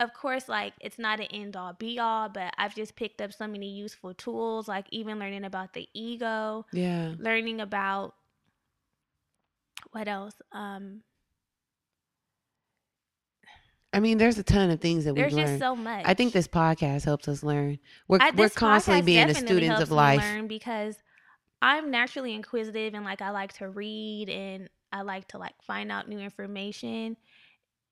of 0.00 0.12
course, 0.14 0.48
like 0.48 0.74
it's 0.80 0.98
not 0.98 1.20
an 1.20 1.26
end 1.32 1.56
all 1.56 1.72
be 1.72 1.98
all, 1.98 2.28
but 2.28 2.52
I've 2.58 2.74
just 2.74 2.96
picked 2.96 3.20
up 3.20 3.32
so 3.32 3.46
many 3.46 3.70
useful 3.72 4.14
tools, 4.14 4.68
like 4.68 4.86
even 4.90 5.18
learning 5.18 5.44
about 5.44 5.72
the 5.74 5.88
ego, 5.94 6.66
Yeah. 6.72 7.14
learning 7.18 7.60
about 7.60 8.14
what 9.92 10.08
else? 10.08 10.34
Um, 10.52 11.02
I 13.94 14.00
mean, 14.00 14.16
there's 14.16 14.38
a 14.38 14.42
ton 14.42 14.70
of 14.70 14.80
things 14.80 15.04
that 15.04 15.12
we've 15.14 15.30
there's 15.30 15.34
just 15.34 15.58
so 15.58 15.76
much. 15.76 16.02
I 16.06 16.14
think 16.14 16.32
this 16.32 16.48
podcast 16.48 17.04
helps 17.04 17.28
us 17.28 17.42
learn. 17.42 17.78
We're 18.08 18.18
I- 18.22 18.30
we're 18.30 18.48
constantly 18.48 19.02
being 19.02 19.26
the 19.28 19.34
students 19.34 19.80
of 19.82 19.90
life. 19.90 20.20
learn 20.20 20.46
because 20.48 20.96
I'm 21.60 21.90
naturally 21.90 22.34
inquisitive 22.34 22.94
and 22.94 23.04
like 23.04 23.20
I 23.20 23.30
like 23.30 23.52
to 23.54 23.68
read 23.68 24.30
and 24.30 24.70
I 24.92 25.02
like 25.02 25.28
to 25.28 25.38
like 25.38 25.54
find 25.62 25.90
out 25.90 26.08
new 26.08 26.18
information. 26.18 27.16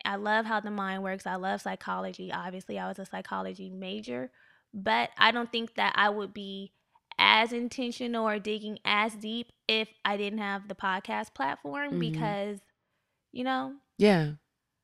I 0.05 0.17
love 0.17 0.47
how 0.47 0.61
the 0.61 0.71
mind 0.71 1.03
works. 1.03 1.27
I 1.27 1.37
love 1.37 1.61
psychology. 1.63 2.33
Obviously, 2.33 2.79
I 2.79 2.89
was 2.89 2.99
a 2.99 3.05
psychology 3.07 3.71
major, 3.71 4.31
but 4.73 5.11
I 5.19 5.31
don't 5.31 5.51
think 5.53 5.75
that 5.77 5.93
I 5.97 6.09
would 6.11 6.33
be 6.33 6.73
as 7.19 7.53
intentional 7.53 8.27
or 8.27 8.39
digging 8.39 8.79
as 8.85 9.15
deep 9.15 9.53
if 9.69 9.89
I 10.05 10.17
didn't 10.17 10.39
have 10.39 10.69
the 10.69 10.75
podcast 10.75 11.35
platform 11.35 11.93
Mhm. 11.95 12.01
because 12.01 12.61
you 13.33 13.45
know, 13.45 13.75
Yeah. 13.99 14.33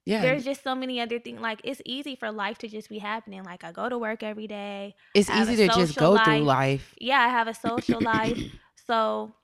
Yeah. 0.04 0.20
there's 0.22 0.44
just 0.44 0.62
so 0.62 0.74
many 0.76 1.00
other 1.00 1.18
things 1.18 1.40
like 1.40 1.60
it's 1.64 1.82
easy 1.84 2.14
for 2.14 2.30
life 2.30 2.58
to 2.58 2.68
just 2.68 2.88
be 2.88 2.98
happening. 2.98 3.42
Like 3.42 3.64
I 3.64 3.72
go 3.72 3.88
to 3.88 3.98
work 3.98 4.22
every 4.22 4.46
day. 4.46 4.94
it's 5.14 5.28
easy 5.30 5.56
to 5.56 5.66
just 5.74 5.96
go 5.96 6.16
through 6.16 6.38
life. 6.40 6.44
life. 6.44 6.94
yeah, 7.00 7.18
I 7.20 7.28
have 7.28 7.48
a 7.48 7.54
social 7.54 8.00
life. 8.00 8.38
So 8.86 9.34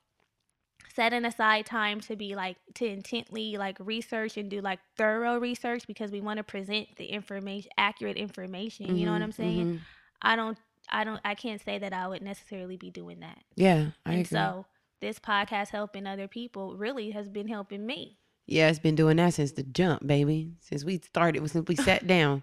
setting 0.94 1.24
aside 1.24 1.66
time 1.66 2.00
to 2.00 2.16
be 2.16 2.34
like 2.34 2.56
to 2.74 2.86
intently 2.86 3.56
like 3.56 3.76
research 3.80 4.36
and 4.36 4.50
do 4.50 4.60
like 4.60 4.78
thorough 4.96 5.38
research 5.38 5.86
because 5.86 6.10
we 6.10 6.20
want 6.20 6.38
to 6.38 6.44
present 6.44 6.88
the 6.96 7.06
information 7.06 7.70
accurate 7.78 8.16
information. 8.16 8.96
You 8.96 9.06
know 9.06 9.12
what 9.12 9.20
Mhm, 9.20 9.24
I'm 9.24 9.32
saying? 9.32 9.66
mhm. 9.66 9.80
I 10.20 10.36
don't 10.36 10.58
I 10.88 11.04
don't 11.04 11.20
I 11.24 11.34
can't 11.34 11.60
say 11.62 11.78
that 11.78 11.92
I 11.92 12.06
would 12.08 12.22
necessarily 12.22 12.76
be 12.76 12.90
doing 12.90 13.20
that. 13.20 13.38
Yeah, 13.56 13.90
I 14.04 14.12
and 14.12 14.20
agree. 14.20 14.24
so 14.24 14.66
this 15.00 15.18
podcast 15.18 15.70
helping 15.70 16.06
other 16.06 16.28
people 16.28 16.76
really 16.76 17.10
has 17.10 17.28
been 17.28 17.48
helping 17.48 17.84
me. 17.86 18.18
yeah, 18.46 18.68
it's 18.68 18.78
been 18.78 18.94
doing 18.94 19.16
that 19.16 19.34
since 19.34 19.52
the 19.52 19.62
jump, 19.62 20.06
baby. 20.06 20.52
Since 20.60 20.84
we 20.84 20.98
started, 20.98 21.48
since 21.50 21.66
we 21.68 21.76
sat 21.76 22.06
down. 22.16 22.42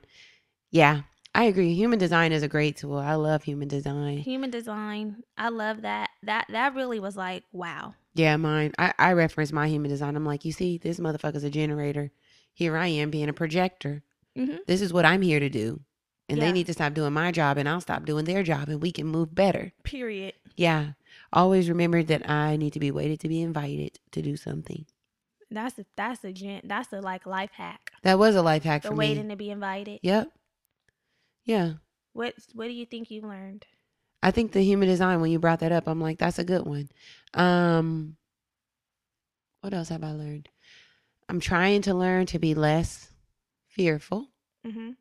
Yeah, 0.72 1.02
I 1.36 1.44
agree. 1.46 1.74
Human 1.74 2.00
design 2.00 2.32
is 2.32 2.44
a 2.44 2.48
great 2.48 2.78
tool. 2.78 2.98
I 2.98 3.16
love 3.16 3.44
human 3.44 3.68
design. 3.68 4.18
Human 4.20 4.50
design, 4.50 5.24
I 5.38 5.50
love 5.50 5.82
that. 5.84 6.10
That 6.24 6.48
that 6.50 6.76
really 6.76 7.00
was 7.00 7.16
like 7.16 7.44
wow. 7.52 7.94
Yeah, 8.20 8.36
mine. 8.36 8.74
I, 8.78 8.94
I 9.00 9.14
reference 9.14 9.54
my 9.54 9.68
human 9.70 9.90
design. 9.90 10.16
I'm 10.18 10.26
like, 10.26 10.44
you 10.44 10.52
see, 10.52 10.78
this 10.78 11.00
motherfucker's 11.00 11.46
a 11.46 11.50
generator. 11.50 12.12
Here 12.54 12.76
I 12.76 12.88
am 12.88 13.10
being 13.10 13.30
a 13.30 13.34
projector. 13.34 14.04
hmm 14.36 14.58
This 14.68 14.82
is 14.82 14.92
what 14.92 15.06
I'm 15.06 15.22
here 15.22 15.40
to 15.40 15.50
do. 15.50 15.80
And 16.28 16.38
Yeah. 16.38 16.46
they 16.46 16.52
need 16.52 16.68
to 16.68 16.74
stop 16.74 16.94
doing 16.94 17.14
my 17.14 17.32
job 17.32 17.58
and 17.58 17.68
I'll 17.70 17.82
stop 17.82 18.06
doing 18.06 18.26
their 18.26 18.44
job 18.44 18.68
and 18.70 18.82
we 18.82 18.92
can 18.92 19.08
move 19.08 19.34
better. 19.34 19.72
Period. 19.84 20.34
Yeah. 20.58 20.92
Always 21.32 21.70
remember 21.70 22.04
that 22.04 22.30
I 22.30 22.58
need 22.58 22.74
to 22.74 22.80
be 22.80 22.92
waited 22.92 23.22
to 23.22 23.30
be 23.30 23.42
invited 23.42 24.00
to 24.12 24.22
do 24.22 24.36
something. 24.36 24.86
That's 25.50 25.80
a 25.80 25.86
that's 25.96 26.24
a 26.24 26.32
gen, 26.34 26.62
that's 26.66 26.92
a 26.94 27.00
like 27.02 27.26
life 27.26 27.52
hack. 27.54 27.92
That 28.04 28.20
was 28.20 28.36
a 28.36 28.42
life 28.44 28.64
hack 28.64 28.84
The 28.84 28.90
for 28.90 28.96
waiting 28.96 29.00
me. 29.00 29.18
Waiting 29.22 29.30
to 29.30 29.36
be 29.38 29.50
invited. 29.50 30.00
Yep. 30.04 30.28
Yeah. 31.46 31.74
What 32.14 32.36
what 32.54 32.66
do 32.66 32.74
you 32.74 32.86
think 32.86 33.10
you 33.10 33.22
learned? 33.22 33.66
I 34.22 34.32
think 34.32 34.52
the 34.52 34.62
human 34.64 34.88
design, 34.88 35.22
when 35.22 35.32
you 35.32 35.40
brought 35.40 35.60
that 35.60 35.72
up, 35.72 35.88
I'm 35.88 36.02
like, 36.02 36.20
that's 36.20 36.40
a 36.40 36.44
good 36.44 36.66
one. 36.66 36.90
Um, 37.34 38.18
what 39.62 39.74
else 39.74 39.90
have 39.90 40.04
I 40.04 40.12
learned? 40.12 40.50
I'm 41.30 41.40
trying 41.40 41.82
to 41.84 41.94
learn 41.94 42.26
to 42.28 42.40
be 42.40 42.54
less 42.54 43.12
fearful. 43.68 44.28
hmm 44.66 44.92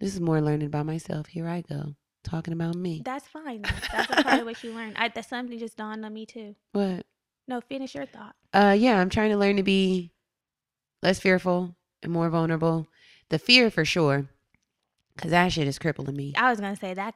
This 0.00 0.14
is 0.14 0.20
more 0.20 0.40
learning 0.40 0.70
by 0.70 0.82
myself. 0.82 1.26
Here 1.28 1.48
I 1.48 1.62
go, 1.62 1.94
talking 2.24 2.52
about 2.52 2.74
me. 2.74 3.02
That's 3.04 3.26
fine. 3.26 3.62
That's 3.92 4.10
a 4.10 4.22
part 4.22 4.40
of 4.40 4.46
what 4.46 4.62
you 4.64 4.72
learned. 4.72 4.96
I, 4.98 5.08
that's 5.08 5.28
something 5.28 5.58
just 5.58 5.76
dawned 5.76 6.04
on 6.04 6.12
me 6.12 6.26
too. 6.26 6.54
What? 6.72 7.06
No, 7.46 7.60
finish 7.60 7.94
your 7.94 8.06
thought. 8.06 8.34
Uh, 8.52 8.74
yeah, 8.78 9.00
I'm 9.00 9.10
trying 9.10 9.30
to 9.30 9.36
learn 9.36 9.56
to 9.56 9.62
be 9.62 10.12
less 11.02 11.20
fearful 11.20 11.76
and 12.02 12.12
more 12.12 12.30
vulnerable. 12.30 12.88
The 13.28 13.38
fear 13.38 13.70
for 13.70 13.84
sure, 13.84 14.26
because 15.14 15.30
that 15.30 15.52
shit 15.52 15.68
is 15.68 15.78
crippling 15.78 16.16
me. 16.16 16.34
I 16.36 16.50
was 16.50 16.60
gonna 16.60 16.76
say 16.76 16.94
that 16.94 17.14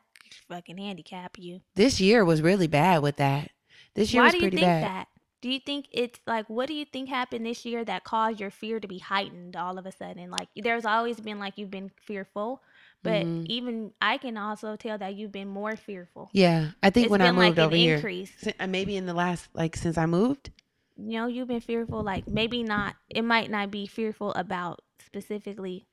fucking 0.48 0.78
handicap 0.78 1.38
you. 1.38 1.60
This 1.74 2.00
year 2.00 2.24
was 2.24 2.42
really 2.42 2.66
bad 2.66 3.02
with 3.02 3.16
that. 3.16 3.50
This 3.94 4.12
year 4.12 4.22
Why 4.22 4.26
was 4.26 4.32
do 4.32 4.38
you 4.38 4.42
pretty 4.44 4.56
think 4.56 4.66
bad. 4.66 4.82
that? 4.84 5.08
Do 5.40 5.48
you 5.50 5.60
think 5.60 5.86
it's 5.92 6.18
like 6.26 6.48
what 6.50 6.66
do 6.66 6.74
you 6.74 6.84
think 6.84 7.08
happened 7.08 7.46
this 7.46 7.64
year 7.64 7.84
that 7.84 8.02
caused 8.02 8.40
your 8.40 8.50
fear 8.50 8.80
to 8.80 8.88
be 8.88 8.98
heightened 8.98 9.54
all 9.54 9.78
of 9.78 9.86
a 9.86 9.92
sudden? 9.92 10.30
Like 10.30 10.48
there's 10.56 10.84
always 10.84 11.20
been 11.20 11.38
like 11.38 11.56
you've 11.56 11.70
been 11.70 11.92
fearful, 12.04 12.60
but 13.04 13.24
Mhm. 13.24 13.46
even 13.46 13.92
I 14.00 14.18
can 14.18 14.36
also 14.36 14.74
tell 14.74 14.98
that 14.98 15.14
you've 15.14 15.30
been 15.30 15.46
more 15.48 15.76
fearful. 15.76 16.30
Yeah, 16.32 16.70
I 16.82 16.90
think 16.90 17.04
It's 17.04 17.10
when 17.12 17.22
I 17.22 17.30
moved 17.30 17.58
like 17.58 17.66
over 17.66 17.74
an 17.76 17.80
here, 17.80 17.94
increase. 17.96 18.32
uh, 18.58 18.66
maybe 18.66 18.96
in 18.96 19.06
the 19.06 19.14
last 19.14 19.48
like 19.54 19.76
since 19.76 19.96
I 19.96 20.06
moved. 20.06 20.50
you 20.96 21.18
know 21.20 21.28
you've 21.28 21.46
been 21.46 21.60
fearful 21.60 22.02
like 22.02 22.26
maybe 22.26 22.64
not 22.64 22.96
it 23.08 23.22
might 23.22 23.48
not 23.50 23.70
be 23.70 23.86
fearful 23.86 24.32
about 24.34 24.80
specifically 24.98 25.86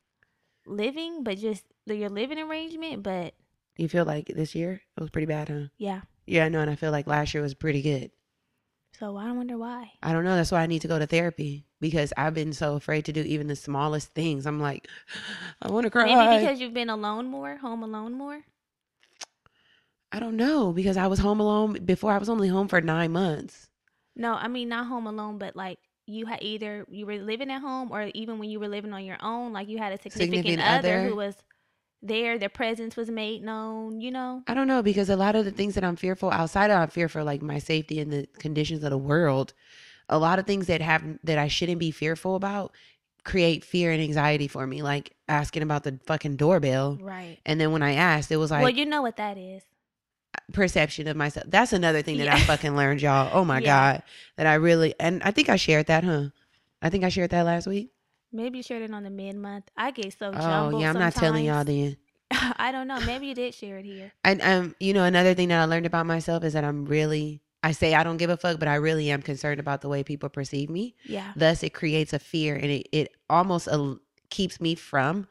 living 0.65 1.23
but 1.23 1.37
just 1.37 1.63
your 1.85 2.09
living 2.09 2.39
arrangement 2.39 3.03
but 3.03 3.35
You 3.77 3.89
feel 3.89 4.05
like 4.05 4.27
this 4.27 4.55
year 4.55 4.81
it 4.97 5.01
was 5.01 5.09
pretty 5.09 5.25
bad, 5.27 5.49
huh? 5.49 5.67
yeah 5.77 6.01
Yeah, 6.25 6.45
I 6.45 6.49
know, 6.49 6.61
and 6.61 6.69
I 6.69 6.75
feel 6.75 6.91
like 6.91 7.07
last 7.07 7.33
year 7.33 7.43
was 7.43 7.53
pretty 7.53 7.81
good. 7.81 8.11
so 8.97 9.17
i 9.17 9.25
don't 9.25 9.37
wonder 9.37 9.57
why 9.57 9.91
I 10.01 10.13
don't 10.13 10.23
know. 10.23 10.35
That's 10.35 10.51
why 10.51 10.61
I 10.61 10.67
need 10.67 10.81
to 10.83 10.87
go 10.87 10.97
to 10.99 11.05
therapy 11.07 11.65
because 11.81 12.13
I've 12.15 12.33
been 12.33 12.53
so 12.53 12.75
afraid 12.75 13.05
to 13.05 13.11
do 13.13 13.21
even 13.21 13.47
the 13.47 13.55
smallest 13.55 14.13
things. 14.13 14.45
I'm 14.45 14.59
like, 14.61 14.87
I 15.61 15.69
want 15.69 15.83
to 15.85 15.89
cry. 15.89 16.05
maybe 16.05 16.39
because 16.45 16.59
you've 16.61 16.73
been 16.73 16.89
alone 16.89 17.27
more 17.27 17.57
home 17.57 17.83
alone 17.83 18.13
more 18.13 18.41
I 20.11 20.19
don't 20.19 20.37
know 20.37 20.71
because 20.71 20.95
I 20.97 21.07
was 21.07 21.19
home 21.19 21.39
alone 21.41 21.73
before. 21.83 22.11
I 22.11 22.17
was 22.17 22.29
only 22.29 22.47
home 22.47 22.67
for 22.69 22.79
nine 22.81 23.11
months. 23.11 23.67
no 24.15 24.33
i 24.35 24.47
mean 24.47 24.69
not 24.69 24.87
home 24.87 25.07
alone 25.07 25.37
but 25.37 25.55
like 25.55 25.77
you 26.07 26.25
had 26.25 26.39
either 26.41 26.85
you 26.89 27.05
were 27.05 27.17
living 27.17 27.49
at 27.51 27.59
home 27.61 27.91
or 27.91 28.09
even 28.13 28.37
when 28.39 28.49
you 28.49 28.59
were 28.61 28.69
living 28.69 28.93
on 28.93 29.03
your 29.03 29.17
own 29.21 29.51
like 29.51 29.67
you 29.67 29.77
had 29.77 29.91
a 29.91 29.97
significant, 30.01 30.45
Significant 30.45 30.61
other, 30.61 30.99
other. 30.99 31.09
who 31.09 31.15
was 31.17 31.35
there 32.07 32.37
their 32.37 32.49
presence 32.49 32.95
was 32.95 33.09
made 33.09 33.43
known 33.43 33.99
you 33.99 34.11
know 34.11 34.43
I 34.47 34.53
don't 34.53 34.67
know 34.67 34.83
because 34.83 35.09
a 35.09 35.15
lot 35.15 35.35
of 35.35 35.45
the 35.45 35.51
things 35.51 35.75
that 35.75 35.83
I'm 35.83 35.95
fearful 35.95 36.31
outside 36.31 36.69
of 36.71 36.79
I'm 36.79 36.89
fearful 36.89 37.23
like 37.23 37.41
my 37.41 37.59
safety 37.59 37.99
and 37.99 38.11
the 38.11 38.27
conditions 38.39 38.83
of 38.83 38.91
the 38.91 38.97
world. 38.97 39.53
A 40.07 40.19
lot 40.19 40.37
of 40.37 40.45
things 40.45 40.67
that 40.67 40.81
have 40.81 41.03
that 41.23 41.37
I 41.39 41.47
shouldn't 41.47 41.79
be 41.79 41.89
fearful 41.91 42.35
about 42.35 42.73
create 43.23 43.65
fear 43.65 43.91
and 43.91 44.01
anxiety 44.01 44.47
for 44.47 44.67
me. 44.67 44.83
Like 44.83 45.15
asking 45.27 45.63
about 45.63 45.83
the 45.83 45.99
fucking 46.05 46.35
doorbell, 46.35 46.99
right 47.01 47.39
and 47.45 47.59
then 47.59 47.71
when 47.71 47.81
I 47.81 47.93
asked, 47.93 48.31
it 48.31 48.37
was 48.37 48.51
like 48.51 48.61
well 48.61 48.69
you 48.69 48.85
know 48.85 49.01
what 49.01 49.17
that 49.17 49.37
is 49.37 49.63
perception 50.53 51.07
of 51.07 51.17
myself. 51.17 51.47
That's 51.49 51.73
another 51.73 52.01
thing 52.01 52.17
that 52.17 52.27
I 52.27 52.39
fucking 52.45 52.75
learned, 52.75 53.01
y'all. 53.01 53.31
Oh 53.33 53.45
my 53.45 53.59
Yeah. 53.59 53.65
god, 53.65 54.03
that 54.37 54.45
I 54.47 54.55
really 54.55 54.93
and 54.99 55.23
I 55.23 55.31
think 55.31 55.49
I 55.49 55.55
shared 55.55 55.87
that, 55.87 56.03
huh? 56.03 56.25
I 56.81 56.89
think 56.89 57.03
I 57.03 57.09
shared 57.09 57.31
that 57.31 57.43
last 57.45 57.65
week. 57.67 57.91
Maybe 58.35 58.57
you 58.59 58.63
shared 58.63 58.81
it 58.83 58.91
on 58.91 59.03
the 59.03 59.09
mid-month 59.09 59.69
i 59.77 59.91
get 59.91 60.11
so 60.17 60.31
jumbled. 60.33 60.75
Oh 60.75 60.79
yeah, 60.79 60.89
I'm 60.89 60.99
not 60.99 61.13
telling 61.13 61.45
y'all 61.45 61.65
sometimes. 61.65 61.95
then. 62.31 62.53
i 62.57 62.71
don't 62.71 62.87
know 62.87 62.99
maybe 63.01 63.27
you 63.27 63.35
did 63.35 63.53
share 63.53 63.77
it 63.77 63.85
here 63.85 64.11
And 64.23 64.41
um, 64.41 64.75
you 64.79 64.93
know, 64.93 65.03
another 65.05 65.33
thing 65.33 65.49
that 65.49 65.59
I 65.61 65.65
learned 65.65 65.85
about 65.85 66.05
myself 66.05 66.43
is 66.43 66.53
that 66.53 66.63
I'm 66.63 66.85
really 66.85 67.41
I 67.63 67.71
say 67.71 67.95
I 67.95 68.03
don't 68.03 68.17
give 68.17 68.29
a 68.29 68.37
fuck, 68.37 68.59
but 68.59 68.67
I 68.67 68.75
really 68.75 69.09
am 69.09 69.23
concerned 69.23 69.59
about 69.59 69.81
the 69.81 69.89
way 69.89 70.03
people 70.03 70.29
perceive 70.29 70.69
me. 70.69 70.95
yeah 71.05 71.31
Thus, 71.35 71.63
it 71.63 71.73
creates 71.73 72.13
a 72.13 72.19
fear, 72.19 72.53
and 72.55 72.65
it 72.65 72.87
it 72.91 73.15
almost 73.29 73.67
uh, 73.67 73.95
keeps 74.29 74.61
me 74.61 74.75
from. 74.75 75.27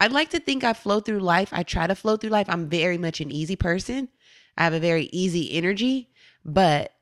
I'd 0.00 0.10
like 0.12 0.30
to 0.30 0.40
think 0.40 0.64
I 0.64 0.72
flow 0.72 0.98
through 1.00 1.20
life. 1.20 1.50
I 1.52 1.62
try 1.62 1.86
to 1.86 1.94
flow 1.94 2.16
through 2.16 2.30
life. 2.30 2.46
I'm 2.48 2.68
very 2.68 2.98
much 2.98 3.20
an 3.20 3.30
easy 3.30 3.54
person. 3.56 4.08
I 4.56 4.64
have 4.64 4.72
a 4.74 4.80
very 4.80 5.08
easy 5.12 5.52
energy, 5.52 6.10
but 6.44 6.92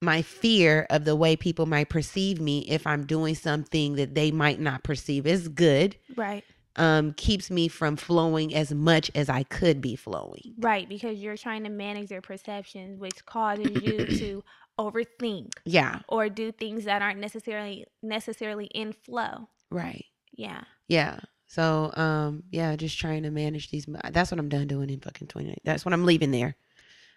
my 0.00 0.22
fear 0.22 0.86
of 0.90 1.04
the 1.04 1.16
way 1.16 1.36
people 1.36 1.66
might 1.66 1.88
perceive 1.88 2.40
me 2.40 2.60
if 2.68 2.86
I'm 2.86 3.04
doing 3.04 3.34
something 3.34 3.94
that 3.96 4.14
they 4.14 4.30
might 4.30 4.60
not 4.60 4.82
perceive 4.84 5.26
as 5.26 5.48
good 5.48 5.96
Right. 6.16 6.44
um 6.76 7.12
keeps 7.14 7.50
me 7.50 7.66
from 7.68 7.96
flowing 7.96 8.54
as 8.54 8.72
much 8.72 9.10
as 9.14 9.28
I 9.28 9.42
could 9.42 9.80
be 9.80 9.96
flowing. 9.96 10.54
Right, 10.58 10.88
because 10.88 11.18
you're 11.18 11.36
trying 11.36 11.64
to 11.64 11.70
manage 11.70 12.08
their 12.08 12.20
perceptions, 12.20 12.98
which 13.00 13.24
causes 13.26 13.82
you 13.82 14.06
to 14.06 14.44
overthink 14.78 15.54
Yeah, 15.64 16.00
or 16.08 16.28
do 16.28 16.52
things 16.52 16.84
that 16.84 17.02
aren't 17.02 17.18
necessarily 17.18 17.84
necessarily 18.02 18.66
in 18.66 18.92
flow. 18.92 19.48
right. 19.70 20.04
Yeah. 20.32 20.62
Yeah. 20.86 21.18
So 21.48 21.90
um 21.96 22.44
yeah, 22.52 22.76
just 22.76 22.98
trying 23.00 23.24
to 23.24 23.30
manage 23.30 23.70
these 23.70 23.86
that's 24.12 24.30
what 24.30 24.38
I'm 24.38 24.48
done 24.48 24.68
doing 24.68 24.90
in 24.90 25.00
fucking 25.00 25.26
29. 25.26 25.56
That's 25.64 25.84
what 25.84 25.92
I'm 25.92 26.04
leaving 26.04 26.30
there. 26.30 26.54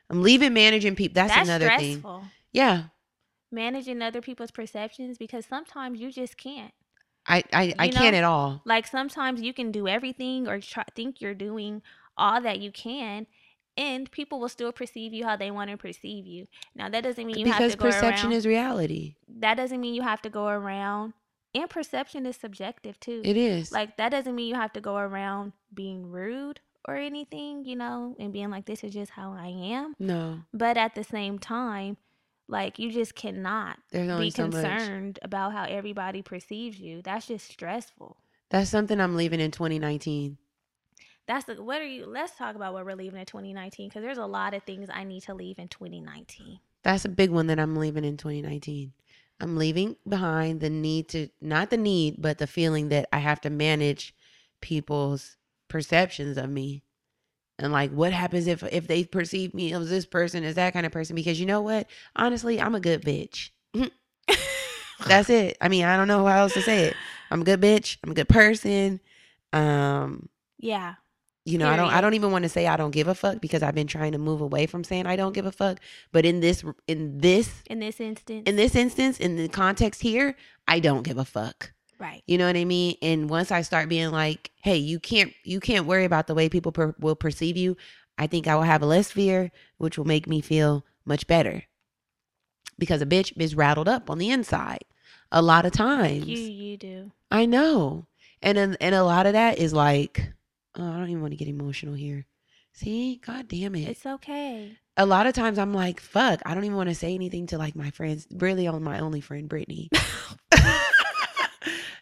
I'm 0.09 0.23
leaving 0.23 0.53
managing 0.53 0.95
people. 0.95 1.13
That's, 1.15 1.33
That's 1.35 1.47
another 1.47 1.69
thing. 1.77 2.03
Yeah. 2.51 2.83
Managing 3.51 4.01
other 4.01 4.21
people's 4.21 4.51
perceptions 4.51 5.17
because 5.17 5.45
sometimes 5.45 5.99
you 5.99 6.11
just 6.11 6.37
can't. 6.37 6.73
I 7.27 7.43
I, 7.53 7.73
I 7.77 7.85
You 7.85 7.91
can't 7.91 8.15
at 8.15 8.23
all. 8.23 8.61
Like 8.65 8.87
sometimes 8.87 9.41
you 9.41 9.53
can 9.53 9.71
do 9.71 9.87
everything 9.87 10.47
or 10.47 10.59
try, 10.59 10.83
think 10.95 11.21
you're 11.21 11.33
doing 11.35 11.81
all 12.17 12.41
that 12.41 12.59
you 12.59 12.71
can, 12.71 13.27
and 13.77 14.09
people 14.11 14.39
will 14.39 14.49
still 14.49 14.71
perceive 14.71 15.13
you 15.13 15.25
how 15.25 15.35
they 15.35 15.51
want 15.51 15.69
to 15.69 15.77
perceive 15.77 16.25
you. 16.25 16.47
Now 16.75 16.89
that 16.89 17.03
doesn't 17.03 17.25
mean 17.27 17.37
you 17.37 17.45
have 17.47 17.57
Because 17.57 17.73
to 17.73 17.77
go 17.77 17.85
perception 17.85 18.29
around. 18.29 18.37
is 18.37 18.47
reality. 18.47 19.15
that 19.27 19.55
doesn't 19.55 19.79
mean 19.81 19.93
you 19.93 20.01
have 20.01 20.21
to 20.23 20.29
go 20.29 20.47
around. 20.47 21.13
And 21.53 21.69
perception 21.69 22.25
is 22.25 22.37
subjective 22.37 22.97
too. 23.01 23.21
It 23.25 23.35
is. 23.35 23.71
like 23.71 23.97
that 23.97 24.09
doesn't 24.09 24.33
mean 24.33 24.47
you 24.47 24.55
have 24.55 24.71
to 24.73 24.81
go 24.81 24.95
around 24.95 25.51
being 25.73 26.09
rude 26.09 26.61
or 26.87 26.95
anything, 26.95 27.65
you 27.65 27.75
know, 27.75 28.15
and 28.17 28.31
being 28.31 28.49
like 28.49 28.65
this 28.65 28.83
is 28.83 28.93
just 28.93 29.11
how 29.11 29.33
I 29.33 29.47
am. 29.47 29.95
no. 29.99 30.39
But 30.53 30.77
at 30.77 30.95
the 30.95 31.03
same 31.03 31.37
time, 31.37 31.97
like 32.47 32.79
you 32.79 32.91
just 32.91 33.15
cannot 33.15 33.77
be 33.91 34.29
so 34.29 34.47
much. 34.47 34.51
concerned 34.51 35.19
about 35.21 35.53
how 35.53 35.63
everybody 35.63 36.21
perceives 36.21 36.79
you. 36.79 37.01
That's 37.01 37.27
just 37.27 37.49
stressful. 37.49 38.17
That's 38.49 38.69
something 38.69 38.99
I'm 38.99 39.15
leaving 39.15 39.39
in 39.39 39.51
2019. 39.51 40.37
That's 41.27 41.45
the, 41.45 41.63
what 41.63 41.81
are 41.81 41.87
you? 41.87 42.05
Let's 42.05 42.35
talk 42.35 42.55
about 42.55 42.73
what 42.73 42.85
we're 42.85 42.95
leaving 42.95 43.19
in 43.19 43.25
2019 43.25 43.89
because 43.89 44.03
there's 44.03 44.17
a 44.17 44.25
lot 44.25 44.53
of 44.53 44.63
things 44.63 44.89
I 44.91 45.03
need 45.03 45.23
to 45.23 45.33
leave 45.33 45.59
in 45.59 45.69
2019. 45.69 46.59
That's 46.83 47.05
a 47.05 47.09
big 47.09 47.29
one 47.29 47.47
that 47.47 47.59
I'm 47.59 47.75
leaving 47.75 48.03
in 48.03 48.17
2019. 48.17 48.91
I'm 49.39 49.57
leaving 49.57 49.95
behind 50.07 50.59
the 50.61 50.69
need 50.69 51.07
to 51.09 51.29
not 51.39 51.69
the 51.69 51.77
need, 51.77 52.15
but 52.19 52.37
the 52.37 52.47
feeling 52.47 52.89
that 52.89 53.07
I 53.13 53.19
have 53.19 53.41
to 53.41 53.49
manage 53.49 54.13
people's 54.61 55.37
perceptions 55.67 56.37
of 56.37 56.49
me. 56.49 56.83
And 57.61 57.71
like 57.71 57.91
what 57.91 58.13
happens 58.13 58.47
if 58.47 58.63
if 58.63 58.87
they 58.87 59.03
perceive 59.03 59.53
me 59.53 59.73
as 59.73 59.89
this 59.89 60.05
person 60.05 60.43
as 60.43 60.55
that 60.55 60.73
kind 60.73 60.85
of 60.85 60.91
person 60.91 61.15
because 61.15 61.39
you 61.39 61.45
know 61.45 61.61
what? 61.61 61.87
Honestly, 62.15 62.59
I'm 62.59 62.75
a 62.75 62.79
good 62.79 63.03
bitch. 63.03 63.49
That's 65.07 65.29
it. 65.29 65.57
I 65.59 65.67
mean, 65.67 65.85
I 65.85 65.97
don't 65.97 66.07
know 66.07 66.25
how 66.25 66.41
else 66.41 66.53
to 66.53 66.61
say 66.61 66.85
it. 66.85 66.95
I'm 67.31 67.41
a 67.41 67.45
good 67.45 67.61
bitch. 67.61 67.97
I'm 68.03 68.11
a 68.11 68.13
good 68.13 68.29
person. 68.29 68.99
Um, 69.51 70.29
Yeah, 70.59 70.95
you 71.43 71.57
know, 71.57 71.67
I 71.67 71.75
don't 71.75 71.91
I 71.91 72.01
don't 72.01 72.13
even 72.13 72.31
want 72.31 72.43
to 72.43 72.49
say 72.49 72.67
I 72.67 72.77
don't 72.77 72.91
give 72.91 73.07
a 73.07 73.15
fuck 73.15 73.41
because 73.41 73.63
I've 73.63 73.73
been 73.73 73.87
trying 73.87 74.11
to 74.11 74.19
move 74.19 74.41
away 74.41 74.67
from 74.67 74.83
saying 74.83 75.07
I 75.07 75.15
don't 75.15 75.33
give 75.33 75.47
a 75.47 75.51
fuck. 75.51 75.79
But 76.11 76.25
in 76.25 76.39
this 76.39 76.63
in 76.87 77.17
this 77.17 77.63
in 77.67 77.79
this 77.79 77.99
instance, 77.99 78.43
in 78.45 78.55
this 78.55 78.75
instance, 78.75 79.19
in 79.19 79.37
the 79.37 79.47
context 79.47 80.01
here, 80.01 80.35
I 80.67 80.79
don't 80.79 81.03
give 81.03 81.17
a 81.17 81.25
fuck. 81.25 81.73
Right? 82.01 82.23
You 82.27 82.37
know 82.37 82.47
what 82.47 82.57
I 82.57 82.65
mean? 82.65 82.95
And 83.01 83.29
once 83.29 83.51
I 83.51 83.61
start 83.61 83.87
being 83.87 84.11
like, 84.11 84.51
"Hey, 84.55 84.77
you 84.77 84.99
can't 84.99 85.31
you 85.43 85.59
can't 85.59 85.85
worry 85.85 86.03
about 86.03 86.27
the 86.27 86.35
way 86.35 86.49
people 86.49 86.71
per- 86.71 86.95
will 86.99 87.15
perceive 87.15 87.55
you," 87.55 87.77
I 88.17 88.27
think 88.27 88.47
I 88.47 88.55
will 88.55 88.63
have 88.63 88.81
less 88.81 89.11
fear, 89.11 89.51
which 89.77 89.97
will 89.97 90.05
make 90.05 90.27
me 90.27 90.41
feel 90.41 90.85
much 91.05 91.27
better. 91.27 91.63
Because 92.77 93.01
a 93.01 93.05
bitch 93.05 93.31
is 93.37 93.55
rattled 93.55 93.87
up 93.87 94.09
on 94.09 94.17
the 94.17 94.31
inside 94.31 94.83
a 95.31 95.41
lot 95.41 95.65
of 95.65 95.71
times. 95.71 96.25
You 96.25 96.37
you 96.37 96.77
do. 96.77 97.11
I 97.29 97.45
know, 97.45 98.07
and 98.41 98.57
and 98.57 98.75
and 98.81 98.95
a 98.95 99.03
lot 99.03 99.27
of 99.27 99.33
that 99.33 99.59
is 99.59 99.71
like, 99.71 100.33
oh, 100.75 100.91
I 100.91 100.97
don't 100.97 101.09
even 101.09 101.21
want 101.21 101.31
to 101.33 101.37
get 101.37 101.47
emotional 101.47 101.93
here. 101.93 102.25
See, 102.73 103.21
god 103.25 103.47
damn 103.47 103.75
it. 103.75 103.87
It's 103.89 104.05
okay. 104.05 104.77
a 104.97 105.05
lot 105.05 105.27
of 105.27 105.33
times 105.33 105.59
I'm 105.59 105.73
like, 105.73 105.99
fuck, 105.99 106.41
I 106.45 106.53
don't 106.53 106.63
even 106.63 106.77
want 106.77 106.89
to 106.89 106.95
say 106.95 107.13
anything 107.13 107.47
to 107.47 107.57
like 107.57 107.75
my 107.75 107.91
friends. 107.91 108.27
Really, 108.31 108.65
on 108.67 108.81
my 108.81 108.99
only 108.99 109.21
friend, 109.21 109.47
Brittany. 109.47 109.89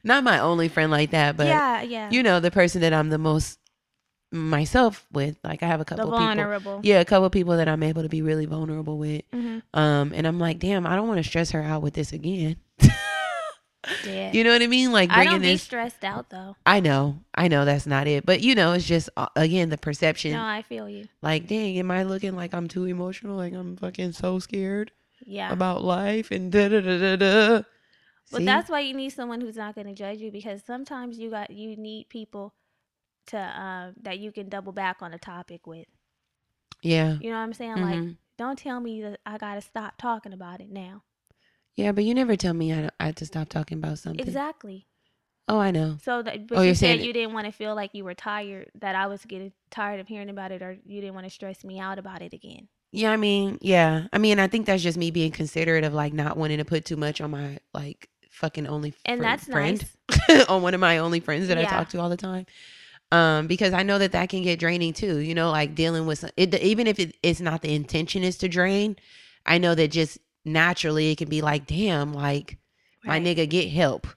Not 0.03 0.23
my 0.23 0.39
only 0.39 0.67
friend 0.69 0.91
like 0.91 1.11
that, 1.11 1.35
but 1.37 1.47
yeah, 1.47 1.81
yeah. 1.81 2.09
you 2.11 2.23
know, 2.23 2.39
the 2.39 2.51
person 2.51 2.81
that 2.81 2.93
I'm 2.93 3.09
the 3.09 3.17
most 3.17 3.59
myself 4.31 5.05
with. 5.11 5.37
Like 5.43 5.63
I 5.63 5.67
have 5.67 5.79
a 5.81 5.83
the 5.83 5.95
couple 5.95 6.05
people. 6.11 6.19
vulnerable. 6.25 6.79
Yeah, 6.83 6.99
a 6.99 7.05
couple 7.05 7.29
people 7.29 7.57
that 7.57 7.67
I'm 7.67 7.83
able 7.83 8.03
to 8.03 8.09
be 8.09 8.21
really 8.21 8.45
vulnerable 8.45 8.97
with. 8.97 9.23
hmm 9.33 9.59
Um, 9.73 10.11
and 10.15 10.25
I'm 10.27 10.39
like, 10.39 10.59
damn, 10.59 10.85
I 10.87 10.95
don't 10.95 11.07
want 11.07 11.17
to 11.21 11.27
stress 11.27 11.51
her 11.51 11.61
out 11.61 11.81
with 11.81 11.93
this 11.93 12.13
again. 12.13 12.57
Yeah. 12.81 12.95
You 14.33 14.43
know 14.43 14.51
what 14.51 14.61
I 14.61 14.67
mean? 14.67 14.91
Like 14.91 15.09
I 15.09 15.15
bringing 15.15 15.31
don't 15.31 15.41
be 15.41 15.47
this. 15.53 15.63
stressed 15.63 16.03
out 16.03 16.29
though. 16.29 16.57
I 16.65 16.81
know, 16.81 17.21
I 17.33 17.47
know 17.47 17.63
that's 17.63 17.87
not 17.87 18.07
it, 18.07 18.25
but 18.25 18.41
you 18.41 18.53
know, 18.53 18.73
it's 18.73 18.85
just 18.85 19.09
uh, 19.15 19.27
again 19.37 19.69
the 19.69 19.77
perception. 19.77 20.33
No, 20.33 20.43
I 20.43 20.61
feel 20.63 20.87
you. 20.89 21.07
Like, 21.21 21.47
dang, 21.47 21.79
am 21.79 21.89
I 21.89 22.03
looking 22.03 22.35
like 22.35 22.53
I'm 22.53 22.67
too 22.67 22.83
emotional? 22.85 23.37
Like 23.37 23.53
I'm 23.53 23.77
fucking 23.77 24.11
so 24.11 24.37
scared 24.39 24.91
Yeah. 25.25 25.51
about 25.51 25.81
life 25.83 26.29
and 26.29 26.51
da 26.51 26.67
da 26.67 26.81
da 26.81 26.97
da 26.99 27.15
da. 27.15 27.61
But 28.31 28.39
See? 28.39 28.45
that's 28.45 28.69
why 28.69 28.79
you 28.81 28.93
need 28.93 29.09
someone 29.11 29.41
who's 29.41 29.55
not 29.57 29.75
going 29.75 29.87
to 29.87 29.93
judge 29.93 30.19
you 30.19 30.31
because 30.31 30.63
sometimes 30.65 31.19
you 31.19 31.29
got 31.31 31.49
you 31.51 31.75
need 31.75 32.09
people 32.09 32.53
to 33.27 33.37
um 33.37 33.95
that 34.01 34.19
you 34.19 34.31
can 34.31 34.49
double 34.49 34.71
back 34.73 35.01
on 35.01 35.13
a 35.13 35.19
topic 35.19 35.67
with. 35.67 35.87
yeah, 36.81 37.17
You 37.19 37.29
know 37.29 37.37
what 37.37 37.43
I'm 37.43 37.53
saying? 37.53 37.81
Like, 37.81 37.97
Mhm. 37.97 38.17
don't 38.37 38.57
tell 38.57 38.79
me 38.79 39.01
that 39.01 39.19
I 39.25 39.37
got 39.37 39.55
to 39.55 39.61
stop 39.61 39.97
talking 39.97 40.33
about 40.33 40.59
it 40.61 40.69
now. 40.69 41.03
yeah. 41.75 41.91
But 41.91 42.03
you 42.03 42.13
never 42.13 42.35
tell 42.35 42.53
me 42.53 42.73
I, 42.73 42.89
I 42.99 43.05
had 43.07 43.15
to 43.17 43.25
stop 43.25 43.49
talking 43.49 43.77
about 43.77 43.99
something. 43.99 44.25
Exactly. 44.27 44.87
Oh, 45.47 45.59
I 45.59 45.71
know. 45.71 45.97
So 46.01 46.21
that, 46.23 46.47
but 46.47 46.59
Oh, 46.59 46.61
you 46.61 46.67
you're 46.67 46.75
said 46.75 47.01
you 47.01 47.13
didn't 47.13 47.33
want 47.33 47.45
to 47.45 47.51
feel 47.51 47.75
like 47.75 47.93
you 47.93 48.03
were 48.03 48.13
tired, 48.13 48.71
that 48.75 48.95
I 48.95 49.07
was 49.07 49.25
getting 49.25 49.51
tired 49.69 49.99
of 49.99 50.07
hearing 50.07 50.29
about 50.29 50.51
it, 50.51 50.61
or 50.61 50.77
you 50.85 51.01
didn't 51.01 51.15
want 51.15 51.25
to 51.25 51.29
stress 51.31 51.63
me 51.63 51.79
out 51.79 51.99
about 51.99 52.21
it 52.21 52.33
again. 52.33 52.67
Yeah, 52.91 53.11
I 53.11 53.17
mean, 53.17 53.59
yeah. 53.61 54.07
I 54.11 54.17
mean, 54.17 54.39
I 54.39 54.47
think 54.47 54.65
that's 54.65 54.81
just 54.81 54.97
me 54.97 55.11
being 55.11 55.31
considerate 55.31 55.83
of 55.83 55.93
like 55.93 56.13
not 56.13 56.37
wanting 56.37 56.57
to 56.57 56.65
put 56.65 56.85
too 56.85 56.97
much 56.97 57.21
on 57.21 57.31
my 57.31 57.59
like 57.73 58.09
fucking 58.39 58.67
only 58.67 58.93
And 59.05 59.19
fr- 59.19 59.23
that's 59.23 59.45
friend 59.45 59.85
nice. 60.09 60.45
on 60.49 60.61
one 60.61 60.73
of 60.73 60.79
my 60.79 60.97
only 60.97 61.19
friends 61.19 61.47
that 61.49 61.57
I 61.57 61.65
talk 61.65 61.89
to 61.89 61.99
all 61.99 62.09
the 62.09 62.17
time. 62.17 62.45
Um, 63.11 63.47
because 63.47 63.73
I 63.73 63.83
know 63.83 63.97
that 63.97 64.11
that 64.11 64.29
can 64.29 64.43
get 64.43 64.59
draining 64.59 64.93
too. 64.93 65.17
You 65.17 65.35
know, 65.35 65.51
like 65.51 65.75
dealing 65.75 66.05
with 66.05 66.29
it, 66.37 66.55
even 66.55 66.87
if 66.87 66.99
it, 66.99 67.15
it's 67.23 67.41
not 67.41 67.61
the 67.61 67.73
intention 67.73 68.23
is 68.23 68.37
to 68.39 68.47
drain. 68.47 68.95
I 69.45 69.57
know 69.57 69.75
that 69.75 69.89
just 69.91 70.19
naturally 70.45 71.11
it 71.11 71.17
can 71.17 71.29
be 71.29 71.41
like, 71.41 71.65
damn, 71.65 72.13
like 72.13 72.57
my 73.03 73.19
nigga, 73.19 73.49
get 73.49 73.69
help. 73.69 74.07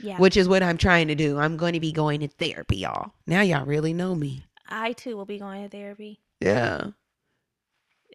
Yeah. 0.00 0.18
Which 0.18 0.36
is 0.36 0.48
what 0.48 0.62
I'm 0.62 0.78
trying 0.78 1.08
to 1.08 1.16
do. 1.16 1.38
I'm 1.38 1.56
going 1.56 1.72
to 1.72 1.80
be 1.80 1.90
going 1.90 2.20
to 2.20 2.28
therapy, 2.28 2.76
y'all. 2.78 3.12
Now 3.26 3.40
y'all 3.40 3.66
really 3.66 3.92
know 3.92 4.14
me. 4.14 4.44
I 4.68 4.92
too 4.92 5.16
will 5.16 5.24
be 5.24 5.38
going 5.38 5.64
to 5.64 5.68
therapy. 5.68 6.20
Yeah. 6.40 6.88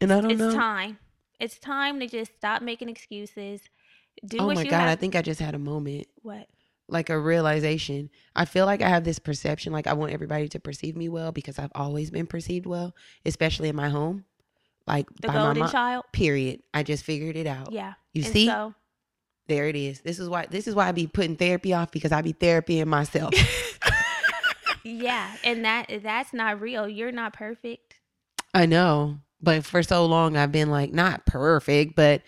And 0.01 0.14
I 0.14 0.22
don't 0.22 0.32
it's 0.32 0.39
know. 0.39 0.47
It's 0.47 0.55
time. 0.55 0.97
It's 1.39 1.59
time 1.59 1.99
to 1.99 2.07
just 2.07 2.34
stop 2.38 2.61
making 2.61 2.88
excuses. 2.88 3.61
Do 4.26 4.38
oh 4.39 4.47
my 4.53 4.64
god, 4.64 4.88
I 4.88 4.95
think 4.95 5.16
I 5.16 5.22
just 5.22 5.39
had 5.39 5.55
a 5.55 5.59
moment. 5.59 6.07
what? 6.22 6.47
like 6.89 7.09
a 7.09 7.20
realization. 7.20 8.09
I 8.36 8.45
feel 8.45 8.66
like 8.66 8.82
I 8.82 8.89
have 8.89 9.03
this 9.03 9.20
perception, 9.20 9.74
like 9.74 9.88
I 9.88 9.93
want 9.93 10.14
everybody 10.14 10.47
to 10.49 10.59
perceive 10.59 10.95
me 10.95 11.09
well 11.09 11.32
because 11.32 11.59
I've 11.59 11.72
always 11.76 12.11
been 12.11 12.28
perceived 12.28 12.66
well, 12.66 12.93
especially 13.26 13.70
in 13.70 13.76
my 13.76 13.89
home. 13.89 14.26
Like 14.86 15.07
The 15.22 15.28
by 15.28 15.34
my 15.34 15.39
golden 15.39 15.59
mom. 15.59 15.72
child. 15.72 16.03
Period. 16.11 16.61
I 16.74 16.84
just 16.84 17.03
figured 17.03 17.36
it 17.36 17.47
out. 17.47 17.72
Yeah. 17.72 17.93
You 18.11 18.24
and 18.24 18.34
see, 18.34 18.45
So 18.47 18.74
there 19.47 19.68
it 19.68 19.76
is. 19.76 20.01
This 20.01 20.20
is 20.20 20.30
why. 20.30 20.45
This 20.49 20.68
is 20.68 20.76
why 20.76 20.88
I 20.88 20.91
be 20.91 21.07
putting 21.07 21.36
therapy 21.36 21.74
off 21.74 21.91
because 21.91 22.11
I 22.11 22.22
be 22.22 22.34
therapying 22.34 22.88
myself. 22.88 23.34
yeah, 24.84 25.36
and 25.43 25.64
that 25.66 25.88
that's 26.03 26.34
not 26.34 26.59
real. 26.61 26.88
You're 26.88 27.11
not 27.11 27.34
perfect. 27.34 27.95
I 28.53 28.66
know, 28.66 29.20
but 29.41 29.66
for 29.66 29.84
so 29.84 30.05
long 30.05 30.38
I've 30.38 30.51
been 30.51 30.70
like 30.70 30.93
not 30.93 31.26
perfect, 31.26 31.95
but 31.95 32.22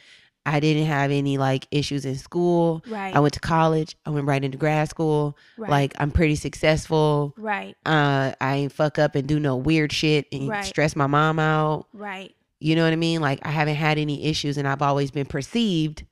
I 0.46 0.60
didn't 0.60 0.86
have 0.86 1.10
any 1.12 1.38
like 1.38 1.68
issues 1.72 2.06
in 2.06 2.16
school. 2.16 2.84
Right. 2.88 3.16
I 3.16 3.20
went 3.20 3.34
to 3.34 3.39
college. 3.39 3.96
I 4.06 4.12
went 4.12 4.28
right 4.28 4.43
into 4.43 4.58
grad 4.58 4.89
school. 4.89 5.38
right. 5.58 5.70
Like 5.72 5.93
I'm 5.98 6.12
pretty 6.12 6.36
successful. 6.36 7.34
right. 7.38 7.76
uh 7.86 8.34
I 8.39 8.56
ain't 8.56 8.72
fuck 8.72 9.00
up 9.00 9.16
and 9.16 9.28
do 9.28 9.39
no 9.39 9.56
weird 9.56 9.91
shit 9.91 10.28
and 10.32 10.48
Right. 10.50 10.64
stress 10.66 10.96
my 10.96 11.08
mom 11.08 11.39
out. 11.39 11.88
Right. 11.93 12.36
You 12.60 12.76
know 12.76 12.84
what 12.84 12.93
I 12.93 12.98
mean? 12.98 13.22
Like 13.22 13.39
I 13.46 13.50
haven't 13.52 13.76
had 13.76 13.98
any 13.98 14.26
issues 14.26 14.58
and 14.58 14.68
I've 14.68 14.82
always 14.82 15.12
been 15.12 15.26
perceived 15.26 16.06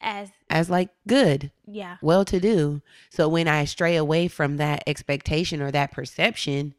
As 0.00 0.30
as 0.50 0.68
like 0.68 0.90
good, 1.08 1.50
yeah. 1.66 1.96
well 2.02 2.24
to 2.26 2.38
do. 2.40 2.82
So 3.10 3.28
when 3.28 3.48
I 3.48 3.64
stray 3.64 3.96
away 3.96 4.28
from 4.28 4.56
that 4.58 4.82
expectation 4.86 5.62
or 5.62 5.70
that 5.70 5.92
perception, 5.92 6.74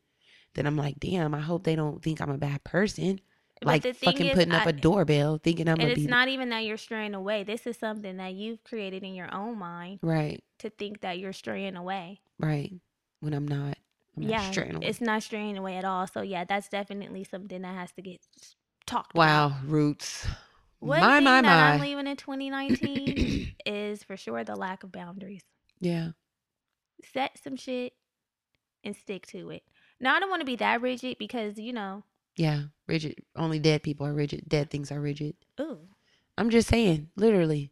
then 0.54 0.66
I'm 0.66 0.78
like, 0.78 1.00
damn, 1.00 1.34
I 1.34 1.42
hope 1.42 1.64
they 1.64 1.76
don't 1.76 2.02
think 2.04 2.22
I'm 2.22 2.30
a 2.30 2.38
bad 2.38 2.64
person. 2.64 3.20
Like 3.64 3.84
fucking 3.84 4.28
is, 4.28 4.34
putting 4.36 4.51
up 4.51 4.68
a 4.68 4.74
doorbell 4.74 5.39
thinking 5.41 5.70
I'm 5.70 5.80
and 5.80 5.89
it's 5.89 6.01
be 6.01 6.08
not 6.08 6.28
even 6.28 6.49
that 6.49 6.66
you're 6.66 6.78
straying 6.78 7.16
away. 7.16 7.43
This 7.43 7.66
is 7.66 7.78
something 7.78 8.18
that 8.18 8.34
you've 8.34 8.64
created 8.64 9.03
in 9.03 9.16
your 9.16 9.34
own 9.34 9.58
mind 9.58 9.99
right, 10.01 10.43
to 10.60 10.70
think 10.70 11.01
that 11.01 11.20
you're 11.20 11.34
straying 11.34 11.76
away. 11.76 12.22
right. 12.39 12.74
When 13.22 13.34
I'm 13.34 13.47
not. 13.47 13.78
I'm 14.18 14.24
yeah, 14.24 14.51
straying 14.51 14.76
away. 14.76 14.88
it's 14.88 15.01
not 15.01 15.24
straying 15.24 15.58
away 15.58 15.78
at 15.78 15.86
all. 15.86 16.06
So 16.06 16.22
yeah, 16.22 16.43
that's 16.43 16.70
definitely 16.70 17.24
something 17.24 17.62
that 17.62 17.74
has 17.74 17.91
to 17.93 18.01
get 18.01 18.20
talked 18.86 19.14
about. 19.14 19.51
Wow, 19.51 19.58
roots. 19.66 20.28
One 20.80 20.99
My, 20.99 21.18
thing 21.18 21.24
my, 21.24 21.41
that 21.41 21.74
I'm 21.74 21.82
leaving 21.82 22.08
in 22.08 22.18
2019 22.18 23.56
is 23.66 24.03
for 24.03 24.18
sure 24.18 24.43
the 24.43 24.56
lack 24.56 24.84
of 24.84 24.91
boundaries. 24.91 25.41
Yeah. 25.80 26.12
Set 27.14 27.39
some 27.43 27.56
shit 27.56 27.93
and 28.84 28.95
stick 28.95 29.26
to 29.28 29.49
it. 29.49 29.64
Now 29.99 30.16
I 30.16 30.20
don't 30.20 30.30
want 30.30 30.41
to 30.41 30.45
be 30.45 30.58
that 30.58 30.82
rigid 30.82 31.18
because 31.18 31.58
you 31.58 31.74
know, 31.74 32.03
Yeah. 32.36 32.64
Rigid. 32.88 33.16
Only 33.36 33.60
dead 33.60 33.82
people 33.84 34.06
are 34.06 34.14
rigid. 34.14 34.44
Dead 34.48 34.70
things 34.70 34.92
are 34.92 35.02
rigid. 35.02 35.36
ooh, 35.60 35.80
I'm 36.38 36.50
just 36.50 36.68
saying, 36.68 37.10
literally. 37.16 37.72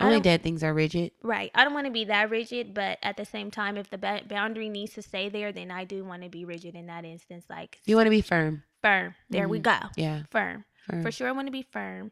Only 0.00 0.20
dead 0.20 0.42
things 0.42 0.64
are 0.64 0.74
rigid. 0.74 1.12
right. 1.22 1.52
I 1.54 1.62
don't 1.62 1.72
want 1.74 1.86
to 1.86 1.92
be 1.92 2.06
that 2.06 2.28
rigid, 2.28 2.74
but 2.74 2.98
at 3.00 3.16
the 3.16 3.24
same 3.24 3.52
time, 3.52 3.76
if 3.76 3.90
the 3.90 3.98
ba- 3.98 4.22
boundary 4.28 4.68
needs 4.68 4.94
to 4.94 5.02
stay 5.02 5.28
there, 5.28 5.52
then 5.52 5.70
I 5.70 5.84
do 5.84 6.04
want 6.04 6.24
to 6.24 6.28
be 6.28 6.44
rigid 6.44 6.74
in 6.74 6.86
that 6.86 7.04
instance. 7.04 7.44
Like 7.48 7.78
You 7.86 7.94
want 7.94 8.06
to 8.06 8.10
be 8.10 8.20
firm. 8.20 8.64
firm. 8.82 9.14
There 9.30 9.48
we 9.48 9.60
Mhm. 9.60 9.62
go. 9.62 9.78
Yeah. 9.96 10.22
Firm. 10.30 10.64
Firm. 10.90 11.02
For 11.02 11.12
sure, 11.12 11.28
I 11.28 11.32
want 11.32 11.46
to 11.46 11.52
be 11.52 11.62
firm. 11.62 12.10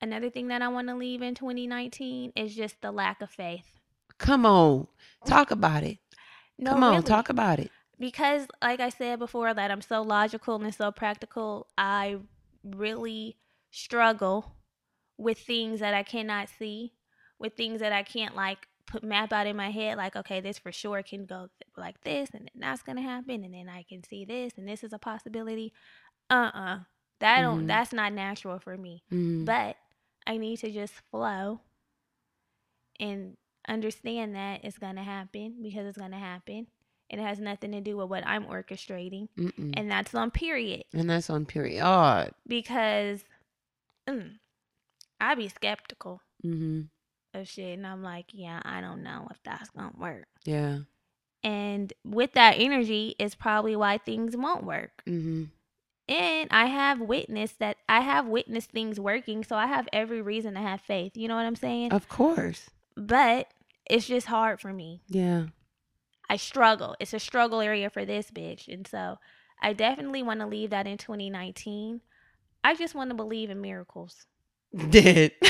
Another 0.00 0.28
thing 0.28 0.48
that 0.48 0.60
I 0.60 0.66
want 0.68 0.88
to 0.88 0.96
leave 0.96 1.22
in 1.22 1.36
2019 1.36 2.32
is 2.34 2.52
just 2.56 2.80
the 2.80 2.90
lack 2.90 3.20
of 3.22 3.30
faith. 3.30 3.78
Come 4.18 4.44
on. 4.44 4.88
Talk 5.24 5.52
about 5.52 5.84
it. 5.84 5.98
No, 6.58 6.72
Come 6.72 6.82
on. 6.82 6.90
really. 6.94 7.04
Talk 7.04 7.28
about 7.28 7.60
it. 7.60 7.70
Because 7.98 8.46
like 8.62 8.80
I 8.80 8.88
said 8.88 9.18
before 9.18 9.52
that 9.52 9.70
I'm 9.70 9.82
so 9.82 10.02
logical 10.02 10.56
and 10.62 10.74
so 10.74 10.90
practical, 10.90 11.68
I 11.78 12.18
really 12.64 13.36
struggle 13.70 14.56
with 15.18 15.38
things 15.38 15.80
that 15.80 15.94
I 15.94 16.02
cannot 16.02 16.48
see, 16.48 16.92
with 17.38 17.54
things 17.56 17.80
that 17.80 17.92
I 17.92 18.02
can't 18.02 18.34
like 18.34 18.66
put 18.86 19.02
map 19.02 19.32
out 19.32 19.46
in 19.46 19.56
my 19.56 19.70
head 19.70 19.96
like 19.96 20.14
okay, 20.16 20.40
this 20.40 20.58
for 20.58 20.70
sure 20.72 21.02
can 21.02 21.24
go 21.26 21.48
like 21.76 22.00
this 22.02 22.30
and 22.34 22.42
then 22.42 22.60
that's 22.60 22.82
going 22.82 22.96
to 22.96 23.02
happen 23.02 23.42
and 23.44 23.54
then 23.54 23.68
I 23.68 23.82
can 23.82 24.04
see 24.04 24.24
this 24.24 24.52
and 24.56 24.68
this 24.68 24.84
is 24.84 24.92
a 24.92 24.98
possibility. 24.98 25.72
Uh-uh. 26.30 26.80
That 27.20 27.40
don't 27.40 27.64
Mhm. 27.64 27.66
that's 27.66 27.92
not 27.92 28.12
natural 28.12 28.58
for 28.58 28.76
me. 28.76 29.02
Mhm. 29.10 29.44
But 29.44 29.76
I 30.26 30.36
need 30.36 30.58
to 30.58 30.70
just 30.70 30.94
flow 31.10 31.60
and 33.00 33.36
understand 33.66 34.34
that 34.36 34.64
it's 34.64 34.78
going 34.78 34.96
to 34.96 35.02
happen 35.02 35.62
because 35.62 35.86
it's 35.86 35.98
going 35.98 36.10
to 36.12 36.18
happen. 36.18 36.66
It 37.10 37.18
has 37.18 37.38
nothing 37.38 37.72
to 37.72 37.80
do 37.80 37.96
with 37.96 38.08
what 38.08 38.26
I'm 38.26 38.44
orchestrating. 38.46 39.28
Mm-mm. 39.38 39.74
And 39.76 39.90
that's 39.90 40.14
on 40.14 40.30
period. 40.30 40.84
And 40.92 41.08
that's 41.10 41.28
on 41.30 41.44
period. 41.46 41.82
Because 42.46 43.24
mm, 44.08 44.32
I 45.20 45.34
be 45.34 45.48
skeptical 45.48 46.20
Mm-hmm. 46.44 46.82
of 47.38 47.48
shit. 47.48 47.78
And 47.78 47.86
I'm 47.86 48.02
like, 48.02 48.26
yeah, 48.32 48.60
I 48.64 48.80
don't 48.80 49.02
know 49.02 49.28
if 49.30 49.38
that's 49.44 49.70
going 49.70 49.92
to 49.92 49.98
work. 49.98 50.26
Yeah. 50.44 50.78
And 51.42 51.92
with 52.04 52.32
that 52.32 52.56
energy 52.58 53.14
is 53.18 53.34
probably 53.34 53.76
why 53.76 53.98
things 53.98 54.36
won't 54.36 54.64
work. 54.64 55.02
Mm-hmm. 55.06 55.44
And 56.06 56.48
I 56.50 56.66
have 56.66 57.00
witnessed 57.00 57.58
that 57.60 57.78
I 57.88 58.00
have 58.00 58.26
witnessed 58.26 58.72
things 58.72 59.00
working. 59.00 59.42
So 59.44 59.56
I 59.56 59.66
have 59.66 59.88
every 59.92 60.20
reason 60.20 60.52
to 60.54 60.60
have 60.60 60.80
faith. 60.82 61.16
You 61.16 61.28
know 61.28 61.36
what 61.36 61.46
I'm 61.46 61.56
saying? 61.56 61.92
Of 61.92 62.08
course. 62.08 62.68
but 62.96 63.48
it's 63.88 64.06
just 64.06 64.26
hard 64.26 64.60
for 64.60 64.72
me. 64.72 65.00
Yeah. 65.08 65.44
I 66.34 66.36
struggle. 66.36 66.96
It's 66.98 67.12
a 67.14 67.20
struggle 67.20 67.60
area 67.60 67.88
for 67.88 68.04
this 68.04 68.32
bitch. 68.32 68.66
And 68.66 68.84
so 68.88 69.18
I 69.62 69.72
definitely 69.72 70.24
want 70.24 70.40
to 70.40 70.46
leave 70.48 70.70
that 70.70 70.84
in 70.84 70.98
2019. 70.98 72.00
I 72.64 72.74
just 72.74 72.92
want 72.92 73.10
to 73.10 73.14
believe 73.14 73.50
in 73.50 73.60
miracles. 73.60 74.26
Did. 74.90 75.30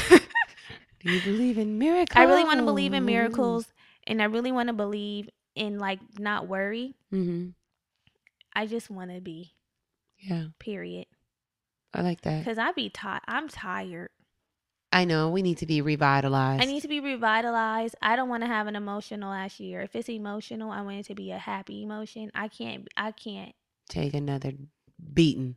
Do 1.00 1.10
you 1.10 1.22
believe 1.22 1.56
in 1.56 1.78
miracles? 1.78 2.16
I 2.16 2.24
really 2.24 2.44
want 2.44 2.58
to 2.58 2.66
believe 2.66 2.92
in 2.92 3.06
miracles 3.06 3.72
and 4.06 4.20
I 4.20 4.26
really 4.26 4.52
want 4.52 4.66
to 4.66 4.74
believe 4.74 5.30
in 5.54 5.78
like 5.78 6.00
not 6.18 6.48
worry. 6.48 6.96
Mm-hmm. 7.10 7.50
I 8.54 8.66
just 8.66 8.90
want 8.90 9.10
to 9.10 9.22
be, 9.22 9.54
Yeah. 10.18 10.48
period. 10.58 11.06
I 11.94 12.02
like 12.02 12.20
that. 12.22 12.44
Cuz 12.44 12.58
I 12.58 12.72
be 12.72 12.90
tired. 12.90 13.22
I'm 13.26 13.48
tired. 13.48 14.10
I 14.94 15.04
know 15.04 15.28
we 15.28 15.42
need 15.42 15.58
to 15.58 15.66
be 15.66 15.80
revitalized. 15.82 16.62
I 16.62 16.66
need 16.66 16.82
to 16.82 16.88
be 16.88 17.00
revitalized. 17.00 17.96
I 18.00 18.14
don't 18.16 18.28
want 18.28 18.42
to 18.44 18.46
have 18.46 18.66
an 18.68 18.76
emotional 18.76 19.30
last 19.30 19.58
year. 19.58 19.80
If 19.80 19.96
it's 19.96 20.08
emotional, 20.08 20.70
I 20.70 20.82
want 20.82 20.98
it 20.98 21.06
to 21.06 21.14
be 21.14 21.32
a 21.32 21.38
happy 21.38 21.82
emotion. 21.82 22.30
I 22.34 22.48
can't 22.48 22.86
I 22.96 23.10
can't. 23.10 23.52
take 23.88 24.14
another 24.14 24.52
beating. 25.12 25.56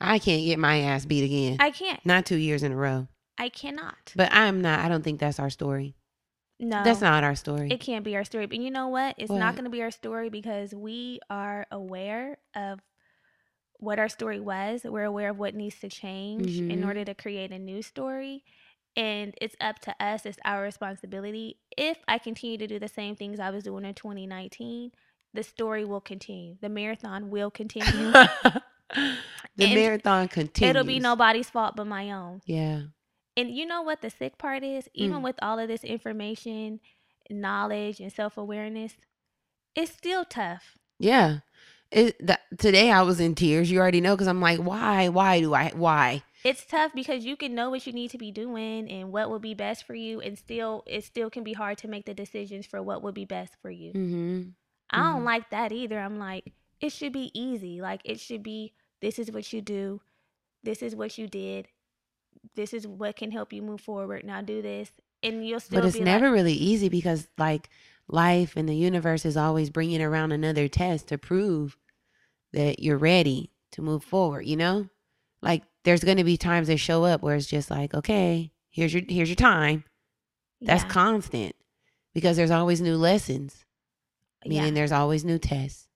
I 0.00 0.18
can't 0.18 0.44
get 0.44 0.58
my 0.58 0.80
ass 0.80 1.06
beat 1.06 1.24
again. 1.24 1.56
I 1.60 1.70
can't. 1.70 2.04
not 2.04 2.26
two 2.26 2.36
years 2.36 2.62
in 2.62 2.72
a 2.72 2.76
row. 2.76 3.08
I 3.38 3.48
cannot. 3.48 4.12
But 4.14 4.28
I'm 4.32 4.60
not. 4.60 4.80
I 4.80 4.88
don't 4.88 5.02
think 5.02 5.18
that's 5.18 5.38
our 5.40 5.50
story. 5.50 5.96
No. 6.60 6.84
That's 6.84 7.00
not 7.00 7.24
our 7.24 7.34
story. 7.34 7.70
It 7.72 7.80
can't 7.80 8.04
be 8.04 8.14
our 8.16 8.24
story. 8.24 8.46
But 8.46 8.58
you 8.58 8.70
know 8.70 8.88
what? 8.88 9.14
It's 9.18 9.30
What? 9.30 9.38
not 9.38 9.54
going 9.54 9.64
to 9.64 9.70
be 9.70 9.82
our 9.82 9.90
story 9.90 10.28
because 10.28 10.74
we 10.74 11.18
are 11.30 11.66
aware 11.72 12.36
of 12.54 12.80
what 13.82 13.98
our 13.98 14.08
story 14.08 14.40
was. 14.40 14.84
We're 14.84 15.04
aware 15.04 15.30
of 15.30 15.38
what 15.38 15.54
needs 15.56 15.80
to 15.80 15.88
change 15.90 16.58
in 16.60 16.80
Mhm. 16.82 16.86
order 16.86 17.04
to 17.04 17.14
create 17.14 17.52
a 17.52 17.58
new 17.58 17.82
story. 17.82 18.44
And 18.96 19.34
it's 19.40 19.56
up 19.60 19.80
to 19.80 19.96
us. 20.04 20.26
It's 20.26 20.38
our 20.44 20.62
responsibility. 20.62 21.58
If 21.76 21.98
I 22.08 22.18
continue 22.18 22.58
to 22.58 22.68
do 22.68 22.78
the 22.78 22.88
same 22.88 23.16
things 23.16 23.40
I 23.40 23.50
was 23.50 23.64
doing 23.64 23.84
in 23.84 23.94
2019, 23.94 24.92
the 25.34 25.42
story 25.42 25.84
will 25.84 26.00
continue. 26.02 26.56
The 26.60 26.68
marathon 26.68 27.30
will 27.30 27.50
continue. 27.50 28.12
the 28.94 29.64
And 29.64 29.74
marathon 29.74 30.28
continues. 30.28 30.70
It'll 30.70 30.84
be 30.84 31.00
nobody's 31.00 31.50
fault 31.50 31.76
but 31.76 31.86
my 31.86 32.12
own. 32.12 32.42
Yeah. 32.46 32.82
And 33.36 33.50
you 33.50 33.66
know 33.66 33.82
what 33.82 34.02
the 34.02 34.10
sick 34.10 34.38
part 34.38 34.62
is? 34.62 34.88
Even 34.94 35.18
Mm. 35.20 35.24
with 35.24 35.36
all 35.42 35.58
of 35.58 35.68
this 35.68 35.84
information, 35.84 36.80
knowledge, 37.30 37.98
and 38.00 38.12
self 38.12 38.36
awareness, 38.36 38.98
it's 39.74 39.92
still 39.92 40.24
tough. 40.26 40.76
Yeah. 40.98 41.40
It, 41.92 42.26
that, 42.26 42.40
today 42.58 42.90
I 42.90 43.02
was 43.02 43.20
in 43.20 43.34
tears. 43.34 43.70
You 43.70 43.78
already 43.78 44.00
know 44.00 44.14
because 44.16 44.26
I'm 44.26 44.40
like, 44.40 44.58
why? 44.58 45.10
Why 45.10 45.40
do 45.40 45.52
I? 45.54 45.70
Why? 45.74 46.22
It's 46.42 46.64
tough 46.64 46.92
because 46.94 47.24
you 47.24 47.36
can 47.36 47.54
know 47.54 47.70
what 47.70 47.86
you 47.86 47.92
need 47.92 48.10
to 48.12 48.18
be 48.18 48.32
doing 48.32 48.90
and 48.90 49.12
what 49.12 49.30
will 49.30 49.38
be 49.38 49.54
best 49.54 49.86
for 49.86 49.94
you, 49.94 50.20
and 50.20 50.36
still, 50.36 50.82
it 50.86 51.04
still 51.04 51.30
can 51.30 51.44
be 51.44 51.52
hard 51.52 51.78
to 51.78 51.88
make 51.88 52.06
the 52.06 52.14
decisions 52.14 52.66
for 52.66 52.82
what 52.82 53.02
would 53.02 53.14
be 53.14 53.26
best 53.26 53.54
for 53.60 53.70
you. 53.70 53.92
Mm-hmm. 53.92 54.42
I 54.90 55.12
don't 55.12 55.22
Mhm. 55.22 55.26
like 55.26 55.50
that 55.50 55.70
either. 55.70 56.00
I'm 56.00 56.18
like, 56.18 56.52
it 56.80 56.90
should 56.92 57.12
be 57.12 57.30
easy. 57.38 57.80
Like, 57.80 58.00
it 58.04 58.18
should 58.18 58.42
be 58.42 58.72
this 59.00 59.18
is 59.18 59.30
what 59.30 59.52
you 59.52 59.60
do, 59.60 60.00
this 60.64 60.82
is 60.82 60.96
what 60.96 61.16
you 61.18 61.28
did, 61.28 61.68
this 62.56 62.72
is 62.72 62.86
what 62.86 63.16
can 63.16 63.30
help 63.30 63.52
you 63.52 63.62
move 63.62 63.80
forward. 63.80 64.24
Now 64.24 64.40
do 64.40 64.62
this, 64.62 64.90
and 65.22 65.46
you'll 65.46 65.60
still 65.60 65.80
But 65.80 65.88
it's 65.88 65.98
never 66.00 66.26
like, 66.26 66.34
really 66.34 66.54
easy 66.54 66.88
because 66.88 67.28
like 67.38 67.68
life 68.08 68.54
and 68.56 68.68
the 68.68 68.74
universe 68.76 69.24
is 69.24 69.36
always 69.36 69.70
bringing 69.70 70.02
around 70.02 70.32
another 70.32 70.68
test 70.68 71.06
to 71.08 71.18
prove 71.18 71.76
that 72.52 72.80
you're 72.80 72.98
ready 72.98 73.50
to 73.72 73.82
move 73.82 74.04
forward. 74.04 74.46
You 74.46 74.56
know, 74.56 74.88
like 75.40 75.62
there's 75.84 76.04
going 76.04 76.18
to 76.18 76.24
be 76.24 76.36
times 76.36 76.68
that 76.68 76.78
show 76.78 77.04
up 77.04 77.22
where 77.22 77.36
it's 77.36 77.46
just 77.46 77.70
like, 77.70 77.94
okay, 77.94 78.52
here's 78.70 78.92
your 78.94 79.02
here's 79.08 79.28
your 79.28 79.36
time. 79.36 79.84
That's 80.60 80.84
yeah, 80.84 80.90
constant 80.90 81.56
because 82.14 82.36
there's 82.36 82.50
always 82.50 82.80
new 82.80 82.96
lessons. 82.96 83.64
yeah. 84.44 84.60
Meaning 84.60 84.74
there's 84.74 84.92
always 84.92 85.24
new 85.24 85.38
tests. 85.38 85.88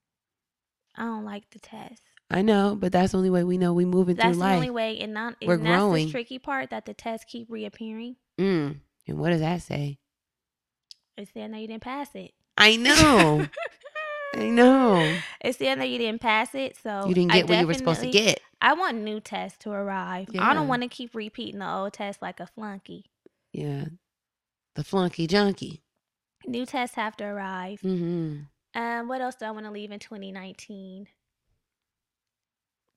I 0.96 1.04
don't 1.04 1.24
like 1.24 1.50
the 1.50 1.58
test. 1.58 2.02
I 2.30 2.42
know, 2.42 2.76
but 2.78 2.90
that's 2.90 3.12
the 3.12 3.18
only 3.18 3.30
way 3.30 3.44
we 3.44 3.58
know 3.58 3.72
we 3.72 3.84
moving 3.84 4.16
That's 4.16 4.30
through 4.34 4.40
life. 4.40 4.48
That's 4.48 4.52
the 4.54 4.68
only 4.68 4.70
way, 4.70 4.98
and 4.98 5.14
not 5.14 5.36
and 5.40 5.48
We're 5.48 5.58
that's 5.58 5.68
growing. 5.68 6.06
the 6.06 6.12
tricky 6.12 6.38
part 6.40 6.70
that 6.70 6.84
the 6.86 6.94
tests 6.94 7.24
keep 7.28 7.48
reappearing. 7.48 8.16
Mm. 8.40 8.80
And 9.06 9.18
what 9.18 9.30
does 9.30 9.40
that 9.40 9.62
say? 9.62 9.98
It's 11.16 11.32
saying 11.32 11.52
that 11.52 11.60
you 11.60 11.68
didn't 11.68 11.82
pass 11.82 12.08
it. 12.14 12.32
I 12.58 12.76
know. 12.76 13.46
I 14.36 14.48
know. 14.50 15.18
It's 15.40 15.58
saying 15.58 15.78
that 15.78 15.88
you 15.88 15.98
didn't 15.98 16.20
pass 16.20 16.54
it, 16.54 16.76
so 16.82 17.06
You 17.06 17.14
didn't 17.14 17.32
I 17.32 17.36
get 17.42 17.48
what 17.48 17.60
you 17.60 17.66
were 17.66 17.74
supposed 17.74 18.00
to 18.00 18.10
get. 18.10 18.40
I 18.60 18.72
want 18.74 18.98
new 18.98 19.20
tests 19.20 19.58
to 19.64 19.70
arrive. 19.70 20.28
I 20.38 20.54
don't 20.54 20.68
want 20.68 20.82
to 20.82 20.88
keep 20.88 21.14
repeating 21.14 21.60
the 21.60 21.70
old 21.70 21.92
test 21.92 22.22
like 22.22 22.40
a 22.40 22.46
flunky. 22.46 23.04
Yeah. 23.52 23.86
The 24.74 24.84
flunky 24.84 25.26
junkie. 25.26 25.82
New 26.46 26.66
tests 26.66 26.96
have 26.96 27.16
to 27.18 27.24
arrive. 27.24 27.80
Mm-hmm. 27.80 28.80
Um, 28.80 29.08
what 29.08 29.20
else 29.20 29.34
do 29.36 29.46
I 29.46 29.50
want 29.50 29.64
to 29.66 29.72
leave 29.72 29.90
in 29.90 29.98
2019? 29.98 31.08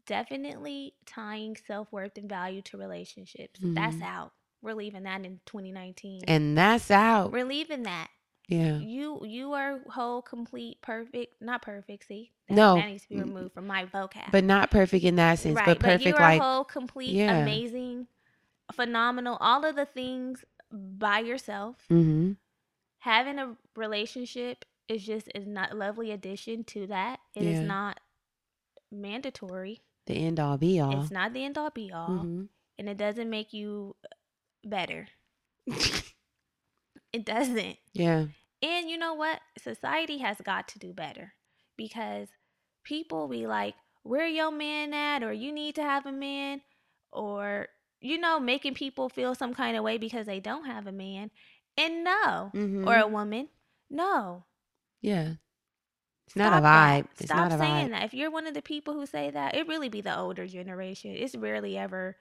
Definitely 0.05 0.93
tying 1.05 1.55
self 1.67 1.91
worth 1.91 2.17
and 2.17 2.27
value 2.27 2.61
to 2.63 2.77
relationships. 2.77 3.59
That's 3.63 3.95
Mhm. 3.97 4.03
out. 4.03 4.31
We're 4.61 4.73
leaving 4.73 5.03
that 5.03 5.23
in 5.23 5.39
2019. 5.45 6.21
And 6.27 6.57
that's 6.57 6.89
out. 6.91 7.31
We're 7.31 7.45
leaving 7.45 7.83
that. 7.83 8.09
Yeah. 8.49 8.79
You 8.79 9.21
you 9.23 9.53
are 9.53 9.79
whole, 9.89 10.21
complete, 10.23 10.81
perfect. 10.81 11.39
Not 11.39 11.61
perfect. 11.61 12.07
See, 12.07 12.31
that, 12.47 12.55
No. 12.55 12.75
that 12.75 12.87
needs 12.87 13.03
to 13.03 13.09
be 13.09 13.19
removed 13.21 13.53
from 13.53 13.67
my 13.67 13.85
vocab. 13.85 14.31
But 14.31 14.43
not 14.43 14.71
perfect 14.71 15.05
in 15.05 15.15
that 15.17 15.37
sense, 15.39 15.55
right, 15.55 15.65
but 15.67 15.79
perfect 15.79 16.17
are 16.17 16.19
like 16.19 16.41
whole, 16.41 16.63
complete, 16.63 17.11
Yeah. 17.11 17.37
amazing, 17.37 18.07
phenomenal. 18.73 19.37
All 19.39 19.63
of 19.63 19.75
the 19.75 19.85
things 19.85 20.43
by 20.71 21.19
yourself. 21.19 21.77
mm-hmm. 21.91 22.33
Having 23.03 23.39
a 23.39 23.55
relationship 23.75 24.65
is 24.87 25.05
just 25.05 25.29
a 25.35 25.39
not 25.41 25.77
lovely 25.77 26.11
addition 26.11 26.63
to 26.65 26.87
that. 26.87 27.19
It 27.35 27.43
is 27.43 27.59
Yeah. 27.59 27.65
not 27.65 27.99
mandatory. 28.91 29.79
the 30.07 30.15
end 30.15 30.39
all 30.39 30.57
be 30.57 30.79
all. 30.79 31.01
It's 31.03 31.11
not 31.11 31.33
the 31.33 31.45
end 31.45 31.55
all 31.57 31.69
be 31.69 31.91
all, 31.91 32.09
Mm-hmm. 32.09 32.45
and 32.79 32.89
it 32.89 32.97
doesn't 32.97 33.29
make 33.29 33.53
you 33.53 33.95
better. 34.65 35.07
It 37.11 37.25
doesn't. 37.25 37.77
yeah. 37.93 38.25
And 38.61 38.89
you 38.89 38.97
know 38.97 39.13
what? 39.13 39.41
Society 39.57 40.19
has 40.19 40.37
got 40.41 40.67
to 40.69 40.79
do 40.79 40.93
better 40.93 41.33
because 41.77 42.29
people 42.83 43.27
be 43.27 43.47
like, 43.47 43.75
"Where 44.03 44.27
your 44.27 44.51
man 44.51 44.93
at?" 44.93 45.23
or 45.23 45.31
"You 45.33 45.51
need 45.51 45.75
to 45.75 45.83
have 45.83 46.05
a 46.05 46.11
man," 46.11 46.61
or 47.11 47.69
you 48.01 48.17
know, 48.17 48.39
making 48.39 48.73
people 48.75 49.09
feel 49.09 49.35
some 49.35 49.53
kind 49.53 49.75
of 49.77 49.83
way 49.83 49.97
because 49.97 50.25
they 50.25 50.39
don't 50.39 50.65
have 50.65 50.87
a 50.87 50.91
man. 50.91 51.31
And 51.77 52.03
no, 52.03 52.51
Mhm. 52.53 52.87
or 52.87 52.97
a 52.97 53.07
woman. 53.07 53.49
No. 53.89 54.45
yeah. 55.01 55.35
It's 56.27 56.35
not 56.35 56.53
a 56.53 56.57
Stop 56.57 56.63
that. 56.71 57.03
vibe. 57.03 57.07
It's 57.19 57.25
Stop 57.25 57.37
not 57.37 57.51
a 57.51 57.57
saying 57.57 57.87
vibe. 57.87 57.89
that. 57.89 58.03
If 58.03 58.13
you're 58.13 58.31
one 58.31 58.47
of 58.47 58.53
the 58.53 58.61
people 58.61 58.93
who 58.93 59.05
say 59.05 59.31
that, 59.31 59.55
it 59.55 59.67
really 59.67 59.89
be 59.89 60.01
the 60.01 60.17
older 60.17 60.47
generation. 60.47 61.11
It's 61.15 61.35
rarely 61.35 61.77
ever 61.77 62.17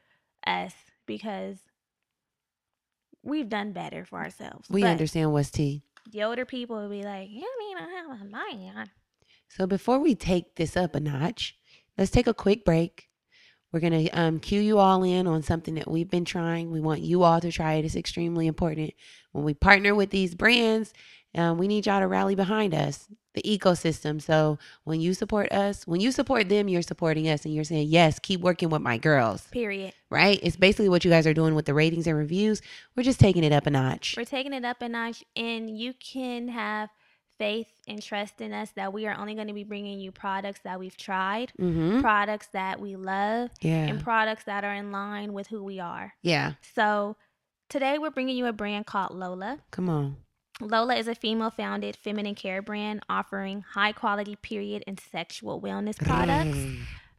us 0.46 0.74
because 1.06 1.58
we've 3.22 3.48
done 3.48 3.72
better 3.72 4.04
for 4.04 4.18
ourselves. 4.18 4.68
We 4.70 4.82
But 4.82 4.92
understand 4.92 5.32
what's 5.32 5.50
tea. 5.50 5.82
The 6.10 6.22
older 6.22 6.44
people 6.44 6.76
will 6.76 6.88
be 6.88 7.02
like, 7.02 7.28
"You 7.30 7.48
mean 7.58 7.76
I 7.76 7.88
have 7.90 8.20
a 8.20 8.24
man?" 8.24 8.90
So 9.48 9.66
before 9.66 9.98
we 9.98 10.14
take 10.14 10.56
this 10.56 10.76
up 10.76 10.94
a 10.94 11.00
notch, 11.00 11.56
let's 11.96 12.10
take 12.10 12.26
a 12.26 12.34
quick 12.34 12.64
break. 12.64 13.08
We're 13.72 13.80
gonna 13.80 14.08
um, 14.12 14.40
cue 14.40 14.60
you 14.60 14.78
all 14.78 15.02
in 15.02 15.26
on 15.26 15.42
something 15.42 15.74
that 15.74 15.90
we've 15.90 16.10
been 16.10 16.24
trying. 16.24 16.70
We 16.70 16.80
want 16.80 17.02
you 17.02 17.22
all 17.22 17.40
to 17.40 17.52
try 17.52 17.74
it. 17.74 17.84
It's 17.84 17.96
extremely 17.96 18.46
important. 18.46 18.94
When 19.32 19.44
we 19.44 19.54
partner 19.54 19.94
with 19.94 20.10
these 20.10 20.34
brands, 20.34 20.94
um, 21.34 21.58
we 21.58 21.68
need 21.68 21.86
y'all 21.86 22.00
to 22.00 22.08
rally 22.08 22.34
behind 22.34 22.74
us, 22.74 23.06
the 23.34 23.42
ecosystem. 23.42 24.20
So 24.20 24.58
when 24.84 25.00
you 25.00 25.14
support 25.14 25.52
us, 25.52 25.86
when 25.86 26.00
you 26.00 26.10
support 26.12 26.48
them, 26.48 26.68
you're 26.68 26.82
supporting 26.82 27.28
us, 27.28 27.44
and 27.44 27.54
you're 27.54 27.64
saying 27.64 27.88
yes, 27.88 28.18
keep 28.18 28.40
working 28.40 28.68
with 28.70 28.82
my 28.82 28.98
girls, 28.98 29.46
Period. 29.50 29.92
right? 30.10 30.40
It's 30.42 30.56
basically 30.56 30.88
what 30.88 31.04
you 31.04 31.10
guys 31.10 31.26
are 31.26 31.34
doing 31.34 31.54
with 31.54 31.66
the 31.66 31.74
ratings 31.74 32.06
and 32.06 32.16
reviews. 32.16 32.62
We're 32.96 33.02
just 33.02 33.20
taking 33.20 33.44
it 33.44 33.52
up 33.52 33.66
a 33.66 33.70
notch. 33.70 34.14
We're 34.16 34.24
taking 34.24 34.52
it 34.52 34.64
up 34.64 34.82
a 34.82 34.88
notch, 34.88 35.22
and 35.36 35.70
you 35.78 35.92
can 35.94 36.48
have 36.48 36.88
faith 37.38 37.68
and 37.86 38.02
trust 38.02 38.40
in 38.40 38.52
us 38.52 38.70
that 38.74 38.92
we 38.92 39.06
are 39.06 39.16
only 39.16 39.34
going 39.36 39.46
to 39.46 39.52
be 39.54 39.62
bringing 39.62 40.00
you 40.00 40.10
products 40.10 40.58
that 40.64 40.80
we've 40.80 40.96
tried, 40.96 41.52
Mm-hmm. 41.60 42.00
products 42.00 42.48
that 42.52 42.80
we 42.80 42.96
love, 42.96 43.50
Yeah. 43.60 43.84
and 43.86 44.02
products 44.02 44.44
that 44.44 44.64
are 44.64 44.74
in 44.74 44.90
line 44.90 45.32
with 45.32 45.46
who 45.46 45.62
we 45.62 45.78
are. 45.78 46.14
Yeah. 46.22 46.54
So 46.74 47.14
today 47.68 47.98
we're 47.98 48.10
bringing 48.10 48.36
you 48.36 48.46
a 48.46 48.52
brand 48.52 48.86
called 48.86 49.12
Lola. 49.14 49.60
Come 49.70 49.88
on. 49.88 50.16
Lola 50.60 50.96
is 50.96 51.08
a 51.08 51.14
female 51.14 51.50
founded 51.50 51.96
feminine 51.96 52.34
care 52.34 52.62
brand 52.62 53.00
offering 53.08 53.62
high 53.74 53.92
quality 53.92 54.36
period 54.36 54.84
and 54.86 54.98
sexual 54.98 55.60
wellness 55.60 55.98
products 55.98 56.58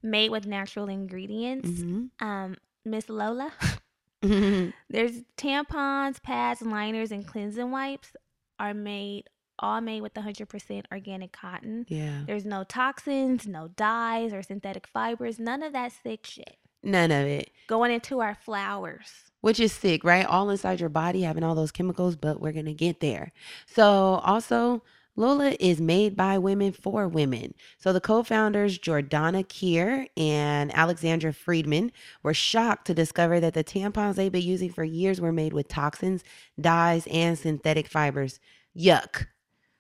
made 0.04 0.30
with 0.32 0.46
natural 0.48 0.88
ingredients. 0.90 1.70
Mm-hmm. 1.70 2.26
Um, 2.28 2.56
Miss 2.86 3.10
Lola, 3.10 3.52
Mm-hmm. 4.24 4.72
there's 4.90 5.22
tampons, 5.38 6.22
pads, 6.22 6.62
liners, 6.62 7.12
and 7.12 7.26
cleansing 7.26 7.72
wipes 7.72 8.16
are 8.60 8.74
made 8.74 9.24
all 9.62 9.82
made 9.82 10.02
with 10.02 10.14
100% 10.14 10.86
organic 10.92 11.32
cotton. 11.34 11.86
yeah. 11.90 12.22
There's 12.26 12.46
no 12.46 12.64
toxins, 12.64 13.46
no 13.46 13.68
dyes 13.68 14.32
or 14.34 14.42
synthetic 14.42 14.88
fibers, 14.88 15.38
none 15.38 15.64
of 15.64 15.74
that 15.74 15.92
sick 15.92 16.26
shit 16.26 16.56
None 16.82 17.12
of 17.12 17.26
it. 17.28 17.52
going 17.68 17.92
into 17.92 18.20
our 18.22 18.36
flowers. 18.36 19.10
Which 19.42 19.60
is 19.60 19.72
sick, 19.72 20.04
right? 20.04 20.26
All 20.26 20.50
inside 20.50 20.80
your 20.80 20.90
body 20.90 21.22
having 21.22 21.44
all 21.44 21.56
those 21.56 21.72
chemicals, 21.72 22.16
but 22.16 22.42
we're 22.42 22.52
going 22.52 22.66
to 22.66 22.74
get 22.74 23.00
there. 23.00 23.32
So, 23.66 24.22
also, 24.24 24.84
Lola 25.16 25.56
is 25.60 25.82
made 25.82 26.16
by 26.16 26.38
women 26.38 26.72
for 26.72 27.08
women. 27.08 27.54
So, 27.78 27.92
the 27.94 28.02
co 28.02 28.24
founders, 28.24 28.80
Jordana 28.80 29.46
Kier 29.46 30.08
and 30.18 30.74
Alexandra 30.76 31.34
Friedman, 31.34 31.92
were 32.24 32.34
shocked 32.34 32.88
to 32.88 32.94
discover 32.94 33.40
that 33.40 33.54
the 33.54 33.64
tampons 33.64 34.16
they've 34.16 34.32
been 34.32 34.42
using 34.42 34.72
for 34.72 34.84
years 34.84 35.20
were 35.20 35.34
made 35.34 35.54
with 35.54 35.68
toxins, 35.68 36.24
dyes, 36.60 37.08
and 37.12 37.38
synthetic 37.38 37.88
fibers. 37.88 38.40
Yuck. 38.78 39.28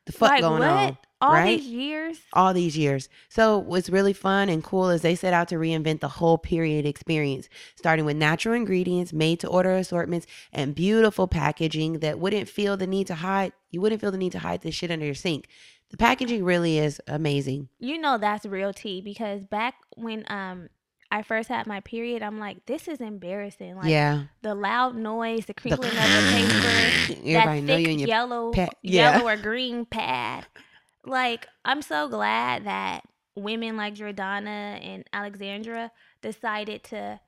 The 0.05 0.11
fuck 0.11 0.29
like 0.29 0.41
going 0.41 0.59
what? 0.59 0.69
on? 0.69 0.97
All 1.21 1.33
right? 1.33 1.59
these 1.59 1.67
years? 1.67 2.17
all 2.33 2.53
these 2.53 2.77
years. 2.77 3.09
So 3.27 3.57
what's 3.57 3.89
really 3.89 4.13
fun 4.13 4.47
and 4.49 4.63
cool 4.63 4.89
is 4.89 5.01
they 5.01 5.15
set 5.15 5.33
out 5.33 5.49
to 5.49 5.55
reinvent 5.55 5.99
the 5.99 6.07
whole 6.07 6.37
period 6.37 6.85
experience, 6.85 7.49
starting 7.75 8.05
with 8.05 8.15
natural 8.15 8.55
ingredients, 8.55 9.11
made 9.11 9.39
to 9.41 9.47
order 9.47 9.71
assortments, 9.75 10.27
and 10.53 10.73
beautiful 10.73 11.27
packaging 11.27 11.99
that 11.99 12.19
wouldn't 12.19 12.47
feel 12.47 12.77
the 12.77 12.87
need 12.87 13.07
to 13.07 13.15
hide. 13.15 13.51
You 13.71 13.81
wouldn't 13.81 14.01
feel 14.01 14.11
the 14.11 14.17
need 14.17 14.31
to 14.31 14.39
hide 14.39 14.61
this 14.61 14.75
shit 14.75 14.91
under 14.91 15.05
your 15.05 15.15
sink. 15.15 15.47
The 15.89 15.97
packaging 15.97 16.43
really 16.43 16.77
is 16.77 17.01
amazing. 17.07 17.69
You 17.79 17.97
know 17.97 18.17
that's 18.17 18.45
real 18.45 18.73
tea 18.73 19.01
because 19.01 19.43
back 19.43 19.75
when 19.95 20.23
um 20.27 20.69
I 21.11 21.23
first 21.23 21.49
had 21.49 21.65
my 21.65 21.79
period, 21.79 22.21
I'm 22.21 22.39
like, 22.39 22.65
this 22.67 22.87
is 22.87 23.01
embarrassing. 23.01 23.75
Like 23.75 23.87
yeah. 23.87 24.25
the 24.43 24.53
loud 24.53 24.95
noise, 24.95 25.47
the 25.47 25.55
crinkling 25.55 25.89
of 25.89 25.95
the 25.95 26.29
paper, 26.31 27.21
Everybody 27.25 27.61
that 27.61 27.97
thick 27.97 28.07
yellow, 28.07 28.51
pad- 28.51 28.75
yeah. 28.83 29.17
yellow 29.17 29.27
or 29.27 29.35
green 29.35 29.85
pad. 29.85 30.45
Like, 31.09 31.47
I'm 31.65 31.81
so 31.81 32.07
glad 32.07 32.65
that 32.65 33.03
women 33.35 33.75
like 33.77 33.95
Jordana 33.95 34.79
and 34.85 35.03
Alexandra 35.11 35.91
decided 36.21 36.83
to 36.85 37.19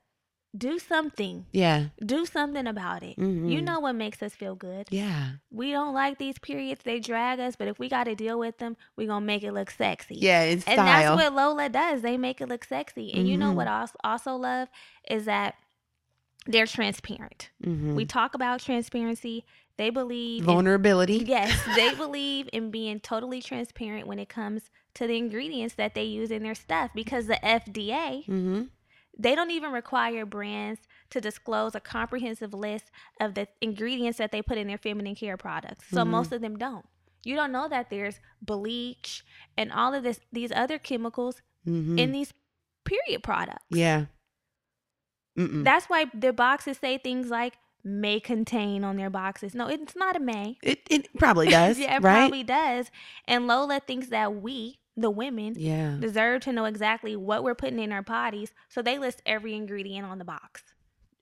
do 0.56 0.78
something. 0.78 1.46
Yeah. 1.52 1.86
Do 2.04 2.26
something 2.26 2.66
about 2.66 3.02
it. 3.02 3.16
You 3.18 3.24
Mhm. 3.24 3.64
know 3.64 3.80
what 3.80 3.94
makes 3.94 4.22
us 4.22 4.34
feel 4.34 4.54
good. 4.54 4.86
Yeah. 4.90 5.30
We 5.50 5.72
don't 5.72 5.94
like 5.94 6.18
these 6.18 6.38
periods. 6.38 6.82
They 6.84 7.00
drag 7.00 7.40
us, 7.40 7.56
but 7.56 7.68
if 7.68 7.78
we 7.78 7.88
got 7.88 8.04
to 8.04 8.14
deal 8.14 8.38
with 8.38 8.58
them, 8.58 8.76
we 8.94 9.06
going 9.06 9.22
to 9.22 9.26
make 9.26 9.42
it 9.42 9.52
look 9.52 9.70
sexy. 9.70 10.16
Yeah. 10.16 10.42
It's 10.42 10.66
And 10.68 10.78
that's 10.78 11.16
what 11.16 11.32
Lola 11.32 11.70
does. 11.70 12.02
They 12.02 12.18
make 12.18 12.42
it 12.42 12.48
look 12.50 12.64
sexy. 12.64 13.12
And 13.14 13.26
you 13.26 13.38
know 13.38 13.52
Mhm. 13.52 13.54
what 13.56 13.66
I 13.66 13.86
also 14.04 14.36
love 14.36 14.68
is 15.10 15.24
that 15.24 15.54
they're 16.44 16.66
transparent. 16.66 17.50
Mhm. 17.64 17.94
We 17.94 18.04
talk 18.04 18.34
about 18.34 18.60
transparency. 18.60 19.46
They 19.78 19.90
believe 19.90 20.42
in, 20.42 20.46
Vulnerability. 20.46 21.14
yes, 21.26 21.58
they 21.74 21.94
believe 21.94 22.48
in 22.52 22.70
being 22.70 23.00
totally 23.00 23.40
transparent 23.40 24.06
when 24.06 24.18
it 24.18 24.28
comes 24.28 24.70
to 24.94 25.06
the 25.06 25.16
ingredients 25.16 25.74
that 25.76 25.94
they 25.94 26.04
use 26.04 26.30
in 26.30 26.42
their 26.42 26.54
stuff 26.54 26.90
because 26.94 27.26
the 27.26 27.38
FDA, 27.42 28.26
Mm-hmm. 28.26 28.62
they 29.18 29.34
don't 29.34 29.50
even 29.50 29.72
require 29.72 30.24
brands 30.26 30.80
to 31.10 31.20
disclose 31.20 31.74
a 31.74 31.80
comprehensive 31.80 32.52
list 32.54 32.90
of 33.20 33.34
the 33.34 33.48
ingredients 33.60 34.18
that 34.18 34.30
they 34.32 34.42
put 34.42 34.58
in 34.58 34.66
their 34.68 34.78
feminine 34.78 35.14
care 35.14 35.36
products. 35.36 35.86
So 35.90 36.04
Mhm. 36.04 36.08
most 36.08 36.32
of 36.32 36.40
them 36.42 36.56
don't. 36.58 36.86
You 37.24 37.34
don't 37.36 37.52
know 37.52 37.68
that 37.68 37.88
there's 37.88 38.20
bleach 38.40 39.24
and 39.56 39.70
all 39.72 39.94
of 39.94 40.02
this 40.02 40.20
these 40.32 40.52
other 40.52 40.78
chemicals 40.78 41.40
Mm-hmm. 41.66 41.98
in 41.98 42.12
these 42.12 42.34
period 42.84 43.22
products. 43.22 43.64
yeah. 43.70 44.06
Mm-mm. 45.38 45.64
That's 45.64 45.86
why 45.86 46.06
the 46.12 46.32
boxes 46.32 46.76
say 46.78 46.98
things 46.98 47.30
like 47.30 47.54
may 47.84 48.20
contain 48.20 48.84
on 48.84 48.96
their 48.96 49.10
boxes. 49.10 49.54
No, 49.54 49.66
it's 49.68 49.96
not 49.96 50.16
a 50.16 50.20
may. 50.20 50.58
It, 50.62 50.80
it 50.90 51.08
probably 51.18 51.48
does. 51.50 51.78
yeah, 51.78 51.96
it 51.96 52.02
right? 52.02 52.18
probably 52.20 52.42
does. 52.44 52.90
And 53.26 53.46
Lola 53.46 53.80
thinks 53.80 54.08
that 54.08 54.36
we, 54.36 54.78
the 54.96 55.10
women, 55.10 55.54
Yeah. 55.56 55.96
deserve 55.98 56.42
to 56.42 56.52
know 56.52 56.64
exactly 56.66 57.16
what 57.16 57.42
we're 57.42 57.54
putting 57.54 57.78
in 57.78 57.92
our 57.92 58.02
bodies. 58.02 58.52
So 58.68 58.82
they 58.82 58.98
list 58.98 59.22
every 59.26 59.54
ingredient 59.54 60.06
on 60.06 60.18
the 60.18 60.24
box. 60.24 60.62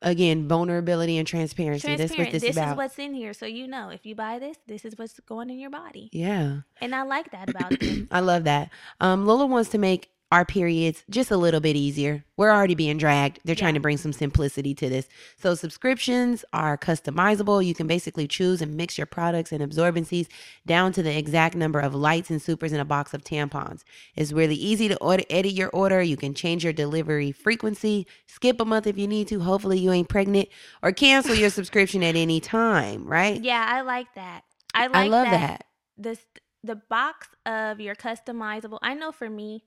Again, 0.02 0.48
vulnerability 0.48 1.18
and 1.18 1.26
transparency. 1.26 1.94
That's 1.94 2.16
what 2.16 2.30
this, 2.30 2.42
This 2.42 2.56
is 2.56 2.74
what's 2.74 2.98
in 2.98 3.12
here. 3.12 3.34
So 3.34 3.44
you 3.44 3.66
know, 3.68 3.90
if 3.90 4.06
you 4.06 4.14
buy 4.14 4.38
this, 4.38 4.56
this 4.66 4.86
is 4.86 4.94
what's 4.96 5.20
going 5.20 5.50
in 5.50 5.58
your 5.58 5.68
body. 5.68 6.08
yeah. 6.12 6.60
And 6.80 6.94
I 6.94 7.02
like 7.02 7.30
that 7.32 7.50
about 7.50 7.78
them. 7.78 8.08
I 8.10 8.20
love 8.20 8.44
that. 8.44 8.70
Um, 9.00 9.26
Lola 9.26 9.44
wants 9.44 9.68
to 9.70 9.78
make 9.78 10.08
our 10.30 10.44
periods 10.44 11.02
just 11.10 11.30
a 11.30 11.36
little 11.36 11.60
bit 11.60 11.74
easier. 11.74 12.24
We're 12.36 12.52
already 12.52 12.76
being 12.76 12.98
dragged. 12.98 13.40
They're 13.44 13.56
trying 13.56 13.74
to 13.74 13.80
bring 13.80 13.96
some 13.96 14.12
simplicity 14.12 14.74
to 14.74 14.88
this. 14.88 15.08
So 15.36 15.54
subscriptions 15.54 16.44
are 16.52 16.78
customizable. 16.78 17.64
You 17.64 17.74
can 17.74 17.88
basically 17.88 18.28
choose 18.28 18.62
and 18.62 18.76
mix 18.76 18.96
your 18.96 19.06
products 19.08 19.50
and 19.50 19.60
absorbencies 19.60 20.28
down 20.66 20.92
to 20.92 21.02
the 21.02 21.16
exact 21.16 21.56
number 21.56 21.80
of 21.80 21.94
lights 21.94 22.30
and 22.30 22.40
supers 22.40 22.72
in 22.72 22.80
a 22.80 22.84
box 22.84 23.12
of 23.12 23.24
tampons. 23.24 23.82
It's 24.14 24.32
really 24.32 24.54
easy 24.54 24.88
to 24.88 24.96
order, 24.98 25.24
edit 25.28 25.52
your 25.52 25.70
order. 25.70 26.00
You 26.00 26.16
can 26.16 26.32
change 26.32 26.62
your 26.62 26.72
delivery 26.72 27.32
frequency, 27.32 28.06
skip 28.26 28.60
a 28.60 28.64
month 28.64 28.86
if 28.86 28.96
you 28.96 29.08
need 29.08 29.26
to. 29.28 29.40
Hopefully 29.40 29.80
you 29.80 29.90
ain't 29.90 30.08
pregnant 30.08 30.48
or 30.82 30.92
cancel 30.92 31.34
your 31.34 31.50
subscription 31.50 32.02
at 32.04 32.14
any 32.14 32.40
time, 32.40 33.04
right? 33.04 33.42
yeah, 33.42 33.66
I 33.68 33.82
like 33.82 34.14
that. 34.14 34.42
I 34.74 34.86
like 34.86 34.94
I 34.94 35.06
love 35.08 35.26
that. 35.26 35.64
that. 35.96 36.02
the 36.02 36.18
the 36.62 36.76
box 36.76 37.28
of 37.46 37.80
your 37.80 37.94
customizable 37.94 38.78
i 38.82 38.94
know 38.94 39.10
for 39.12 39.28
me 39.28 39.64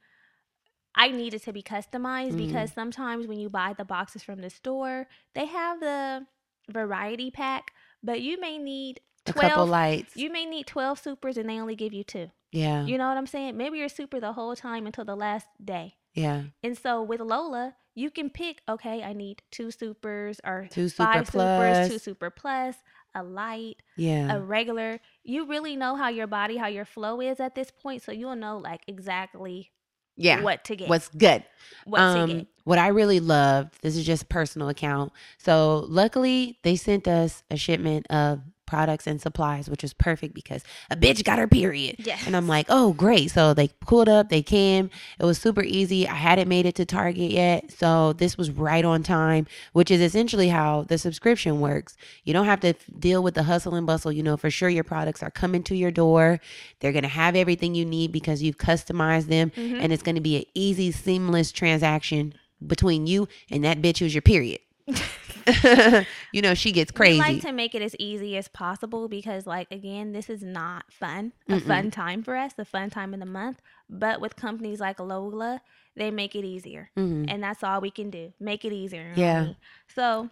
i 0.95 1.09
need 1.09 1.33
it 1.33 1.43
to 1.43 1.51
be 1.53 1.61
customized 1.63 2.33
Mhm. 2.33 2.47
because 2.47 2.71
sometimes 2.73 3.27
when 3.27 3.39
you 3.39 3.49
buy 3.49 3.73
the 3.77 3.85
boxes 3.85 4.23
from 4.23 4.41
the 4.41 4.49
store 4.49 5.07
they 5.35 5.45
have 5.45 5.79
the 5.79 6.25
variety 6.69 7.29
pack 7.31 7.71
but 8.01 8.21
you 8.21 8.39
may 8.39 8.57
need 8.57 8.99
A 9.27 9.31
12 9.33 9.49
couple 9.51 9.65
lights. 9.67 10.15
you 10.15 10.31
may 10.31 10.45
need 10.45 10.67
12 10.67 10.99
supers 10.99 11.37
and 11.37 11.49
they 11.49 11.59
only 11.59 11.75
give 11.75 11.93
you 11.93 12.03
two 12.03 12.29
yeah. 12.51 12.85
you 12.85 12.97
know 12.97 13.07
what 13.09 13.17
i'm 13.17 13.27
saying 13.27 13.57
maybe 13.57 13.77
you're 13.77 13.89
super 13.89 14.19
the 14.19 14.33
whole 14.33 14.55
time 14.55 14.85
until 14.85 15.05
the 15.05 15.15
last 15.15 15.47
day 15.63 15.95
yeah. 16.13 16.43
and 16.63 16.77
so 16.77 17.01
with 17.01 17.19
lola 17.19 17.75
you 17.95 18.09
can 18.09 18.29
pick 18.29 18.61
okay 18.69 19.03
i 19.03 19.13
need 19.13 19.41
two 19.51 19.71
supers 19.71 20.39
or 20.45 20.67
Two 20.71 20.89
super 20.89 21.11
five 21.11 21.27
plus. 21.27 21.33
supers 21.77 21.89
two 21.89 21.99
super 21.99 22.29
plus 22.29 22.75
a 23.15 23.21
light 23.23 23.75
Yeah. 23.97 24.35
a 24.35 24.39
regular 24.41 24.99
you 25.23 25.45
really 25.45 25.75
know 25.75 25.95
how 25.95 26.09
your 26.09 26.27
body 26.27 26.57
how 26.57 26.67
your 26.67 26.85
flow 26.85 27.21
is 27.21 27.39
at 27.39 27.55
this 27.55 27.71
point 27.71 28.01
so 28.01 28.11
you'll 28.11 28.35
know 28.35 28.57
like 28.57 28.81
exactly 28.87 29.71
yeah. 30.15 30.41
what 30.41 30.63
to 30.65 30.75
get 30.75 30.89
What's 30.89 31.09
good? 31.09 31.43
what 31.85 32.01
um, 32.01 32.29
to 32.29 32.35
get 32.35 32.47
What 32.63 32.79
I 32.79 32.87
really 32.87 33.19
loved, 33.19 33.81
this 33.81 33.95
is 33.95 34.05
just 34.05 34.23
a 34.23 34.27
personal 34.27 34.69
account. 34.69 35.11
So 35.37 35.85
luckily 35.89 36.59
they 36.63 36.75
sent 36.75 37.07
us 37.07 37.43
a 37.51 37.57
shipment 37.57 38.07
of 38.09 38.41
products 38.65 39.07
and 39.07 39.21
supplies, 39.21 39.69
which 39.69 39.81
was 39.83 39.93
perfect 39.93 40.33
because 40.33 40.63
a 40.89 40.95
bitch 40.95 41.23
got 41.23 41.39
her 41.39 41.47
period. 41.47 41.95
Yes. 41.99 42.25
And 42.25 42.35
I'm 42.35 42.47
like, 42.47 42.65
oh, 42.69 42.93
great. 42.93 43.31
So 43.31 43.53
they 43.53 43.67
pulled 43.81 44.09
up, 44.09 44.29
they 44.29 44.41
came. 44.41 44.89
It 45.19 45.25
was 45.25 45.37
super 45.37 45.63
easy. 45.63 46.07
I 46.07 46.15
hadn't 46.15 46.47
made 46.47 46.65
it 46.65 46.75
to 46.75 46.85
Target 46.85 47.31
yet. 47.31 47.71
So 47.71 48.13
this 48.13 48.37
was 48.37 48.51
right 48.51 48.83
on 48.85 49.03
time, 49.03 49.47
which 49.73 49.91
is 49.91 50.01
essentially 50.01 50.49
how 50.49 50.83
the 50.83 50.97
subscription 50.97 51.59
works. 51.59 51.95
You 52.23 52.33
don't 52.33 52.45
have 52.45 52.61
to 52.61 52.73
deal 52.97 53.21
with 53.23 53.35
the 53.35 53.43
hustle 53.43 53.75
and 53.75 53.85
bustle. 53.85 54.11
You 54.11 54.23
know, 54.23 54.37
for 54.37 54.49
sure 54.49 54.69
your 54.69 54.83
products 54.83 55.21
are 55.23 55.31
coming 55.31 55.63
to 55.63 55.75
your 55.75 55.91
door. 55.91 56.39
They're 56.79 56.91
going 56.91 57.03
to 57.03 57.09
have 57.09 57.35
everything 57.35 57.75
you 57.75 57.85
need 57.85 58.11
because 58.11 58.41
you've 58.41 58.57
customized 58.57 59.27
them. 59.27 59.51
Mhm. 59.51 59.79
And 59.81 59.93
it's 59.93 60.03
going 60.03 60.15
to 60.15 60.21
be 60.21 60.37
an 60.37 60.43
easy, 60.53 60.91
seamless 60.91 61.51
transaction 61.51 62.33
between 62.65 63.07
you 63.07 63.27
and 63.51 63.63
that 63.65 63.81
bitch 63.81 63.99
who's 63.99 64.15
your 64.15 64.21
period. 64.21 64.59
you 66.31 66.41
know, 66.41 66.53
she 66.53 66.71
gets 66.71 66.91
We 66.91 66.95
crazy. 66.97 67.19
like 67.19 67.41
to 67.41 67.51
make 67.51 67.75
it 67.75 67.81
as 67.81 67.95
easy 67.99 68.37
as 68.37 68.47
possible 68.47 69.07
because, 69.07 69.45
like, 69.45 69.71
again, 69.71 70.11
this 70.13 70.29
is 70.29 70.41
not 70.43 70.91
fun, 70.91 71.33
a 71.47 71.53
Mm-mm. 71.53 71.67
fun 71.67 71.91
time 71.91 72.23
for 72.23 72.35
us, 72.35 72.53
a 72.57 72.65
fun 72.65 72.89
time 72.89 73.13
in 73.13 73.19
the 73.19 73.25
month. 73.25 73.61
But 73.89 74.21
with 74.21 74.35
companies 74.35 74.79
like 74.79 74.99
Lola, 74.99 75.61
they 75.95 76.11
make 76.11 76.35
it 76.35 76.45
easier. 76.45 76.89
Mhm. 76.97 77.25
And 77.29 77.43
that's 77.43 77.63
all 77.63 77.81
we 77.81 77.91
can 77.91 78.09
do. 78.09 78.33
Make 78.39 78.65
it 78.65 78.73
easier. 78.73 79.13
Yeah. 79.15 79.53
So 79.95 80.29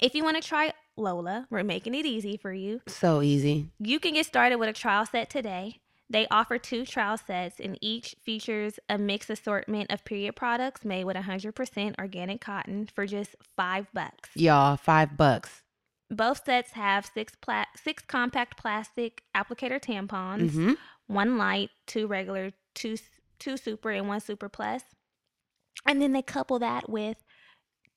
if 0.00 0.14
you 0.14 0.22
want 0.24 0.40
to 0.40 0.46
try 0.46 0.72
Lola, 0.96 1.46
we're 1.50 1.64
making 1.64 1.94
it 1.94 2.06
easy 2.06 2.36
for 2.36 2.52
you. 2.52 2.80
So 2.86 3.22
easy. 3.22 3.70
You 3.78 3.98
can 4.00 4.14
get 4.14 4.26
started 4.26 4.56
with 4.56 4.68
a 4.68 4.72
trial 4.72 5.06
set 5.06 5.30
today. 5.30 5.80
They 6.10 6.26
offer 6.30 6.58
two 6.58 6.86
trial 6.86 7.18
sets, 7.18 7.60
and 7.60 7.78
each 7.82 8.16
features 8.22 8.78
a 8.88 8.96
mixed 8.96 9.28
assortment 9.28 9.90
of 9.90 10.04
period 10.04 10.36
products 10.36 10.84
made 10.84 11.04
with 11.04 11.16
100% 11.16 11.98
organic 11.98 12.40
cotton 12.40 12.88
for 12.94 13.06
just 13.06 13.36
five 13.56 13.86
bucks. 13.92 14.30
Y'all, 14.34 14.76
five 14.76 15.16
bucks. 15.16 15.62
Both 16.10 16.46
sets 16.46 16.72
have 16.72 17.04
six 17.12 17.34
pla- 17.34 17.66
six 17.76 18.02
compact 18.06 18.56
plastic 18.56 19.22
applicator 19.36 19.78
tampons, 19.80 20.52
hmm 20.52 20.72
one 21.06 21.38
light, 21.38 21.70
two 21.86 22.06
regular, 22.06 22.52
two 22.74 22.96
two 23.38 23.56
super, 23.56 23.90
and 23.90 24.08
one 24.08 24.20
super 24.20 24.48
plus. 24.48 24.82
And 25.86 26.00
then 26.02 26.12
they 26.12 26.22
couple 26.22 26.58
that 26.58 26.88
with 26.88 27.24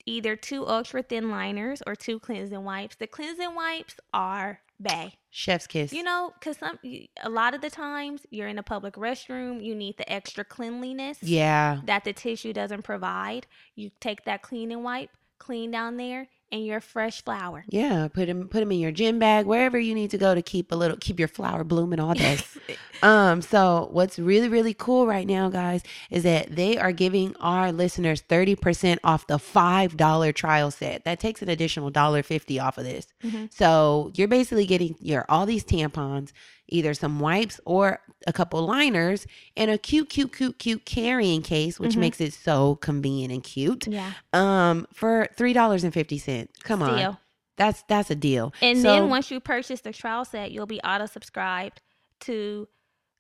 either 0.05 0.36
two 0.36 0.68
ultra 0.68 1.03
thin 1.03 1.30
liners 1.30 1.84
or 1.86 1.95
two 1.95 2.20
cleansing 2.20 2.64
wipes. 2.64 2.95
The 2.95 3.07
cleansing 3.07 3.53
wipes 3.53 3.95
are 4.14 4.62
bay. 4.82 5.14
Chef's 5.30 5.68
kiss. 5.68 5.94
You 5.94 6.04
know, 6.04 6.34
because 6.40 6.58
some 6.58 6.78
a 7.24 7.30
lot 7.30 7.54
of 7.54 7.62
the 7.62 7.70
times 7.70 8.22
you're 8.30 8.48
in 8.48 8.58
a 8.58 8.64
public 8.64 8.96
restroom, 8.96 9.64
you 9.64 9.74
need 9.76 9.98
the 9.98 10.12
extra 10.12 10.44
cleanliness 10.44 11.20
yeah. 11.22 11.80
that 11.86 12.04
the 12.04 12.14
tissue 12.14 12.54
doesn't 12.54 12.84
provide. 12.84 13.48
You 13.76 13.92
take 14.00 14.26
that 14.26 14.42
cleaning 14.42 14.84
wipe, 14.84 15.12
clean 15.40 15.72
down 15.72 15.98
there, 15.98 16.28
and 16.52 16.66
your 16.66 16.80
fresh 16.82 17.24
flower. 17.24 17.64
Yeah, 17.70 18.08
put 18.14 18.28
them 18.28 18.47
put 18.47 18.60
them 18.60 18.72
in 18.72 18.80
your 18.80 18.91
gym 18.91 19.20
bag 19.20 19.45
wherever 19.45 19.80
you 19.80 19.93
need 19.95 20.12
to 20.12 20.18
go 20.18 20.36
to 20.36 20.41
keep 20.41 20.72
a 20.72 20.76
little 20.76 20.97
keep 20.97 21.20
your 21.20 21.28
flower 21.28 21.64
blooming 21.64 21.99
all 21.99 22.14
day. 22.14 22.38
um 23.04 23.41
so 23.41 23.89
what's 23.91 24.20
really 24.20 24.47
really 24.47 24.74
cool 24.74 25.08
right 25.08 25.26
now 25.26 25.49
guys 25.49 25.82
is 26.10 26.24
that 26.24 26.56
they 26.56 26.78
are 26.78 26.91
giving 26.91 27.36
our 27.38 27.72
listeners 27.72 28.22
30% 28.30 28.99
off 29.04 29.26
the 29.28 29.38
$5 29.38 30.36
trial 30.36 30.70
set. 30.72 31.04
That 31.06 31.20
takes 31.20 31.41
an 31.41 31.49
additional 31.49 31.89
$1.50 31.91 32.62
off 32.62 32.78
of 32.78 32.84
this. 32.84 33.08
Mhm. 33.24 33.52
So 33.54 34.12
you're 34.16 34.28
basically 34.28 34.66
getting 34.66 34.95
your 34.99 35.26
all 35.30 35.45
these 35.45 35.64
tampons, 35.64 36.32
either 36.72 36.94
some 36.94 37.20
wipes 37.20 37.60
or 37.66 38.00
a 38.28 38.34
couple 38.34 38.66
liners 38.66 39.28
and 39.58 39.70
a 39.70 39.78
cute 39.78 40.10
cute 40.10 40.32
cute 40.36 40.58
cute 40.60 40.86
carrying 40.86 41.42
case 41.42 41.80
which 41.80 41.94
Mhm. 41.96 41.98
makes 42.00 42.22
it 42.22 42.34
so 42.34 42.76
convenient 42.78 43.32
and 43.34 43.44
cute. 43.44 43.88
Yeah, 43.88 44.14
Um 44.34 44.88
for 44.94 45.28
$3.50. 45.38 46.48
Come 46.64 46.82
on. 46.82 46.98
deal. 46.98 47.20
That's 47.58 47.84
that's 47.88 48.10
a 48.10 48.16
deal. 48.16 48.54
And 48.62 48.78
So- 48.80 48.84
then 48.84 49.10
once 49.10 49.30
you 49.32 49.40
purchase 49.40 49.82
the 49.82 49.92
trial 49.94 50.26
set, 50.26 50.52
you'll 50.52 50.66
be 50.66 50.80
auto 50.82 51.06
subscribed 51.06 51.82
to 52.22 52.68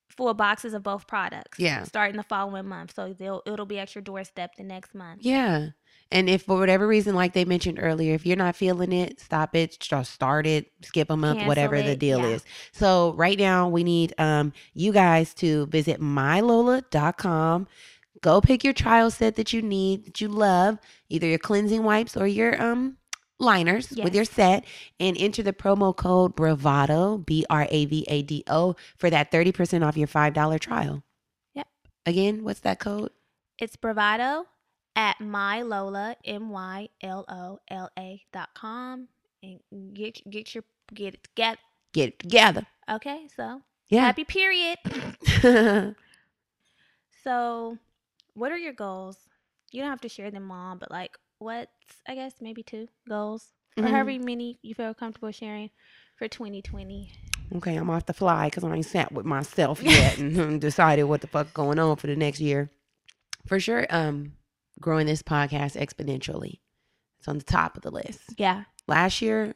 four 0.09 0.33
boxes 0.33 0.73
of 0.73 0.83
both 0.83 1.07
products. 1.07 1.57
Yeah. 1.59 1.83
starting 1.83 2.17
the 2.17 2.23
following 2.23 2.67
month. 2.67 2.93
So 2.95 3.13
they'll 3.13 3.41
it'll 3.45 3.65
be 3.65 3.79
at 3.79 3.93
your 3.95 4.01
doorstep 4.01 4.55
the 4.55 4.63
next 4.63 4.93
month. 4.95 5.21
Yeah. 5.23 5.69
And 6.11 6.29
if 6.29 6.43
for 6.43 6.59
whatever 6.59 6.87
reason, 6.87 7.15
like 7.15 7.33
they 7.33 7.45
mentioned 7.45 7.79
earlier, 7.81 8.13
if 8.13 8.25
you're 8.25 8.37
not 8.37 8.55
feeling 8.55 8.91
it, 8.91 9.19
stop 9.19 9.55
it, 9.55 9.81
start 9.81 10.45
it, 10.45 10.71
skip 10.81 11.09
a 11.09 11.17
month, 11.17 11.37
Cancel 11.37 11.47
whatever 11.47 11.81
the 11.81 11.95
deal 11.95 12.19
yeah. 12.19 12.35
is. 12.35 12.45
So 12.73 13.13
right 13.13 13.39
now 13.39 13.69
we 13.69 13.83
need 13.83 14.13
um 14.17 14.51
you 14.73 14.91
guys 14.91 15.33
to 15.35 15.67
visit 15.67 16.01
mylola.com. 16.01 17.67
Go 18.21 18.41
pick 18.41 18.63
your 18.63 18.73
trial 18.73 19.09
set 19.09 19.35
that 19.37 19.53
you 19.53 19.61
need, 19.61 20.05
that 20.05 20.21
you 20.21 20.27
love, 20.27 20.77
either 21.09 21.27
your 21.27 21.39
cleansing 21.39 21.83
wipes 21.83 22.17
or 22.17 22.27
your 22.27 22.61
um 22.61 22.97
liners 23.39 23.91
with 24.03 24.13
your 24.13 24.25
set 24.25 24.63
and 24.99 25.17
enter 25.19 25.41
the 25.41 25.51
promo 25.51 25.95
code 25.95 26.35
bravado 26.35 27.17
b 27.17 27.43
r 27.49 27.67
a 27.71 27.85
v 27.85 28.05
a 28.07 28.21
d 28.21 28.43
o 28.47 28.75
for 28.97 29.09
that 29.09 29.31
30% 29.31 29.83
off 29.83 29.97
your 29.97 30.07
$5 30.07 30.59
trial. 30.59 31.03
Yep. 31.55 31.67
Again, 32.05 32.43
what's 32.43 32.59
that 32.59 32.79
code? 32.79 33.09
It's 33.57 33.75
bravado 33.75 34.45
at 34.95 35.17
mylola 35.19 36.15
m 36.25 36.49
y 36.51 36.89
l 37.01 37.25
o 37.29 37.59
l 37.69 37.89
a 37.97 38.21
dot 38.33 38.49
com 38.53 39.07
and 39.43 39.59
get 39.93 40.21
get 40.29 40.53
your 40.53 40.63
get 40.93 41.13
it 41.13 41.23
together. 41.23 41.59
Get 41.93 42.09
it 42.09 42.19
together. 42.19 42.65
Okay, 42.89 43.27
so 43.35 43.61
Yeah. 43.89 44.01
happy 44.01 44.23
period. 44.23 44.77
So, 47.23 47.77
what 48.33 48.51
are 48.51 48.57
your 48.57 48.73
goals? 48.73 49.17
You 49.71 49.81
don't 49.81 49.89
have 49.91 50.01
to 50.01 50.09
share 50.09 50.31
them 50.31 50.51
all, 50.51 50.75
but 50.75 50.89
like, 50.91 51.17
what's 51.39 51.69
I 52.07 52.15
guess 52.15 52.35
maybe 52.41 52.63
two 52.63 52.87
goals 53.07 53.53
or 53.77 53.83
Mhm. 53.83 53.89
however 53.91 54.11
many 54.19 54.59
you 54.61 54.73
feel 54.75 54.93
comfortable 54.93 55.31
sharing 55.31 55.69
for 56.17 56.27
2020. 56.27 57.11
Okay, 57.55 57.75
I'm 57.75 57.89
off 57.89 58.05
the 58.05 58.13
fly 58.13 58.47
because 58.47 58.63
I 58.63 58.73
ain't 58.75 58.85
sat 58.85 59.11
with 59.11 59.25
myself 59.25 59.83
yet 59.83 60.17
and 60.17 60.59
decided 60.61 61.03
what 61.03 61.21
the 61.21 61.27
fuck 61.27 61.53
going 61.53 61.79
on 61.79 61.95
for 61.97 62.07
the 62.07 62.15
next 62.15 62.39
year. 62.39 62.69
For 63.45 63.59
sure, 63.59 63.85
um, 63.89 64.33
growing 64.81 65.05
this 65.07 65.23
podcast 65.23 65.79
exponentially. 65.79 66.59
It's 67.19 67.27
on 67.27 67.37
the 67.37 67.43
top 67.43 67.77
of 67.77 67.83
the 67.83 67.91
list. 67.91 68.21
Yeah, 68.37 68.63
Last 68.87 69.21
year, 69.21 69.55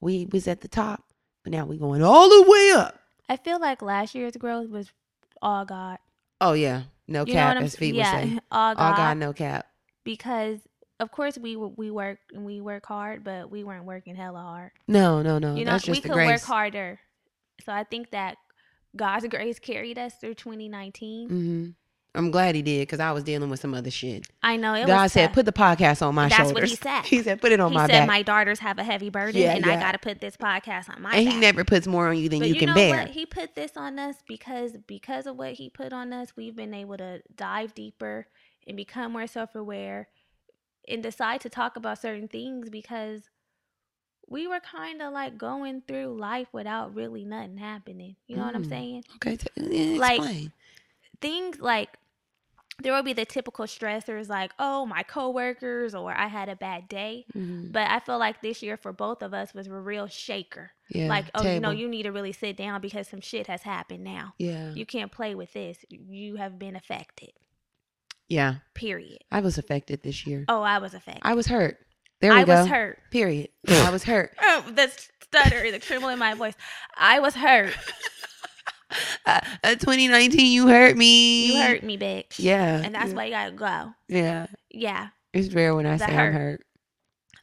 we 0.00 0.28
was 0.30 0.46
at 0.46 0.60
the 0.60 0.68
top, 0.68 1.02
but 1.42 1.52
now 1.52 1.64
we 1.64 1.78
going 1.78 2.02
all 2.02 2.28
the 2.28 2.48
way 2.48 2.72
up. 2.76 2.98
I 3.28 3.36
feel 3.36 3.58
like 3.58 3.82
last 3.82 4.14
year's 4.14 4.36
growth 4.36 4.68
was 4.68 4.92
all 5.40 5.64
God. 5.64 5.98
Oh 6.40 6.52
yeah, 6.52 6.82
no 7.08 7.24
You 7.26 7.32
cap, 7.32 7.60
as 7.62 7.76
Feet 7.76 7.94
yeah, 7.94 8.20
would 8.20 8.30
say. 8.30 8.38
all 8.52 8.74
God. 8.74 8.90
All 8.90 8.96
God, 8.96 9.16
no 9.16 9.32
cap. 9.32 9.66
because 10.04 10.60
of 11.00 11.10
course 11.10 11.36
we 11.38 11.56
we 11.56 11.90
work 11.90 12.18
and 12.32 12.44
we 12.44 12.60
work 12.60 12.86
hard, 12.86 13.24
but 13.24 13.50
we 13.50 13.64
weren't 13.64 13.84
working 13.84 14.14
hella 14.14 14.38
hard. 14.38 14.70
No, 14.86 15.22
no, 15.22 15.38
no. 15.38 15.56
you 15.56 15.64
know, 15.64 15.78
we 15.88 16.00
could 16.00 16.12
work 16.12 16.42
harder. 16.42 17.00
So 17.64 17.72
I 17.72 17.84
think 17.84 18.10
that 18.10 18.36
God's 18.94 19.26
grace 19.30 19.58
carried 19.58 19.98
us 19.98 20.14
through 20.20 20.34
2019. 20.34 21.28
hmm 21.28 21.68
I'm 22.14 22.30
glad 22.30 22.54
he 22.54 22.60
did 22.60 22.80
because 22.80 23.00
I 23.00 23.10
was 23.12 23.24
dealing 23.24 23.48
with 23.48 23.58
some 23.60 23.72
other 23.72 23.90
shit. 23.90 24.26
I 24.42 24.56
know 24.56 24.74
it 24.74 24.86
God 24.86 25.10
said, 25.10 25.28
tough. 25.28 25.34
"Put 25.34 25.46
the 25.46 25.52
podcast 25.52 26.06
on 26.06 26.14
my 26.14 26.28
That's 26.28 26.36
shoulders." 26.50 26.54
what 26.54 26.68
he 26.68 26.76
said. 26.76 27.02
He 27.06 27.22
said, 27.22 27.40
"Put 27.40 27.52
it 27.52 27.60
on 27.60 27.70
he 27.70 27.76
my 27.78 27.86
said 27.86 27.92
back." 28.00 28.06
my 28.06 28.22
daughters 28.22 28.58
have 28.58 28.78
a 28.78 28.84
heavy 28.84 29.08
burden 29.08 29.40
Yeah, 29.40 29.54
and 29.54 29.64
yeah. 29.64 29.72
I 29.72 29.80
got 29.80 29.92
to 29.92 29.98
put 29.98 30.20
this 30.20 30.36
podcast 30.36 30.90
on 30.94 31.00
my 31.00 31.12
and 31.16 31.24
back. 31.24 31.34
he 31.34 31.40
never 31.40 31.64
puts 31.64 31.86
more 31.86 32.08
on 32.08 32.18
you 32.18 32.28
than 32.28 32.40
but 32.40 32.48
you, 32.48 32.54
you 32.54 32.60
can 32.60 32.68
know 32.68 32.74
bear. 32.74 32.98
what? 32.98 33.08
He 33.08 33.24
put 33.24 33.54
this 33.54 33.78
on 33.78 33.98
us 33.98 34.16
because 34.28 34.72
because 34.86 35.26
of 35.26 35.36
what 35.38 35.54
he 35.54 35.70
put 35.70 35.94
on 35.94 36.12
us, 36.12 36.34
we've 36.36 36.54
been 36.54 36.74
able 36.74 36.98
to 36.98 37.22
dive 37.34 37.74
deeper 37.74 38.26
and 38.66 38.76
become 38.76 39.12
more 39.12 39.26
self-aware 39.26 40.08
and 40.86 41.02
decide 41.02 41.40
to 41.40 41.48
talk 41.48 41.76
about 41.76 41.98
certain 41.98 42.28
things 42.28 42.68
because 42.68 43.30
we 44.28 44.46
were 44.46 44.60
kind 44.60 45.00
of 45.00 45.12
like 45.14 45.38
going 45.38 45.82
through 45.88 46.16
life 46.18 46.48
without 46.52 46.94
really 46.94 47.24
nothing 47.24 47.56
happening. 47.56 48.16
You 48.26 48.36
know 48.36 48.44
what 48.44 48.54
I'm 48.54 48.64
Mm. 48.64 48.68
saying? 48.68 49.04
Okay, 49.16 49.36
t- 49.36 49.48
yeah, 49.56 49.98
Like, 49.98 50.18
explain. 50.18 50.52
things 51.22 51.58
like 51.60 51.98
there 52.82 52.92
will 52.92 53.02
be 53.02 53.12
the 53.12 53.24
typical 53.26 53.66
stressors 53.66 54.28
like 54.28 54.50
oh 54.58 54.86
my 54.86 55.02
coworkers 55.02 55.94
or 55.94 56.12
i 56.12 56.26
had 56.26 56.48
a 56.48 56.56
bad 56.56 56.88
day 56.88 57.24
Mhm. 57.36 57.70
but 57.70 57.88
i 57.90 58.00
feel 58.00 58.18
like 58.18 58.40
this 58.40 58.62
year 58.62 58.76
for 58.76 58.92
both 58.92 59.22
of 59.22 59.34
us 59.34 59.52
was 59.54 59.66
a 59.66 59.72
real 59.72 60.06
shaker 60.06 60.72
Yeah, 60.88 61.08
like 61.08 61.26
oh 61.34 61.42
you 61.42 61.60
know 61.60 61.70
you 61.70 61.86
need 61.88 62.04
to 62.04 62.12
really 62.12 62.32
sit 62.32 62.56
down 62.56 62.80
because 62.80 63.06
some 63.08 63.20
shit 63.20 63.46
has 63.46 63.62
happened 63.62 64.02
now 64.04 64.34
Yeah, 64.38 64.72
you 64.72 64.86
can't 64.86 65.12
play 65.12 65.34
with 65.34 65.52
this 65.52 65.84
you 65.90 66.36
have 66.36 66.58
been 66.58 66.74
affected 66.76 67.32
yeah. 68.28 68.56
period 68.74 69.18
I 69.30 69.40
was 69.40 69.58
affected 69.58 70.02
this 70.02 70.26
year. 70.26 70.44
oh 70.48 70.62
i 70.62 70.78
was 70.78 70.94
affected 70.94 71.22
I 71.24 71.34
was 71.34 71.46
hurt. 71.48 71.76
There 72.20 72.32
we 72.32 72.38
I 72.40 72.44
go. 72.44 72.54
was 72.60 72.68
hurt 72.68 72.98
Period. 73.10 73.48
I 73.68 73.90
was 73.90 74.04
hurt. 74.04 74.34
oh, 74.40 74.64
the 74.74 74.90
stutter 75.24 75.70
the 75.70 75.78
tremble 75.78 76.08
in 76.08 76.18
my 76.18 76.34
voice 76.34 76.54
i 76.96 77.20
was 77.20 77.34
hurt 77.34 77.74
Uh, 79.26 79.40
uh, 79.64 79.74
2019, 79.76 80.52
you 80.52 80.68
hurt 80.68 80.96
me. 80.96 81.46
you 81.46 81.62
hurt 81.62 81.82
me 81.82 81.96
bitch 81.96 82.38
Yeah, 82.38 82.82
and 82.84 82.94
that's 82.94 83.10
yeah. 83.10 83.16
why 83.16 83.24
you 83.26 83.30
gotta 83.30 83.52
go 83.52 83.92
Yeah, 84.08 84.46
yeah 84.70 85.08
it's 85.32 85.52
rare 85.54 85.74
when 85.74 85.86
I 85.86 85.96
say 85.96 86.12
hurt. 86.12 86.26
I'm 86.28 86.32
hurt. 86.32 86.60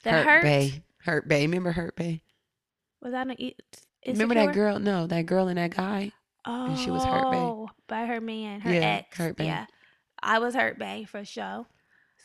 the 0.04 0.12
hurt, 0.12 0.26
hurt, 0.26 0.44
Bae. 0.44 0.84
Hurt 1.04 1.28
Bae. 1.28 1.42
Remember 1.42 1.72
Hurt 1.72 1.96
Bae? 1.96 2.22
was 3.02 3.14
that 3.14 3.28
an 3.28 3.40
E? 3.42 3.56
Remember 4.06 4.36
that 4.36 4.54
girl? 4.54 4.80
No, 4.80 5.08
that 5.08 5.26
girl 5.26 5.48
and 5.48 5.58
that 5.58 5.72
guy. 5.72 6.12
Oh, 6.46 6.66
And 6.68 6.78
she 6.78 6.92
was 6.92 7.04
hurt, 7.04 7.32
babe. 7.32 7.68
by 7.88 8.06
her 8.06 8.22
man, 8.22 8.62
her 8.62 8.74
Yeah, 8.74 8.98
ex. 9.00 9.18
hurt, 9.18 9.36
babe. 9.38 9.48
yeah, 9.48 9.66
I 10.22 10.40
was 10.40 10.54
hurt, 10.56 10.78
babe, 10.80 11.08
for 11.08 11.24
sure. 11.26 11.66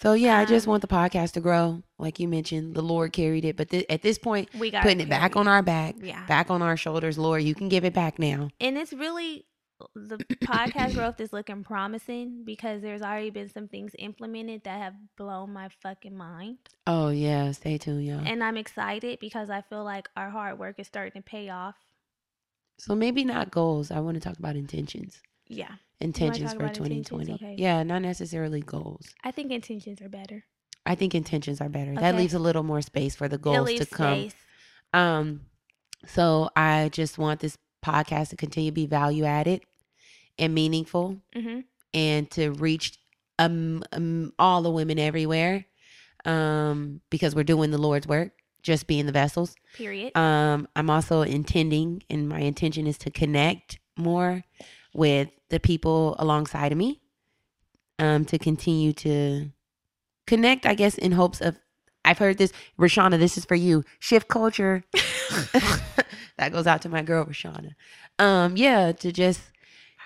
So 0.02 0.12
yeah, 0.12 0.38
I 0.38 0.44
just 0.44 0.66
Um, 0.66 0.72
want 0.72 0.80
the 0.82 0.88
podcast 0.88 1.32
to 1.32 1.40
grow, 1.40 1.82
like 1.98 2.18
you 2.20 2.28
mentioned. 2.28 2.74
The 2.74 2.82
Lord 2.82 3.12
carried 3.12 3.44
it, 3.44 3.56
but 3.56 3.70
th- 3.70 3.86
at 3.88 4.02
this 4.02 4.18
point, 4.18 4.48
We 4.54 4.70
got 4.70 4.82
putting 4.82 5.00
it 5.00 5.08
back 5.08 5.36
on 5.36 5.48
our 5.48 5.62
back, 5.62 5.96
Yeah. 6.00 6.26
back 6.26 6.50
on 6.50 6.60
our 6.62 6.76
shoulders. 6.76 7.16
Lord, 7.16 7.42
you 7.42 7.54
can 7.54 7.68
give 7.68 7.84
it 7.84 7.94
back 7.94 8.18
now. 8.18 8.50
and 8.60 8.76
it's 8.76 8.92
really 8.92 9.46
the 9.96 10.16
podcast 10.44 10.94
growth 10.94 11.20
is 11.20 11.32
looking 11.32 11.62
promising 11.64 12.44
because 12.44 12.80
there's 12.80 13.02
already 13.02 13.30
been 13.30 13.48
some 13.48 13.66
things 13.68 13.92
implemented 13.98 14.62
that 14.64 14.78
have 14.80 14.94
blown 15.16 15.52
my 15.52 15.68
fucking 15.82 16.16
mind. 16.16 16.58
Oh 16.86 17.08
yeah, 17.10 17.50
stay 17.52 17.76
tuned, 17.78 18.04
y'all. 18.06 18.22
And 18.24 18.42
I'm 18.42 18.56
excited 18.56 19.18
because 19.20 19.50
I 19.50 19.62
feel 19.62 19.84
like 19.84 20.08
our 20.16 20.30
hard 20.30 20.58
work 20.58 20.78
is 20.78 20.86
starting 20.86 21.20
to 21.22 21.28
pay 21.28 21.48
off. 21.50 21.74
So 22.78 22.94
maybe 22.94 23.24
not 23.24 23.50
goals. 23.50 23.90
I 23.90 24.00
want 24.00 24.14
to 24.14 24.20
talk 24.20 24.38
about 24.38 24.56
intentions. 24.56 25.20
Yeah. 25.48 25.72
Intentions 26.00 26.52
for 26.52 26.68
2020. 26.68 27.32
Okay. 27.34 27.54
Yeah, 27.58 27.82
not 27.82 28.02
necessarily 28.02 28.60
goals. 28.60 29.06
I 29.22 29.30
think 29.30 29.50
intentions 29.52 30.02
are 30.02 30.08
better. 30.08 30.44
I 30.86 30.94
think 30.94 31.14
intentions 31.14 31.60
are 31.60 31.68
better. 31.68 31.94
That 31.94 32.16
leaves 32.16 32.34
a 32.34 32.38
little 32.38 32.62
more 32.62 32.82
space 32.82 33.14
for 33.16 33.28
the 33.28 33.38
goals 33.38 33.72
to 33.74 33.86
come. 33.86 34.20
space. 34.22 34.34
Um, 34.92 35.40
so 36.06 36.50
I 36.54 36.90
just 36.92 37.16
want 37.16 37.40
this 37.40 37.56
podcast 37.84 38.30
to 38.30 38.36
continue 38.36 38.70
to 38.70 38.74
be 38.74 38.86
value 38.86 39.24
added 39.24 39.62
and 40.38 40.54
meaningful, 40.54 41.18
hmm 41.34 41.60
and 41.92 42.28
to 42.32 42.50
reach 42.50 42.98
um, 43.38 43.84
um 43.92 44.32
all 44.38 44.62
the 44.62 44.70
women 44.70 44.98
everywhere. 44.98 45.64
Um, 46.24 47.00
because 47.10 47.34
we're 47.34 47.44
doing 47.44 47.70
the 47.70 47.78
Lord's 47.78 48.06
work, 48.08 48.32
just 48.62 48.86
being 48.86 49.04
the 49.06 49.12
vessels. 49.12 49.54
Period. 49.74 50.16
Um, 50.16 50.66
I'm 50.74 50.88
also 50.88 51.20
intending, 51.22 52.02
and 52.08 52.28
my 52.28 52.40
intention 52.40 52.86
is 52.86 52.96
to 52.98 53.10
connect 53.10 53.78
more 53.96 54.42
with 54.94 55.28
the 55.50 55.60
people 55.60 56.16
alongside 56.18 56.72
of 56.72 56.78
me. 56.78 57.00
Um, 58.00 58.24
to 58.24 58.38
continue 58.38 58.92
to 58.94 59.52
connect, 60.26 60.66
I 60.66 60.74
guess, 60.74 60.96
in 60.98 61.12
hopes 61.12 61.40
of. 61.40 61.58
I've 62.04 62.18
heard 62.18 62.38
this, 62.38 62.52
Rashana. 62.78 63.18
This 63.18 63.38
is 63.38 63.44
for 63.44 63.54
you. 63.54 63.84
Shift 63.98 64.28
culture. 64.28 64.82
that 66.36 66.52
goes 66.52 66.66
out 66.66 66.82
to 66.82 66.88
my 66.88 67.02
girl 67.02 67.24
Rashana. 67.24 67.74
Um, 68.18 68.56
yeah, 68.56 68.92
to 68.92 69.12
just 69.12 69.40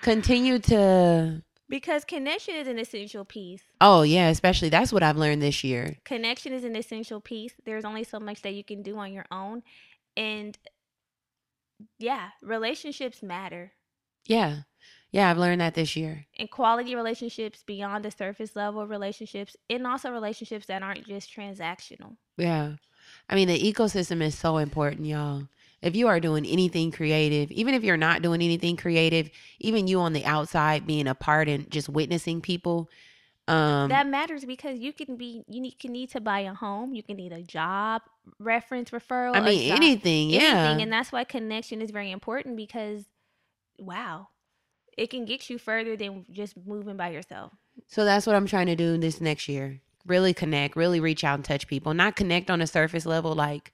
continue 0.02 0.58
to. 0.60 1.42
because 1.68 2.04
connection 2.04 2.54
is 2.54 2.68
an 2.68 2.78
essential 2.78 3.24
piece. 3.24 3.62
Oh 3.80 4.02
yeah, 4.02 4.28
especially 4.28 4.68
that's 4.68 4.92
what 4.92 5.02
I've 5.02 5.16
learned 5.16 5.42
this 5.42 5.64
year. 5.64 5.96
Connection 6.04 6.52
is 6.52 6.64
an 6.64 6.76
essential 6.76 7.20
piece. 7.20 7.54
There's 7.64 7.84
only 7.84 8.04
so 8.04 8.20
much 8.20 8.42
that 8.42 8.54
you 8.54 8.64
can 8.64 8.82
do 8.82 8.98
on 8.98 9.12
your 9.12 9.26
own. 9.30 9.62
And 10.16 10.56
yeah, 11.98 12.30
relationships 12.42 13.22
matter. 13.22 13.72
Yeah, 14.26 14.58
yeah, 15.10 15.30
I've 15.30 15.38
learned 15.38 15.60
that 15.60 15.74
this 15.74 15.96
year. 15.96 16.26
And 16.38 16.50
quality 16.50 16.94
relationships 16.94 17.62
beyond 17.66 18.04
the 18.04 18.10
surface 18.10 18.54
level 18.54 18.86
relationships, 18.86 19.56
and 19.70 19.86
also 19.86 20.10
relationships 20.10 20.66
that 20.66 20.82
aren't 20.82 21.06
just 21.06 21.34
transactional. 21.34 22.16
Yeah. 22.36 22.74
I 23.28 23.34
mean, 23.34 23.48
the 23.48 23.72
ecosystem 23.72 24.22
is 24.22 24.36
so 24.36 24.58
important, 24.58 25.06
y'all. 25.06 25.48
If 25.80 25.94
you 25.94 26.08
are 26.08 26.20
doing 26.20 26.44
anything 26.44 26.90
creative, 26.90 27.50
even 27.52 27.72
if 27.72 27.84
you're 27.84 27.96
not 27.96 28.20
doing 28.20 28.42
anything 28.42 28.76
creative, 28.76 29.30
even 29.60 29.86
you 29.86 30.00
on 30.00 30.12
the 30.12 30.24
outside 30.24 30.86
being 30.86 31.06
a 31.06 31.14
part 31.14 31.48
and 31.48 31.70
just 31.70 31.88
witnessing 31.88 32.40
people, 32.40 32.90
um, 33.46 33.88
that 33.88 34.06
matters 34.06 34.44
because 34.44 34.78
you 34.78 34.92
can 34.92 35.16
be 35.16 35.42
you 35.48 35.62
need, 35.62 35.78
can 35.78 35.92
need 35.92 36.10
to 36.10 36.20
buy 36.20 36.40
a 36.40 36.52
home, 36.52 36.92
you 36.92 37.02
can 37.02 37.16
need 37.16 37.32
a 37.32 37.42
job 37.42 38.02
reference 38.38 38.90
referral. 38.90 39.34
I 39.34 39.40
mean, 39.40 39.68
job- 39.68 39.76
anything, 39.78 40.28
yeah. 40.28 40.40
anything, 40.40 40.82
and 40.82 40.92
that's 40.92 41.10
why 41.12 41.24
connection 41.24 41.80
is 41.80 41.90
very 41.90 42.10
important 42.10 42.56
because 42.56 43.06
wow, 43.78 44.28
it 44.98 45.10
can 45.10 45.24
get 45.24 45.48
you 45.48 45.58
further 45.58 45.96
than 45.96 46.26
just 46.30 46.56
moving 46.66 46.96
by 46.96 47.10
yourself. 47.10 47.52
So 47.86 48.04
that's 48.04 48.26
what 48.26 48.36
I'm 48.36 48.46
trying 48.46 48.66
to 48.66 48.76
do 48.76 48.98
this 48.98 49.20
next 49.20 49.48
year. 49.48 49.80
Really 50.06 50.34
connect, 50.34 50.76
really 50.76 51.00
reach 51.00 51.22
out 51.24 51.34
and 51.36 51.44
touch 51.44 51.66
people. 51.66 51.94
Not 51.94 52.16
connect 52.16 52.50
on 52.50 52.60
a 52.60 52.66
surface 52.66 53.06
level, 53.06 53.34
like 53.34 53.72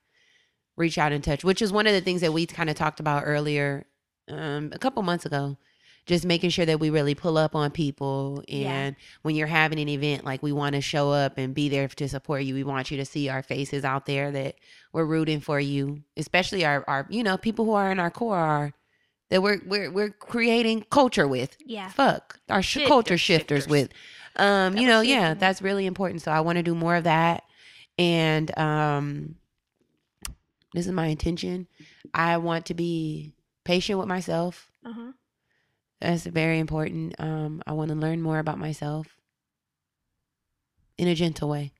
reach 0.77 0.97
out 0.97 1.11
and 1.11 1.23
touch, 1.23 1.43
which 1.43 1.61
is 1.61 1.71
one 1.71 1.87
of 1.87 1.93
the 1.93 2.01
things 2.01 2.21
that 2.21 2.33
we 2.33 2.45
kind 2.45 2.69
of 2.69 2.75
talked 2.75 2.99
about 2.99 3.23
earlier 3.25 3.85
um, 4.29 4.71
a 4.73 4.77
couple 4.79 5.01
months 5.03 5.25
ago. 5.25 5.57
Just 6.05 6.23
making 6.23 6.51
sure 6.51 6.67
that 6.67 6.79
we 6.79 6.91
really 6.91 7.15
pull 7.15 7.35
up 7.35 7.55
on 7.55 7.71
people. 7.71 8.43
And 8.47 8.95
Yeah. 8.95 9.01
when 9.23 9.35
you're 9.35 9.47
having 9.47 9.79
an 9.79 9.89
event, 9.89 10.23
like 10.23 10.43
we 10.43 10.51
want 10.51 10.75
to 10.75 10.81
show 10.81 11.09
up 11.11 11.39
and 11.39 11.55
be 11.55 11.67
there 11.67 11.87
to 11.87 12.07
support 12.07 12.43
you. 12.43 12.53
We 12.53 12.63
want 12.63 12.91
you 12.91 12.97
to 12.97 13.05
see 13.05 13.27
our 13.29 13.41
faces 13.41 13.83
out 13.83 14.05
there 14.05 14.29
that 14.29 14.55
we're 14.93 15.05
rooting 15.05 15.39
for 15.39 15.59
you, 15.59 16.03
especially 16.15 16.63
our, 16.63 16.83
our 16.87 17.07
you 17.09 17.23
know, 17.23 17.37
people 17.37 17.65
who 17.65 17.71
are 17.73 17.91
in 17.91 17.99
our 17.99 18.11
core 18.11 18.37
are 18.37 18.73
that 19.29 19.41
we're 19.41 19.59
we're 19.65 19.91
we're 19.91 20.09
creating 20.11 20.85
culture 20.89 21.27
with 21.27 21.57
Yeah. 21.65 21.89
fuck 21.89 22.39
our 22.49 22.61
sh- 22.61 22.79
culture 22.87 23.17
shifters, 23.17 23.63
shifters. 23.63 23.67
with 23.67 23.89
um 24.35 24.73
That 24.73 24.81
you 24.81 24.87
know 24.87 25.01
yeah 25.01 25.29
shifting. 25.29 25.39
that's 25.39 25.61
really 25.61 25.85
important 25.85 26.21
so 26.21 26.31
i 26.31 26.39
want 26.41 26.57
to 26.57 26.63
do 26.63 26.75
more 26.75 26.95
of 26.95 27.05
that 27.05 27.43
and 27.97 28.55
um 28.57 29.35
this 30.73 30.85
is 30.85 30.91
my 30.91 31.07
intention 31.07 31.67
i 32.13 32.37
want 32.37 32.65
to 32.67 32.73
be 32.73 33.33
patient 33.63 33.97
with 33.99 34.07
myself 34.07 34.69
Uh 34.85 34.91
huh. 34.93 35.11
that's 36.01 36.25
very 36.25 36.59
important 36.59 37.15
um 37.19 37.61
i 37.65 37.71
want 37.71 37.89
to 37.89 37.95
learn 37.95 38.21
more 38.21 38.39
about 38.39 38.59
myself 38.59 39.07
in 40.97 41.07
a 41.07 41.15
gentle 41.15 41.49
way 41.49 41.71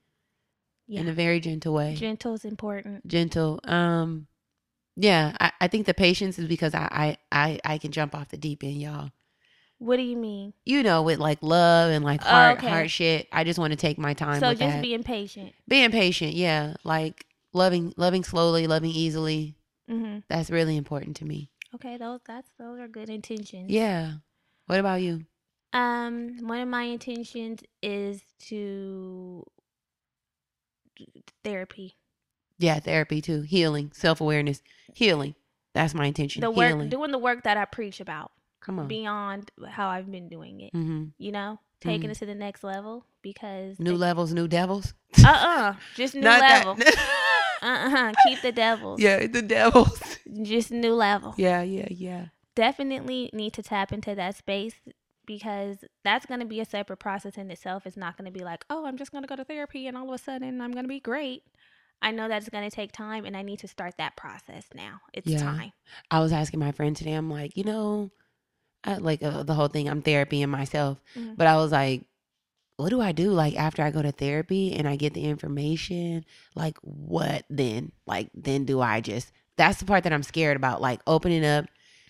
Yeah. 0.87 1.01
in 1.01 1.07
a 1.07 1.13
very 1.13 1.39
gentle 1.39 1.73
way 1.73 1.95
Gentle 1.95 2.33
is 2.33 2.45
important. 2.45 3.07
gentle 3.07 3.59
um 3.65 4.27
yeah 4.95 5.35
I, 5.39 5.51
I 5.61 5.67
think 5.67 5.85
the 5.85 5.93
patience 5.93 6.39
is 6.39 6.47
because 6.47 6.73
I, 6.73 6.87
I 6.91 7.17
i 7.31 7.59
i 7.73 7.77
can 7.77 7.91
jump 7.91 8.15
off 8.15 8.29
the 8.29 8.37
deep 8.37 8.63
end 8.63 8.81
y'all 8.81 9.11
What 9.77 9.97
do 9.97 10.03
you 10.03 10.15
mean? 10.17 10.53
you 10.65 10.83
know, 10.83 11.03
with 11.03 11.19
like 11.19 11.39
love 11.41 11.91
and 11.91 12.03
like 12.03 12.21
Oh, 12.23 12.29
heart, 12.29 12.57
okay. 12.57 12.67
heart 12.69 12.89
shit. 12.89 13.27
I 13.31 13.43
just 13.43 13.59
want 13.59 13.71
to 13.71 13.77
take 13.77 13.97
my 13.97 14.13
time 14.13 14.39
so 14.39 14.49
just 14.53 14.59
that. 14.59 14.81
being 14.81 15.03
patient. 15.03 15.53
Being 15.67 15.91
patient, 15.91 16.33
yeah, 16.33 16.75
like 16.83 17.25
loving, 17.53 17.93
loving 17.97 18.23
slowly, 18.23 18.67
loving 18.67 18.91
easily. 18.91 19.55
hmm 19.87 20.19
That's 20.29 20.49
really 20.49 20.77
important 20.77 21.17
to 21.17 21.25
me. 21.25 21.49
Okay, 21.75 21.97
those 21.97 22.21
that's 22.25 22.49
those 22.57 22.79
are 22.79 22.87
good 22.87 23.09
intentions. 23.09 23.69
Yeah. 23.69 24.13
What 24.67 24.79
about 24.79 25.01
you? 25.01 25.25
Um, 25.73 26.47
one 26.47 26.61
of 26.61 26.69
my 26.69 26.83
intentions 26.83 27.59
is 27.83 28.21
to 28.47 29.43
therapy. 31.43 31.95
Yeah, 32.57 32.79
therapy 32.79 33.21
too, 33.21 33.41
healing, 33.41 33.91
self 33.93 34.21
awareness, 34.21 34.61
healing. 34.93 35.35
That's 35.73 35.93
my 35.93 36.05
intention. 36.05 36.41
The 36.41 36.51
work, 36.51 36.69
healing. 36.69 36.89
doing 36.89 37.11
the 37.11 37.17
work 37.17 37.43
that 37.43 37.57
I 37.57 37.65
preach 37.65 37.99
about 37.99 38.31
Come 38.61 38.79
on. 38.79 38.87
beyond 38.87 39.51
how 39.69 39.89
I've 39.89 40.09
been 40.09 40.29
doing 40.29 40.61
it. 40.61 40.71
hmm 40.71 41.05
You 41.17 41.31
know, 41.33 41.59
taking 41.81 42.09
Mhm. 42.09 42.11
it 42.13 42.17
to 42.19 42.25
the 42.25 42.35
next 42.35 42.63
level 42.63 43.05
because 43.21 43.77
New 43.79 43.95
levels, 43.95 44.33
new 44.33 44.47
devils. 44.47 44.93
Uh 45.23 45.27
uh 45.27 45.73
just 45.95 46.15
new 46.15 46.21
Not 46.21 46.39
that- 46.39 46.65
level. 46.65 46.81
uh 47.61 47.65
uh 47.97 48.13
keep 48.25 48.41
the 48.41 48.51
devils. 48.53 49.01
yeah, 49.01 49.27
the 49.27 49.41
devils. 49.41 50.01
Just 50.41 50.71
new 50.71 50.93
level. 50.93 51.33
yeah, 51.37 51.61
yeah, 51.61 51.87
yeah. 51.89 52.25
Definitely 52.55 53.29
need 53.31 53.53
to 53.53 53.63
tap 53.63 53.91
into 53.93 54.15
that 54.15 54.35
space 54.35 54.73
because 55.25 55.77
that's 56.03 56.25
going 56.25 56.39
to 56.39 56.45
be 56.45 56.59
a 56.59 56.65
separate 56.65 56.97
process 56.97 57.35
in 57.37 57.49
itself. 57.51 57.85
It's 57.85 57.95
not 57.97 58.17
going 58.17 58.25
to 58.25 58.37
be 58.37 58.43
like, 58.43 58.65
oh, 58.69 58.85
I'm 58.85 58.97
just 58.97 59.11
going 59.11 59.23
to 59.23 59.27
go 59.27 59.35
to 59.35 59.43
therapy 59.45 59.87
and 59.87 59.95
all 59.97 60.09
of 60.09 60.19
a 60.19 60.23
sudden 60.23 60.61
I'm 60.61 60.71
going 60.71 60.83
to 60.85 60.89
be 60.89 60.99
great. 60.99 61.43
I 62.01 62.11
know 62.11 62.27
that's 62.27 62.49
going 62.49 62.69
to 62.69 62.75
take 62.75 62.91
time 62.91 63.25
and 63.25 63.35
I 63.35 63.41
need 63.41 63.59
to 63.59 63.67
start 63.67 63.95
that 63.97 64.15
process 64.15 64.65
now. 64.73 65.01
It's 65.13 65.29
Yeah. 65.29 65.43
time. 65.43 65.71
I 66.11 66.19
was 66.19 66.31
asking 66.31 66.59
my 66.59 66.71
friend 66.71 66.95
today. 66.95 67.13
I'm 67.13 67.29
like, 67.31 67.57
you 67.57 67.63
know, 67.63 68.11
I, 68.83 68.97
like 68.97 69.23
uh, 69.23 69.43
the 69.43 69.53
whole 69.55 69.67
thing. 69.67 69.89
I'm 69.89 70.01
therapy 70.01 70.41
and 70.43 70.51
myself, 70.51 71.01
Mhm. 71.15 71.35
but 71.37 71.47
I 71.47 71.55
was 71.57 71.71
like, 71.71 72.03
what 72.77 72.89
do 72.89 73.01
I 73.01 73.11
do? 73.13 73.31
Like 73.31 73.55
after 73.55 73.81
I 73.81 73.89
go 73.89 74.01
to 74.01 74.11
therapy 74.11 74.73
and 74.73 74.87
I 74.87 74.95
get 74.97 75.13
the 75.13 75.23
information, 75.25 76.25
like 76.55 76.77
what 76.81 77.45
then? 77.49 77.91
Like 78.05 78.29
then 78.35 78.65
do 78.65 78.81
I 78.81 79.01
just? 79.01 79.31
That's 79.57 79.79
the 79.79 79.85
part 79.85 80.03
that 80.03 80.13
I'm 80.13 80.23
scared 80.23 80.57
about. 80.57 80.81
Like 80.81 80.99
opening 81.07 81.45
up, 81.45 81.65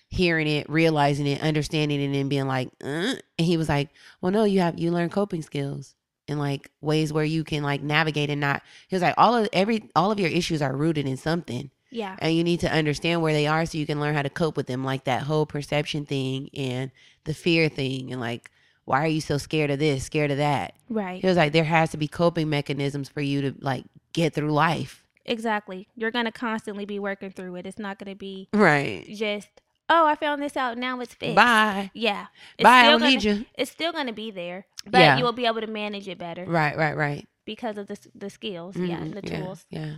hearing 0.08 0.48
it, 0.48 0.68
realizing 0.68 1.26
it, 1.26 1.40
understanding 1.40 2.00
it, 2.00 2.06
and 2.06 2.14
then 2.14 2.28
being 2.28 2.48
like, 2.48 2.68
uh? 2.82 3.14
and 3.38 3.46
he 3.46 3.56
was 3.56 3.68
like, 3.68 3.90
well, 4.20 4.32
no, 4.32 4.44
you 4.44 4.60
have 4.60 4.78
you 4.78 4.90
learn 4.90 5.08
coping 5.08 5.42
skills 5.42 5.94
and 6.28 6.38
like 6.38 6.70
ways 6.80 7.12
where 7.12 7.24
you 7.24 7.44
can 7.44 7.62
like 7.62 7.82
navigate 7.82 8.30
and 8.30 8.40
not. 8.40 8.62
He 8.88 8.94
was 8.96 9.02
like, 9.02 9.14
all 9.16 9.34
of 9.34 9.48
every 9.52 9.88
all 9.94 10.10
of 10.10 10.18
your 10.20 10.30
issues 10.30 10.60
are 10.62 10.74
rooted 10.76 11.06
in 11.06 11.16
something 11.16 11.70
Yeah. 11.90 12.16
and 12.18 12.34
you 12.34 12.42
need 12.44 12.60
to 12.60 12.72
understand 12.72 13.22
where 13.22 13.32
they 13.32 13.46
are 13.46 13.64
so 13.66 13.78
you 13.78 13.86
can 13.86 14.00
learn 14.00 14.14
how 14.14 14.22
to 14.22 14.30
cope 14.30 14.56
with 14.56 14.66
them 14.66 14.84
like 14.84 15.04
that 15.04 15.22
whole 15.22 15.46
perception 15.46 16.04
thing 16.06 16.50
and 16.54 16.90
the 17.24 17.34
fear 17.34 17.68
thing 17.68 18.10
and 18.12 18.20
like 18.20 18.50
why 18.84 19.00
are 19.02 19.08
you 19.08 19.20
so 19.20 19.36
scared 19.38 19.70
of 19.70 19.78
this 19.78 20.04
scared 20.04 20.30
of 20.30 20.36
that 20.38 20.74
Right. 20.88 21.20
he 21.20 21.26
was 21.26 21.36
like 21.36 21.52
there 21.52 21.64
has 21.64 21.90
to 21.90 21.96
be 21.96 22.06
coping 22.08 22.48
mechanisms 22.50 23.08
for 23.08 23.20
you 23.20 23.40
to 23.42 23.54
like 23.60 23.84
get 24.12 24.34
through 24.34 24.52
life 24.52 25.02
Exactly. 25.28 25.88
You're 25.96 26.12
going 26.12 26.26
to 26.26 26.30
constantly 26.30 26.84
be 26.84 27.00
working 27.00 27.32
through 27.32 27.56
it. 27.56 27.66
It's 27.66 27.80
not 27.80 27.98
going 27.98 28.12
to 28.12 28.16
be 28.16 28.48
right 28.52 29.04
just, 29.08 29.48
oh, 29.88 30.06
I 30.06 30.14
found 30.16 30.42
this 30.42 30.56
out. 30.56 30.76
Now 30.78 31.00
it's 31.00 31.14
fixed. 31.14 31.36
bye 31.36 31.90
Yeah. 31.94 32.26
It's 32.58 32.64
bye 32.64 32.80
i 32.80 32.82
still 32.82 32.90
don't 32.92 33.00
gonna, 33.00 33.10
need 33.12 33.24
you 33.24 33.46
It's 33.54 33.70
still 33.70 33.92
going 33.92 34.06
to 34.06 34.12
be 34.12 34.30
there, 34.30 34.66
but 34.84 34.98
Yeah. 35.00 35.16
you 35.18 35.24
will 35.24 35.32
be 35.32 35.46
able 35.46 35.60
to 35.60 35.66
manage 35.66 36.08
it 36.08 36.18
better 36.18 36.44
right 36.44 36.76
right 36.76 36.96
right 36.96 37.26
because 37.44 37.78
of 37.78 37.86
the, 37.86 37.98
the 38.14 38.30
skills. 38.30 38.76
Yeah. 38.76 38.98
Mhm, 38.98 39.20
The 39.22 39.28
yeah, 39.30 39.38
tools. 39.40 39.66
yeah 39.70 39.94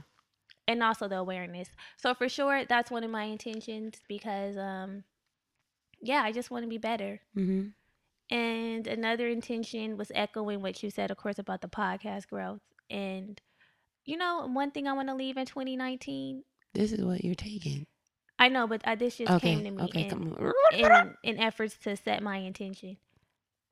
and 0.66 0.82
also 0.82 1.08
the 1.08 1.16
awareness. 1.16 1.70
So 1.96 2.12
for 2.14 2.28
sure, 2.28 2.64
that's 2.66 2.90
one 2.90 3.02
of 3.02 3.10
my 3.10 3.24
intentions 3.24 4.02
because, 4.06 4.58
um, 4.58 5.04
yeah, 6.02 6.22
I 6.22 6.30
just 6.30 6.50
want 6.50 6.64
to 6.64 6.68
be 6.68 6.76
better. 6.78 7.20
hmm 7.34 7.68
And 8.30 8.86
another 8.86 9.28
intention 9.28 9.96
was 9.96 10.12
echoing 10.14 10.60
what 10.60 10.82
you 10.82 10.90
said, 10.90 11.10
of 11.10 11.16
course, 11.16 11.38
about 11.38 11.62
the 11.62 11.68
podcast 11.68 12.28
growth. 12.28 12.60
And 12.90 13.40
you 14.04 14.16
know, 14.16 14.46
one 14.46 14.70
thing 14.70 14.86
I 14.86 14.92
want 14.92 15.08
to 15.08 15.14
leave 15.14 15.36
in 15.36 15.46
2019. 15.46 16.44
This 16.74 16.92
is 16.92 17.02
what 17.04 17.24
you're 17.24 17.34
taking. 17.34 17.86
I 18.38 18.48
know, 18.48 18.66
but 18.66 18.82
uh, 18.86 18.94
this 18.94 19.16
just 19.16 19.32
Okay. 19.32 19.54
came 19.54 19.64
to 19.64 19.70
me. 19.70 19.82
Okay. 19.84 20.08
in, 20.08 20.34
in, 20.72 21.14
in 21.24 21.38
efforts 21.38 21.76
to 21.78 21.96
set 21.96 22.22
my 22.22 22.36
intention. 22.38 22.96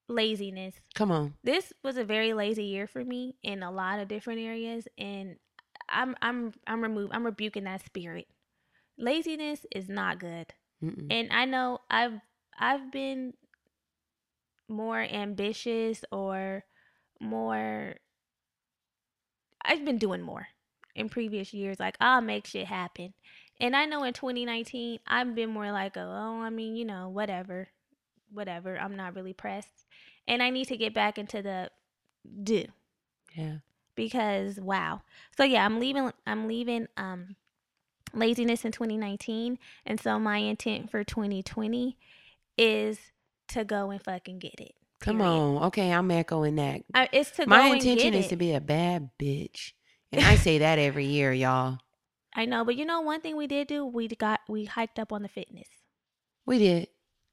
Laziness. 0.08 0.74
Come 0.94 1.10
on. 1.12 1.34
This 1.42 1.72
was 1.84 1.96
a 1.96 2.04
very 2.04 2.32
lazy 2.32 2.64
year 2.64 2.86
for 2.86 3.04
me 3.04 3.36
in 3.42 3.62
a 3.62 3.70
lot 3.70 4.00
of 4.00 4.08
different 4.08 4.40
areas, 4.40 4.88
and 4.98 5.36
I'm 5.88 6.16
I'm 6.22 6.52
I'm 6.66 6.82
remove 6.82 7.10
I'm 7.12 7.24
rebuking 7.24 7.64
that 7.64 7.84
spirit. 7.84 8.26
Laziness 8.98 9.66
is 9.74 9.88
not 9.88 10.18
good. 10.18 10.52
Mm-mm. 10.82 11.06
and 11.10 11.28
I 11.32 11.44
know 11.46 11.80
I've 11.90 12.20
I've 12.58 12.92
been 12.92 13.34
more 14.68 15.00
ambitious 15.00 16.04
or 16.12 16.64
more 17.20 17.94
I've 19.64 19.84
been 19.84 19.98
doing 19.98 20.22
more 20.22 20.48
in 20.94 21.08
previous 21.08 21.52
years 21.52 21.78
like 21.80 21.96
I'll 22.00 22.20
make 22.20 22.46
shit 22.46 22.66
happen. 22.66 23.14
And 23.60 23.74
I 23.74 23.86
know 23.86 24.04
in 24.04 24.12
2019 24.12 25.00
I've 25.06 25.34
been 25.34 25.50
more 25.50 25.72
like 25.72 25.96
oh 25.96 26.40
I 26.42 26.50
mean 26.50 26.76
you 26.76 26.84
know 26.84 27.08
whatever 27.08 27.68
whatever 28.32 28.76
I'm 28.78 28.96
not 28.96 29.14
really 29.14 29.32
pressed 29.32 29.86
and 30.28 30.42
I 30.42 30.50
need 30.50 30.66
to 30.68 30.76
get 30.76 30.92
back 30.94 31.18
into 31.18 31.42
the 31.42 31.70
do 32.42 32.64
Yeah. 33.34 33.56
because 33.94 34.58
wow. 34.60 35.02
So 35.36 35.44
yeah, 35.44 35.64
I'm 35.64 35.80
leaving 35.80 36.12
I'm 36.26 36.46
leaving 36.48 36.86
um 36.96 37.36
laziness 38.14 38.64
in 38.64 38.72
2019 38.72 39.58
and 39.84 40.00
so 40.00 40.18
my 40.18 40.38
intent 40.38 40.90
for 40.90 41.04
2020 41.04 41.96
is 42.58 42.98
to 43.48 43.64
go 43.64 43.90
and 43.90 44.02
fucking 44.02 44.38
get 44.38 44.58
it. 44.60 44.74
Come 45.00 45.18
period. 45.18 45.30
on. 45.32 45.62
Okay. 45.64 45.92
I'm 45.92 46.10
echoing 46.10 46.56
that. 46.56 46.80
I, 46.94 47.08
it's 47.12 47.30
to 47.32 47.46
My 47.46 47.66
intention 47.66 48.14
is 48.14 48.26
it. 48.26 48.28
to 48.30 48.36
be 48.36 48.54
a 48.54 48.60
bad 48.60 49.10
bitch. 49.20 49.72
And 50.12 50.24
I 50.24 50.36
say 50.36 50.58
that 50.58 50.78
every 50.78 51.04
year, 51.04 51.32
y'all. 51.32 51.78
I 52.36 52.44
know, 52.44 52.64
but 52.64 52.76
you 52.76 52.84
know 52.84 53.00
one 53.00 53.20
thing 53.22 53.36
we 53.36 53.46
did 53.46 53.66
do, 53.66 53.84
we 53.86 54.06
got 54.08 54.40
we 54.48 54.66
hiked 54.66 54.98
up 54.98 55.12
on 55.12 55.22
the 55.22 55.28
fitness. 55.28 55.68
We 56.44 56.58
did. 56.58 56.88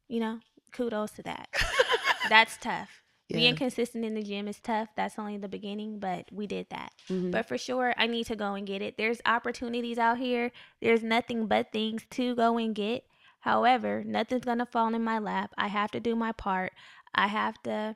You 0.08 0.20
know, 0.22 0.40
kudos 0.72 1.12
to 1.12 1.24
that. 1.24 1.50
That's 2.30 2.58
tough. 2.58 2.90
Yeah. 3.30 3.38
Being 3.38 3.56
consistent 3.56 4.06
in 4.06 4.14
the 4.16 4.24
gym 4.24 4.48
is 4.48 4.60
tough. 4.60 4.90
That's 4.96 5.20
only 5.20 5.38
the 5.38 5.48
beginning, 5.50 6.00
but 6.00 6.26
we 6.32 6.48
did 6.48 6.68
that. 6.70 6.92
Mhm. 7.10 7.32
But 7.32 7.48
for 7.48 7.58
sure, 7.58 7.94
I 7.98 8.08
need 8.08 8.26
to 8.28 8.36
go 8.36 8.54
and 8.54 8.66
get 8.66 8.82
it. 8.82 8.96
There's 8.98 9.22
opportunities 9.26 9.98
out 9.98 10.18
here. 10.18 10.52
There's 10.82 11.04
nothing 11.04 11.48
but 11.48 11.72
things 11.72 12.06
to 12.12 12.36
go 12.36 12.58
and 12.58 12.74
get. 12.76 13.04
However, 13.42 14.04
nothing's 14.06 14.46
going 14.46 14.60
to 14.60 14.66
fall 14.66 14.94
in 14.96 15.04
my 15.04 15.20
lap. 15.20 15.54
I 15.58 15.68
have 15.68 15.92
to 15.92 16.00
do 16.00 16.16
my 16.16 16.32
part. 16.32 16.72
I 17.14 17.28
have 17.28 17.62
to 17.64 17.96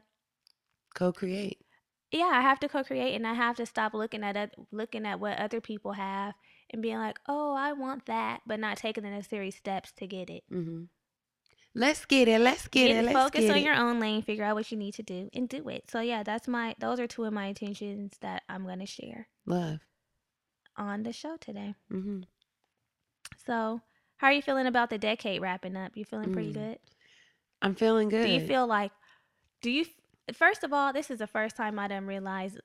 Co-create. 0.94 1.60
yeah, 2.12 2.32
I 2.34 2.42
have 2.42 2.60
to 2.62 2.70
co-create 2.70 3.14
and 3.16 3.28
I 3.28 3.34
have 3.34 3.56
to 3.58 3.66
stop 3.66 3.94
looking 3.94 4.24
at 4.24 4.52
looking 4.72 5.06
at 5.06 5.20
what 5.20 5.38
other 5.38 5.62
people 5.62 5.94
have 5.94 6.34
and 6.70 6.82
being 6.82 6.98
like, 6.98 7.20
"Oh, 7.28 7.54
I 7.54 7.74
want 7.74 8.06
that," 8.06 8.42
but 8.46 8.60
not 8.60 8.78
taking 8.78 9.04
the 9.04 9.10
necessary 9.10 9.52
steps 9.52 9.92
to 9.94 10.08
get 10.08 10.30
it. 10.30 10.44
hmm 10.50 10.84
Let's 11.76 12.06
get 12.06 12.28
it. 12.28 12.40
Let's 12.42 12.68
get, 12.68 12.90
it. 12.90 13.06
Let's 13.06 13.18
focus 13.18 13.42
get 13.42 13.52
on 13.52 13.58
it. 13.58 13.64
your 13.64 13.76
own 13.76 14.00
lane, 14.00 14.22
figure 14.24 14.44
out 14.44 14.56
what 14.56 14.72
you 14.72 14.78
need 14.78 14.96
to 14.96 15.04
do 15.04 15.30
and 15.34 15.48
do 15.48 15.68
it. 15.70 15.90
So 15.92 16.00
yeah, 16.02 16.24
that's 16.24 16.48
my 16.48 16.76
those 16.80 17.00
are 17.00 17.08
two 17.08 17.24
of 17.26 17.34
my 17.34 17.46
intentions 17.46 18.14
that 18.22 18.44
I'm 18.50 18.64
going 18.64 18.80
to 18.80 18.86
share 18.88 19.28
love. 19.46 19.80
on 20.76 21.04
the 21.04 21.14
show 21.14 21.38
today. 21.38 21.76
hmm 21.90 22.22
So, 23.46 23.82
how 24.18 24.28
are 24.28 24.34
you 24.34 24.42
feeling 24.42 24.66
about 24.68 24.90
the 24.90 24.98
decade 24.98 25.42
wrapping 25.42 25.76
up? 25.78 25.96
You 25.96 26.04
feeling 26.06 26.32
pretty 26.34 26.50
Mm, 26.50 26.54
good? 26.54 26.80
I'm 27.62 27.76
feeling 27.76 28.10
good. 28.10 28.24
Do 28.24 28.30
you 28.30 28.40
feel 28.48 28.68
like, 28.68 28.92
do 29.62 29.70
you, 29.70 29.86
first 30.34 30.64
of 30.64 30.74
all, 30.74 30.94
this 30.94 31.10
is 31.12 31.20
the 31.20 31.28
first 31.28 31.56
time 31.56 31.78
I 31.80 31.88
done 31.88 32.06
realized 32.06 32.60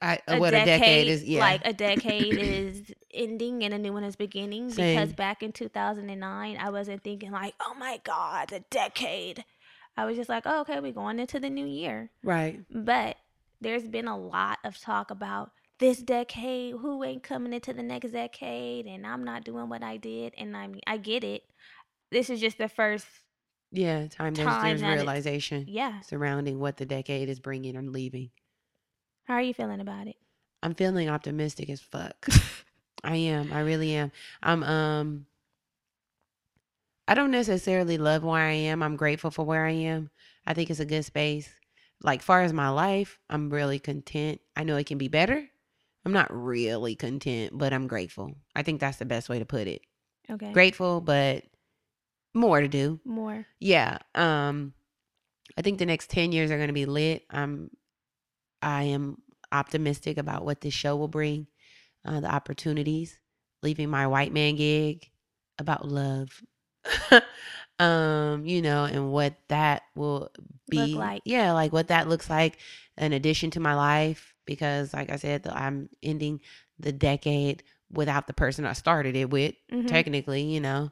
I, 0.00 0.20
uh, 0.28 0.36
what 0.38 0.54
a 0.54 0.64
decade 0.64 1.08
is? 1.08 1.24
Yeah. 1.24 1.40
like 1.40 1.62
a 1.64 1.72
decade 1.88 2.38
is 2.38 2.92
ending 3.12 3.64
and 3.64 3.74
a 3.74 3.78
new 3.78 3.92
one 3.92 4.04
is 4.04 4.16
beginning. 4.16 4.68
Because 4.68 5.12
back 5.12 5.42
in 5.42 5.52
2009, 5.52 6.56
I 6.56 6.70
wasn't 6.70 7.02
thinking 7.02 7.32
like, 7.32 7.54
oh 7.60 7.74
my 7.78 8.00
God, 8.04 8.50
the 8.50 8.60
decade. 8.70 9.44
I 9.96 10.04
was 10.04 10.16
just 10.16 10.28
like, 10.28 10.44
oh, 10.46 10.60
okay, 10.60 10.78
we're 10.80 10.92
going 10.92 11.18
into 11.18 11.40
the 11.40 11.50
new 11.50 11.66
year. 11.66 12.10
right. 12.22 12.60
But 12.70 13.16
there's 13.60 13.88
been 13.88 14.06
a 14.06 14.16
lot 14.16 14.58
of 14.64 14.78
talk 14.80 15.10
about 15.10 15.50
this 15.80 15.98
decade, 15.98 16.74
who 16.74 17.02
ain't 17.04 17.22
coming 17.22 17.52
into 17.52 17.72
the 17.72 17.82
next 17.82 18.10
decade, 18.10 18.86
and 18.86 19.06
I'm 19.06 19.24
not 19.24 19.44
doing 19.44 19.68
what 19.68 19.82
I 19.82 19.96
did. 19.96 20.34
And 20.36 20.56
I 20.56 20.66
mean, 20.66 20.80
I 20.86 20.96
get 20.96 21.24
it. 21.24 21.42
This 22.10 22.30
is 22.30 22.40
just 22.40 22.58
the 22.58 22.68
first, 22.68 23.06
Yeah. 23.70 24.06
Time. 24.08 24.34
There's, 24.34 24.48
Time 24.48 24.64
there's 24.64 24.80
that 24.80 24.94
realization 24.94 25.66
yeah. 25.68 26.00
surrounding 26.00 26.58
what 26.58 26.76
the 26.76 26.86
decade 26.86 27.28
is 27.28 27.40
bringing 27.40 27.76
and 27.76 27.90
leaving. 27.90 28.30
How 29.28 29.34
are 29.34 29.42
you 29.42 29.52
feeling 29.52 29.80
about 29.80 30.06
it? 30.06 30.16
I'm 30.62 30.74
feeling 30.74 31.10
optimistic 31.10 31.68
as 31.68 31.82
fuck. 31.82 32.26
I 33.04 33.16
am. 33.16 33.52
I 33.52 33.60
really 33.60 33.94
am. 33.94 34.10
I'm 34.42 34.62
um 34.62 35.26
I 37.06 37.12
don't 37.12 37.30
necessarily 37.30 37.98
love 37.98 38.24
where 38.24 38.42
I 38.42 38.52
am. 38.52 38.82
I'm 38.82 38.96
grateful 38.96 39.30
for 39.30 39.44
where 39.44 39.66
I 39.66 39.72
am. 39.72 40.08
I 40.46 40.54
think 40.54 40.70
it's 40.70 40.80
a 40.80 40.86
good 40.86 41.04
space. 41.04 41.50
Like 42.02 42.22
far 42.22 42.40
as 42.40 42.54
my 42.54 42.70
life, 42.70 43.18
I'm 43.28 43.50
really 43.50 43.78
content. 43.78 44.40
I 44.56 44.64
know 44.64 44.78
it 44.78 44.86
can 44.86 44.96
be 44.96 45.08
better. 45.08 45.46
I'm 46.06 46.12
not 46.12 46.32
really 46.32 46.96
content, 46.96 47.50
but 47.52 47.74
I'm 47.74 47.86
grateful. 47.86 48.34
I 48.56 48.62
think 48.62 48.80
that's 48.80 48.96
the 48.96 49.04
best 49.04 49.28
way 49.28 49.40
to 49.40 49.44
put 49.44 49.68
it. 49.68 49.82
Okay. 50.30 50.52
Grateful, 50.54 51.02
but 51.02 51.44
more 52.32 52.62
to 52.62 52.68
do. 52.68 52.98
More. 53.04 53.44
Yeah. 53.60 53.98
Um 54.14 54.72
I 55.58 55.60
think 55.60 55.78
the 55.78 55.86
next 55.86 56.08
10 56.08 56.32
years 56.32 56.50
are 56.50 56.56
going 56.56 56.68
to 56.68 56.72
be 56.72 56.86
lit. 56.86 57.24
I'm 57.30 57.70
I 58.62 58.84
am 58.84 59.18
optimistic 59.52 60.18
about 60.18 60.44
what 60.44 60.60
this 60.60 60.74
show 60.74 60.96
will 60.96 61.08
bring, 61.08 61.46
uh, 62.04 62.20
the 62.20 62.32
opportunities, 62.32 63.18
leaving 63.62 63.88
my 63.90 64.06
white 64.06 64.32
man 64.32 64.56
gig 64.56 65.10
about 65.58 65.86
love. 65.86 66.42
um, 67.78 68.44
you 68.46 68.62
know, 68.62 68.84
and 68.84 69.12
what 69.12 69.34
that 69.48 69.82
will 69.94 70.30
be 70.68 70.94
like. 70.94 71.22
Yeah, 71.24 71.52
like 71.52 71.72
what 71.72 71.88
that 71.88 72.08
looks 72.08 72.28
like 72.30 72.58
in 72.96 73.12
addition 73.12 73.50
to 73.52 73.60
my 73.60 73.74
life 73.74 74.34
because 74.46 74.92
like 74.94 75.10
I 75.10 75.16
said, 75.16 75.46
I'm 75.46 75.88
ending 76.02 76.40
the 76.78 76.92
decade 76.92 77.62
without 77.90 78.26
the 78.26 78.32
person 78.32 78.64
I 78.66 78.72
started 78.72 79.16
it 79.16 79.30
with, 79.30 79.54
Mhm. 79.72 79.86
technically, 79.88 80.42
you 80.42 80.60
know. 80.60 80.90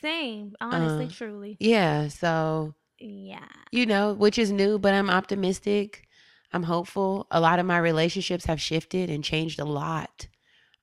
Same. 0.00 0.54
Honestly, 0.60 1.06
Uh, 1.06 1.08
truly. 1.08 1.56
Yeah, 1.60 2.08
so 2.08 2.74
Yeah. 2.98 3.46
you 3.70 3.86
know, 3.86 4.12
which 4.12 4.38
is 4.38 4.50
new, 4.52 4.78
but 4.78 4.94
I'm 4.94 5.10
optimistic. 5.10 6.07
I'm 6.52 6.62
hopeful. 6.62 7.26
A 7.30 7.40
lot 7.40 7.58
of 7.58 7.66
my 7.66 7.78
relationships 7.78 8.46
have 8.46 8.60
shifted 8.60 9.10
and 9.10 9.22
changed 9.22 9.60
a 9.60 9.64
lot. 9.64 10.28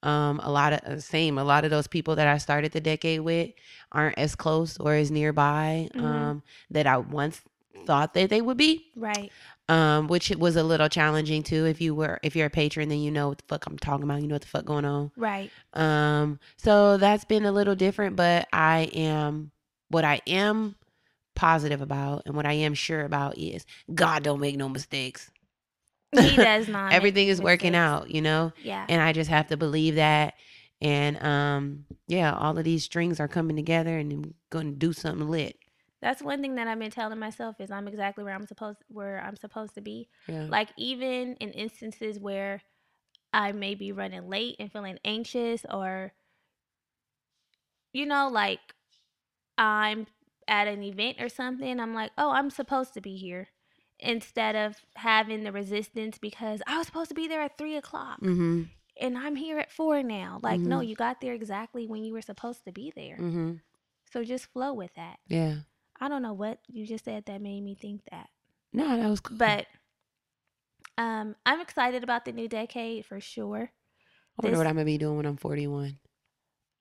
Um, 0.03 0.39
a 0.43 0.51
lot 0.51 0.73
of 0.73 0.79
uh, 0.81 0.99
same. 0.99 1.37
A 1.39 1.43
lot 1.43 1.65
of 1.65 1.71
those 1.71 1.87
people 1.87 2.15
that 2.17 2.27
I 2.27 2.37
started 2.37 2.71
the 2.73 2.81
decade 2.81 3.21
with 3.21 3.51
aren't 3.91 4.17
as 4.19 4.35
close 4.35 4.77
or 4.77 4.93
as 4.93 5.09
nearby 5.09 5.89
Mhm. 5.95 6.01
um, 6.03 6.43
that 6.69 6.85
I 6.85 6.97
once 6.97 7.41
thought 7.87 8.13
that 8.13 8.29
they 8.29 8.41
would 8.41 8.57
be. 8.57 8.85
Right. 8.95 9.31
Um, 9.67 10.07
which 10.07 10.29
was 10.29 10.55
a 10.55 10.63
little 10.63 10.89
challenging 10.89 11.41
too. 11.41 11.65
If 11.65 11.81
you 11.81 11.95
were, 11.95 12.19
if 12.21 12.35
you're 12.35 12.45
a 12.45 12.51
patron, 12.51 12.89
then 12.89 12.99
you 12.99 13.09
know 13.09 13.29
what 13.29 13.39
the 13.39 13.43
fuck 13.47 13.65
I'm 13.65 13.79
talking 13.79 14.03
about. 14.03 14.21
You 14.21 14.27
know 14.27 14.35
what 14.35 14.43
the 14.43 14.47
fuck 14.47 14.65
going 14.65 14.85
on. 14.85 15.11
Right. 15.17 15.49
Um, 15.73 16.39
so 16.57 16.97
that's 16.97 17.25
been 17.25 17.45
a 17.45 17.51
little 17.51 17.75
different, 17.75 18.15
but 18.15 18.47
I 18.53 18.91
am 18.93 19.51
what 19.89 20.05
I 20.05 20.21
am 20.27 20.75
positive 21.35 21.81
about 21.81 22.23
and 22.27 22.35
what 22.35 22.45
I 22.45 22.53
am 22.53 22.75
sure 22.75 23.01
about 23.01 23.37
is 23.39 23.65
God 23.93 24.21
don't 24.23 24.39
make 24.39 24.55
no 24.55 24.69
mistakes. 24.69 25.31
He 26.29 26.35
does 26.35 26.67
not. 26.67 26.93
Everything 26.93 27.27
is 27.27 27.41
working 27.41 27.73
mistakes. 27.73 28.03
out, 28.03 28.11
you 28.11 28.21
know? 28.21 28.53
Yeah. 28.63 28.85
And 28.87 29.01
I 29.01 29.13
just 29.13 29.29
have 29.29 29.47
to 29.47 29.57
believe 29.57 29.95
that. 29.95 30.35
And 30.81 31.21
um, 31.23 31.85
yeah, 32.07 32.33
all 32.33 32.57
of 32.57 32.63
these 32.63 32.83
strings 32.83 33.19
are 33.19 33.27
coming 33.27 33.55
together 33.55 33.97
and 33.97 34.11
I'm 34.11 34.33
gonna 34.49 34.71
do 34.71 34.93
something 34.93 35.27
lit. 35.27 35.57
That's 36.01 36.21
one 36.21 36.41
thing 36.41 36.55
that 36.55 36.67
I've 36.67 36.77
been 36.77 36.91
telling 36.91 37.17
myself 37.17 37.55
is 37.59 37.71
I'm 37.71 37.87
exactly 37.87 38.23
where 38.23 38.35
I'm 38.35 38.45
supposed 38.45 38.77
where 38.89 39.19
I'm 39.21 39.35
supposed 39.35 39.75
to 39.75 39.81
be. 39.81 40.07
Yeah. 40.27 40.45
Like 40.49 40.69
even 40.77 41.35
in 41.35 41.51
instances 41.51 42.19
where 42.19 42.61
I 43.33 43.51
may 43.51 43.75
be 43.75 43.91
running 43.91 44.29
late 44.29 44.57
and 44.59 44.71
feeling 44.71 44.99
anxious 45.03 45.65
or 45.69 46.13
you 47.93 48.05
know, 48.05 48.27
like 48.27 48.59
I'm 49.57 50.05
at 50.47 50.67
an 50.67 50.83
event 50.83 51.17
or 51.19 51.29
something, 51.29 51.79
I'm 51.79 51.93
like, 51.93 52.11
"Oh, 52.17 52.31
I'm 52.31 52.49
supposed 52.49 52.93
to 52.95 53.01
be 53.01 53.15
here." 53.15 53.47
Instead 53.99 54.55
of 54.55 54.75
having 54.95 55.43
the 55.43 55.51
resistance 55.51 56.17
because 56.17 56.61
I 56.67 56.77
was 56.77 56.85
supposed 56.87 57.09
to 57.09 57.15
be 57.15 57.27
there 57.27 57.41
at 57.41 57.57
three 57.57 57.77
o'clock 57.77 58.19
Mm-hmm. 58.21 58.63
and 58.99 59.17
I'm 59.17 59.35
here 59.37 59.57
at 59.57 59.71
four 59.71 60.03
now. 60.03 60.39
Like, 60.43 60.59
no, 60.59 60.79
Mhm. 60.79 60.87
you 60.89 60.95
got 60.95 61.21
there 61.21 61.33
exactly 61.33 61.87
when 61.87 62.03
you 62.03 62.11
were 62.13 62.21
supposed 62.21 62.65
to 62.65 62.71
be 62.73 62.91
there. 62.95 63.15
Mm-hmm. 63.17 63.53
So 64.11 64.23
just 64.23 64.47
flow 64.51 64.73
with 64.73 64.93
that. 64.95 65.19
Yeah. 65.27 65.55
I 65.99 66.09
don't 66.09 66.21
know 66.21 66.33
what 66.33 66.59
you 66.67 66.85
just 66.85 67.05
said 67.05 67.25
that 67.25 67.41
made 67.41 67.61
me 67.63 67.73
think 67.75 68.01
that. 68.11 68.29
No, 68.73 68.97
that 68.97 69.09
was 69.09 69.21
cool. 69.21 69.37
But 69.37 69.65
um 70.97 71.35
I'm 71.45 71.61
excited 71.61 72.03
about 72.03 72.25
the 72.25 72.31
new 72.33 72.47
decade 72.47 73.05
for 73.05 73.19
sure. 73.21 73.71
I 74.37 74.41
wonder 74.41 74.51
this- 74.51 74.57
what 74.57 74.67
I'm 74.67 74.75
gonna 74.75 74.85
be 74.85 74.97
doing 74.97 75.17
when 75.17 75.25
I'm 75.25 75.37
41. 75.37 75.97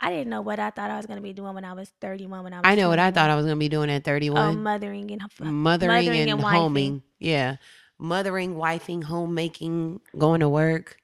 I 0.04 0.10
didn't 0.10 0.28
know 0.28 0.42
what 0.42 0.58
I 0.60 0.68
thought 0.68 0.90
I 0.90 0.98
was 0.98 1.06
gonna 1.06 1.22
be 1.22 1.32
doing 1.32 1.54
when 1.54 1.64
I 1.64 1.72
was 1.72 1.90
31. 2.02 2.44
When 2.44 2.52
I 2.52 2.58
was 2.58 2.62
I 2.66 2.74
know 2.74 2.90
what 2.90 2.98
I 2.98 3.10
thought 3.10 3.30
I 3.30 3.36
was 3.36 3.46
gonna 3.46 3.56
be 3.56 3.70
doing 3.70 3.90
at 3.90 4.02
Oh, 4.02 4.04
31. 4.04 4.62
mothering 4.62 5.10
and 5.10 5.22
uh, 5.22 5.50
mothering, 5.50 5.88
mothering 5.88 6.20
and, 6.20 6.30
and 6.30 6.40
homing. 6.42 7.02
Yeah, 7.18 7.56
mothering, 7.98 8.54
wifing, 8.54 9.04
homemaking, 9.04 10.00
going 10.18 10.40
to 10.40 10.48
work, 10.48 10.98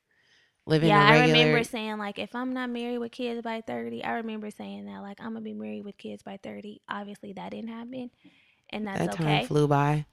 living 0.66 0.90
yeah, 0.90 1.00
a 1.02 1.12
I 1.14 1.20
remember 1.26 1.64
saying 1.64 1.96
like, 1.98 2.18
if 2.18 2.34
I'm 2.34 2.52
not 2.52 2.68
married 2.68 2.98
with 2.98 3.12
kids 3.12 3.40
by 3.42 3.62
30, 3.62 4.04
I 4.04 4.12
remember 4.16 4.50
saying 4.50 4.84
that 4.86 5.00
like 5.00 5.18
I'm 5.20 5.28
gonna 5.32 5.40
be 5.40 5.54
married 5.54 5.84
with 5.84 5.96
kids 5.96 6.22
by 6.22 6.38
30. 6.42 6.82
Obviously, 6.88 7.32
that 7.34 7.52
didn't 7.52 7.70
happen, 7.70 8.10
and 8.70 8.86
that's 8.86 8.98
that 9.00 9.12
time 9.12 9.26
okay. 9.28 9.46
flew 9.46 9.66
by. 9.66 10.04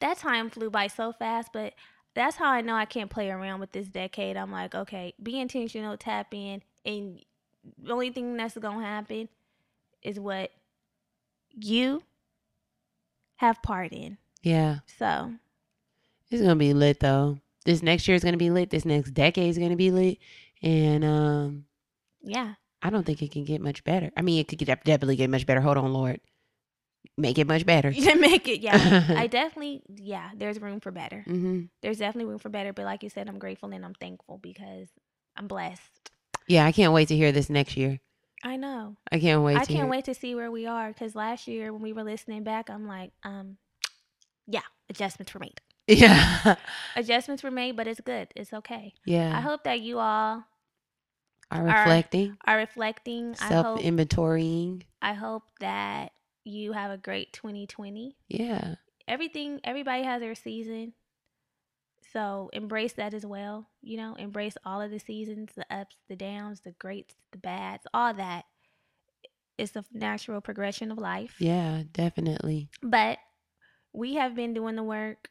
that 0.00 0.18
time 0.18 0.50
flew 0.50 0.70
by 0.70 0.86
so 0.86 1.12
fast, 1.12 1.50
but 1.52 1.74
that's 2.14 2.36
how 2.36 2.48
I 2.50 2.60
know 2.60 2.74
I 2.74 2.86
can't 2.86 3.10
play 3.10 3.30
around 3.30 3.60
with 3.60 3.72
this 3.72 3.88
decade. 3.88 4.36
I'm 4.36 4.52
like, 4.52 4.74
okay, 4.74 5.14
be 5.22 5.40
intentional, 5.40 5.96
tap 5.96 6.32
in, 6.34 6.62
and 6.84 7.20
the 7.82 7.92
only 7.92 8.10
thing 8.10 8.36
that's 8.36 8.56
gonna 8.56 8.84
happen 8.84 9.28
is 10.02 10.18
what 10.18 10.50
you 11.52 12.02
have 13.36 13.62
part 13.62 13.92
in. 13.92 14.18
Yeah, 14.42 14.78
So 14.98 15.32
it's 16.30 16.40
gonna 16.42 16.56
be 16.56 16.72
lit 16.72 17.00
though. 17.00 17.38
This 17.64 17.82
next 17.82 18.08
year 18.08 18.14
is 18.14 18.24
gonna 18.24 18.36
be 18.38 18.50
lit. 18.50 18.70
This 18.70 18.84
next 18.84 19.10
decade 19.12 19.50
is 19.50 19.58
gonna 19.58 19.76
be 19.76 19.90
lit, 19.90 20.18
and 20.62 21.04
um, 21.04 21.64
yeah, 22.22 22.54
I 22.82 22.88
don't 22.90 23.04
think 23.04 23.20
it 23.22 23.32
can 23.32 23.44
get 23.44 23.60
much 23.60 23.84
better. 23.84 24.10
I 24.16 24.22
mean, 24.22 24.40
it 24.40 24.48
could 24.48 24.58
get, 24.58 24.84
definitely 24.84 25.16
get 25.16 25.28
much 25.30 25.44
better. 25.46 25.60
Hold 25.60 25.76
on, 25.76 25.92
Lord, 25.92 26.20
make 27.18 27.38
it 27.38 27.46
much 27.46 27.66
better. 27.66 27.90
you 27.90 28.02
can 28.06 28.20
make 28.20 28.48
it. 28.48 28.60
Yeah, 28.60 29.04
I 29.14 29.26
definitely. 29.26 29.82
Yeah, 29.94 30.30
there's 30.34 30.58
room 30.60 30.80
for 30.80 30.90
better. 30.90 31.22
hmm 31.26 31.64
There's 31.82 31.98
definitely 31.98 32.30
room 32.30 32.38
for 32.38 32.48
better. 32.48 32.72
But 32.72 32.86
like 32.86 33.02
you 33.02 33.10
said, 33.10 33.28
I'm 33.28 33.38
grateful 33.38 33.70
and 33.72 33.84
I'm 33.84 33.94
thankful 33.94 34.38
because 34.38 34.88
I'm 35.36 35.48
blessed. 35.48 36.10
Yeah, 36.50 36.66
I 36.66 36.72
can't 36.72 36.92
wait 36.92 37.06
to 37.08 37.14
hear 37.14 37.30
this 37.30 37.48
next 37.48 37.76
year. 37.76 38.00
I 38.42 38.56
know. 38.56 38.96
I 39.12 39.20
can't 39.20 39.44
wait. 39.44 39.56
I 39.56 39.64
to 39.64 39.72
can't 39.72 39.88
wait 39.88 40.06
to 40.06 40.14
see 40.14 40.34
where 40.34 40.50
we 40.50 40.66
are 40.66 40.88
because 40.88 41.14
last 41.14 41.46
year 41.46 41.72
when 41.72 41.80
we 41.80 41.92
were 41.92 42.02
listening 42.02 42.42
back, 42.42 42.68
I'm 42.68 42.88
like, 42.88 43.12
um, 43.22 43.56
yeah, 44.48 44.62
adjustments 44.88 45.32
were 45.32 45.40
made. 45.40 45.60
Yeah, 45.86 46.56
Adjustments 46.96 47.44
were 47.44 47.52
made, 47.52 47.76
but 47.76 47.86
it's 47.86 48.00
good. 48.00 48.28
It's 48.34 48.52
okay. 48.52 48.94
yeah. 49.04 49.36
I 49.36 49.40
hope 49.40 49.62
that 49.64 49.80
you 49.80 49.98
all 50.00 50.44
Are 51.52 51.62
reflecting, 51.62 52.36
are 52.44 52.56
reflecting. 52.56 53.36
Self 53.36 53.80
inventorying. 53.80 54.82
I 55.00 55.14
hope 55.14 55.44
that 55.60 56.12
you 56.44 56.72
have 56.72 56.90
a 56.90 56.96
great 56.96 57.32
2020. 57.32 58.16
Yeah, 58.28 58.74
Everything, 59.06 59.60
everybody 59.62 60.02
has 60.02 60.20
their 60.20 60.34
season. 60.34 60.94
So 62.12 62.50
embrace 62.52 62.94
that 62.94 63.14
as 63.14 63.24
well. 63.24 63.68
You 63.82 63.96
know, 63.96 64.14
embrace 64.14 64.56
all 64.64 64.80
of 64.80 64.90
the 64.90 64.98
seasons, 64.98 65.50
the 65.54 65.66
ups, 65.74 65.96
the 66.08 66.16
downs, 66.16 66.60
the 66.60 66.72
greats, 66.72 67.14
the 67.32 67.38
bads, 67.38 67.86
all 67.94 68.14
that. 68.14 68.44
It's 69.58 69.76
a 69.76 69.84
natural 69.92 70.40
progression 70.40 70.90
of 70.90 70.98
life. 70.98 71.36
yeah, 71.38 71.82
definitely. 71.92 72.70
But 72.82 73.18
we 73.92 74.14
have 74.14 74.34
been 74.34 74.54
doing 74.54 74.76
the 74.76 74.82
work 74.82 75.28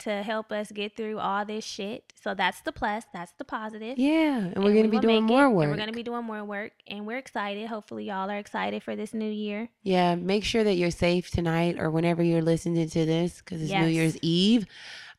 to 0.00 0.22
help 0.22 0.52
us 0.52 0.70
get 0.70 0.96
through 0.96 1.18
all 1.18 1.44
this 1.44 1.64
shit. 1.64 2.12
So 2.20 2.34
that's 2.34 2.60
the 2.60 2.72
plus. 2.72 3.04
That's 3.12 3.32
the 3.38 3.44
positive. 3.44 3.98
Yeah, 3.98 4.38
and 4.38 4.56
we're 4.62 4.74
gonna 4.74 4.82
we 4.82 4.88
be 4.88 4.98
doing 5.00 5.18
it, 5.18 5.20
more 5.22 5.46
and 5.46 5.54
work. 5.54 5.68
we're 5.68 5.76
gonna 5.76 5.92
be 5.92 6.02
doing 6.02 6.24
more 6.24 6.44
work, 6.44 6.72
and 6.86 7.06
we're 7.06 7.18
excited. 7.18 7.66
Hopefully, 7.68 8.04
y'all 8.04 8.30
are 8.30 8.38
excited 8.38 8.82
for 8.82 8.94
this 8.96 9.12
new 9.12 9.30
year. 9.30 9.68
Yeah, 9.82 10.14
make 10.14 10.44
sure 10.44 10.64
that 10.64 10.74
you're 10.74 10.90
safe 10.90 11.30
tonight 11.30 11.78
or 11.78 11.90
whenever 11.90 12.22
you're 12.22 12.42
listening 12.42 12.88
to 12.88 13.06
this 13.06 13.38
because 13.38 13.62
it's 13.62 13.72
New 13.72 13.86
Year's 13.86 14.16
Eve. 14.22 14.66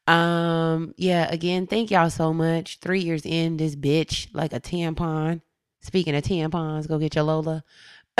Um, 0.10 0.94
yeah, 0.98 1.27
again, 1.31 1.68
thank 1.68 1.91
y'all 1.91 2.10
so 2.10 2.34
much. 2.34 2.80
Three 2.80 3.02
years 3.02 3.26
in, 3.26 3.57
this 3.57 3.76
bitch 3.76 4.27
like 4.34 4.53
a 4.53 4.60
tampon. 4.60 5.41
Speaking 5.81 6.15
of 6.15 6.23
tampons, 6.23 6.88
go 6.88 6.98
get 6.99 7.15
your 7.15 7.26
Lola. 7.26 7.64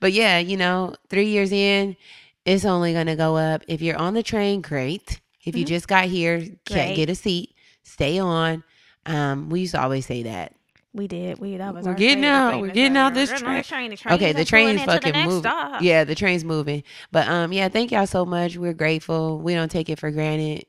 but 0.00 0.12
yeah, 0.12 0.38
you 0.38 0.56
know, 0.56 0.94
three 1.08 1.26
years 1.28 1.52
in, 1.52 1.96
it's 2.44 2.64
only 2.64 2.92
gonna 2.92 3.16
go 3.16 3.36
up. 3.36 3.62
If 3.68 3.82
you're 3.82 3.96
on 3.98 4.14
the 4.14 4.22
train, 4.22 4.62
great. 4.62 5.20
If 5.44 5.56
you 5.56 5.64
Mhm. 5.64 5.68
just 5.68 5.88
got 5.88 6.06
here, 6.06 6.40
ca- 6.66 6.74
Great. 6.74 6.96
get 6.96 7.10
a 7.10 7.14
seat, 7.14 7.54
stay 7.82 8.18
on. 8.18 8.64
Um, 9.06 9.48
we 9.50 9.60
used 9.60 9.74
to 9.74 9.82
always 9.82 10.06
say 10.06 10.24
that. 10.24 10.54
We 10.92 11.06
did. 11.06 11.38
We 11.38 11.56
that 11.56 11.72
was. 11.72 11.86
We're 11.86 11.94
getting 11.94 12.24
out. 12.24 12.60
We're 12.60 12.70
getting 12.70 12.96
out 12.96 13.14
this 13.14 13.30
train. 13.30 13.62
train. 13.62 13.90
The 13.90 14.14
Okay, 14.14 14.32
the 14.32 14.44
train's 14.44 14.80
into 14.80 14.86
the 14.86 14.92
fucking 14.92 15.24
moving. 15.24 15.40
stop. 15.40 15.82
Yeah, 15.82 16.02
the 16.02 16.16
train's 16.16 16.44
moving. 16.44 16.82
But 17.12 17.28
um, 17.28 17.52
yeah, 17.52 17.68
thank 17.68 17.92
y'all 17.92 18.06
so 18.08 18.24
much. 18.26 18.56
We're 18.56 18.72
grateful. 18.72 19.38
We 19.38 19.54
don't 19.54 19.70
take 19.70 19.88
it 19.88 20.00
for 20.00 20.10
granted. 20.10 20.66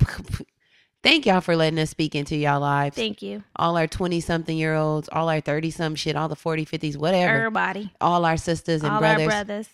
thank 1.02 1.24
y'all 1.24 1.40
for 1.40 1.56
letting 1.56 1.78
us 1.78 1.88
speak 1.90 2.14
into 2.14 2.36
y'all 2.36 2.60
lives. 2.60 2.96
Thank 2.96 3.22
you, 3.22 3.42
all 3.56 3.76
our 3.78 3.86
20 3.86 4.20
something 4.20 4.56
year 4.56 4.74
olds, 4.74 5.08
all 5.10 5.28
our 5.30 5.40
30 5.40 5.70
some 5.70 5.94
shit, 5.94 6.16
all 6.16 6.28
the 6.28 6.36
40, 6.36 6.66
50s, 6.66 6.96
whatever. 6.96 7.34
everybody, 7.38 7.90
all 8.00 8.24
our 8.26 8.36
sisters 8.36 8.82
and 8.82 8.92
all 8.92 9.00
brothers. 9.00 9.22
our 9.22 9.28
brothers, 9.28 9.68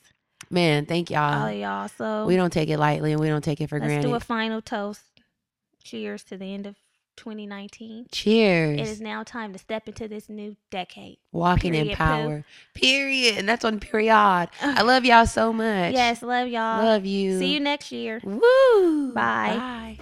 Man, 0.51 0.87
thank 0.87 1.11
y'all. 1.11 1.49
of 1.49 1.55
y'all. 1.57 1.89
So 1.89 2.25
we 2.27 2.37
don't 2.37 2.53
take 2.53 2.69
it 2.71 2.79
lightly 2.79 3.13
and 3.13 3.21
we 3.21 3.29
don't 3.29 3.43
take 3.45 3.61
it 3.61 3.69
for 3.69 3.79
let's 3.79 3.89
granted. 3.89 4.09
do 4.09 4.15
a 4.15 4.21
final 4.21 4.63
toast. 4.63 5.03
Cheers 5.83 6.23
to 6.25 6.37
the 6.37 6.47
end 6.55 6.67
of 6.67 6.77
2019. 7.19 8.07
Cheers. 8.11 8.81
It 8.81 8.87
is 8.87 9.01
now 9.01 9.23
time 9.23 9.53
to 9.53 9.59
step 9.59 9.89
into 9.89 10.09
this 10.09 10.29
new 10.29 10.57
decade. 10.71 11.19
Walking 11.33 11.75
in 11.75 11.83
period, 11.83 11.99
poo. 11.99 12.05
power. 12.05 12.45
Period. 12.75 13.37
And 13.39 13.49
that's 13.49 13.65
on 13.65 13.81
period. 13.81 14.49
I 14.63 14.83
love 14.83 15.05
y'all 15.05 15.27
so 15.27 15.53
much. 15.53 15.93
Yes, 15.93 16.23
love 16.23 16.49
y'all. 16.49 16.83
Love 16.83 17.05
you. 17.05 17.39
See 17.39 17.53
you 17.53 17.61
next 17.61 17.93
year. 17.93 18.21
Woo. 18.23 19.13
Bye. 19.13 19.57
Bye. 19.57 19.99